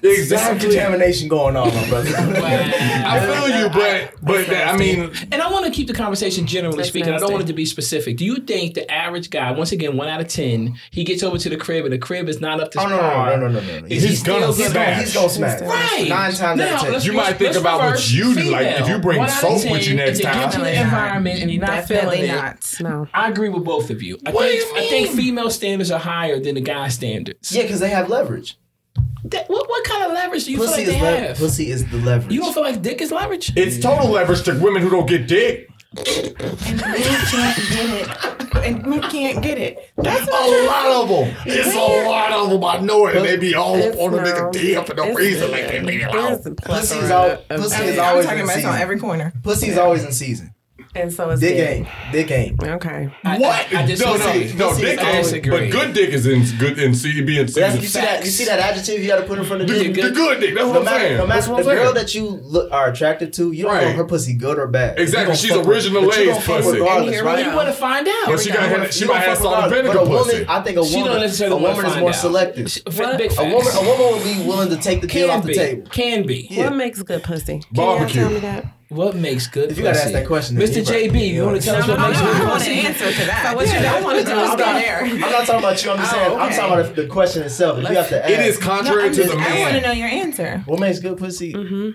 There's 0.00 0.28
some 0.28 0.54
Exactly. 0.56 0.68
contamination 0.70 1.28
going 1.28 1.56
on, 1.56 1.74
my 1.74 1.88
brother. 1.88 2.10
I 2.16 3.20
feel 3.20 3.58
you, 3.62 3.68
but 3.68 4.14
but 4.22 4.46
that, 4.48 4.74
I 4.74 4.76
mean, 4.76 5.10
And 5.30 5.42
I 5.42 5.50
want 5.50 5.66
to 5.66 5.70
keep 5.70 5.86
the 5.86 5.92
conversation 5.94 6.46
generally 6.46 6.76
That's 6.78 6.88
speaking. 6.88 7.12
I 7.12 7.18
don't 7.18 7.30
want 7.32 7.44
it 7.44 7.46
to 7.48 7.52
be 7.52 7.64
specific. 7.66 8.16
Do 8.16 8.24
you 8.24 8.36
think 8.36 8.74
the 8.74 8.90
average 8.90 9.30
guy, 9.30 9.50
once 9.52 9.72
again, 9.72 9.96
one 9.96 10.08
out 10.08 10.20
of 10.20 10.28
ten, 10.28 10.78
he 10.90 11.04
gets 11.04 11.22
over 11.22 11.36
to 11.38 11.48
the 11.48 11.56
crib 11.56 11.84
and 11.84 11.92
the 11.92 11.98
crib 11.98 12.28
is 12.28 12.40
not 12.40 12.60
up 12.60 12.70
to 12.72 12.80
Oh 12.80 12.88
no, 12.88 12.98
par? 12.98 13.36
no, 13.36 13.48
no, 13.48 13.48
no, 13.48 13.60
no, 13.60 13.66
no, 13.66 13.80
no. 13.80 13.86
Is 13.88 14.02
He's, 14.04 14.22
gonna 14.22 14.40
gonna 14.40 14.52
he's 14.54 14.72
gonna 14.72 14.94
he's 14.94 15.32
smash. 15.32 15.60
Right. 15.60 16.06
Nine 16.08 16.32
times 16.32 16.60
out 16.60 16.86
of 16.86 16.92
ten. 16.92 17.02
You 17.02 17.12
might 17.12 17.34
think 17.36 17.56
about 17.56 17.80
what 17.80 18.10
you 18.10 18.34
do, 18.34 18.50
like, 18.50 18.66
if 18.80 18.88
you 18.88 18.98
bring 18.98 19.26
soap 19.28 19.70
with 19.70 19.86
you 19.86 19.94
next 19.94 20.20
if 20.20 20.24
time. 20.24 20.50
Get 20.50 20.60
the 20.60 20.80
environment 20.80 21.40
and 21.42 21.50
you're 21.50 21.60
not 21.66 21.84
feeling 21.86 22.24
it. 22.24 22.74
No. 22.80 23.06
I 23.12 23.28
agree 23.28 23.48
with 23.48 23.64
both 23.64 23.90
of 23.90 24.02
you. 24.02 24.18
I 24.26 24.30
What 24.30 24.42
do 24.44 24.48
think 24.48 24.70
you 24.70 24.76
I 24.78 24.86
think 24.88 25.16
female 25.16 25.50
standards 25.50 25.90
are 25.90 25.98
higher 25.98 26.38
than 26.40 26.54
the 26.54 26.60
guy 26.60 26.88
standards. 26.88 27.52
Yeah, 27.54 27.62
because 27.62 27.80
they 27.80 27.90
have 27.90 28.08
leverage. 28.08 28.37
That- 29.24 29.48
what, 29.48 29.68
what 29.68 29.84
kind 29.84 30.04
of 30.04 30.12
leverage 30.12 30.44
do 30.44 30.52
you 30.52 30.58
Pussy 30.58 30.84
feel 30.84 30.94
is 30.94 31.00
like 31.02 31.12
they 31.14 31.20
le- 31.22 31.26
have? 31.28 31.38
pussy 31.38 31.70
is 31.70 31.86
the 31.90 31.96
leverage. 31.98 32.32
You 32.32 32.40
don't 32.40 32.52
feel 32.54 32.62
like 32.62 32.80
dick 32.82 33.00
is 33.00 33.10
leverage? 33.12 33.52
It's 33.56 33.78
total 33.82 34.08
leverage 34.10 34.42
to 34.44 34.58
women 34.58 34.82
who 34.82 34.90
don't 34.90 35.06
get 35.08 35.26
dick. 35.26 35.68
And 35.96 36.04
we 36.06 37.02
can't 37.02 37.56
get 37.70 37.90
it. 37.90 38.64
And 38.64 38.86
we 38.86 38.98
can't 39.00 39.42
get 39.42 39.58
it. 39.58 39.90
That's 39.96 40.28
A 40.28 40.66
lot 40.66 40.86
of 40.86 41.08
them. 41.08 41.36
It's 41.46 41.74
a 41.74 42.08
lot 42.08 42.32
of 42.32 42.50
them. 42.50 42.64
I 42.64 42.78
know 42.80 43.06
it. 43.06 43.16
And 43.16 43.24
they 43.24 43.36
be 43.36 43.54
all 43.54 43.74
up 43.76 43.80
It's 43.84 43.96
on 43.96 44.14
a 44.14 44.18
nigga 44.18 44.52
dick 44.52 44.86
for 44.86 44.94
no 44.94 45.14
reason. 45.14 45.50
Like 45.50 45.68
they 45.68 45.80
leave 45.80 46.02
it 46.02 46.12
there's 46.12 46.46
out. 46.46 46.46
a 46.46 46.54
Pussy's 46.54 46.98
plethora 46.98 47.10
al- 47.10 47.30
of- 47.32 47.48
pussy 47.48 47.84
is 47.84 47.98
always 47.98 48.26
I'm 48.26 48.30
talking 48.30 48.38
in 48.40 48.44
about 48.44 48.54
this 48.56 48.64
on 48.64 48.72
season. 48.72 48.82
every 48.82 48.98
corner. 48.98 49.32
Pussy's 49.42 49.78
always 49.78 50.04
in 50.04 50.12
season. 50.12 50.54
And 50.94 51.12
so 51.12 51.30
is 51.30 51.40
Dick 51.40 51.56
dick. 51.56 51.68
ain't. 51.68 51.88
Dick 52.12 52.30
ain't. 52.30 52.62
Okay. 52.62 53.10
I- 53.24 53.38
What? 53.38 53.66
I, 53.72 53.78
I 53.78 53.80
no, 53.82 53.86
disagree. 53.86 54.52
no, 54.54 54.58
no. 54.58 54.68
Pussy 54.70 54.82
Dick 54.82 55.00
is 55.00 55.32
ain't. 55.34 55.48
But 55.50 55.70
good 55.70 55.94
dick 55.94 56.10
is 56.10 56.26
in 56.26 56.58
good 56.58 56.78
in 56.78 56.94
C 56.94 57.20
be 57.22 57.38
in 57.38 57.46
But 57.46 57.54
that's, 57.54 57.74
season. 57.74 57.82
you 57.82 57.88
see 57.88 58.00
that? 58.00 58.24
You 58.24 58.30
see 58.30 58.44
that 58.46 58.58
adjective 58.58 59.00
you 59.00 59.06
got 59.08 59.20
to 59.20 59.26
put 59.26 59.38
in 59.38 59.44
front 59.44 59.62
of 59.62 59.68
The, 59.68 59.74
dick. 59.74 59.94
the 59.94 60.10
good 60.10 60.40
dick. 60.40 60.54
That's 60.54 60.64
No 60.66 60.68
what 60.70 60.78
I'm 60.78 60.84
matter, 60.84 60.98
saying. 61.00 61.16
no 61.18 61.26
matter 61.26 61.52
what 61.52 61.64
the 61.64 61.70
I'm 61.70 61.76
girl 61.76 61.92
that 61.94 62.14
you 62.14 62.26
look, 62.28 62.72
are 62.72 62.88
attracted 62.90 63.32
to, 63.34 63.52
you 63.52 63.64
don't 63.64 63.72
know 63.74 63.78
Right. 63.80 63.88
if 63.90 63.96
her 63.96 64.04
pussy 64.04 64.34
good 64.34 64.58
or 64.58 64.66
bad. 64.66 64.98
Exactly. 64.98 65.36
She's 65.36 65.50
fuck 65.50 65.60
with- 65.60 65.68
original 65.68 66.02
but 66.06 66.16
you 66.18 66.24
Lay's 66.24 66.28
gonna 66.28 66.40
fuck 66.40 66.62
pussy. 66.62 66.78
regardless, 66.80 67.14
here 67.14 67.24
right? 67.24 67.44
you 67.46 67.54
want 67.54 67.68
to 67.68 67.74
find 67.74 68.08
out. 68.08 68.14
But 68.26 68.40
she 68.40 68.50
got 68.50 68.70
You 68.86 68.92
she 68.92 69.04
gonna 69.06 69.12
might 69.18 69.26
have 69.26 69.38
fuck 69.38 69.42
salt 69.42 69.54
and 69.64 69.72
regardless. 69.72 69.92
vinegar 69.92 69.98
But 69.98 70.06
a 70.06 70.10
woman, 70.10 70.24
pussy. 70.24 70.46
I 70.48 70.62
think 70.62 70.76
a 70.76 70.82
woman, 70.82 71.52
a 71.52 71.56
woman 71.56 71.86
is 71.86 71.96
more 71.98 72.12
selective. 72.12 72.66
F- 72.86 72.96
A 72.96 73.02
woman, 73.02 73.18
facts. 73.18 73.38
a 73.38 73.44
woman 73.82 73.98
will 73.98 74.24
be 74.24 74.46
willing 74.48 74.68
to 74.70 74.76
take 74.76 75.00
the 75.00 75.06
deal 75.06 75.28
can 75.28 75.36
off 75.38 75.42
the 75.44 75.48
be. 75.48 75.54
table. 75.54 75.88
Can 75.90 76.26
be. 76.26 76.48
What 76.54 76.74
makes 76.74 77.02
good 77.02 77.22
pussy? 77.22 77.58
Can 77.60 77.62
Barbecue. 77.72 78.20
y'all 78.22 78.30
tell 78.30 78.34
me 78.34 78.40
that? 78.40 78.64
What 78.88 79.14
makes 79.16 79.46
good 79.46 79.70
If 79.70 79.76
you 79.78 79.84
gotta 79.84 80.00
ask 80.02 80.12
that 80.12 80.26
question, 80.26 80.56
Mr. 80.56 80.82
JB, 80.84 81.12
right. 81.12 81.22
you 81.24 81.44
want 81.44 81.60
to 81.60 81.62
tell 81.66 81.76
us 81.76 81.86
No, 81.86 81.94
what 81.94 82.00
no, 82.00 82.08
makes 82.08 82.20
no, 82.20 82.26
good 82.32 82.36
I 82.40 82.44
want 82.48 82.58
pussy? 82.62 82.72
an 82.80 82.86
answer 82.86 83.10
to 83.12 83.26
that. 83.26 83.46
So 83.50 83.56
what 83.56 83.66
you 83.66 83.80
don't 83.80 84.02
want 84.04 84.18
to 84.18 84.24
do 84.24 84.30
No, 84.34 84.44
is 84.44 84.50
I'm 84.50 84.56
go 84.58 84.64
not, 84.64 84.72
there. 84.80 85.00
I'm 85.04 85.20
not 85.20 85.30
talking 85.46 85.54
about 85.56 85.84
you. 85.84 85.90
I'm 85.90 85.98
just 85.98 86.12
Oh, 86.14 86.16
saying. 86.16 86.38
I'm 86.38 86.52
talking 86.52 86.80
about 86.80 86.96
the 86.96 87.06
question 87.06 87.42
itself. 87.42 87.78
If 87.78 87.88
you 87.90 87.96
have 87.96 88.08
to 88.08 88.22
ask, 88.24 88.30
It 88.32 88.40
is 88.46 88.56
contrary 88.58 89.04
I'm 89.04 89.10
to 89.12 89.16
just, 89.16 89.30
the 89.32 89.38
I 89.38 89.60
want 89.60 89.74
to 89.74 89.80
know 89.82 89.92
your 89.92 90.08
answer. 90.08 90.62
what 90.66 90.80
makes 90.80 91.00
good 91.00 91.18
pussy? 91.18 91.52
Mm-hmm. 91.52 91.90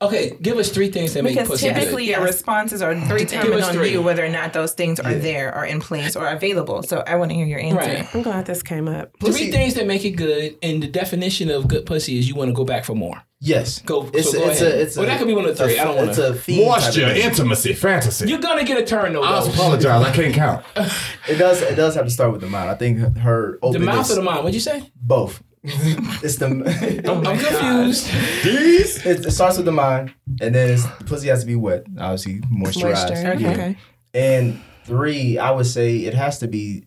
Okay, 0.00 0.36
give 0.40 0.56
us 0.58 0.70
three 0.70 0.90
things 0.92 1.12
that 1.14 1.24
make 1.24 1.34
Because 1.34 1.48
pussy 1.48 1.68
typically 1.68 2.06
good. 2.06 2.12
your 2.12 2.22
responses 2.22 2.80
are 2.82 2.94
Give 2.94 3.18
determined 3.18 3.64
on 3.64 3.72
three. 3.74 3.90
you 3.90 4.00
whether 4.00 4.24
or 4.24 4.28
not 4.28 4.52
those 4.52 4.72
things 4.72 5.00
are 5.00 5.12
there 5.12 5.52
are 5.52 5.66
in 5.66 5.80
place 5.80 6.14
or 6.14 6.28
available. 6.28 6.84
So 6.84 7.02
I 7.06 7.16
want 7.16 7.32
to 7.32 7.34
hear 7.34 7.46
your 7.46 7.58
answer. 7.58 7.76
Right. 7.78 8.14
I'm 8.14 8.22
glad 8.22 8.46
this 8.46 8.62
came 8.62 8.86
up. 8.86 9.10
Three 9.20 9.50
things 9.50 9.74
that 9.74 9.86
make 9.88 10.04
it 10.04 10.12
good, 10.12 10.56
and 10.62 10.80
the 10.82 10.86
definition 10.86 11.50
of 11.50 11.66
good 11.66 11.84
pussy 11.84 12.16
is 12.18 12.28
you 12.28 12.36
want 12.36 12.48
to 12.48 12.54
go 12.54 12.64
back 12.64 12.84
for 12.84 12.94
more. 12.94 13.20
Yes. 13.40 13.80
Go- 13.82 14.10
It's, 14.12 14.32
so 14.32 14.38
go 14.38 14.48
it's 14.50 14.60
ahead. 14.60 14.74
a. 14.74 14.82
It's 14.82 14.96
Well, 14.96 15.04
a, 15.06 15.08
that 15.08 15.18
could 15.18 15.28
be 15.28 15.34
one 15.34 15.44
of 15.44 15.56
the 15.56 15.64
three. 15.64 15.76
a- 15.76 15.80
I 15.82 15.84
don't 15.84 15.96
wanna- 15.96 16.08
It's 16.10 16.18
a 16.18 16.34
fiend 16.34 16.66
type 16.68 16.76
of 16.78 16.84
Moisture, 16.84 17.08
thing. 17.14 17.22
intimacy, 17.22 17.72
fantasy. 17.74 18.28
You're 18.28 18.40
gonna 18.40 18.64
get 18.64 18.78
a 18.78 18.84
turn 18.84 19.12
though. 19.12 19.22
I 19.22 19.40
though. 19.40 19.46
apologize. 19.50 20.04
I 20.06 20.12
can't 20.12 20.34
count. 20.34 20.64
It 21.28 21.36
does. 21.36 21.62
It 21.62 21.74
does 21.76 21.94
have 21.94 22.04
to 22.06 22.10
start 22.10 22.32
with 22.32 22.40
the 22.40 22.48
mind. 22.48 22.70
I 22.70 22.74
think 22.74 22.98
her 23.18 23.58
The 23.60 23.66
openness. 23.68 23.86
mouth 23.86 24.10
or 24.10 24.14
the 24.16 24.22
mind? 24.22 24.38
What'd 24.38 24.54
you 24.54 24.60
say? 24.60 24.90
both. 24.96 25.42
it's 25.62 26.36
the. 26.36 26.46
I'm 26.46 27.22
confused. 27.38 28.06
These? 28.44 29.04
it, 29.06 29.26
it 29.26 29.30
starts 29.32 29.56
with 29.56 29.66
the 29.66 29.72
mind, 29.72 30.14
and 30.40 30.54
then 30.54 30.70
it's, 30.70 30.84
the 30.98 31.04
pussy 31.04 31.28
has 31.28 31.40
to 31.40 31.46
be 31.46 31.56
wet, 31.56 31.84
obviously 31.98 32.40
moisturized. 32.40 33.10
Moisture. 33.10 33.32
Okay. 33.32 33.42
Yeah. 33.42 33.50
okay. 33.50 33.76
And 34.14 34.60
three, 34.84 35.36
I 35.38 35.50
would 35.50 35.66
say 35.66 35.98
it 35.98 36.14
has 36.14 36.38
to 36.38 36.48
be. 36.48 36.84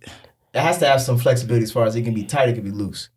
It 0.53 0.59
has 0.59 0.79
to 0.79 0.87
have 0.87 1.01
some 1.01 1.17
flexibility 1.17 1.63
as 1.63 1.71
far 1.71 1.85
as 1.85 1.95
it 1.95 2.01
can 2.01 2.13
be 2.13 2.23
tight, 2.23 2.49
it 2.49 2.53
can 2.55 2.63
be 2.63 2.71
loose. 2.71 3.09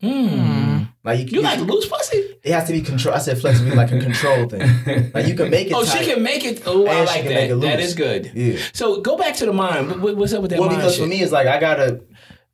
Hmm. 0.00 0.71
Like 1.04 1.18
you, 1.18 1.26
You 1.38 1.40
like 1.42 1.58
loose 1.60 1.86
pussy? 1.88 2.18
it 2.44 2.52
has 2.52 2.66
to 2.68 2.72
be 2.72 2.80
control. 2.80 3.14
I 3.14 3.18
said 3.18 3.40
flexibility, 3.40 3.76
like 3.76 3.90
a 3.92 3.98
control 4.00 4.48
thing. 4.48 5.10
Like 5.12 5.26
you 5.26 5.34
can 5.34 5.50
make 5.50 5.66
it. 5.68 5.72
Oh, 5.72 5.84
tight. 5.84 6.04
she 6.04 6.12
can 6.12 6.22
make 6.22 6.44
it. 6.44 6.62
Oh, 6.66 6.86
I 6.86 6.94
And 6.94 7.08
she 7.08 7.14
like 7.14 7.22
can 7.24 7.34
make 7.34 7.48
that. 7.48 7.50
it 7.50 7.56
loose. 7.56 7.84
is 7.86 7.94
good. 7.94 8.30
Yeah. 8.34 8.58
So 8.72 9.00
go 9.00 9.16
back 9.16 9.34
to 9.36 9.46
the 9.46 9.52
mind. 9.52 9.88
What- 9.88 10.00
what- 10.00 10.16
What's 10.16 10.32
up 10.32 10.42
with 10.42 10.50
that 10.52 10.60
Well, 10.60 10.68
mind 10.68 10.80
because 10.80 10.94
shit? 10.94 11.02
for 11.02 11.08
me, 11.08 11.20
it's 11.22 11.32
like 11.32 11.46
I 11.48 11.58
gotta. 11.58 12.02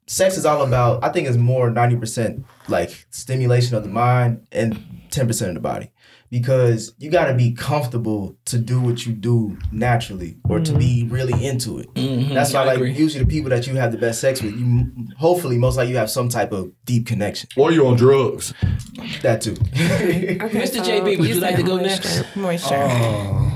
Sex 0.06 0.38
is 0.38 0.46
all 0.46 0.62
about. 0.64 1.04
I 1.04 1.10
think 1.10 1.28
it's 1.28 1.36
more 1.36 1.68
ninety 1.70 1.96
percent 1.96 2.46
like 2.68 3.06
stimulation 3.10 3.76
of 3.76 3.82
the 3.82 3.90
mind 3.90 4.46
and 4.52 4.82
ten 5.10 5.26
percent 5.26 5.50
of 5.50 5.54
the 5.54 5.60
body, 5.60 5.90
because 6.30 6.92
you 6.98 7.10
gotta 7.10 7.34
be 7.34 7.52
comfortable 7.52 8.36
to 8.46 8.58
do 8.58 8.80
what 8.80 9.06
you 9.06 9.12
do 9.12 9.56
naturally 9.72 10.36
or 10.48 10.60
to 10.60 10.72
be 10.72 11.04
really 11.08 11.44
into 11.46 11.78
it. 11.78 11.92
Mhm, 11.94 12.34
That's 12.34 12.52
why, 12.52 12.60
I 12.62 12.64
like, 12.64 12.76
agree. 12.76 12.92
usually 12.92 13.24
the 13.24 13.30
people 13.30 13.50
that 13.50 13.66
you 13.66 13.74
have 13.76 13.92
the 13.92 13.98
best 13.98 14.20
sex 14.20 14.42
with, 14.42 14.54
you 14.56 14.86
hopefully 15.16 15.58
most 15.58 15.76
likely 15.76 15.92
you 15.92 15.98
have 15.98 16.10
some 16.10 16.28
type 16.28 16.52
of 16.52 16.70
deep 16.84 17.06
connection. 17.06 17.48
Or 17.56 17.72
you're 17.72 17.86
on 17.86 17.96
drugs. 17.96 18.52
That 19.22 19.40
too. 19.42 19.56
Okay, 19.78 20.36
Mr. 20.38 20.76
so 20.76 20.82
JB, 20.82 21.18
would 21.18 21.28
you 21.28 21.40
like 21.40 21.56
to 21.56 21.62
go 21.62 21.76
next? 21.76 22.24
Moisture. 22.36 22.74
Oh. 22.90 23.47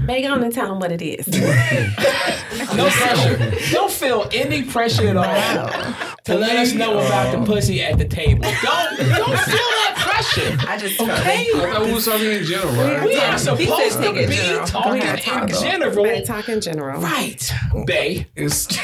Beg 0.00 0.24
on 0.24 0.42
and 0.42 0.52
tell 0.52 0.68
them 0.68 0.78
what 0.80 0.92
it 0.92 1.02
is. 1.02 1.26
No 2.76 2.88
pressure. 2.88 3.52
Don't 3.72 3.90
feel 3.90 4.28
any 4.32 4.62
pressure 4.62 5.08
at 5.08 5.16
all 5.16 6.14
to 6.24 6.34
let 6.34 6.56
us 6.56 6.72
know 6.74 6.98
about 6.98 7.36
the 7.38 7.44
pussy 7.44 7.82
at 7.82 7.98
the 7.98 8.04
table. 8.06 8.42
Don't 8.42 8.96
don't 8.98 9.38
feel 9.38 9.68
that 9.74 9.94
pressure. 9.96 10.56
I 10.68 10.78
just 10.78 11.00
Okay. 11.00 11.46
I 11.54 11.72
thought 11.72 11.84
we 11.86 11.92
was 11.92 12.04
talking 12.06 12.30
in 12.30 12.44
general, 12.44 12.72
right? 12.74 13.04
We 13.04 13.16
are 13.16 13.36
supposed 13.38 14.00
to 14.02 14.12
be 14.12 14.26
general. 14.34 14.66
Talking 14.66 15.02
ahead, 15.02 15.18
in 15.18 15.24
talk. 15.24 15.48
general. 15.62 16.04
Better 16.04 16.24
talk 16.24 16.48
in 16.48 16.60
general. 16.60 17.00
Right, 17.00 17.52
Bay. 17.86 18.26
It's 18.36 18.66
to 18.66 18.76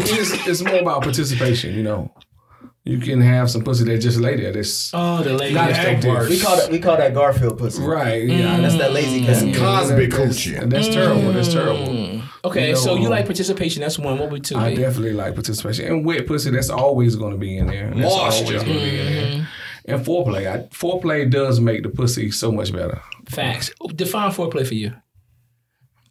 me, 0.00 0.10
it's, 0.10 0.46
it's 0.46 0.62
more 0.62 0.78
about 0.80 1.02
participation. 1.02 1.74
You 1.74 1.82
know, 1.82 2.14
you 2.84 2.98
can 2.98 3.20
have 3.20 3.50
some 3.50 3.62
pussy 3.64 3.84
that 3.84 3.98
just 3.98 4.18
lay 4.18 4.36
there. 4.36 4.52
That's 4.52 4.92
Oh, 4.92 5.22
the 5.22 5.32
lady 5.34 5.54
Not 5.54 5.70
is 5.70 6.02
the 6.04 6.08
worst. 6.08 6.28
We 6.30 6.38
call 6.38 6.56
that 6.56 6.70
we 6.70 6.78
call 6.78 6.96
that 6.98 7.14
Garfield 7.14 7.58
pussy. 7.58 7.82
right. 7.82 8.22
Yeah, 8.28 8.60
That's 8.60 8.76
that 8.76 8.92
lazy 8.92 9.24
that's 9.24 9.40
kind. 9.40 9.54
Cosby 9.54 10.06
that's, 10.06 10.14
coochie. 10.22 10.68
That's 10.70 10.88
terrible. 10.88 11.32
That's 11.32 11.52
terrible. 11.52 12.22
Okay, 12.44 12.68
You 12.68 12.72
know, 12.74 12.78
so 12.78 12.94
you 12.96 13.04
um, 13.06 13.10
like 13.10 13.24
participation. 13.24 13.80
That's 13.80 13.98
one. 13.98 14.18
What 14.18 14.30
would 14.30 14.44
two 14.44 14.56
I 14.56 14.70
be? 14.70 14.76
definitely 14.76 15.14
like 15.14 15.34
participation 15.34 15.86
and 15.86 16.04
wet 16.04 16.26
pussy. 16.26 16.50
That's 16.50 16.68
always 16.70 17.16
going 17.16 17.32
to 17.32 17.38
be 17.38 17.56
in 17.56 17.68
there. 17.68 17.88
That's 17.88 18.00
Moisture. 18.00 18.44
always 18.44 18.62
going 18.62 18.78
to 18.78 18.84
be 18.84 19.00
in 19.00 19.06
Mm-hmm. 19.06 19.38
there. 19.38 19.48
And 19.86 20.04
foreplay, 20.06 20.50
I, 20.50 20.58
foreplay 20.68 21.30
does 21.30 21.60
make 21.60 21.82
the 21.82 21.90
pussy 21.90 22.30
so 22.30 22.50
much 22.50 22.72
better. 22.72 23.02
Facts. 23.28 23.70
Define 23.94 24.30
foreplay 24.30 24.66
for 24.66 24.72
you. 24.74 24.94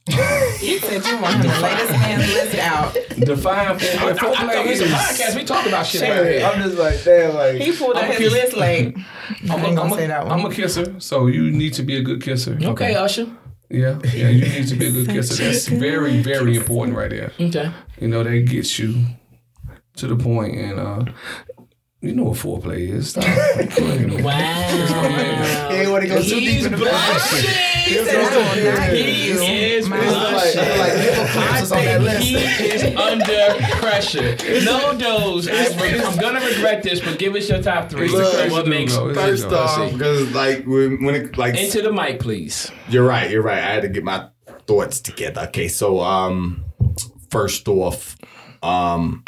You 0.07 0.79
said 0.79 1.05
you 1.05 1.17
want 1.21 1.35
him 1.35 1.43
to 1.43 1.59
lay 1.61 1.75
this 1.75 1.91
man's 1.91 2.33
list 2.33 2.55
out. 2.57 2.93
Define 3.25 3.77
foreplay. 3.79 4.11
I 4.11 4.13
Foreplay 4.13 4.65
it 4.65 4.69
was 4.69 4.81
a 4.81 4.83
is. 4.83 4.91
podcast. 4.91 5.35
We 5.35 5.43
talked 5.45 5.67
about 5.67 5.85
shit 5.85 6.01
right 6.01 6.25
here. 6.25 6.45
I'm 6.45 6.61
just 6.61 6.77
like, 6.77 7.03
damn, 7.03 7.35
like 7.35 7.55
He 7.61 7.71
pulled 7.75 7.95
out 7.95 8.03
I'm 8.03 8.11
his 8.21 8.31
list 8.33 8.57
like. 8.57 8.97
I 9.49 9.53
I'm 9.53 9.63
a, 9.65 9.75
gonna 9.75 9.95
say 9.95 10.05
a, 10.05 10.07
that 10.09 10.27
I'm 10.27 10.45
a 10.45 10.51
kisser, 10.51 10.99
so 10.99 11.27
you 11.27 11.49
need 11.51 11.73
to 11.73 11.83
be 11.83 11.95
a 11.95 12.01
good 12.01 12.21
kisser. 12.21 12.57
Okay, 12.61 12.95
Usher. 12.95 13.27
Yeah, 13.69 13.97
yeah, 14.13 14.29
you 14.29 14.45
need 14.45 14.67
to 14.67 14.75
be 14.75 14.87
a 14.87 14.91
good 14.91 15.07
kisser. 15.07 15.41
That's 15.45 15.67
very, 15.67 16.21
very 16.21 16.57
important 16.57 16.97
right 16.97 17.09
there. 17.09 17.31
Okay. 17.39 17.71
You 17.99 18.09
know, 18.09 18.23
that 18.23 18.39
gets 18.47 18.77
you 18.77 19.05
to 19.95 20.07
the 20.07 20.17
point, 20.17 20.55
and 20.57 20.79
uh, 20.79 21.05
you 22.03 22.13
know 22.13 22.23
what 22.25 22.37
foreplay 22.37 22.89
is. 22.89 23.11
Stop. 23.11 23.23
Wow. 24.23 25.69
he 25.71 25.77
ain't 25.77 25.91
want 25.91 26.03
to 26.03 26.09
go 26.09 26.21
too 26.21 26.29
deep 26.29 26.49
He's 26.49 26.65
in 26.65 26.71
the 26.73 26.77
blushing. 26.77 27.49
He 27.49 27.95
said, 27.95 28.15
I 28.15 28.37
will 28.37 28.43
not 28.43 28.57
Yeah. 28.57 28.91
give 28.91 29.41
He 29.41 29.73
is 29.73 29.89
my 29.89 29.97
I 29.97 30.01
feel 30.01 30.13
like, 30.13 30.33
I 30.35 30.51
feel 30.53 30.77
like 30.77 30.93
Hippocrates 30.93 31.63
is 31.63 31.71
on 31.71 31.77
that 31.85 32.01
I 32.01 32.03
list. 32.03 32.31
think 32.31 32.49
he 32.57 32.65
is 32.65 32.83
under 32.95 33.77
pressure. 33.77 34.35
Nodoze. 34.69 35.49
I, 35.49 36.05
I'm 36.09 36.17
gonna 36.19 36.45
regret 36.45 36.83
this, 36.83 36.99
but 36.99 37.17
give 37.19 37.35
us 37.35 37.49
your 37.49 37.61
top 37.61 37.89
three. 37.89 38.05
It's 38.09 38.13
the 38.13 38.49
what 38.51 38.67
makes 38.67 38.95
First 38.95 39.45
off, 39.47 39.91
because 39.91 40.31
like 40.33 40.65
when, 40.65 41.03
when 41.03 41.15
it 41.15 41.37
like 41.37 41.55
into 41.57 41.81
the 41.81 41.91
mic, 41.91 42.19
please. 42.19 42.71
You're 42.89 43.05
right. 43.07 43.29
You're 43.29 43.41
right. 43.43 43.59
I 43.63 43.71
had 43.73 43.81
to 43.83 43.89
get 43.89 44.03
my 44.03 44.27
thoughts 44.67 44.99
together. 45.01 45.41
Okay, 45.47 45.67
so 45.67 45.99
um, 46.01 46.63
first 47.29 47.67
off, 47.67 48.15
um, 48.61 49.23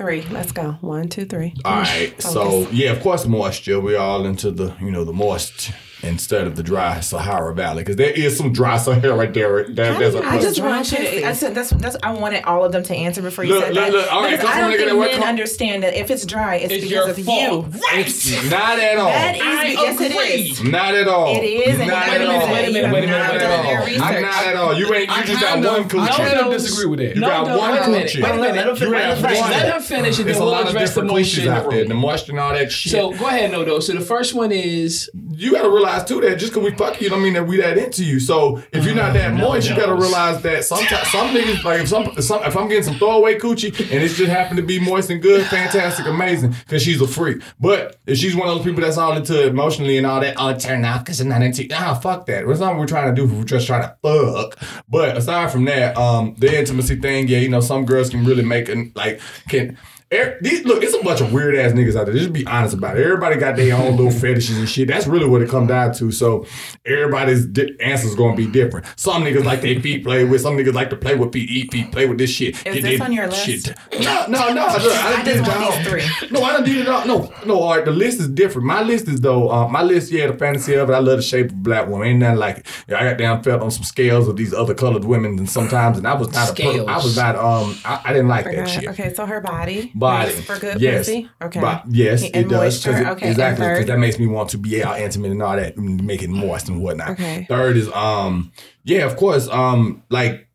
Three. 0.00 0.22
Let's 0.30 0.50
go. 0.50 0.78
One, 0.80 1.10
two, 1.10 1.26
three. 1.26 1.52
all 1.62 1.76
right. 1.82 2.14
So 2.22 2.66
yeah, 2.70 2.92
of 2.92 3.02
course, 3.02 3.26
moisture. 3.26 3.78
We 3.78 3.96
all 3.96 4.24
into 4.24 4.50
the 4.50 4.74
you 4.80 4.90
know 4.90 5.04
the 5.04 5.12
moist 5.12 5.72
instead 6.02 6.46
of 6.46 6.56
the 6.56 6.62
dry 6.62 7.00
Sahara 7.00 7.54
Valley 7.54 7.82
because 7.82 7.96
there 7.96 8.10
is 8.10 8.36
some 8.36 8.52
dry 8.52 8.76
Sahara 8.78 9.14
right 9.14 9.32
there. 9.34 9.64
there 9.68 9.98
there's 9.98 10.14
a 10.14 10.24
I 10.24 10.40
just 10.40 10.56
Dry 10.58 10.68
want 10.68 10.90
you 10.92 10.98
to. 10.98 11.28
I 11.28 11.32
said 11.32 11.54
that's 11.54 11.70
that's. 11.70 11.96
I 12.02 12.12
wanted 12.12 12.44
all 12.44 12.64
of 12.64 12.72
them 12.72 12.82
to 12.84 12.94
answer 12.94 13.22
before 13.22 13.44
you 13.44 13.54
Look, 13.54 13.64
said 13.64 13.74
look, 13.74 13.84
that. 13.84 13.92
look, 13.92 14.12
all 14.12 14.22
right, 14.22 14.30
Because 14.38 14.46
I 14.54 14.60
don't 14.60 14.76
think 14.76 14.98
men 14.98 15.18
com- 15.20 15.28
understand 15.28 15.82
that 15.82 15.94
if 15.94 16.10
it's 16.10 16.24
dry, 16.26 16.56
it's, 16.56 16.72
It's 16.72 16.84
because 16.88 17.18
of 17.18 17.24
fault. 17.24 17.40
you. 17.40 17.80
Right. 17.80 18.50
not 18.50 18.78
at 18.78 18.98
all. 18.98 19.06
That 19.08 19.36
is. 19.36 19.42
I 19.42 19.64
yes, 19.68 20.00
it 20.00 20.12
agree. 20.12 20.24
is. 20.50 20.62
Not 20.62 20.94
at 20.94 21.08
all. 21.08 21.36
It 21.36 21.44
is, 21.44 21.78
and 21.80 21.88
not 21.88 22.08
at 22.08 22.22
all. 22.22 22.52
Wait 22.52 22.68
a 22.68 22.72
minute, 22.72 22.92
wait 22.92 23.04
a 23.04 23.06
minute, 23.06 23.08
not 23.08 23.32
wait 23.32 23.42
a 23.42 23.84
minute. 23.86 24.00
I'm 24.00 24.22
not 24.22 24.46
at 24.46 24.56
all. 24.56 24.74
You 24.78 24.94
ain't. 24.94 25.10
You 25.16 25.24
just 25.24 25.40
got 25.40 25.58
one 25.58 25.66
I 25.66 25.82
coochie. 25.84 26.16
kind 26.16 26.38
of 26.38 26.46
No, 26.46 26.52
disagree 26.52 26.86
with 26.86 26.98
that. 27.00 27.14
You 27.16 27.20
got 27.22 27.46
one 27.58 27.70
wait 27.72 27.82
a 27.82 27.88
minute. 27.90 28.08
coochie. 28.10 28.22
Wait 28.22 28.30
a 28.30 28.34
minute. 28.36 28.54
Let 28.54 28.66
him 28.68 28.74
You 28.74 28.76
finish. 28.76 29.00
have 29.02 29.20
Let 29.22 29.32
him 29.32 29.40
one. 29.40 29.50
finish. 29.50 29.50
Let 29.50 29.76
him 29.76 29.82
finish 29.82 30.18
and 30.18 30.26
There's 30.28 30.36
then 30.38 30.42
a 30.42 30.44
we'll 30.44 30.52
lot 30.52 30.62
of 30.62 30.68
address 30.68 30.94
the 30.94 31.00
different 31.02 31.10
moisture 31.10 31.40
coochies 31.40 31.44
in 31.44 31.50
the 31.50 31.54
out 31.56 31.70
there. 31.70 31.84
The 31.84 31.94
moisture 31.94 32.32
and 32.32 32.40
all 32.40 32.52
that 32.52 32.72
shit. 32.72 32.92
So 32.92 33.10
go 33.12 33.26
ahead, 33.26 33.50
Nodo. 33.50 33.80
So 33.80 33.92
the 33.94 34.00
first 34.00 34.34
one 34.34 34.52
is 34.52 35.10
you 35.36 35.52
gotta 35.52 35.68
realize 35.68 35.89
too 35.98 36.20
that 36.20 36.36
just 36.36 36.52
cause 36.52 36.62
we 36.62 36.70
fuck 36.72 37.00
you 37.00 37.08
don't 37.08 37.22
mean 37.22 37.34
that 37.34 37.46
we 37.46 37.56
that 37.58 37.78
into 37.78 38.04
you. 38.04 38.20
So 38.20 38.62
if 38.72 38.84
you're 38.84 38.94
not 38.94 39.12
that 39.14 39.34
moist, 39.34 39.68
you 39.68 39.76
gotta 39.76 39.94
realize 39.94 40.42
that 40.42 40.64
sometimes 40.64 41.08
some 41.08 41.28
niggas 41.34 41.64
like 41.64 41.80
if 41.80 41.88
some, 41.88 42.12
some 42.20 42.42
if 42.44 42.56
I'm 42.56 42.68
getting 42.68 42.84
some 42.84 42.94
throwaway 42.96 43.38
coochie 43.38 43.78
and 43.80 44.02
it 44.02 44.08
just 44.08 44.30
happened 44.30 44.58
to 44.58 44.62
be 44.62 44.78
moist 44.78 45.10
and 45.10 45.20
good, 45.20 45.46
fantastic, 45.46 46.06
amazing, 46.06 46.54
cause 46.68 46.82
she's 46.82 47.00
a 47.00 47.08
freak. 47.08 47.42
But 47.58 47.98
if 48.06 48.18
she's 48.18 48.34
one 48.36 48.48
of 48.48 48.56
those 48.56 48.64
people 48.64 48.82
that's 48.82 48.98
all 48.98 49.16
into 49.16 49.46
emotionally 49.46 49.98
and 49.98 50.06
all 50.06 50.20
that, 50.20 50.36
oh 50.38 50.54
turn 50.56 50.84
off 50.84 51.04
cause 51.04 51.20
I'm 51.20 51.28
not 51.28 51.42
into 51.42 51.66
nah 51.66 51.94
fuck 51.94 52.26
that. 52.26 52.46
That's 52.46 52.60
not 52.60 52.72
what 52.72 52.80
we're 52.80 52.86
trying 52.86 53.14
to 53.14 53.26
do. 53.26 53.32
We're 53.32 53.44
just 53.44 53.66
trying 53.66 53.82
to 53.82 53.96
fuck. 54.02 54.58
But 54.88 55.16
aside 55.16 55.50
from 55.50 55.64
that, 55.66 55.96
um, 55.96 56.34
the 56.38 56.58
intimacy 56.58 56.96
thing, 56.96 57.28
yeah, 57.28 57.38
you 57.38 57.48
know, 57.48 57.60
some 57.60 57.84
girls 57.84 58.10
can 58.10 58.24
really 58.24 58.44
make 58.44 58.68
an 58.68 58.92
like 58.94 59.20
can. 59.48 59.76
These, 60.10 60.64
look, 60.64 60.82
it's 60.82 60.94
a 60.94 61.02
bunch 61.04 61.20
of 61.20 61.32
weird 61.32 61.54
ass 61.54 61.70
niggas 61.70 61.94
out 61.94 62.06
there. 62.06 62.14
Just 62.14 62.32
be 62.32 62.44
honest 62.46 62.74
about 62.74 62.96
it. 62.98 63.04
Everybody 63.04 63.36
got 63.36 63.54
their 63.54 63.76
own 63.76 63.96
little 63.96 64.10
fetishes 64.20 64.58
and 64.58 64.68
shit. 64.68 64.88
That's 64.88 65.06
really 65.06 65.26
what 65.28 65.40
it 65.40 65.48
come 65.48 65.68
down 65.68 65.92
to. 65.94 66.10
So 66.10 66.46
everybody's 66.84 67.46
di- 67.46 67.76
answer's 67.80 68.16
gonna 68.16 68.34
be 68.36 68.46
different. 68.48 68.86
Some 68.96 69.22
niggas 69.22 69.44
like 69.44 69.60
their 69.60 69.78
feet 69.80 70.02
played 70.02 70.28
with. 70.28 70.40
Some 70.40 70.56
niggas 70.56 70.74
like 70.74 70.90
to 70.90 70.96
play 70.96 71.14
with 71.14 71.32
feet, 71.32 71.48
eat 71.48 71.70
feet, 71.70 71.92
play 71.92 72.08
with 72.08 72.18
this 72.18 72.30
shit. 72.30 72.56
Is 72.66 72.74
Get 72.74 72.82
this 72.82 73.00
on 73.00 73.12
your 73.12 73.28
list? 73.28 73.44
Shit. 73.44 73.68
No, 74.00 74.26
no, 74.26 74.52
no. 74.52 74.66
Look, 74.66 74.92
I, 74.96 75.12
I 75.12 75.16
done 75.16 75.24
did 75.24 75.44
just 75.44 75.50
it 75.50 75.56
all. 75.56 75.70
these 75.70 75.86
three. 76.18 76.28
No, 76.30 76.42
I 76.42 76.52
didn't 76.56 76.66
do 76.66 76.80
it 76.80 76.88
all. 76.88 77.06
No, 77.06 77.32
no. 77.46 77.60
All 77.60 77.76
right, 77.76 77.84
the 77.84 77.92
list 77.92 78.18
is 78.18 78.28
different. 78.28 78.66
My 78.66 78.82
list 78.82 79.06
is 79.06 79.20
though. 79.20 79.48
Uh, 79.48 79.68
my 79.68 79.82
list, 79.82 80.10
yeah, 80.10 80.26
the 80.26 80.34
fantasy 80.36 80.74
of 80.74 80.90
it. 80.90 80.92
I 80.92 80.98
love 80.98 81.18
the 81.18 81.22
shape 81.22 81.46
of 81.46 81.52
a 81.52 81.56
black 81.56 81.86
woman. 81.88 82.08
Ain't 82.08 82.18
nothing 82.18 82.38
like 82.38 82.58
it. 82.58 82.66
Yeah, 82.88 83.00
I 83.00 83.04
got 83.10 83.18
down 83.18 83.42
felt 83.44 83.62
on 83.62 83.70
some 83.70 83.84
scales 83.84 84.26
of 84.26 84.36
these 84.36 84.52
other 84.52 84.74
colored 84.74 85.04
women, 85.04 85.38
and 85.38 85.48
sometimes, 85.48 85.98
and 85.98 86.06
I 86.08 86.14
was 86.14 86.32
not 86.32 86.48
a. 86.48 86.52
Scales. 86.52 86.88
I 86.88 86.96
was 86.96 87.16
not. 87.16 87.36
Um, 87.36 87.76
I, 87.84 88.00
I 88.06 88.12
didn't 88.12 88.28
like 88.28 88.46
that 88.46 88.68
shit. 88.68 88.88
okay, 88.88 89.14
so 89.14 89.24
her 89.24 89.40
body. 89.40 89.92
Body. 90.00 90.32
makes 90.32 90.46
for 90.46 90.58
good 90.58 90.80
yes. 90.80 91.06
pussy. 91.06 91.30
Okay. 91.42 91.60
But 91.60 91.84
yes, 91.88 92.22
And 92.24 92.34
it 92.34 92.48
does. 92.48 92.84
it- 92.86 93.06
Okay, 93.06 93.30
Exactly. 93.30 93.66
Because 93.68 93.86
that 93.86 93.98
makes 93.98 94.18
me 94.18 94.26
want 94.26 94.50
to 94.50 94.58
be 94.58 94.82
out 94.82 94.98
intimate 95.00 95.30
and 95.30 95.42
all 95.42 95.56
that, 95.56 95.76
and 95.76 96.02
make 96.04 96.22
it 96.22 96.30
moist 96.30 96.68
and 96.68 96.82
whatnot. 96.82 97.10
Okay. 97.10 97.46
Third 97.48 97.76
is 97.76 97.88
um, 97.92 98.52
yeah, 98.84 99.04
of 99.06 99.16
course. 99.16 99.48
Um, 99.48 100.02
like 100.10 100.48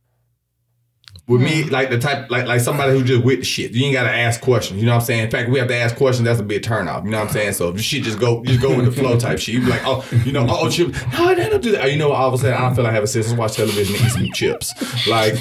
with 1.27 1.41
me, 1.41 1.63
Hmm. 1.63 1.69
like 1.69 1.89
the 1.89 1.97
type, 1.97 2.29
like 2.29 2.45
like 2.45 2.61
somebody 2.61 2.91
who 2.91 3.03
just 3.03 3.23
with 3.23 3.39
the 3.39 3.45
shit. 3.45 3.71
You 3.71 3.85
ain't 3.85 3.93
gotta 3.93 4.11
ask 4.11 4.41
questions. 4.41 4.79
You 4.79 4.85
know 4.85 4.93
what 4.93 4.99
I'm 5.01 5.05
saying? 5.05 5.23
In 5.23 5.31
fact, 5.31 5.49
we 5.49 5.57
have 5.59 5.67
to 5.69 5.75
ask 5.75 5.95
questions. 5.95 6.25
That's 6.25 6.39
a 6.39 6.43
big 6.43 6.61
turn 6.63 6.87
off. 6.87 7.03
You 7.03 7.09
know 7.11 7.19
what 7.19 7.27
I'm 7.29 7.33
saying? 7.33 7.53
So 7.53 7.69
if 7.69 7.81
shit 7.81 8.03
just 8.03 8.19
go, 8.19 8.43
just 8.43 8.61
go 8.61 8.75
with 8.75 8.85
the 8.85 8.91
flow 8.91 9.17
type 9.17 9.39
shit. 9.39 9.55
You 9.55 9.61
be 9.61 9.67
like, 9.67 9.81
oh, 9.85 10.05
you 10.23 10.31
know, 10.31 10.45
oh, 10.49 10.69
chip. 10.69 10.93
No, 11.13 11.25
I 11.25 11.33
don't 11.35 11.61
do 11.63 11.71
that. 11.71 11.83
Oh, 11.85 11.87
You 11.87 11.97
know, 11.97 12.11
all 12.11 12.27
of 12.27 12.33
a 12.35 12.37
sudden, 12.37 12.53
I 12.53 12.61
don't 12.61 12.75
feel 12.75 12.83
like 12.83 12.93
having 12.93 13.07
sex. 13.07 13.27
Let's 13.27 13.37
watch 13.39 13.55
television 13.55 13.95
and 13.95 14.05
eat 14.05 14.09
some 14.11 14.29
chips. 14.33 15.07
Like, 15.07 15.35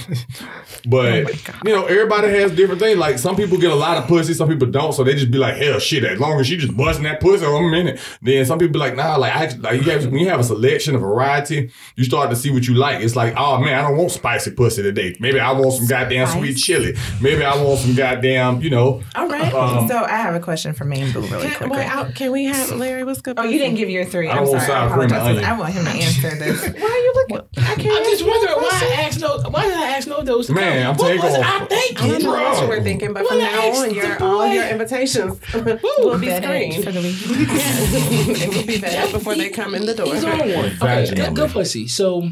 but 0.86 1.26
you 1.64 1.72
know, 1.72 1.86
everybody 1.86 2.28
has 2.28 2.52
different 2.52 2.80
things. 2.80 2.98
Like 2.98 3.18
some 3.18 3.36
people 3.36 3.58
get 3.58 3.70
a 3.70 3.74
lot 3.74 3.96
of 3.96 4.06
pussy, 4.06 4.34
some 4.34 4.48
people 4.48 4.68
don't. 4.68 4.92
So 4.92 5.04
they 5.04 5.14
just 5.14 5.30
be 5.30 5.38
like, 5.38 5.56
hell, 5.56 5.78
shit. 5.78 6.04
As 6.04 6.18
long 6.20 6.38
as 6.40 6.46
she 6.46 6.56
just 6.56 6.76
busting 6.76 7.04
that 7.04 7.20
pussy 7.20 7.44
for 7.44 7.54
a 7.54 7.70
minute, 7.70 8.00
then 8.22 8.44
some 8.46 8.58
people 8.58 8.72
be 8.74 8.78
like, 8.78 8.96
nah. 8.96 9.16
Like, 9.16 9.34
I, 9.34 9.46
like 9.58 9.82
you 9.84 9.90
have, 9.90 10.06
when 10.06 10.18
you 10.20 10.28
have 10.28 10.40
a 10.40 10.44
selection, 10.44 10.94
a 10.94 10.98
variety, 10.98 11.70
you 11.96 12.04
start 12.04 12.30
to 12.30 12.36
see 12.36 12.50
what 12.50 12.66
you 12.66 12.74
like. 12.74 13.02
It's 13.02 13.16
like, 13.16 13.34
oh 13.36 13.58
man, 13.58 13.78
I 13.78 13.82
don't 13.88 13.96
want 13.96 14.10
spicy 14.12 14.50
pussy 14.52 14.82
today. 14.82 15.14
Maybe 15.20 15.40
I 15.40 15.52
want 15.52 15.73
some 15.74 15.86
goddamn 15.86 16.26
sweet 16.28 16.54
chili. 16.54 16.94
Maybe 17.20 17.44
I 17.44 17.60
want 17.62 17.80
some 17.80 17.94
goddamn, 17.94 18.60
you 18.62 18.70
know. 18.70 19.02
All 19.14 19.28
right. 19.28 19.52
Um, 19.52 19.88
so 19.88 19.98
I 20.04 20.16
have 20.16 20.34
a 20.34 20.40
question 20.40 20.72
for 20.72 20.84
Main 20.84 21.12
Boo 21.12 21.20
really 21.22 21.48
Can, 21.48 21.54
quickly. 21.56 21.76
wait, 21.78 21.86
out, 21.86 22.14
can 22.14 22.32
we 22.32 22.44
have 22.46 22.70
Larry? 22.72 23.04
What's 23.04 23.20
good? 23.20 23.38
Oh, 23.38 23.44
you 23.44 23.58
didn't 23.58 23.76
give 23.76 23.88
your 23.90 24.04
three. 24.04 24.28
I 24.28 24.36
I'm 24.38 24.46
want 24.46 24.62
sorry. 24.62 24.62
I 24.62 24.66
sour 24.66 24.88
cream 24.90 25.02
and 25.04 25.12
apologize. 25.12 25.36
onion. 25.44 25.50
I 25.50 25.58
want 25.58 25.72
him 25.74 25.84
to 25.84 25.90
answer 25.90 26.30
this. 26.38 26.62
Why 26.62 26.88
are 26.88 26.98
you 26.98 27.12
looking? 27.14 27.40
I 27.58 27.74
can't. 27.76 27.96
I'm 27.98 28.04
just 28.04 28.26
wondering 28.26 28.54
why 28.56 28.68
question. 28.68 28.88
I 28.88 29.02
asked 29.02 29.20
no. 29.20 29.38
Why 29.50 29.64
did 29.64 29.74
I 29.74 29.88
ask 29.96 30.08
Nodoze? 30.08 30.46
to 30.46 30.52
Man. 30.54 30.86
I'm 30.86 30.96
what 30.96 31.06
taking 31.08 31.22
was 31.24 31.34
off. 31.38 31.44
I 31.44 31.54
I 31.54 31.58
don't 31.58 31.68
thinking? 31.68 32.22
know 32.24 32.30
what 32.32 32.62
you 32.62 32.68
were 32.68 32.82
thinking, 32.82 33.12
but 33.12 33.22
Well, 33.24 33.30
from 33.30 33.38
now 33.38 33.82
on, 33.82 33.94
your 33.94 34.22
all 34.22 34.46
your 34.46 34.64
invitations 34.68 35.40
will 35.54 36.18
be 36.18 36.30
screened. 36.30 36.84
for 36.84 36.92
the 36.92 37.00
week. 37.00 37.16
it 37.26 38.54
will 38.54 38.66
be 38.66 38.78
vetted 38.78 39.12
before 39.12 39.34
they 39.34 39.50
come 39.50 39.74
in 39.74 39.86
the 39.86 39.94
door. 39.94 40.06
He's 40.14 40.24
on 40.24 40.38
one. 40.38 40.48
Okay, 40.82 41.14
good, 41.14 41.34
good 41.36 41.50
pussy. 41.50 41.88
So 41.88 42.28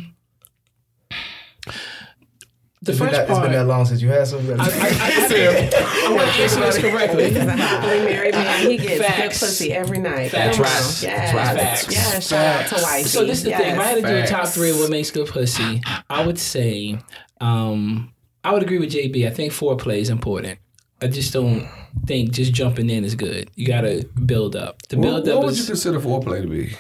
the 2.83 2.91
It's 2.91 2.99
been, 3.01 3.09
first 3.09 3.13
that, 3.13 3.23
it's 3.29 3.31
part. 3.39 3.43
been 3.45 3.53
that 3.53 3.67
long 3.67 3.85
since 3.87 4.03
you 4.03 4.09
had 4.09 4.27
some. 4.27 4.45
You 4.45 4.55
I, 4.55 4.57
I, 4.57 4.67
gotta- 4.67 5.77
I, 5.77 6.07
I 6.07 6.13
want 6.15 6.35
to 6.35 6.43
answer 6.43 6.61
this 6.61 6.79
correctly. 6.79 7.25
He's 7.31 7.35
married 7.35 8.35
man. 8.35 8.71
He 8.71 8.77
gets 8.77 9.05
Facts. 9.07 9.19
good 9.41 9.47
pussy 9.47 9.73
every 9.73 9.99
night. 9.99 10.31
Facts. 10.33 10.57
Come 10.57 10.65
Right. 10.65 10.73
on. 10.77 10.83
Yes. 10.83 11.33
That's. 11.33 11.85
Facts. 11.87 11.95
Yeah, 11.95 12.19
shout 12.21 12.65
out 12.73 12.77
to 12.77 12.83
wifey. 12.83 13.09
So 13.09 13.25
this 13.25 13.39
is 13.39 13.45
the 13.45 13.51
thing. 13.53 13.75
If 13.75 13.79
I 13.79 13.85
had 13.85 13.95
to 13.97 14.03
do 14.03 14.17
a 14.17 14.27
top 14.27 14.49
three 14.49 14.71
of 14.71 14.79
what 14.79 14.91
makes 14.91 15.11
good 15.11 15.29
pussy, 15.29 15.81
I 16.11 16.27
would 16.27 16.39
say, 16.39 16.99
um, 17.41 18.13
I 18.45 18.53
would 18.53 18.63
agree 18.63 18.79
with 18.79 18.91
JB. 18.93 19.27
I 19.27 19.31
think 19.31 19.53
foreplay 19.53 19.99
is 19.99 20.11
important. 20.11 20.59
I 21.01 21.07
just 21.09 21.33
don't 21.33 21.69
think 22.07 22.31
just 22.33 22.53
jumping 22.53 22.89
in 22.91 23.05
is 23.05 23.15
good. 23.17 23.51
You 23.57 23.67
got 23.67 23.81
to 23.83 24.05
build 24.27 24.55
up. 24.57 24.83
The 24.89 24.97
What, 24.97 25.03
build 25.03 25.27
what 25.27 25.37
up 25.37 25.45
would 25.45 25.59
you 25.59 25.65
consider 25.65 25.99
foreplay 26.01 26.43
to 26.43 26.49
be? 26.49 26.77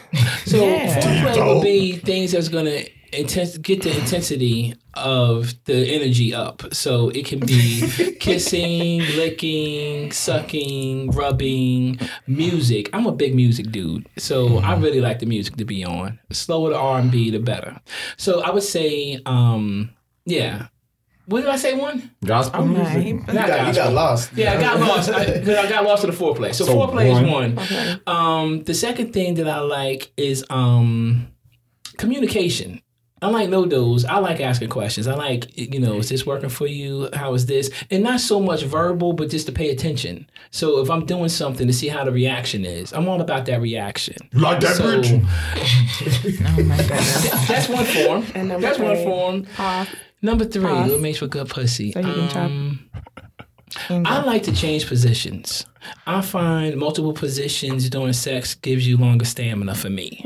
so 0.46 0.56
Yeah. 0.64 1.00
foreplay 1.00 1.54
would 1.54 1.62
be 1.62 1.92
things 1.96 2.32
that's 2.32 2.48
gonna 2.48 2.82
intense 3.12 3.59
get 3.59 3.82
the 3.82 3.97
intensity 3.98 4.74
of 4.94 5.55
the 5.64 5.86
energy 5.94 6.34
up. 6.34 6.62
So 6.74 7.09
it 7.10 7.24
can 7.26 7.40
be 7.40 8.16
kissing, 8.20 9.01
licking, 9.16 10.12
sucking, 10.12 11.10
rubbing, 11.12 11.98
music. 12.26 12.90
I'm 12.93 13.06
a 13.06 13.12
big 13.12 13.34
music 13.34 13.70
dude, 13.70 14.09
so 14.18 14.59
I 14.59 14.76
really 14.78 15.01
like 15.01 15.18
the 15.18 15.26
music 15.26 15.56
to 15.56 15.64
be 15.64 15.84
on. 15.84 16.18
The 16.28 16.34
slower 16.34 16.70
the 16.70 16.76
R 16.78 16.98
and 17.01 17.10
B, 17.10 17.30
the 17.30 17.39
better. 17.39 17.80
So 18.16 18.40
I 18.43 18.51
would 18.51 18.62
say, 18.62 19.20
um, 19.26 19.90
yeah. 20.24 20.66
What 21.26 21.43
did 21.43 21.51
I 21.51 21.56
say? 21.56 21.74
One. 21.78 22.10
Gospel 22.24 22.66
music. 22.66 22.97
Okay. 22.97 23.09
You 23.09 23.14
Not 23.32 23.47
got, 23.47 23.66
you 23.68 23.74
got 23.74 23.93
lost. 23.93 24.32
Yeah, 24.34 24.55
I 24.55 24.60
got 24.60 24.80
lost. 24.89 25.09
I, 25.09 25.24
'cause 25.39 25.48
I 25.56 25.68
got 25.68 25.84
lost 25.84 26.01
to 26.05 26.09
the 26.10 26.12
foreplay. 26.12 26.52
So, 26.52 26.64
So 26.64 26.74
foreplay 26.74 27.10
one. 27.12 27.24
is 27.59 27.70
one. 27.70 28.01
Um, 28.09 28.64
the 28.64 28.74
second 28.74 29.12
thing 29.12 29.34
that 29.34 29.47
I 29.48 29.60
like 29.60 30.12
is 30.16 30.44
um, 30.51 31.28
communication. 31.97 32.82
I 33.23 33.28
like 33.28 33.49
no 33.49 33.65
dos. 33.65 34.05
I 34.05 34.19
like 34.19 34.40
asking 34.40 34.69
questions. 34.69 35.07
I 35.07 35.15
like, 35.15 35.57
you 35.57 35.78
know, 35.81 35.99
is 35.99 36.09
this 36.09 36.27
working 36.27 36.49
for 36.51 36.66
you? 36.66 37.09
How 37.15 37.32
is 37.35 37.47
this? 37.47 37.70
And 37.90 38.03
not 38.03 38.20
so 38.20 38.40
much 38.40 38.65
verbal, 38.65 39.12
but 39.12 39.31
just 39.31 39.47
to 39.47 39.53
pay 39.53 39.70
attention. 39.70 40.28
So 40.51 40.81
if 40.81 40.90
I'm 40.90 41.07
doing 41.07 41.28
something 41.28 41.66
to 41.69 41.73
see 41.73 41.86
how 41.89 42.05
the 42.05 42.11
reaction 42.12 42.65
is, 42.65 42.93
I'm 42.93 43.09
all 43.09 43.20
about 43.20 43.47
that 43.47 43.61
reaction. 43.61 44.16
Like 44.32 44.61
that 44.61 44.77
So 44.77 45.01
bitch. 45.01 45.24
Oh 46.59 46.62
my 46.65 46.77
goodness. 46.77 47.31
that's 47.49 47.69
one 47.69 47.85
form. 47.85 48.24
And 48.35 48.49
number 48.49 48.66
That's 48.66 48.78
one 48.78 48.97
three. 48.97 49.05
form. 49.05 49.47
Pause. 49.57 49.89
Number 50.20 50.44
three, 50.44 50.65
Pause. 50.65 50.90
what 50.90 51.01
makes 51.01 51.19
for 51.19 51.27
good 51.28 51.49
pussy? 51.49 51.93
So 51.93 52.01
you 52.01 52.28
can. 52.28 52.36
Um, 53.89 54.07
I 54.07 54.23
like 54.23 54.43
to 54.44 54.53
change 54.53 54.86
positions. 54.86 55.65
I 56.07 56.20
find 56.20 56.77
multiple 56.77 57.12
positions 57.12 57.89
during 57.89 58.12
sex 58.12 58.55
gives 58.55 58.86
you 58.86 58.97
longer 58.97 59.24
stamina 59.24 59.74
for 59.74 59.90
me. 59.90 60.24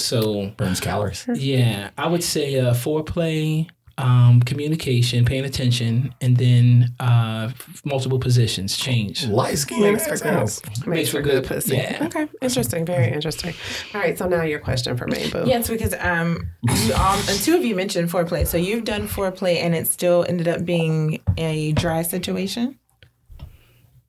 So 0.00 0.52
Burns 0.56 0.80
calories. 0.80 1.26
yeah, 1.34 1.90
I 1.98 2.08
would 2.08 2.22
say 2.24 2.58
uh, 2.58 2.74
foreplay, 2.74 3.68
um, 3.98 4.40
communication, 4.40 5.24
paying 5.24 5.44
attention, 5.44 6.14
and 6.20 6.36
then 6.36 6.94
uh, 7.00 7.50
multiple 7.84 8.18
positions 8.18 8.76
change. 8.76 9.26
Light 9.26 9.58
skin. 9.58 9.82
Makes 9.82 10.06
for 10.06 10.12
ass 10.12 10.22
good. 10.22 10.32
house. 10.32 10.86
Makes 10.86 11.10
for 11.10 11.20
good 11.20 11.44
pussy. 11.44 11.76
Yeah. 11.76 12.06
Okay. 12.06 12.28
Interesting. 12.40 12.86
Very 12.86 13.12
interesting. 13.12 13.54
All 13.94 14.00
right. 14.00 14.16
So 14.16 14.26
now 14.26 14.42
your 14.42 14.60
question 14.60 14.96
for 14.96 15.06
me, 15.06 15.30
Boo. 15.30 15.44
Yes, 15.46 15.68
because 15.68 15.94
um, 16.00 16.48
you, 16.62 16.94
um, 16.94 17.20
and 17.28 17.38
two 17.40 17.56
of 17.56 17.64
you 17.64 17.74
mentioned 17.76 18.08
foreplay. 18.10 18.46
So 18.46 18.56
you've 18.56 18.84
done 18.84 19.06
foreplay, 19.06 19.56
and 19.56 19.74
it 19.74 19.86
still 19.86 20.24
ended 20.28 20.48
up 20.48 20.64
being 20.64 21.20
a 21.36 21.72
dry 21.72 22.02
situation. 22.02 22.78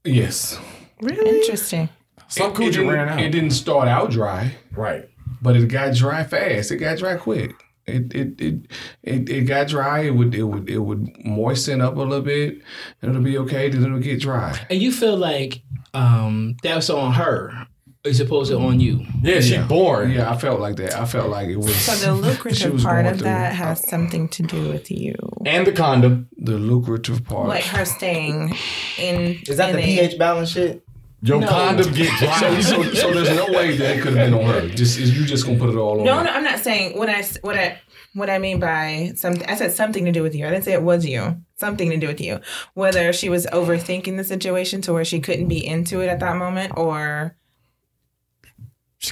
Yes. 0.04 0.58
Really? 1.02 1.40
Interesting. 1.40 1.90
Some 2.28 2.52
it, 2.52 2.56
coochie 2.56 2.90
ran 2.90 3.10
out. 3.10 3.20
it 3.20 3.30
didn't 3.30 3.52
start 3.52 3.88
out 3.88 4.10
dry, 4.10 4.56
Right. 4.72 5.10
But 5.42 5.56
it 5.56 5.68
got 5.68 5.96
dry 5.96 6.24
fast. 6.24 6.72
It 6.72 6.78
got 6.78 6.98
dry 6.98 7.16
quick. 7.16 7.54
It 7.88 8.14
it 8.14 8.40
it 8.40 8.68
it, 9.04 9.30
it 9.30 9.42
got 9.42 9.68
dry. 9.68 10.02
It 10.02 10.12
would 10.12 10.36
it 10.36 10.44
would 10.44 10.70
it 10.70 10.80
would 10.80 11.08
moisten 11.26 11.82
up 11.82 11.96
a 11.96 12.02
little 12.02 12.22
bit. 12.22 12.62
and 13.02 13.10
It'll 13.12 13.24
be 13.24 13.38
okay. 13.40 13.70
Then 13.70 13.84
it'll 13.84 14.00
get 14.00 14.20
dry. 14.22 14.58
And 14.70 14.82
you 14.82 14.92
feel 14.92 15.18
like 15.18 15.64
um, 15.94 16.56
that's 16.64 16.90
on 16.90 17.14
her 17.14 17.68
as 18.06 18.20
opposed 18.20 18.50
to 18.52 18.58
on 18.58 18.80
you. 18.80 19.06
Yeah, 19.22 19.42
she 19.42 19.54
Yeah. 19.54 19.68
born. 19.68 20.12
Yeah, 20.12 20.32
I 20.32 20.38
felt 20.38 20.60
like 20.60 20.76
that. 20.78 20.96
I 21.00 21.06
felt 21.06 21.30
like 21.30 21.50
it 21.50 21.58
was 21.58 21.76
So 21.76 22.16
the 22.16 22.20
lucrative 22.28 22.78
part 22.84 23.04
going 23.04 23.14
of 23.14 23.18
through 23.20 23.26
that 23.26 23.54
has 23.54 23.88
something 23.88 24.28
to 24.30 24.44
do 24.44 24.70
with 24.70 24.90
you, 24.90 25.14
And 25.46 25.68
the 25.68 25.72
condom. 25.72 26.28
the 26.38 26.58
lucrative 26.58 27.24
part. 27.26 27.48
like 27.48 27.64
her 27.66 27.86
staying 27.86 28.56
in. 28.98 29.40
Is 29.48 29.58
that 29.58 29.72
in 29.72 29.76
the 29.76 29.82
a- 29.84 29.86
pH 30.08 30.18
balance 30.18 30.52
shit? 30.52 30.84
Your 31.24 31.40
No. 31.42 31.48
condom 31.48 31.94
get 31.94 32.12
dry. 32.20 32.60
so, 32.62 32.82
so 32.84 33.14
there's 33.14 33.30
no 33.36 33.46
way 33.54 33.78
that 33.78 33.98
it 33.98 34.02
could 34.02 34.16
have 34.16 34.32
been 34.32 34.34
on 34.34 34.44
her. 34.46 34.68
Just 34.70 34.98
is 35.00 35.16
you 35.18 35.26
just 35.26 35.46
gonna 35.46 35.60
put 35.60 35.70
it 35.70 35.76
all 35.78 36.00
on? 36.00 36.06
No, 36.06 36.18
her. 36.18 36.24
no, 36.24 36.32
I'm 36.32 36.44
not 36.44 36.60
saying 36.60 36.98
what 36.98 37.10
I 37.10 37.20
s- 37.20 37.38
what 37.42 37.58
I 37.58 37.80
what 38.14 38.30
I 38.30 38.40
mean 38.40 38.60
by 38.60 39.12
something. 39.16 39.46
I 39.48 39.56
said 39.56 39.72
something 39.72 40.04
to 40.06 40.12
do 40.12 40.24
with 40.24 40.34
you. 40.36 40.46
I 40.48 40.50
didn't 40.50 40.64
say 40.64 40.74
it 40.74 40.82
was 40.82 41.06
you. 41.06 41.38
Something 41.58 41.92
to 41.92 41.98
do 41.98 42.08
with 42.08 42.20
you. 42.20 42.40
Whether 42.74 43.14
she 43.14 43.30
was 43.30 43.46
overthinking 43.48 44.18
the 44.18 44.24
situation 44.24 44.82
to 44.82 44.94
where 44.94 45.06
she 45.06 45.20
couldn't 45.20 45.48
be 45.48 45.66
into 45.66 46.02
it 46.02 46.08
at 46.08 46.20
that 46.22 46.38
moment, 46.38 46.74
or 46.76 47.36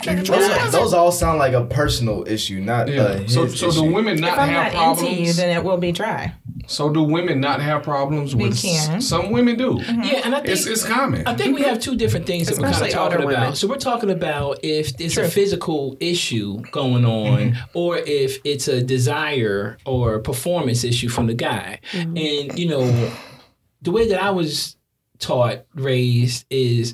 Those, 0.06 0.72
those 0.72 0.94
all 0.94 1.12
sound 1.12 1.40
like 1.40 1.54
a 1.54 1.66
personal 1.66 2.24
issue, 2.28 2.60
not 2.60 2.88
Yeah. 2.90 3.02
uh, 3.02 3.18
his 3.20 3.34
so 3.34 3.48
so 3.48 3.70
issue. 3.70 3.82
do 3.82 3.92
women 3.94 4.16
if 4.16 4.20
not 4.22 4.38
I'm 4.38 4.50
have 4.50 4.74
not 4.74 4.74
problems? 4.74 5.10
into 5.10 5.24
you, 5.24 5.34
then 5.34 5.56
it 5.58 5.64
will 5.64 5.78
be 5.78 5.92
dry. 5.92 6.34
So 6.70 6.90
do 6.90 7.02
women 7.02 7.42
not 7.42 7.62
have 7.62 7.82
problems 7.84 8.36
They 8.36 8.44
with? 8.44 8.54
s- 8.54 8.88
can. 8.88 9.02
Some 9.02 9.32
women 9.32 9.58
do. 9.58 9.74
Mm-hmm. 9.80 10.04
Yeah, 10.04 10.22
and 10.24 10.36
I 10.36 10.40
think 10.40 10.50
It's 10.50 10.68
it's 10.68 10.86
common. 10.86 11.26
I 11.28 11.36
think 11.36 11.56
we 11.56 11.64
have 11.64 11.80
two 11.80 11.96
different 11.96 12.28
things 12.28 12.48
that 12.48 12.60
we're 12.60 12.72
kind 12.72 12.86
of 12.86 12.92
talking 12.92 13.18
about. 13.18 13.28
women. 13.28 13.56
So 13.56 13.68
we're 13.68 13.78
talking 13.78 14.12
about 14.12 14.60
if 14.64 14.94
it's 15.00 15.18
a 15.18 15.28
physical 15.28 15.98
issue 16.00 16.62
going 16.72 17.06
on, 17.06 17.40
mm-hmm. 17.40 17.60
or 17.74 17.98
if 17.98 18.38
it's 18.44 18.68
a 18.68 18.84
desire 18.84 19.78
or 19.86 20.20
performance 20.20 20.84
issue 20.84 21.10
from 21.10 21.26
the 21.28 21.34
guy. 21.34 21.80
Mm-hmm. 21.92 22.18
And 22.18 22.60
you 22.60 22.68
know, 22.68 23.12
the 23.82 23.92
way 23.92 24.08
that 24.10 24.22
I 24.22 24.30
was 24.30 24.78
taught, 25.18 25.66
raised 25.74 26.46
is, 26.50 26.94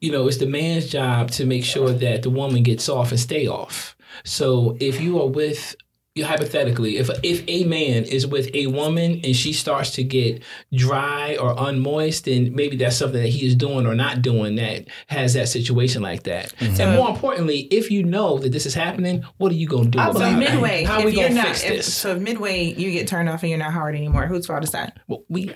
you 0.00 0.10
know, 0.10 0.26
it's 0.26 0.38
the 0.38 0.46
man's 0.46 0.88
job 0.88 1.30
to 1.32 1.44
make 1.44 1.64
sure 1.64 1.90
that 1.90 2.22
the 2.22 2.30
woman 2.30 2.62
gets 2.62 2.88
off 2.88 3.10
and 3.10 3.20
stay 3.20 3.46
off. 3.46 3.94
So 4.24 4.76
if 4.80 5.00
you 5.00 5.20
are 5.20 5.26
with 5.28 5.76
you 5.76 5.83
hypothetically, 6.22 6.96
if 6.98 7.10
if 7.24 7.42
a 7.48 7.64
man 7.64 8.04
is 8.04 8.26
with 8.26 8.54
a 8.54 8.68
woman 8.68 9.20
and 9.24 9.34
she 9.34 9.52
starts 9.52 9.90
to 9.92 10.04
get 10.04 10.42
dry 10.72 11.36
or 11.36 11.56
unmoist, 11.56 12.24
then 12.24 12.54
maybe 12.54 12.76
that's 12.76 12.96
something 12.96 13.20
that 13.20 13.28
he 13.28 13.46
is 13.46 13.56
doing 13.56 13.84
or 13.86 13.94
not 13.96 14.22
doing 14.22 14.54
that 14.56 14.86
has 15.08 15.34
that 15.34 15.48
situation 15.48 16.02
like 16.02 16.22
that. 16.22 16.54
Mm-hmm. 16.56 16.80
And 16.80 16.96
more 16.96 17.08
importantly, 17.10 17.60
if 17.70 17.90
you 17.90 18.04
know 18.04 18.38
that 18.38 18.52
this 18.52 18.64
is 18.64 18.74
happening, 18.74 19.24
what 19.38 19.50
are 19.50 19.56
you 19.56 19.66
gonna 19.66 19.88
do 19.90 19.98
So 19.98 20.10
about 20.10 20.32
it? 20.32 20.36
midway, 20.36 20.84
How 20.84 20.96
are 20.96 20.98
if 21.00 21.04
we 21.06 21.12
you're 21.20 21.28
gonna 21.30 21.34
not, 21.40 21.46
fix 21.48 21.64
if, 21.64 21.70
this? 21.70 21.94
so 21.94 22.12
if 22.12 22.22
midway 22.22 22.62
you 22.62 22.92
get 22.92 23.08
turned 23.08 23.28
off 23.28 23.42
and 23.42 23.50
you're 23.50 23.58
not 23.58 23.72
hard 23.72 23.96
anymore, 23.96 24.26
whose 24.26 24.46
fault 24.46 24.62
is 24.62 24.70
that? 24.70 24.98
Well, 25.08 25.24
we. 25.28 25.52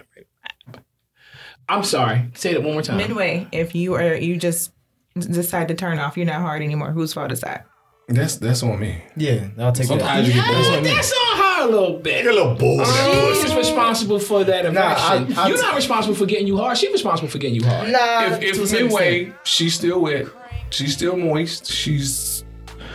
I'm 1.69 1.85
sorry. 1.85 2.31
Say 2.35 2.55
that 2.55 2.63
one 2.63 2.73
more 2.73 2.83
time. 2.83 2.97
Midway, 2.97 3.47
if 3.53 3.77
you 3.77 3.95
are 3.95 4.15
you 4.17 4.37
just 4.37 4.73
decide 5.19 5.69
to 5.69 5.75
turn 5.75 6.01
off, 6.01 6.17
you're 6.17 6.27
not 6.27 6.41
hard 6.41 6.63
anymore. 6.63 6.91
Whose 6.91 7.13
fault 7.13 7.31
is 7.31 7.43
that? 7.43 7.67
That's 8.09 8.37
that's 8.37 8.63
on 8.63 8.81
me. 8.81 9.03
yeah, 9.17 9.49
I'll 9.59 9.71
take 9.73 9.87
Sometimes 9.87 10.27
that. 10.27 10.35
you 10.35 10.41
get 10.41 10.49
Oh, 10.51 10.71
bored. 10.73 10.85
that's 10.85 11.13
on 11.13 11.37
her 11.39 11.69
a 11.69 11.71
little 11.71 11.99
bit. 11.99 12.23
Get 12.25 12.33
a 12.33 12.35
little 12.35 12.55
bored. 12.55 12.87
She 12.87 13.47
is 13.47 13.55
responsible 13.55 14.19
for 14.19 14.45
that 14.45 14.65
erection. 14.65 15.37
I- 15.37 15.45
I- 15.45 15.49
You're 15.49 15.61
not 15.61 15.75
responsible 15.77 16.15
for 16.15 16.25
getting 16.25 16.47
you 16.47 16.57
hard. 16.57 16.79
She's 16.79 16.91
responsible 16.91 17.29
for 17.29 17.37
getting 17.39 17.57
you 17.61 17.67
hard. 17.67 17.91
Nah, 17.93 18.37
If, 18.41 18.55
to 18.55 18.61
a 18.61 18.65
if 18.65 18.73
midway 18.73 19.33
she's 19.45 19.75
still 19.75 20.01
wet, 20.01 20.27
she's 20.71 20.95
still 20.95 21.17
moist, 21.17 21.71
she's 21.71 22.45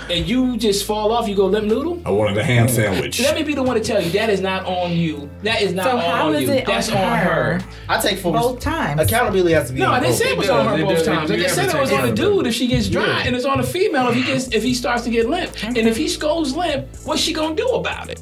And 0.09 0.27
you 0.27 0.57
just 0.57 0.85
fall 0.85 1.11
off. 1.11 1.27
You 1.27 1.35
go 1.35 1.45
limp 1.47 1.65
noodle. 1.67 2.01
I 2.05 2.11
wanted 2.11 2.37
a 2.37 2.43
ham 2.43 2.67
sandwich. 2.67 3.19
Let 3.21 3.35
me 3.35 3.43
be 3.43 3.53
the 3.55 3.63
one 3.63 3.75
to 3.77 3.83
tell 3.83 4.01
you 4.01 4.09
that 4.11 4.29
is 4.29 4.41
not 4.41 4.65
on 4.65 4.91
you. 4.91 5.29
That 5.43 5.61
is 5.61 5.73
not 5.73 5.85
So 5.85 5.91
on, 5.97 5.99
how 5.99 6.27
on 6.27 6.35
is 6.35 6.41
you. 6.43 6.51
it 6.51 6.65
That's 6.65 6.89
on 6.89 6.97
on 6.97 7.17
her. 7.19 7.59
her? 7.59 7.61
I 7.89 7.99
take 8.01 8.19
full 8.19 8.33
Both 8.33 8.59
times. 8.59 9.01
Accountability 9.01 9.53
has 9.53 9.67
to 9.67 9.73
be. 9.73 9.79
No, 9.79 9.91
I 9.91 9.99
didn't 9.99 10.11
both. 10.11 10.19
say 10.19 10.31
it 10.31 10.37
was 10.37 10.47
It 10.47 10.51
on 10.51 10.65
her 10.67 10.75
It 10.77 10.81
both 10.85 10.97
does. 10.97 11.05
times. 11.05 11.31
I 11.31 11.35
just 11.37 11.55
said 11.55 11.73
it 11.73 11.79
was 11.79 11.91
on 11.91 12.07
the 12.07 12.13
dude 12.13 12.47
if 12.47 12.53
she 12.53 12.67
gets 12.67 12.89
dry, 12.89 13.05
Yeah. 13.05 13.23
and 13.25 13.35
it's 13.35 13.45
on 13.45 13.57
the 13.59 13.63
female 13.67 14.07
if 14.09 14.15
he 14.15 14.23
gets 14.23 14.47
if 14.49 14.61
he 14.63 14.73
starts 14.73 15.03
to 15.03 15.09
get 15.09 15.29
limp. 15.29 15.51
And 15.63 15.77
if 15.77 15.97
he 15.97 16.13
goes 16.17 16.53
limp, 16.55 16.87
what's 17.05 17.21
she 17.21 17.33
gonna 17.33 17.55
do 17.55 17.67
about 17.69 18.09
it? 18.09 18.21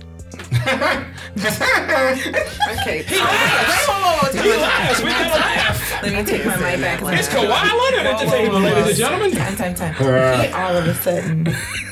Okay. 2.82 3.04
He 3.04 3.18
laughs. 3.18 4.34
He 4.34 4.50
laughs. 4.52 5.00
We 5.02 5.10
gotta 5.10 5.30
laugh. 5.30 6.04
Let 6.04 6.14
me 6.14 6.24
take 6.24 6.46
my 6.46 6.56
mic 6.58 6.82
back. 6.82 7.02
It's 7.20 7.28
Kawhi 7.30 7.48
Leonard 7.48 8.06
at 8.08 8.20
the 8.20 8.26
table, 8.32 8.60
ladies 8.60 8.88
and 8.90 8.98
gentlemen. 8.98 9.32
Time, 9.32 9.56
time, 9.56 9.74
time. 9.76 9.94
He 9.94 10.48
all 10.54 10.76
of 10.76 10.88
a 10.88 10.94
sudden 10.96 11.48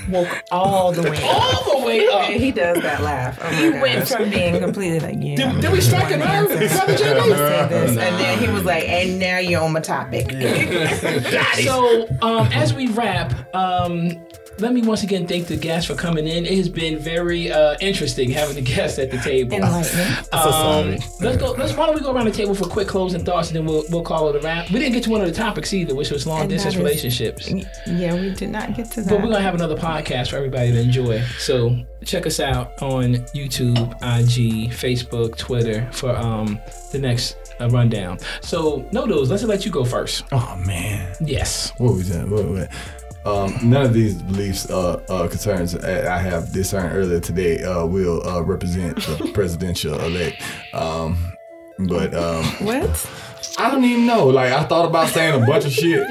woke 0.10 0.44
all 0.52 0.92
the 0.92 1.04
way 1.04 1.18
up. 1.18 1.24
All 1.68 1.80
the 1.80 1.86
way 1.86 2.08
up. 2.08 2.26
He 2.30 2.52
does 2.52 2.82
that 2.82 3.02
laugh. 3.02 3.38
Oh 3.42 3.48
He 3.50 3.70
gosh. 3.72 3.82
went 3.82 4.08
from 4.08 4.30
being 4.30 4.60
completely 4.60 5.00
like, 5.00 5.16
yeah. 5.20 5.36
Did, 5.54 5.62
did 5.62 5.72
we 5.72 5.82
strike 5.82 6.12
a 6.12 6.18
nerve, 6.18 6.48
brother 6.48 6.66
I'm 6.66 6.98
JB? 6.98 7.30
gonna 7.30 7.70
this. 7.70 7.90
And 7.92 7.98
then 8.20 8.40
he 8.40 8.48
was 8.50 8.64
like, 8.66 8.86
and 8.90 9.20
now 9.20 9.38
you're 9.38 9.62
on 9.62 9.72
my 9.74 9.80
topic. 9.82 10.28
So, 11.64 12.08
um, 12.22 12.48
as 12.54 12.74
we 12.74 12.88
wrap, 12.88 13.34
um, 13.56 14.12
let 14.60 14.74
me 14.74 14.82
once 14.82 15.04
again 15.04 15.28
thank 15.28 15.48
the 15.48 15.56
guests 15.58 15.88
for 15.88 15.96
coming 15.96 16.28
in. 16.28 16.46
It 16.46 16.58
has 16.58 16.70
been 16.70 17.00
very 17.00 17.52
uh, 17.52 17.76
interesting 17.82 18.30
having 18.32 18.56
the 18.56 18.62
guests 18.62 19.00
at 19.00 19.12
the 19.12 19.18
table. 19.18 19.56
Enlightening. 19.56 20.08
Um, 20.32 20.98
let's 21.22 21.38
go. 21.38 21.52
Let's. 21.52 21.76
Why 21.76 21.86
don't 21.88 21.96
we 21.96 22.02
go 22.02 22.12
around 22.12 22.26
the 22.26 22.32
table 22.32 22.54
for 22.56 22.66
quick 22.66 22.88
closing 22.88 23.24
thoughts, 23.26 23.50
and 23.50 23.58
then 23.58 23.66
we'll 23.66 23.84
we'll 23.90 24.04
call 24.04 24.30
it 24.30 24.36
a 24.36 24.40
wrap. 24.40 24.70
We 24.70 24.80
didn't 24.80 24.94
get 24.94 25.04
to 25.04 25.10
one 25.10 25.22
of 25.22 25.28
the 25.28 25.34
topics 25.34 25.74
either, 25.74 25.96
which 25.96 26.12
was 26.12 26.26
long 26.28 26.42
And 26.42 26.50
distance 26.50 26.76
that 26.76 26.80
is- 26.80 26.84
relationships. 26.86 27.50
Yeah, 27.88 28.14
we 28.16 28.34
did 28.34 28.50
not 28.50 28.76
get 28.76 28.90
to 28.92 29.02
that. 29.02 29.10
But 29.10 29.18
we're 29.22 29.28
gonna 29.30 29.42
have 29.42 29.56
another 29.56 29.76
podcast 29.76 30.30
for 30.30 30.38
everybody 30.38 30.72
to 30.72 30.80
enjoy. 30.80 31.22
So 31.40 31.78
check 32.06 32.26
us 32.26 32.40
out 32.40 32.82
on 32.82 33.16
YouTube, 33.36 33.92
IG, 34.02 34.72
Facebook, 34.72 35.36
Twitter 35.38 35.88
for 35.92 36.16
um 36.16 36.60
the 36.92 37.00
next 37.00 37.36
uh, 37.60 37.70
rundown. 37.70 38.20
So 38.42 38.82
Nodoze. 38.94 39.30
Let's 39.30 39.44
let 39.44 39.66
you 39.66 39.72
go 39.72 39.84
first. 39.84 40.24
Oh 40.32 40.56
man. 40.66 41.16
Yes. 41.22 41.72
What 41.78 41.94
was 41.96 42.10
that? 42.10 42.28
What, 42.30 42.46
what? 42.46 42.72
Um, 43.26 43.58
none 43.62 43.86
of 43.86 43.94
these 43.94 44.22
beliefs, 44.22 44.70
uh, 44.70 45.02
uh, 45.10 45.28
concerns 45.28 45.76
I 45.76 46.16
I 46.16 46.20
have 46.20 46.52
discerned 46.54 46.96
earlier 46.96 47.20
today 47.20 47.62
uh, 47.64 47.86
will 47.86 48.26
uh, 48.28 48.42
represent 48.42 48.96
the 48.96 49.30
presidential 49.34 50.00
elect. 50.00 50.42
Um, 50.74 51.34
but 51.80 52.14
um, 52.14 52.46
What? 52.66 53.10
I 53.58 53.70
don't 53.72 53.84
even 53.84 54.06
know. 54.06 54.28
Like 54.28 54.52
I 54.52 54.64
thought 54.64 54.86
about 54.86 55.10
saying 55.10 55.42
a 55.42 55.46
bunch 55.46 55.66
of 55.66 55.72
shit, 55.72 56.06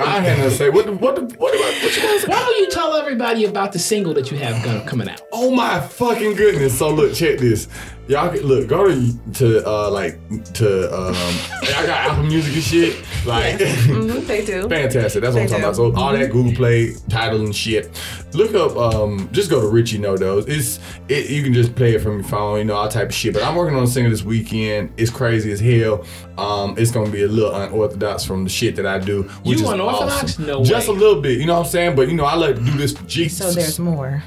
I 0.00 0.20
had 0.20 0.36
to 0.36 0.50
say 0.50 0.70
what 0.70 0.86
the, 0.86 0.92
what 0.94 1.16
the, 1.16 1.22
what 1.38 1.54
about 1.54 1.74
what 1.82 1.96
you 1.96 2.02
want 2.04 2.20
to 2.20 2.26
say? 2.26 2.28
Why 2.28 2.38
don't 2.40 2.58
you 2.58 2.70
tell 2.70 2.94
everybody 2.96 3.44
about 3.44 3.72
the 3.72 3.78
single 3.78 4.14
that 4.14 4.30
you 4.30 4.38
have 4.38 4.86
coming 4.86 5.08
out? 5.08 5.20
Oh 5.32 5.50
my 5.50 5.80
fucking 5.80 6.34
goodness! 6.36 6.78
So 6.78 6.90
look, 6.90 7.14
check 7.14 7.38
this. 7.38 7.68
Y'all 8.08 8.28
can 8.30 8.42
look 8.46 8.68
go 8.68 8.86
to 8.86 9.12
to 9.34 9.68
uh 9.68 9.90
like 9.90 10.18
to 10.54 10.94
um 10.94 11.12
I 11.62 11.84
got 11.86 11.88
Apple 12.10 12.22
Music 12.24 12.54
and 12.54 12.62
shit 12.62 13.04
like 13.26 13.56
Mhm, 13.58 14.24
they 14.28 14.44
do. 14.44 14.68
fantastic. 14.68 15.22
That's 15.22 15.34
what 15.34 15.40
I'm 15.42 15.46
They 15.48 15.52
talking 15.52 15.64
about. 15.64 15.70
do. 15.74 15.92
So 15.94 16.00
all 16.00 16.12
that 16.12 16.30
Google 16.30 16.52
Play 16.54 16.94
Tidal 17.08 17.40
and 17.40 17.54
shit. 17.54 17.90
Look 18.32 18.54
up 18.54 18.76
um 18.76 19.28
just 19.32 19.50
go 19.50 19.60
to 19.60 19.66
Richie 19.68 19.98
Nodoze. 19.98 20.48
It's 20.48 20.78
it 21.08 21.30
you 21.30 21.42
can 21.42 21.52
just 21.52 21.74
play 21.74 21.96
it 21.96 22.00
from 22.00 22.20
your 22.20 22.28
phone, 22.28 22.58
you 22.58 22.64
know 22.64 22.74
all 22.76 22.88
type 22.88 23.08
of 23.08 23.14
shit. 23.14 23.34
But 23.34 23.42
I'm 23.42 23.56
working 23.56 23.76
on 23.76 23.82
a 23.82 23.86
single 23.88 24.10
this 24.12 24.22
weekend. 24.22 24.92
It's 24.96 25.10
crazy 25.10 25.50
as 25.50 25.58
hell. 25.58 26.04
Um 26.38 26.76
it's 26.78 26.92
gonna 26.92 27.10
be 27.10 27.24
a 27.24 27.28
little 27.28 27.52
unorthodox 27.54 28.22
from 28.24 28.44
the 28.44 28.50
shit 28.50 28.76
that 28.76 28.86
I 28.86 29.00
do. 29.00 29.24
Which 29.42 29.58
You 29.58 29.64
is 29.66 29.70
unorthodox? 29.72 30.22
awesome. 30.34 30.46
No 30.46 30.62
Just 30.64 30.86
a 30.86 30.92
little 30.92 31.20
bit. 31.20 31.40
You 31.40 31.46
know 31.46 31.54
what 31.54 31.66
I'm 31.66 31.70
saying? 31.72 31.96
But 31.96 32.08
you 32.08 32.14
know 32.14 32.24
I 32.24 32.36
like 32.36 32.54
to 32.54 32.62
do 32.62 32.70
this 32.78 32.92
for 32.96 33.04
Jesus. 33.06 33.38
So 33.38 33.50
there's 33.52 33.80
more. 33.80 34.22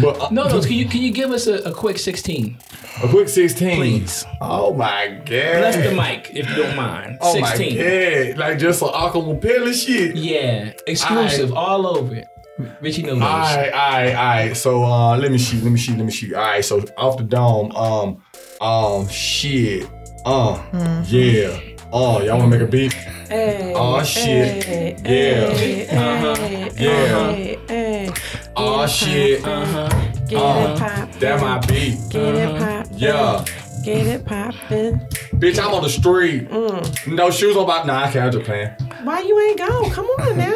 But 0.00 0.20
uh, 0.20 0.28
No, 0.30 0.48
no. 0.48 0.60
Can 0.62 0.72
you 0.72 0.86
can 0.86 1.00
you 1.02 1.10
give 1.12 1.30
us 1.30 1.46
a, 1.46 1.58
a 1.62 1.72
quick 1.72 1.98
sixteen, 1.98 2.58
a 3.02 3.08
quick 3.08 3.28
16. 3.28 3.76
please? 3.76 4.24
Oh 4.40 4.74
my 4.74 5.08
god. 5.08 5.24
Bless 5.26 5.76
the 5.76 5.92
mic 5.94 6.30
if 6.34 6.48
you 6.48 6.56
don't 6.56 6.76
mind. 6.76 7.18
Oh 7.20 7.32
Sixteen. 7.34 7.76
my 7.78 7.84
god. 8.32 8.38
Like 8.38 8.58
just 8.58 8.78
some 8.80 8.88
acapella 8.90 9.72
shit. 9.72 10.16
Yeah, 10.16 10.72
exclusive 10.86 11.52
all 11.54 11.86
over 11.86 12.14
it. 12.16 12.26
Richie 12.80 13.04
knows. 13.04 13.22
Alright, 13.22 13.72
alright, 13.72 14.14
alright. 14.14 14.56
So 14.56 14.84
uh 14.84 15.16
let 15.16 15.30
me 15.30 15.38
shoot, 15.38 15.62
let 15.62 15.70
me 15.70 15.78
shoot, 15.78 15.96
let 15.96 16.04
me 16.06 16.12
shoot. 16.12 16.32
Alright, 16.34 16.64
so 16.64 16.82
off 16.96 17.16
the 17.18 17.24
dome, 17.24 17.70
um, 17.72 18.22
um 18.60 19.08
shit. 19.08 19.88
Uh 20.24 20.60
yeah. 21.06 21.56
Oh, 21.92 22.20
y'all 22.20 22.36
wanna 22.38 22.48
make 22.48 22.60
a 22.60 22.66
beat? 22.66 22.92
Hey, 22.92 23.72
Aw, 23.74 24.02
shit. 24.02 24.62
Hey, 24.64 24.96
Yeah. 25.04 25.50
Hey, 25.56 25.86
Uh-huh. 25.88 26.70
Yeah. 26.76 27.32
Hey, 27.32 27.58
hey. 27.68 28.10
Oh 28.56 28.86
shit. 28.86 29.44
Uh 29.46 29.64
huh. 29.64 29.88
Get 30.28 30.42
Uh, 30.42 30.74
it 30.74 30.78
poppin'. 30.78 31.20
That 31.20 31.40
my 31.40 31.58
beat. 31.60 31.98
Get 32.10 32.34
it 32.34 32.58
poppin'. 32.58 32.77
Yeah. 32.98 33.44
Get 33.84 34.06
it 34.06 34.24
poppin'. 34.26 34.98
Bitch, 35.38 35.58
I'm 35.58 35.72
on 35.72 35.82
the 35.82 35.88
street. 35.88 36.48
Mm. 36.48 37.14
No 37.14 37.30
shoes 37.30 37.56
on 37.56 37.66
my 37.66 37.84
nah, 37.84 38.00
I 38.04 38.10
can't 38.10 38.24
I'm 38.26 38.32
just 38.32 38.44
playing. 38.44 38.68
Why 39.04 39.20
you 39.20 39.38
ain't 39.40 39.58
go? 39.58 39.88
Come 39.90 40.06
on 40.06 40.36
now. 40.36 40.52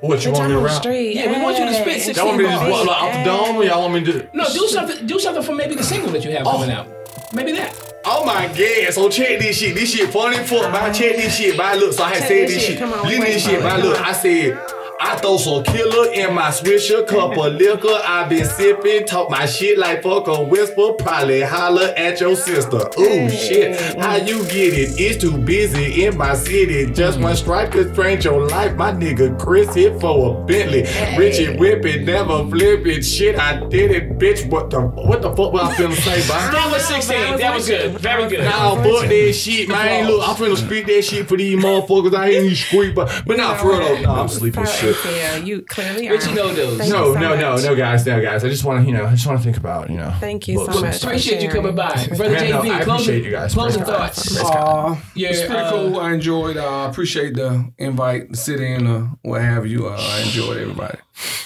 What 0.00 0.24
you 0.24 0.30
Bitch, 0.30 0.34
want 0.34 0.44
I'm 0.44 0.48
me 0.48 0.54
to 0.54 0.56
on 0.56 0.62
the 0.64 0.68
rap? 0.68 0.82
street. 0.82 1.14
Yeah, 1.14 1.30
we 1.36 1.42
want 1.42 1.58
you 1.58 1.66
to 1.66 1.74
spit 1.74 1.86
Hey. 1.92 1.98
16 2.00 2.14
Y'all 2.16 2.26
want 2.26 2.38
me 2.38 2.44
to 2.44 2.50
just 2.50 2.60
bars. 2.62 2.72
what, 2.72 2.86
like, 2.86 3.02
off 3.02 3.12
the 3.12 3.24
dome 3.24 3.56
or 3.56 3.64
y'all 3.64 3.80
want 3.82 3.94
me 3.94 4.12
to 4.12 4.28
No, 4.34 4.44
do 4.52 4.66
something. 4.68 5.06
Do 5.06 5.18
something 5.20 5.42
for 5.42 5.54
maybe 5.54 5.74
the 5.74 5.84
single 5.84 6.10
that 6.12 6.24
you 6.24 6.32
have 6.32 6.44
coming 6.46 6.70
oh. 6.70 6.74
out. 6.74 7.32
Maybe 7.34 7.52
that. 7.52 7.76
Oh 8.06 8.24
my 8.24 8.46
god, 8.48 8.92
so 8.94 9.08
check 9.10 9.38
this 9.40 9.58
shit. 9.58 9.74
This 9.74 9.94
shit 9.94 10.10
funny 10.10 10.38
fuck, 10.38 10.72
but 10.72 10.82
I 10.82 10.90
check 10.90 11.16
this 11.16 11.36
shit. 11.36 11.56
But 11.56 11.78
look, 11.78 11.92
so 11.92 12.02
I 12.02 12.14
had 12.14 12.18
Check 12.20 12.28
said 12.28 12.48
this 12.48 12.54
this 12.54 12.62
shit. 12.64 12.70
shit. 12.70 12.78
Come 12.78 12.92
on, 12.94 13.04
Listen 13.04 13.20
wait 13.20 13.32
this 13.34 13.44
shit, 13.44 13.54
it. 13.60 13.62
but 13.62 13.70
Come 13.72 13.82
look, 13.82 13.98
on. 14.00 14.04
I 14.06 14.12
said, 14.12 14.58
I 15.02 15.16
throw 15.16 15.38
some 15.38 15.64
killer 15.64 16.12
in 16.12 16.34
my 16.34 16.50
swisher, 16.50 17.06
cup 17.06 17.30
of 17.38 17.54
liquor. 17.54 17.88
I 18.04 18.28
been 18.28 18.44
sipping, 18.44 19.06
talk 19.06 19.30
my 19.30 19.46
shit 19.46 19.78
like 19.78 20.02
fuck 20.02 20.28
a 20.28 20.42
whisper. 20.42 20.92
Probably 20.92 21.40
holler 21.40 21.94
at 21.96 22.20
your 22.20 22.36
sister. 22.36 22.82
Ooh 22.98 23.30
shit, 23.30 23.98
how 23.98 24.16
you 24.16 24.44
get 24.44 24.74
it? 24.74 25.00
It's 25.00 25.22
too 25.22 25.38
busy 25.38 26.04
in 26.04 26.18
my 26.18 26.34
city. 26.34 26.84
Just 26.92 27.16
hmm. 27.16 27.24
one 27.24 27.36
strike 27.36 27.72
could 27.72 27.96
change 27.96 28.26
your 28.26 28.46
life. 28.46 28.76
My 28.76 28.92
nigga 28.92 29.38
Chris 29.40 29.74
hit 29.74 29.98
for 30.02 30.42
a 30.42 30.44
Bentley. 30.44 30.82
Richie 31.16 31.56
whip 31.56 31.86
it, 31.86 32.04
never 32.04 32.46
flip 32.50 32.86
it. 32.86 33.02
Shit, 33.02 33.38
I 33.38 33.66
did 33.68 33.92
it, 33.92 34.18
bitch. 34.18 34.50
What 34.50 34.68
the 34.68 34.82
what 34.82 35.22
the 35.22 35.30
fuck 35.30 35.54
was 35.54 35.62
I 35.62 35.74
finna 35.76 35.94
say, 35.94 36.26
bro? 36.26 36.36
That 36.60 36.70
was 36.70 36.84
16. 36.84 37.38
That 37.38 37.54
was 37.54 37.66
good. 37.66 37.98
Very 37.98 38.28
good. 38.28 38.44
Nah, 38.44 38.74
fuck 38.74 39.08
that 39.08 39.32
shit, 39.32 39.66
man. 39.68 40.08
Look, 40.08 40.28
I'm 40.28 40.36
finna 40.36 40.56
speak 40.58 40.86
that 40.86 41.02
shit 41.02 41.26
for 41.26 41.38
these 41.38 41.58
motherfuckers 41.58 42.12
out 42.14 42.28
here 42.28 42.42
in 42.42 42.48
these 42.48 42.62
streets, 42.62 42.94
but 42.94 43.22
but 43.26 43.38
nah, 43.38 43.54
for 43.54 43.70
real 43.70 43.78
though, 43.78 44.02
nah, 44.02 44.20
I'm 44.22 44.28
sleeping 44.28 44.66
shit. 44.66 44.89
Yeah, 45.06 45.36
you 45.36 45.62
clearly 45.62 46.08
are. 46.08 46.12
Richie 46.12 46.30
Nodoze. 46.30 46.78
Thank 46.78 46.92
No, 46.92 47.14
so 47.14 47.20
no, 47.20 47.34
no, 47.36 47.52
much. 47.52 47.64
no, 47.64 47.74
guys, 47.76 48.06
no, 48.06 48.20
guys. 48.20 48.44
I 48.44 48.48
just 48.48 48.64
want 48.64 48.82
to, 48.84 48.86
you 48.90 48.96
know, 48.96 49.06
I 49.06 49.10
just 49.10 49.26
want 49.26 49.38
to 49.38 49.44
think 49.44 49.56
about, 49.56 49.90
you 49.90 49.96
know. 49.96 50.14
Thank 50.20 50.48
you 50.48 50.58
so 50.58 50.64
books 50.66 50.76
and 50.76 50.84
much. 50.86 50.94
stuff. 50.96 51.10
Appreciate 51.10 51.42
you 51.42 51.48
coming 51.48 51.74
by, 51.74 52.06
brother 52.16 52.30
Man, 52.34 52.50
no, 52.50 52.62
JB. 52.62 52.70
I 52.70 52.84
closing, 52.84 52.90
appreciate 52.92 53.24
you 53.24 53.30
guys. 53.30 53.54
Closing 53.54 53.82
Praise 53.84 53.94
thoughts. 53.96 54.40
Uh, 54.44 54.96
Yeah, 55.14 55.28
it's 55.30 55.40
pretty 55.40 55.54
uh, 55.56 55.70
cool. 55.70 56.00
I 56.00 56.12
enjoyed. 56.12 56.56
Uh, 56.56 56.88
appreciate 56.90 57.34
the 57.34 57.72
invite 57.78 58.30
to 58.32 58.36
sit 58.36 58.60
in 58.60 58.86
or 58.86 59.10
what 59.22 59.42
have 59.42 59.66
you. 59.66 59.88
Uh, 59.88 59.96
I 59.98 60.20
enjoyed 60.22 60.58
everybody. 60.58 60.98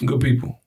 Good 0.04 0.20
people. 0.20 0.60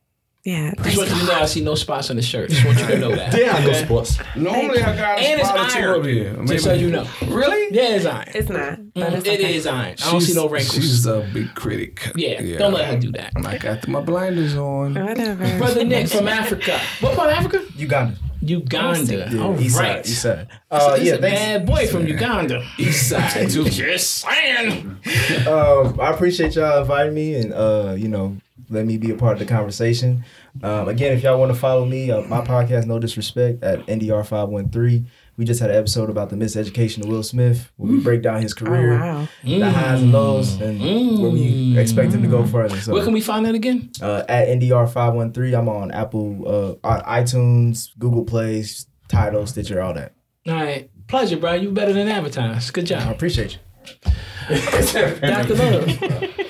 Yeah. 0.47 0.71
Just 0.75 0.79
thanks. 0.83 0.97
want 0.97 1.09
you 1.09 1.15
to 1.19 1.25
know 1.25 1.33
I 1.41 1.45
see 1.45 1.61
no 1.61 1.75
spots 1.75 2.09
on 2.09 2.15
the 2.15 2.21
shirt. 2.21 2.49
Just 2.49 2.63
want 2.65 2.79
you 2.79 2.87
to 2.87 2.97
know 2.99 3.13
that. 3.13 3.33
Yeah, 3.37 3.51
I 3.57 3.59
know 3.65 3.69
Okay? 3.71 3.83
sports. 3.83 4.17
Normally 4.35 4.81
I 4.81 4.95
got 4.95 5.19
And 5.19 5.39
a 5.39 5.41
it's 5.41 5.49
spot 5.49 5.69
or 5.69 5.73
two 5.73 5.79
iron. 5.79 5.99
up 5.99 6.05
here. 6.05 6.45
Just 6.45 6.63
so 6.63 6.73
you 6.73 6.89
know. 6.89 7.05
Really? 7.27 7.75
Yeah, 7.75 7.95
it's 7.97 8.05
iron. 8.05 8.27
It's 8.33 8.47
not. 8.49 8.93
But 8.93 9.13
it's 9.13 9.27
It 9.27 9.39
okay. 9.41 9.55
is 9.55 9.67
iron. 9.67 9.95
I 10.05 10.11
don't 10.11 10.21
see 10.21 10.33
no 10.33 10.47
wrinkles. 10.47 10.73
She's 10.75 11.05
a 11.05 11.29
big 11.33 11.53
critic. 11.53 12.11
yeah, 12.15 12.57
don't 12.57 12.71
let 12.73 12.85
her 12.85 12.97
do 12.97 13.11
that. 13.11 13.33
I 13.45 13.57
got 13.57 13.85
my 13.89 13.99
blinders 13.99 14.55
on. 14.55 14.93
Whatever. 14.95 15.57
Brother 15.57 15.83
Nick 15.83 16.07
from 16.07 16.29
Africa. 16.29 16.79
What 17.01 17.17
part 17.17 17.29
of 17.31 17.35
Africa? 17.37 17.65
Uganda. 17.75 18.15
Uganda. 18.41 19.29
Yeah, 19.31 19.41
All 19.43 19.59
east 19.59 19.77
right. 19.77 20.05
side. 20.05 20.07
East 20.07 20.21
side. 20.21 20.47
Uh, 20.71 20.95
He's 20.95 21.07
yeah, 21.09 21.13
a 21.15 21.17
thanks. 21.17 21.39
bad 21.39 21.65
boy 21.65 21.87
from 21.87 22.07
Uganda. 22.07 22.65
East 22.77 23.09
side 23.09 23.49
too. 23.49 23.65
Just 23.65 24.19
saying. 24.19 24.85
um, 25.47 25.99
I 25.99 26.11
appreciate 26.13 26.55
y'all 26.55 26.81
inviting 26.81 27.13
me 27.13 27.35
and 27.35 27.53
uh, 27.53 27.95
you 27.97 28.07
know, 28.07 28.37
let 28.69 28.85
me 28.85 28.98
be 28.98 29.11
a 29.11 29.15
part 29.15 29.34
of 29.34 29.39
the 29.39 29.45
conversation. 29.45 30.23
Um, 30.64 30.88
again, 30.89 31.14
if 31.15 31.23
y'all 31.23 31.39
want 31.39 31.53
to 31.53 31.60
follow 31.60 31.85
me, 31.85 32.11
uh, 32.11 32.22
my 32.22 32.41
podcast, 32.41 32.85
No 32.85 32.99
Disrespect, 32.99 33.64
at 33.64 33.85
NDR 33.88 34.26
five 34.26 34.49
one 34.49 34.69
three. 34.69 35.06
We 35.38 35.45
just 35.45 35.60
had 35.60 35.69
an 35.69 35.76
episode 35.76 36.10
about 36.10 36.31
the 36.31 36.35
miseducation 36.35 37.03
of 37.03 37.10
Will 37.10 37.22
Smith, 37.22 37.72
where 37.77 37.91
we 37.91 37.99
break 37.99 38.23
down 38.23 38.41
his 38.41 38.53
Oh, 38.53 38.65
career, 38.65 38.99
wow. 38.99 39.27
the 39.44 39.69
highs 39.69 40.02
and 40.02 40.11
lows, 40.11 40.60
and 40.60 40.81
where 41.22 41.30
we 41.30 41.77
expect 41.77 42.11
him 42.14 42.23
to 42.23 42.27
go 42.27 42.44
further. 42.44 42.76
So, 42.81 42.91
Where 42.91 43.03
can 43.03 43.14
we 43.14 43.22
find 43.22 43.45
that 43.45 43.53
again? 43.53 43.91
uh, 44.02 44.23
at 44.27 44.48
NDR 44.48 44.88
five 44.91 45.14
one 45.14 45.31
three, 45.34 45.53
I'm 45.53 45.69
on 45.69 45.91
Apple, 45.91 46.80
uh, 46.84 47.02
iTunes, 47.03 47.89
Google 47.99 48.26
Play, 48.26 48.65
Tidal, 49.10 49.45
Stitcher, 49.45 49.80
all 49.80 49.94
that. 49.94 50.14
All 50.48 50.56
right. 50.56 50.89
Pleasure, 51.07 51.38
bro. 51.38 51.53
You 51.53 51.69
better 51.72 51.94
than 51.94 52.07
advertised. 52.07 52.73
Good 52.73 52.88
job. 52.88 53.03
I 53.07 53.11
appreciate 53.11 53.53
you. 53.53 54.11
Dr. 55.22 55.56
Love. 55.56 56.34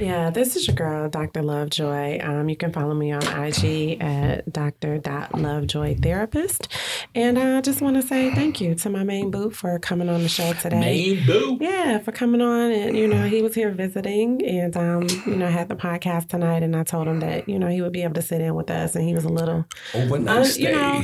Yeah, 0.00 0.30
this 0.30 0.54
is 0.54 0.68
your 0.68 0.76
girl, 0.76 1.08
Dr. 1.08 1.42
Lovejoy. 1.42 2.20
Um, 2.22 2.48
you 2.48 2.54
can 2.56 2.72
follow 2.72 2.94
me 2.94 3.10
on 3.10 3.20
IG 3.22 4.00
at 4.00 4.44
dr.lovejoytherapist. 4.52 6.68
And 7.16 7.36
I 7.36 7.60
just 7.62 7.80
want 7.82 7.96
to 7.96 8.02
say 8.02 8.32
thank 8.32 8.60
you 8.60 8.76
to 8.76 8.90
my 8.90 9.02
main 9.02 9.32
boo 9.32 9.50
for 9.50 9.76
coming 9.80 10.08
on 10.08 10.22
the 10.22 10.28
show 10.28 10.52
today. 10.52 10.78
Main 10.78 11.26
boo. 11.26 11.58
Yeah, 11.60 11.98
for 11.98 12.12
coming 12.12 12.40
on. 12.40 12.70
And, 12.70 12.96
you 12.96 13.08
know, 13.08 13.26
he 13.26 13.42
was 13.42 13.56
here 13.56 13.72
visiting 13.72 14.46
and, 14.46 14.76
um, 14.76 15.08
you 15.26 15.34
know, 15.34 15.48
I 15.48 15.50
had 15.50 15.68
the 15.68 15.74
podcast 15.74 16.28
tonight. 16.28 16.62
And 16.62 16.76
I 16.76 16.84
told 16.84 17.08
him 17.08 17.18
that, 17.18 17.48
you 17.48 17.58
know, 17.58 17.66
he 17.66 17.82
would 17.82 17.92
be 17.92 18.04
able 18.04 18.14
to 18.14 18.22
sit 18.22 18.40
in 18.40 18.54
with 18.54 18.70
us. 18.70 18.94
And 18.94 19.04
he 19.04 19.14
was 19.14 19.24
a 19.24 19.28
little, 19.30 19.64
Overnight 19.94 20.36
un- 20.36 20.44
stay. 20.44 20.62
you 20.62 20.70
know, 20.72 21.02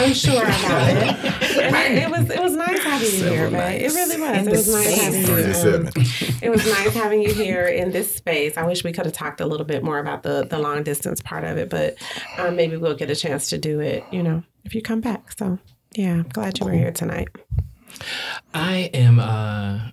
unsure 0.00 0.42
about 0.42 0.88
it. 0.90 0.98
And 1.62 1.76
it, 1.76 1.92
it 2.02 2.10
was 2.10 2.28
it 2.28 2.42
was 2.42 2.56
nice 2.56 2.82
having 2.82 3.06
you 3.08 3.18
here, 3.18 3.50
Several 3.50 3.52
but 3.52 3.72
it 3.74 3.92
really 3.94 4.20
was. 4.20 4.46
It 4.46 4.50
was 4.50 4.66
nice 4.74 5.00
having 5.00 5.22
you. 5.22 5.28
um, 5.76 5.88
it 6.42 6.50
was 6.50 6.66
nice 6.66 6.92
having 6.94 7.22
you 7.22 7.32
here 7.32 7.66
in 7.66 7.92
this 7.92 8.16
space. 8.16 8.31
I 8.32 8.66
wish 8.66 8.84
we 8.84 8.92
could 8.92 9.04
have 9.04 9.14
talked 9.14 9.40
a 9.40 9.46
little 9.46 9.66
bit 9.66 9.82
more 9.82 9.98
about 9.98 10.22
the 10.22 10.46
the 10.48 10.58
long 10.58 10.82
distance 10.82 11.20
part 11.22 11.44
of 11.44 11.56
it, 11.58 11.68
but 11.68 11.96
um, 12.38 12.56
maybe 12.56 12.76
we'll 12.76 12.96
get 12.96 13.10
a 13.10 13.16
chance 13.16 13.48
to 13.50 13.58
do 13.58 13.80
it. 13.80 14.04
You 14.10 14.22
know, 14.22 14.42
if 14.64 14.74
you 14.74 14.82
come 14.82 15.00
back. 15.00 15.32
So 15.32 15.58
yeah, 15.94 16.14
I'm 16.14 16.28
glad 16.28 16.58
you 16.58 16.66
were 16.66 16.72
here 16.72 16.92
tonight. 16.92 17.28
I 18.54 18.90
am 18.94 19.18
uh, 19.18 19.90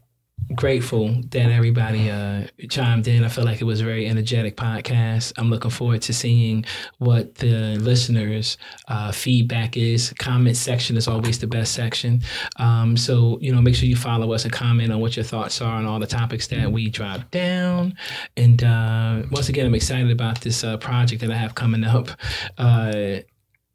grateful 0.56 1.22
that 1.30 1.52
everybody 1.52 2.10
uh, 2.10 2.48
chimed 2.70 3.08
in. 3.08 3.24
I 3.24 3.30
feel 3.30 3.46
like 3.46 3.62
it 3.62 3.66
was 3.66 3.82
a 3.82 3.84
very 3.84 4.08
energetic 4.08 4.58
podcast. 4.58 5.34
I'm 5.38 5.50
looking 5.50 5.72
forward 5.72 6.02
to 6.04 6.14
seeing 6.14 6.66
what 6.98 7.36
the 7.36 7.78
listeners' 7.78 8.58
uh, 8.88 9.12
feedback 9.12 9.78
is. 9.78 10.14
Comment 10.18 10.56
section 10.58 10.98
is 10.98 11.08
always 11.08 11.40
the 11.40 11.48
best 11.48 11.74
section. 11.74 12.22
Um, 12.58 12.98
so, 12.98 13.38
you 13.42 13.54
know, 13.54 13.62
make 13.62 13.76
sure 13.76 13.88
you 13.88 13.96
follow 13.96 14.34
us 14.34 14.44
and 14.44 14.54
comment 14.54 14.92
on 14.92 15.00
what 15.00 15.16
your 15.16 15.26
thoughts 15.26 15.62
are 15.62 15.76
on 15.76 15.86
all 15.86 16.00
the 16.00 16.08
topics 16.08 16.48
that 16.48 16.72
we 16.72 16.90
drop 16.90 17.30
down. 17.32 17.96
And 18.36 18.64
uh, 18.64 19.24
once 19.32 19.50
again, 19.50 19.66
I'm 19.66 19.76
excited 19.76 20.12
about 20.12 20.42
this 20.42 20.64
uh, 20.64 20.78
project 20.78 21.22
that 21.22 21.32
I 21.32 21.36
have 21.36 21.56
coming 21.56 21.84
up. 21.84 22.10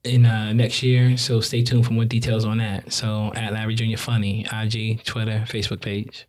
In 0.04 0.26
uh, 0.26 0.52
next 0.52 0.82
year. 0.82 1.16
So 1.16 1.40
stay 1.40 1.62
tuned 1.62 1.86
for 1.86 1.92
more 1.92 2.04
details 2.04 2.44
on 2.44 2.58
that. 2.58 2.92
So 2.92 3.32
at 3.34 3.52
Larry 3.54 3.74
Jr. 3.74 3.96
Funny, 3.96 4.46
IG, 4.52 5.02
Twitter, 5.04 5.44
Facebook 5.48 5.80
page. 5.80 6.26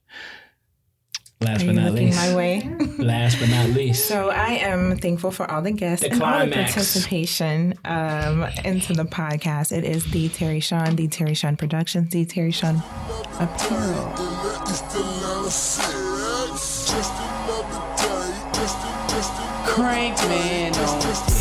Last 1.42 1.64
Are 1.64 1.66
but 1.66 1.76
not 1.76 1.92
least. 1.92 2.18
my 2.18 2.36
way? 2.36 2.62
Last 2.98 3.40
but 3.40 3.50
not 3.50 3.70
least. 3.72 4.08
So 4.08 4.30
I 4.30 4.54
am 4.54 4.98
thankful 4.98 5.32
for 5.32 5.50
all 5.52 5.62
the 5.62 5.74
guests 5.74 6.06
The 6.06 6.14
and 6.14 6.24
all 6.24 6.46
the 6.46 6.52
participation 6.52 7.74
um, 7.84 8.44
into 8.64 8.94
the 8.94 9.04
podcast. 9.04 9.72
It 9.76 9.84
is 9.84 10.10
the 10.12 10.30
Terry 10.30 10.62
Sean, 10.62 10.96
the 10.96 11.10
Terry 11.10 11.34
Sean 11.34 11.58
Productions, 11.58 12.12
the 12.12 12.24
Terry 12.26 12.52
Sean 12.52 12.78
Apparel. 13.40 14.14
Crank 19.68 20.18
man 20.30 20.74
on 20.74 21.35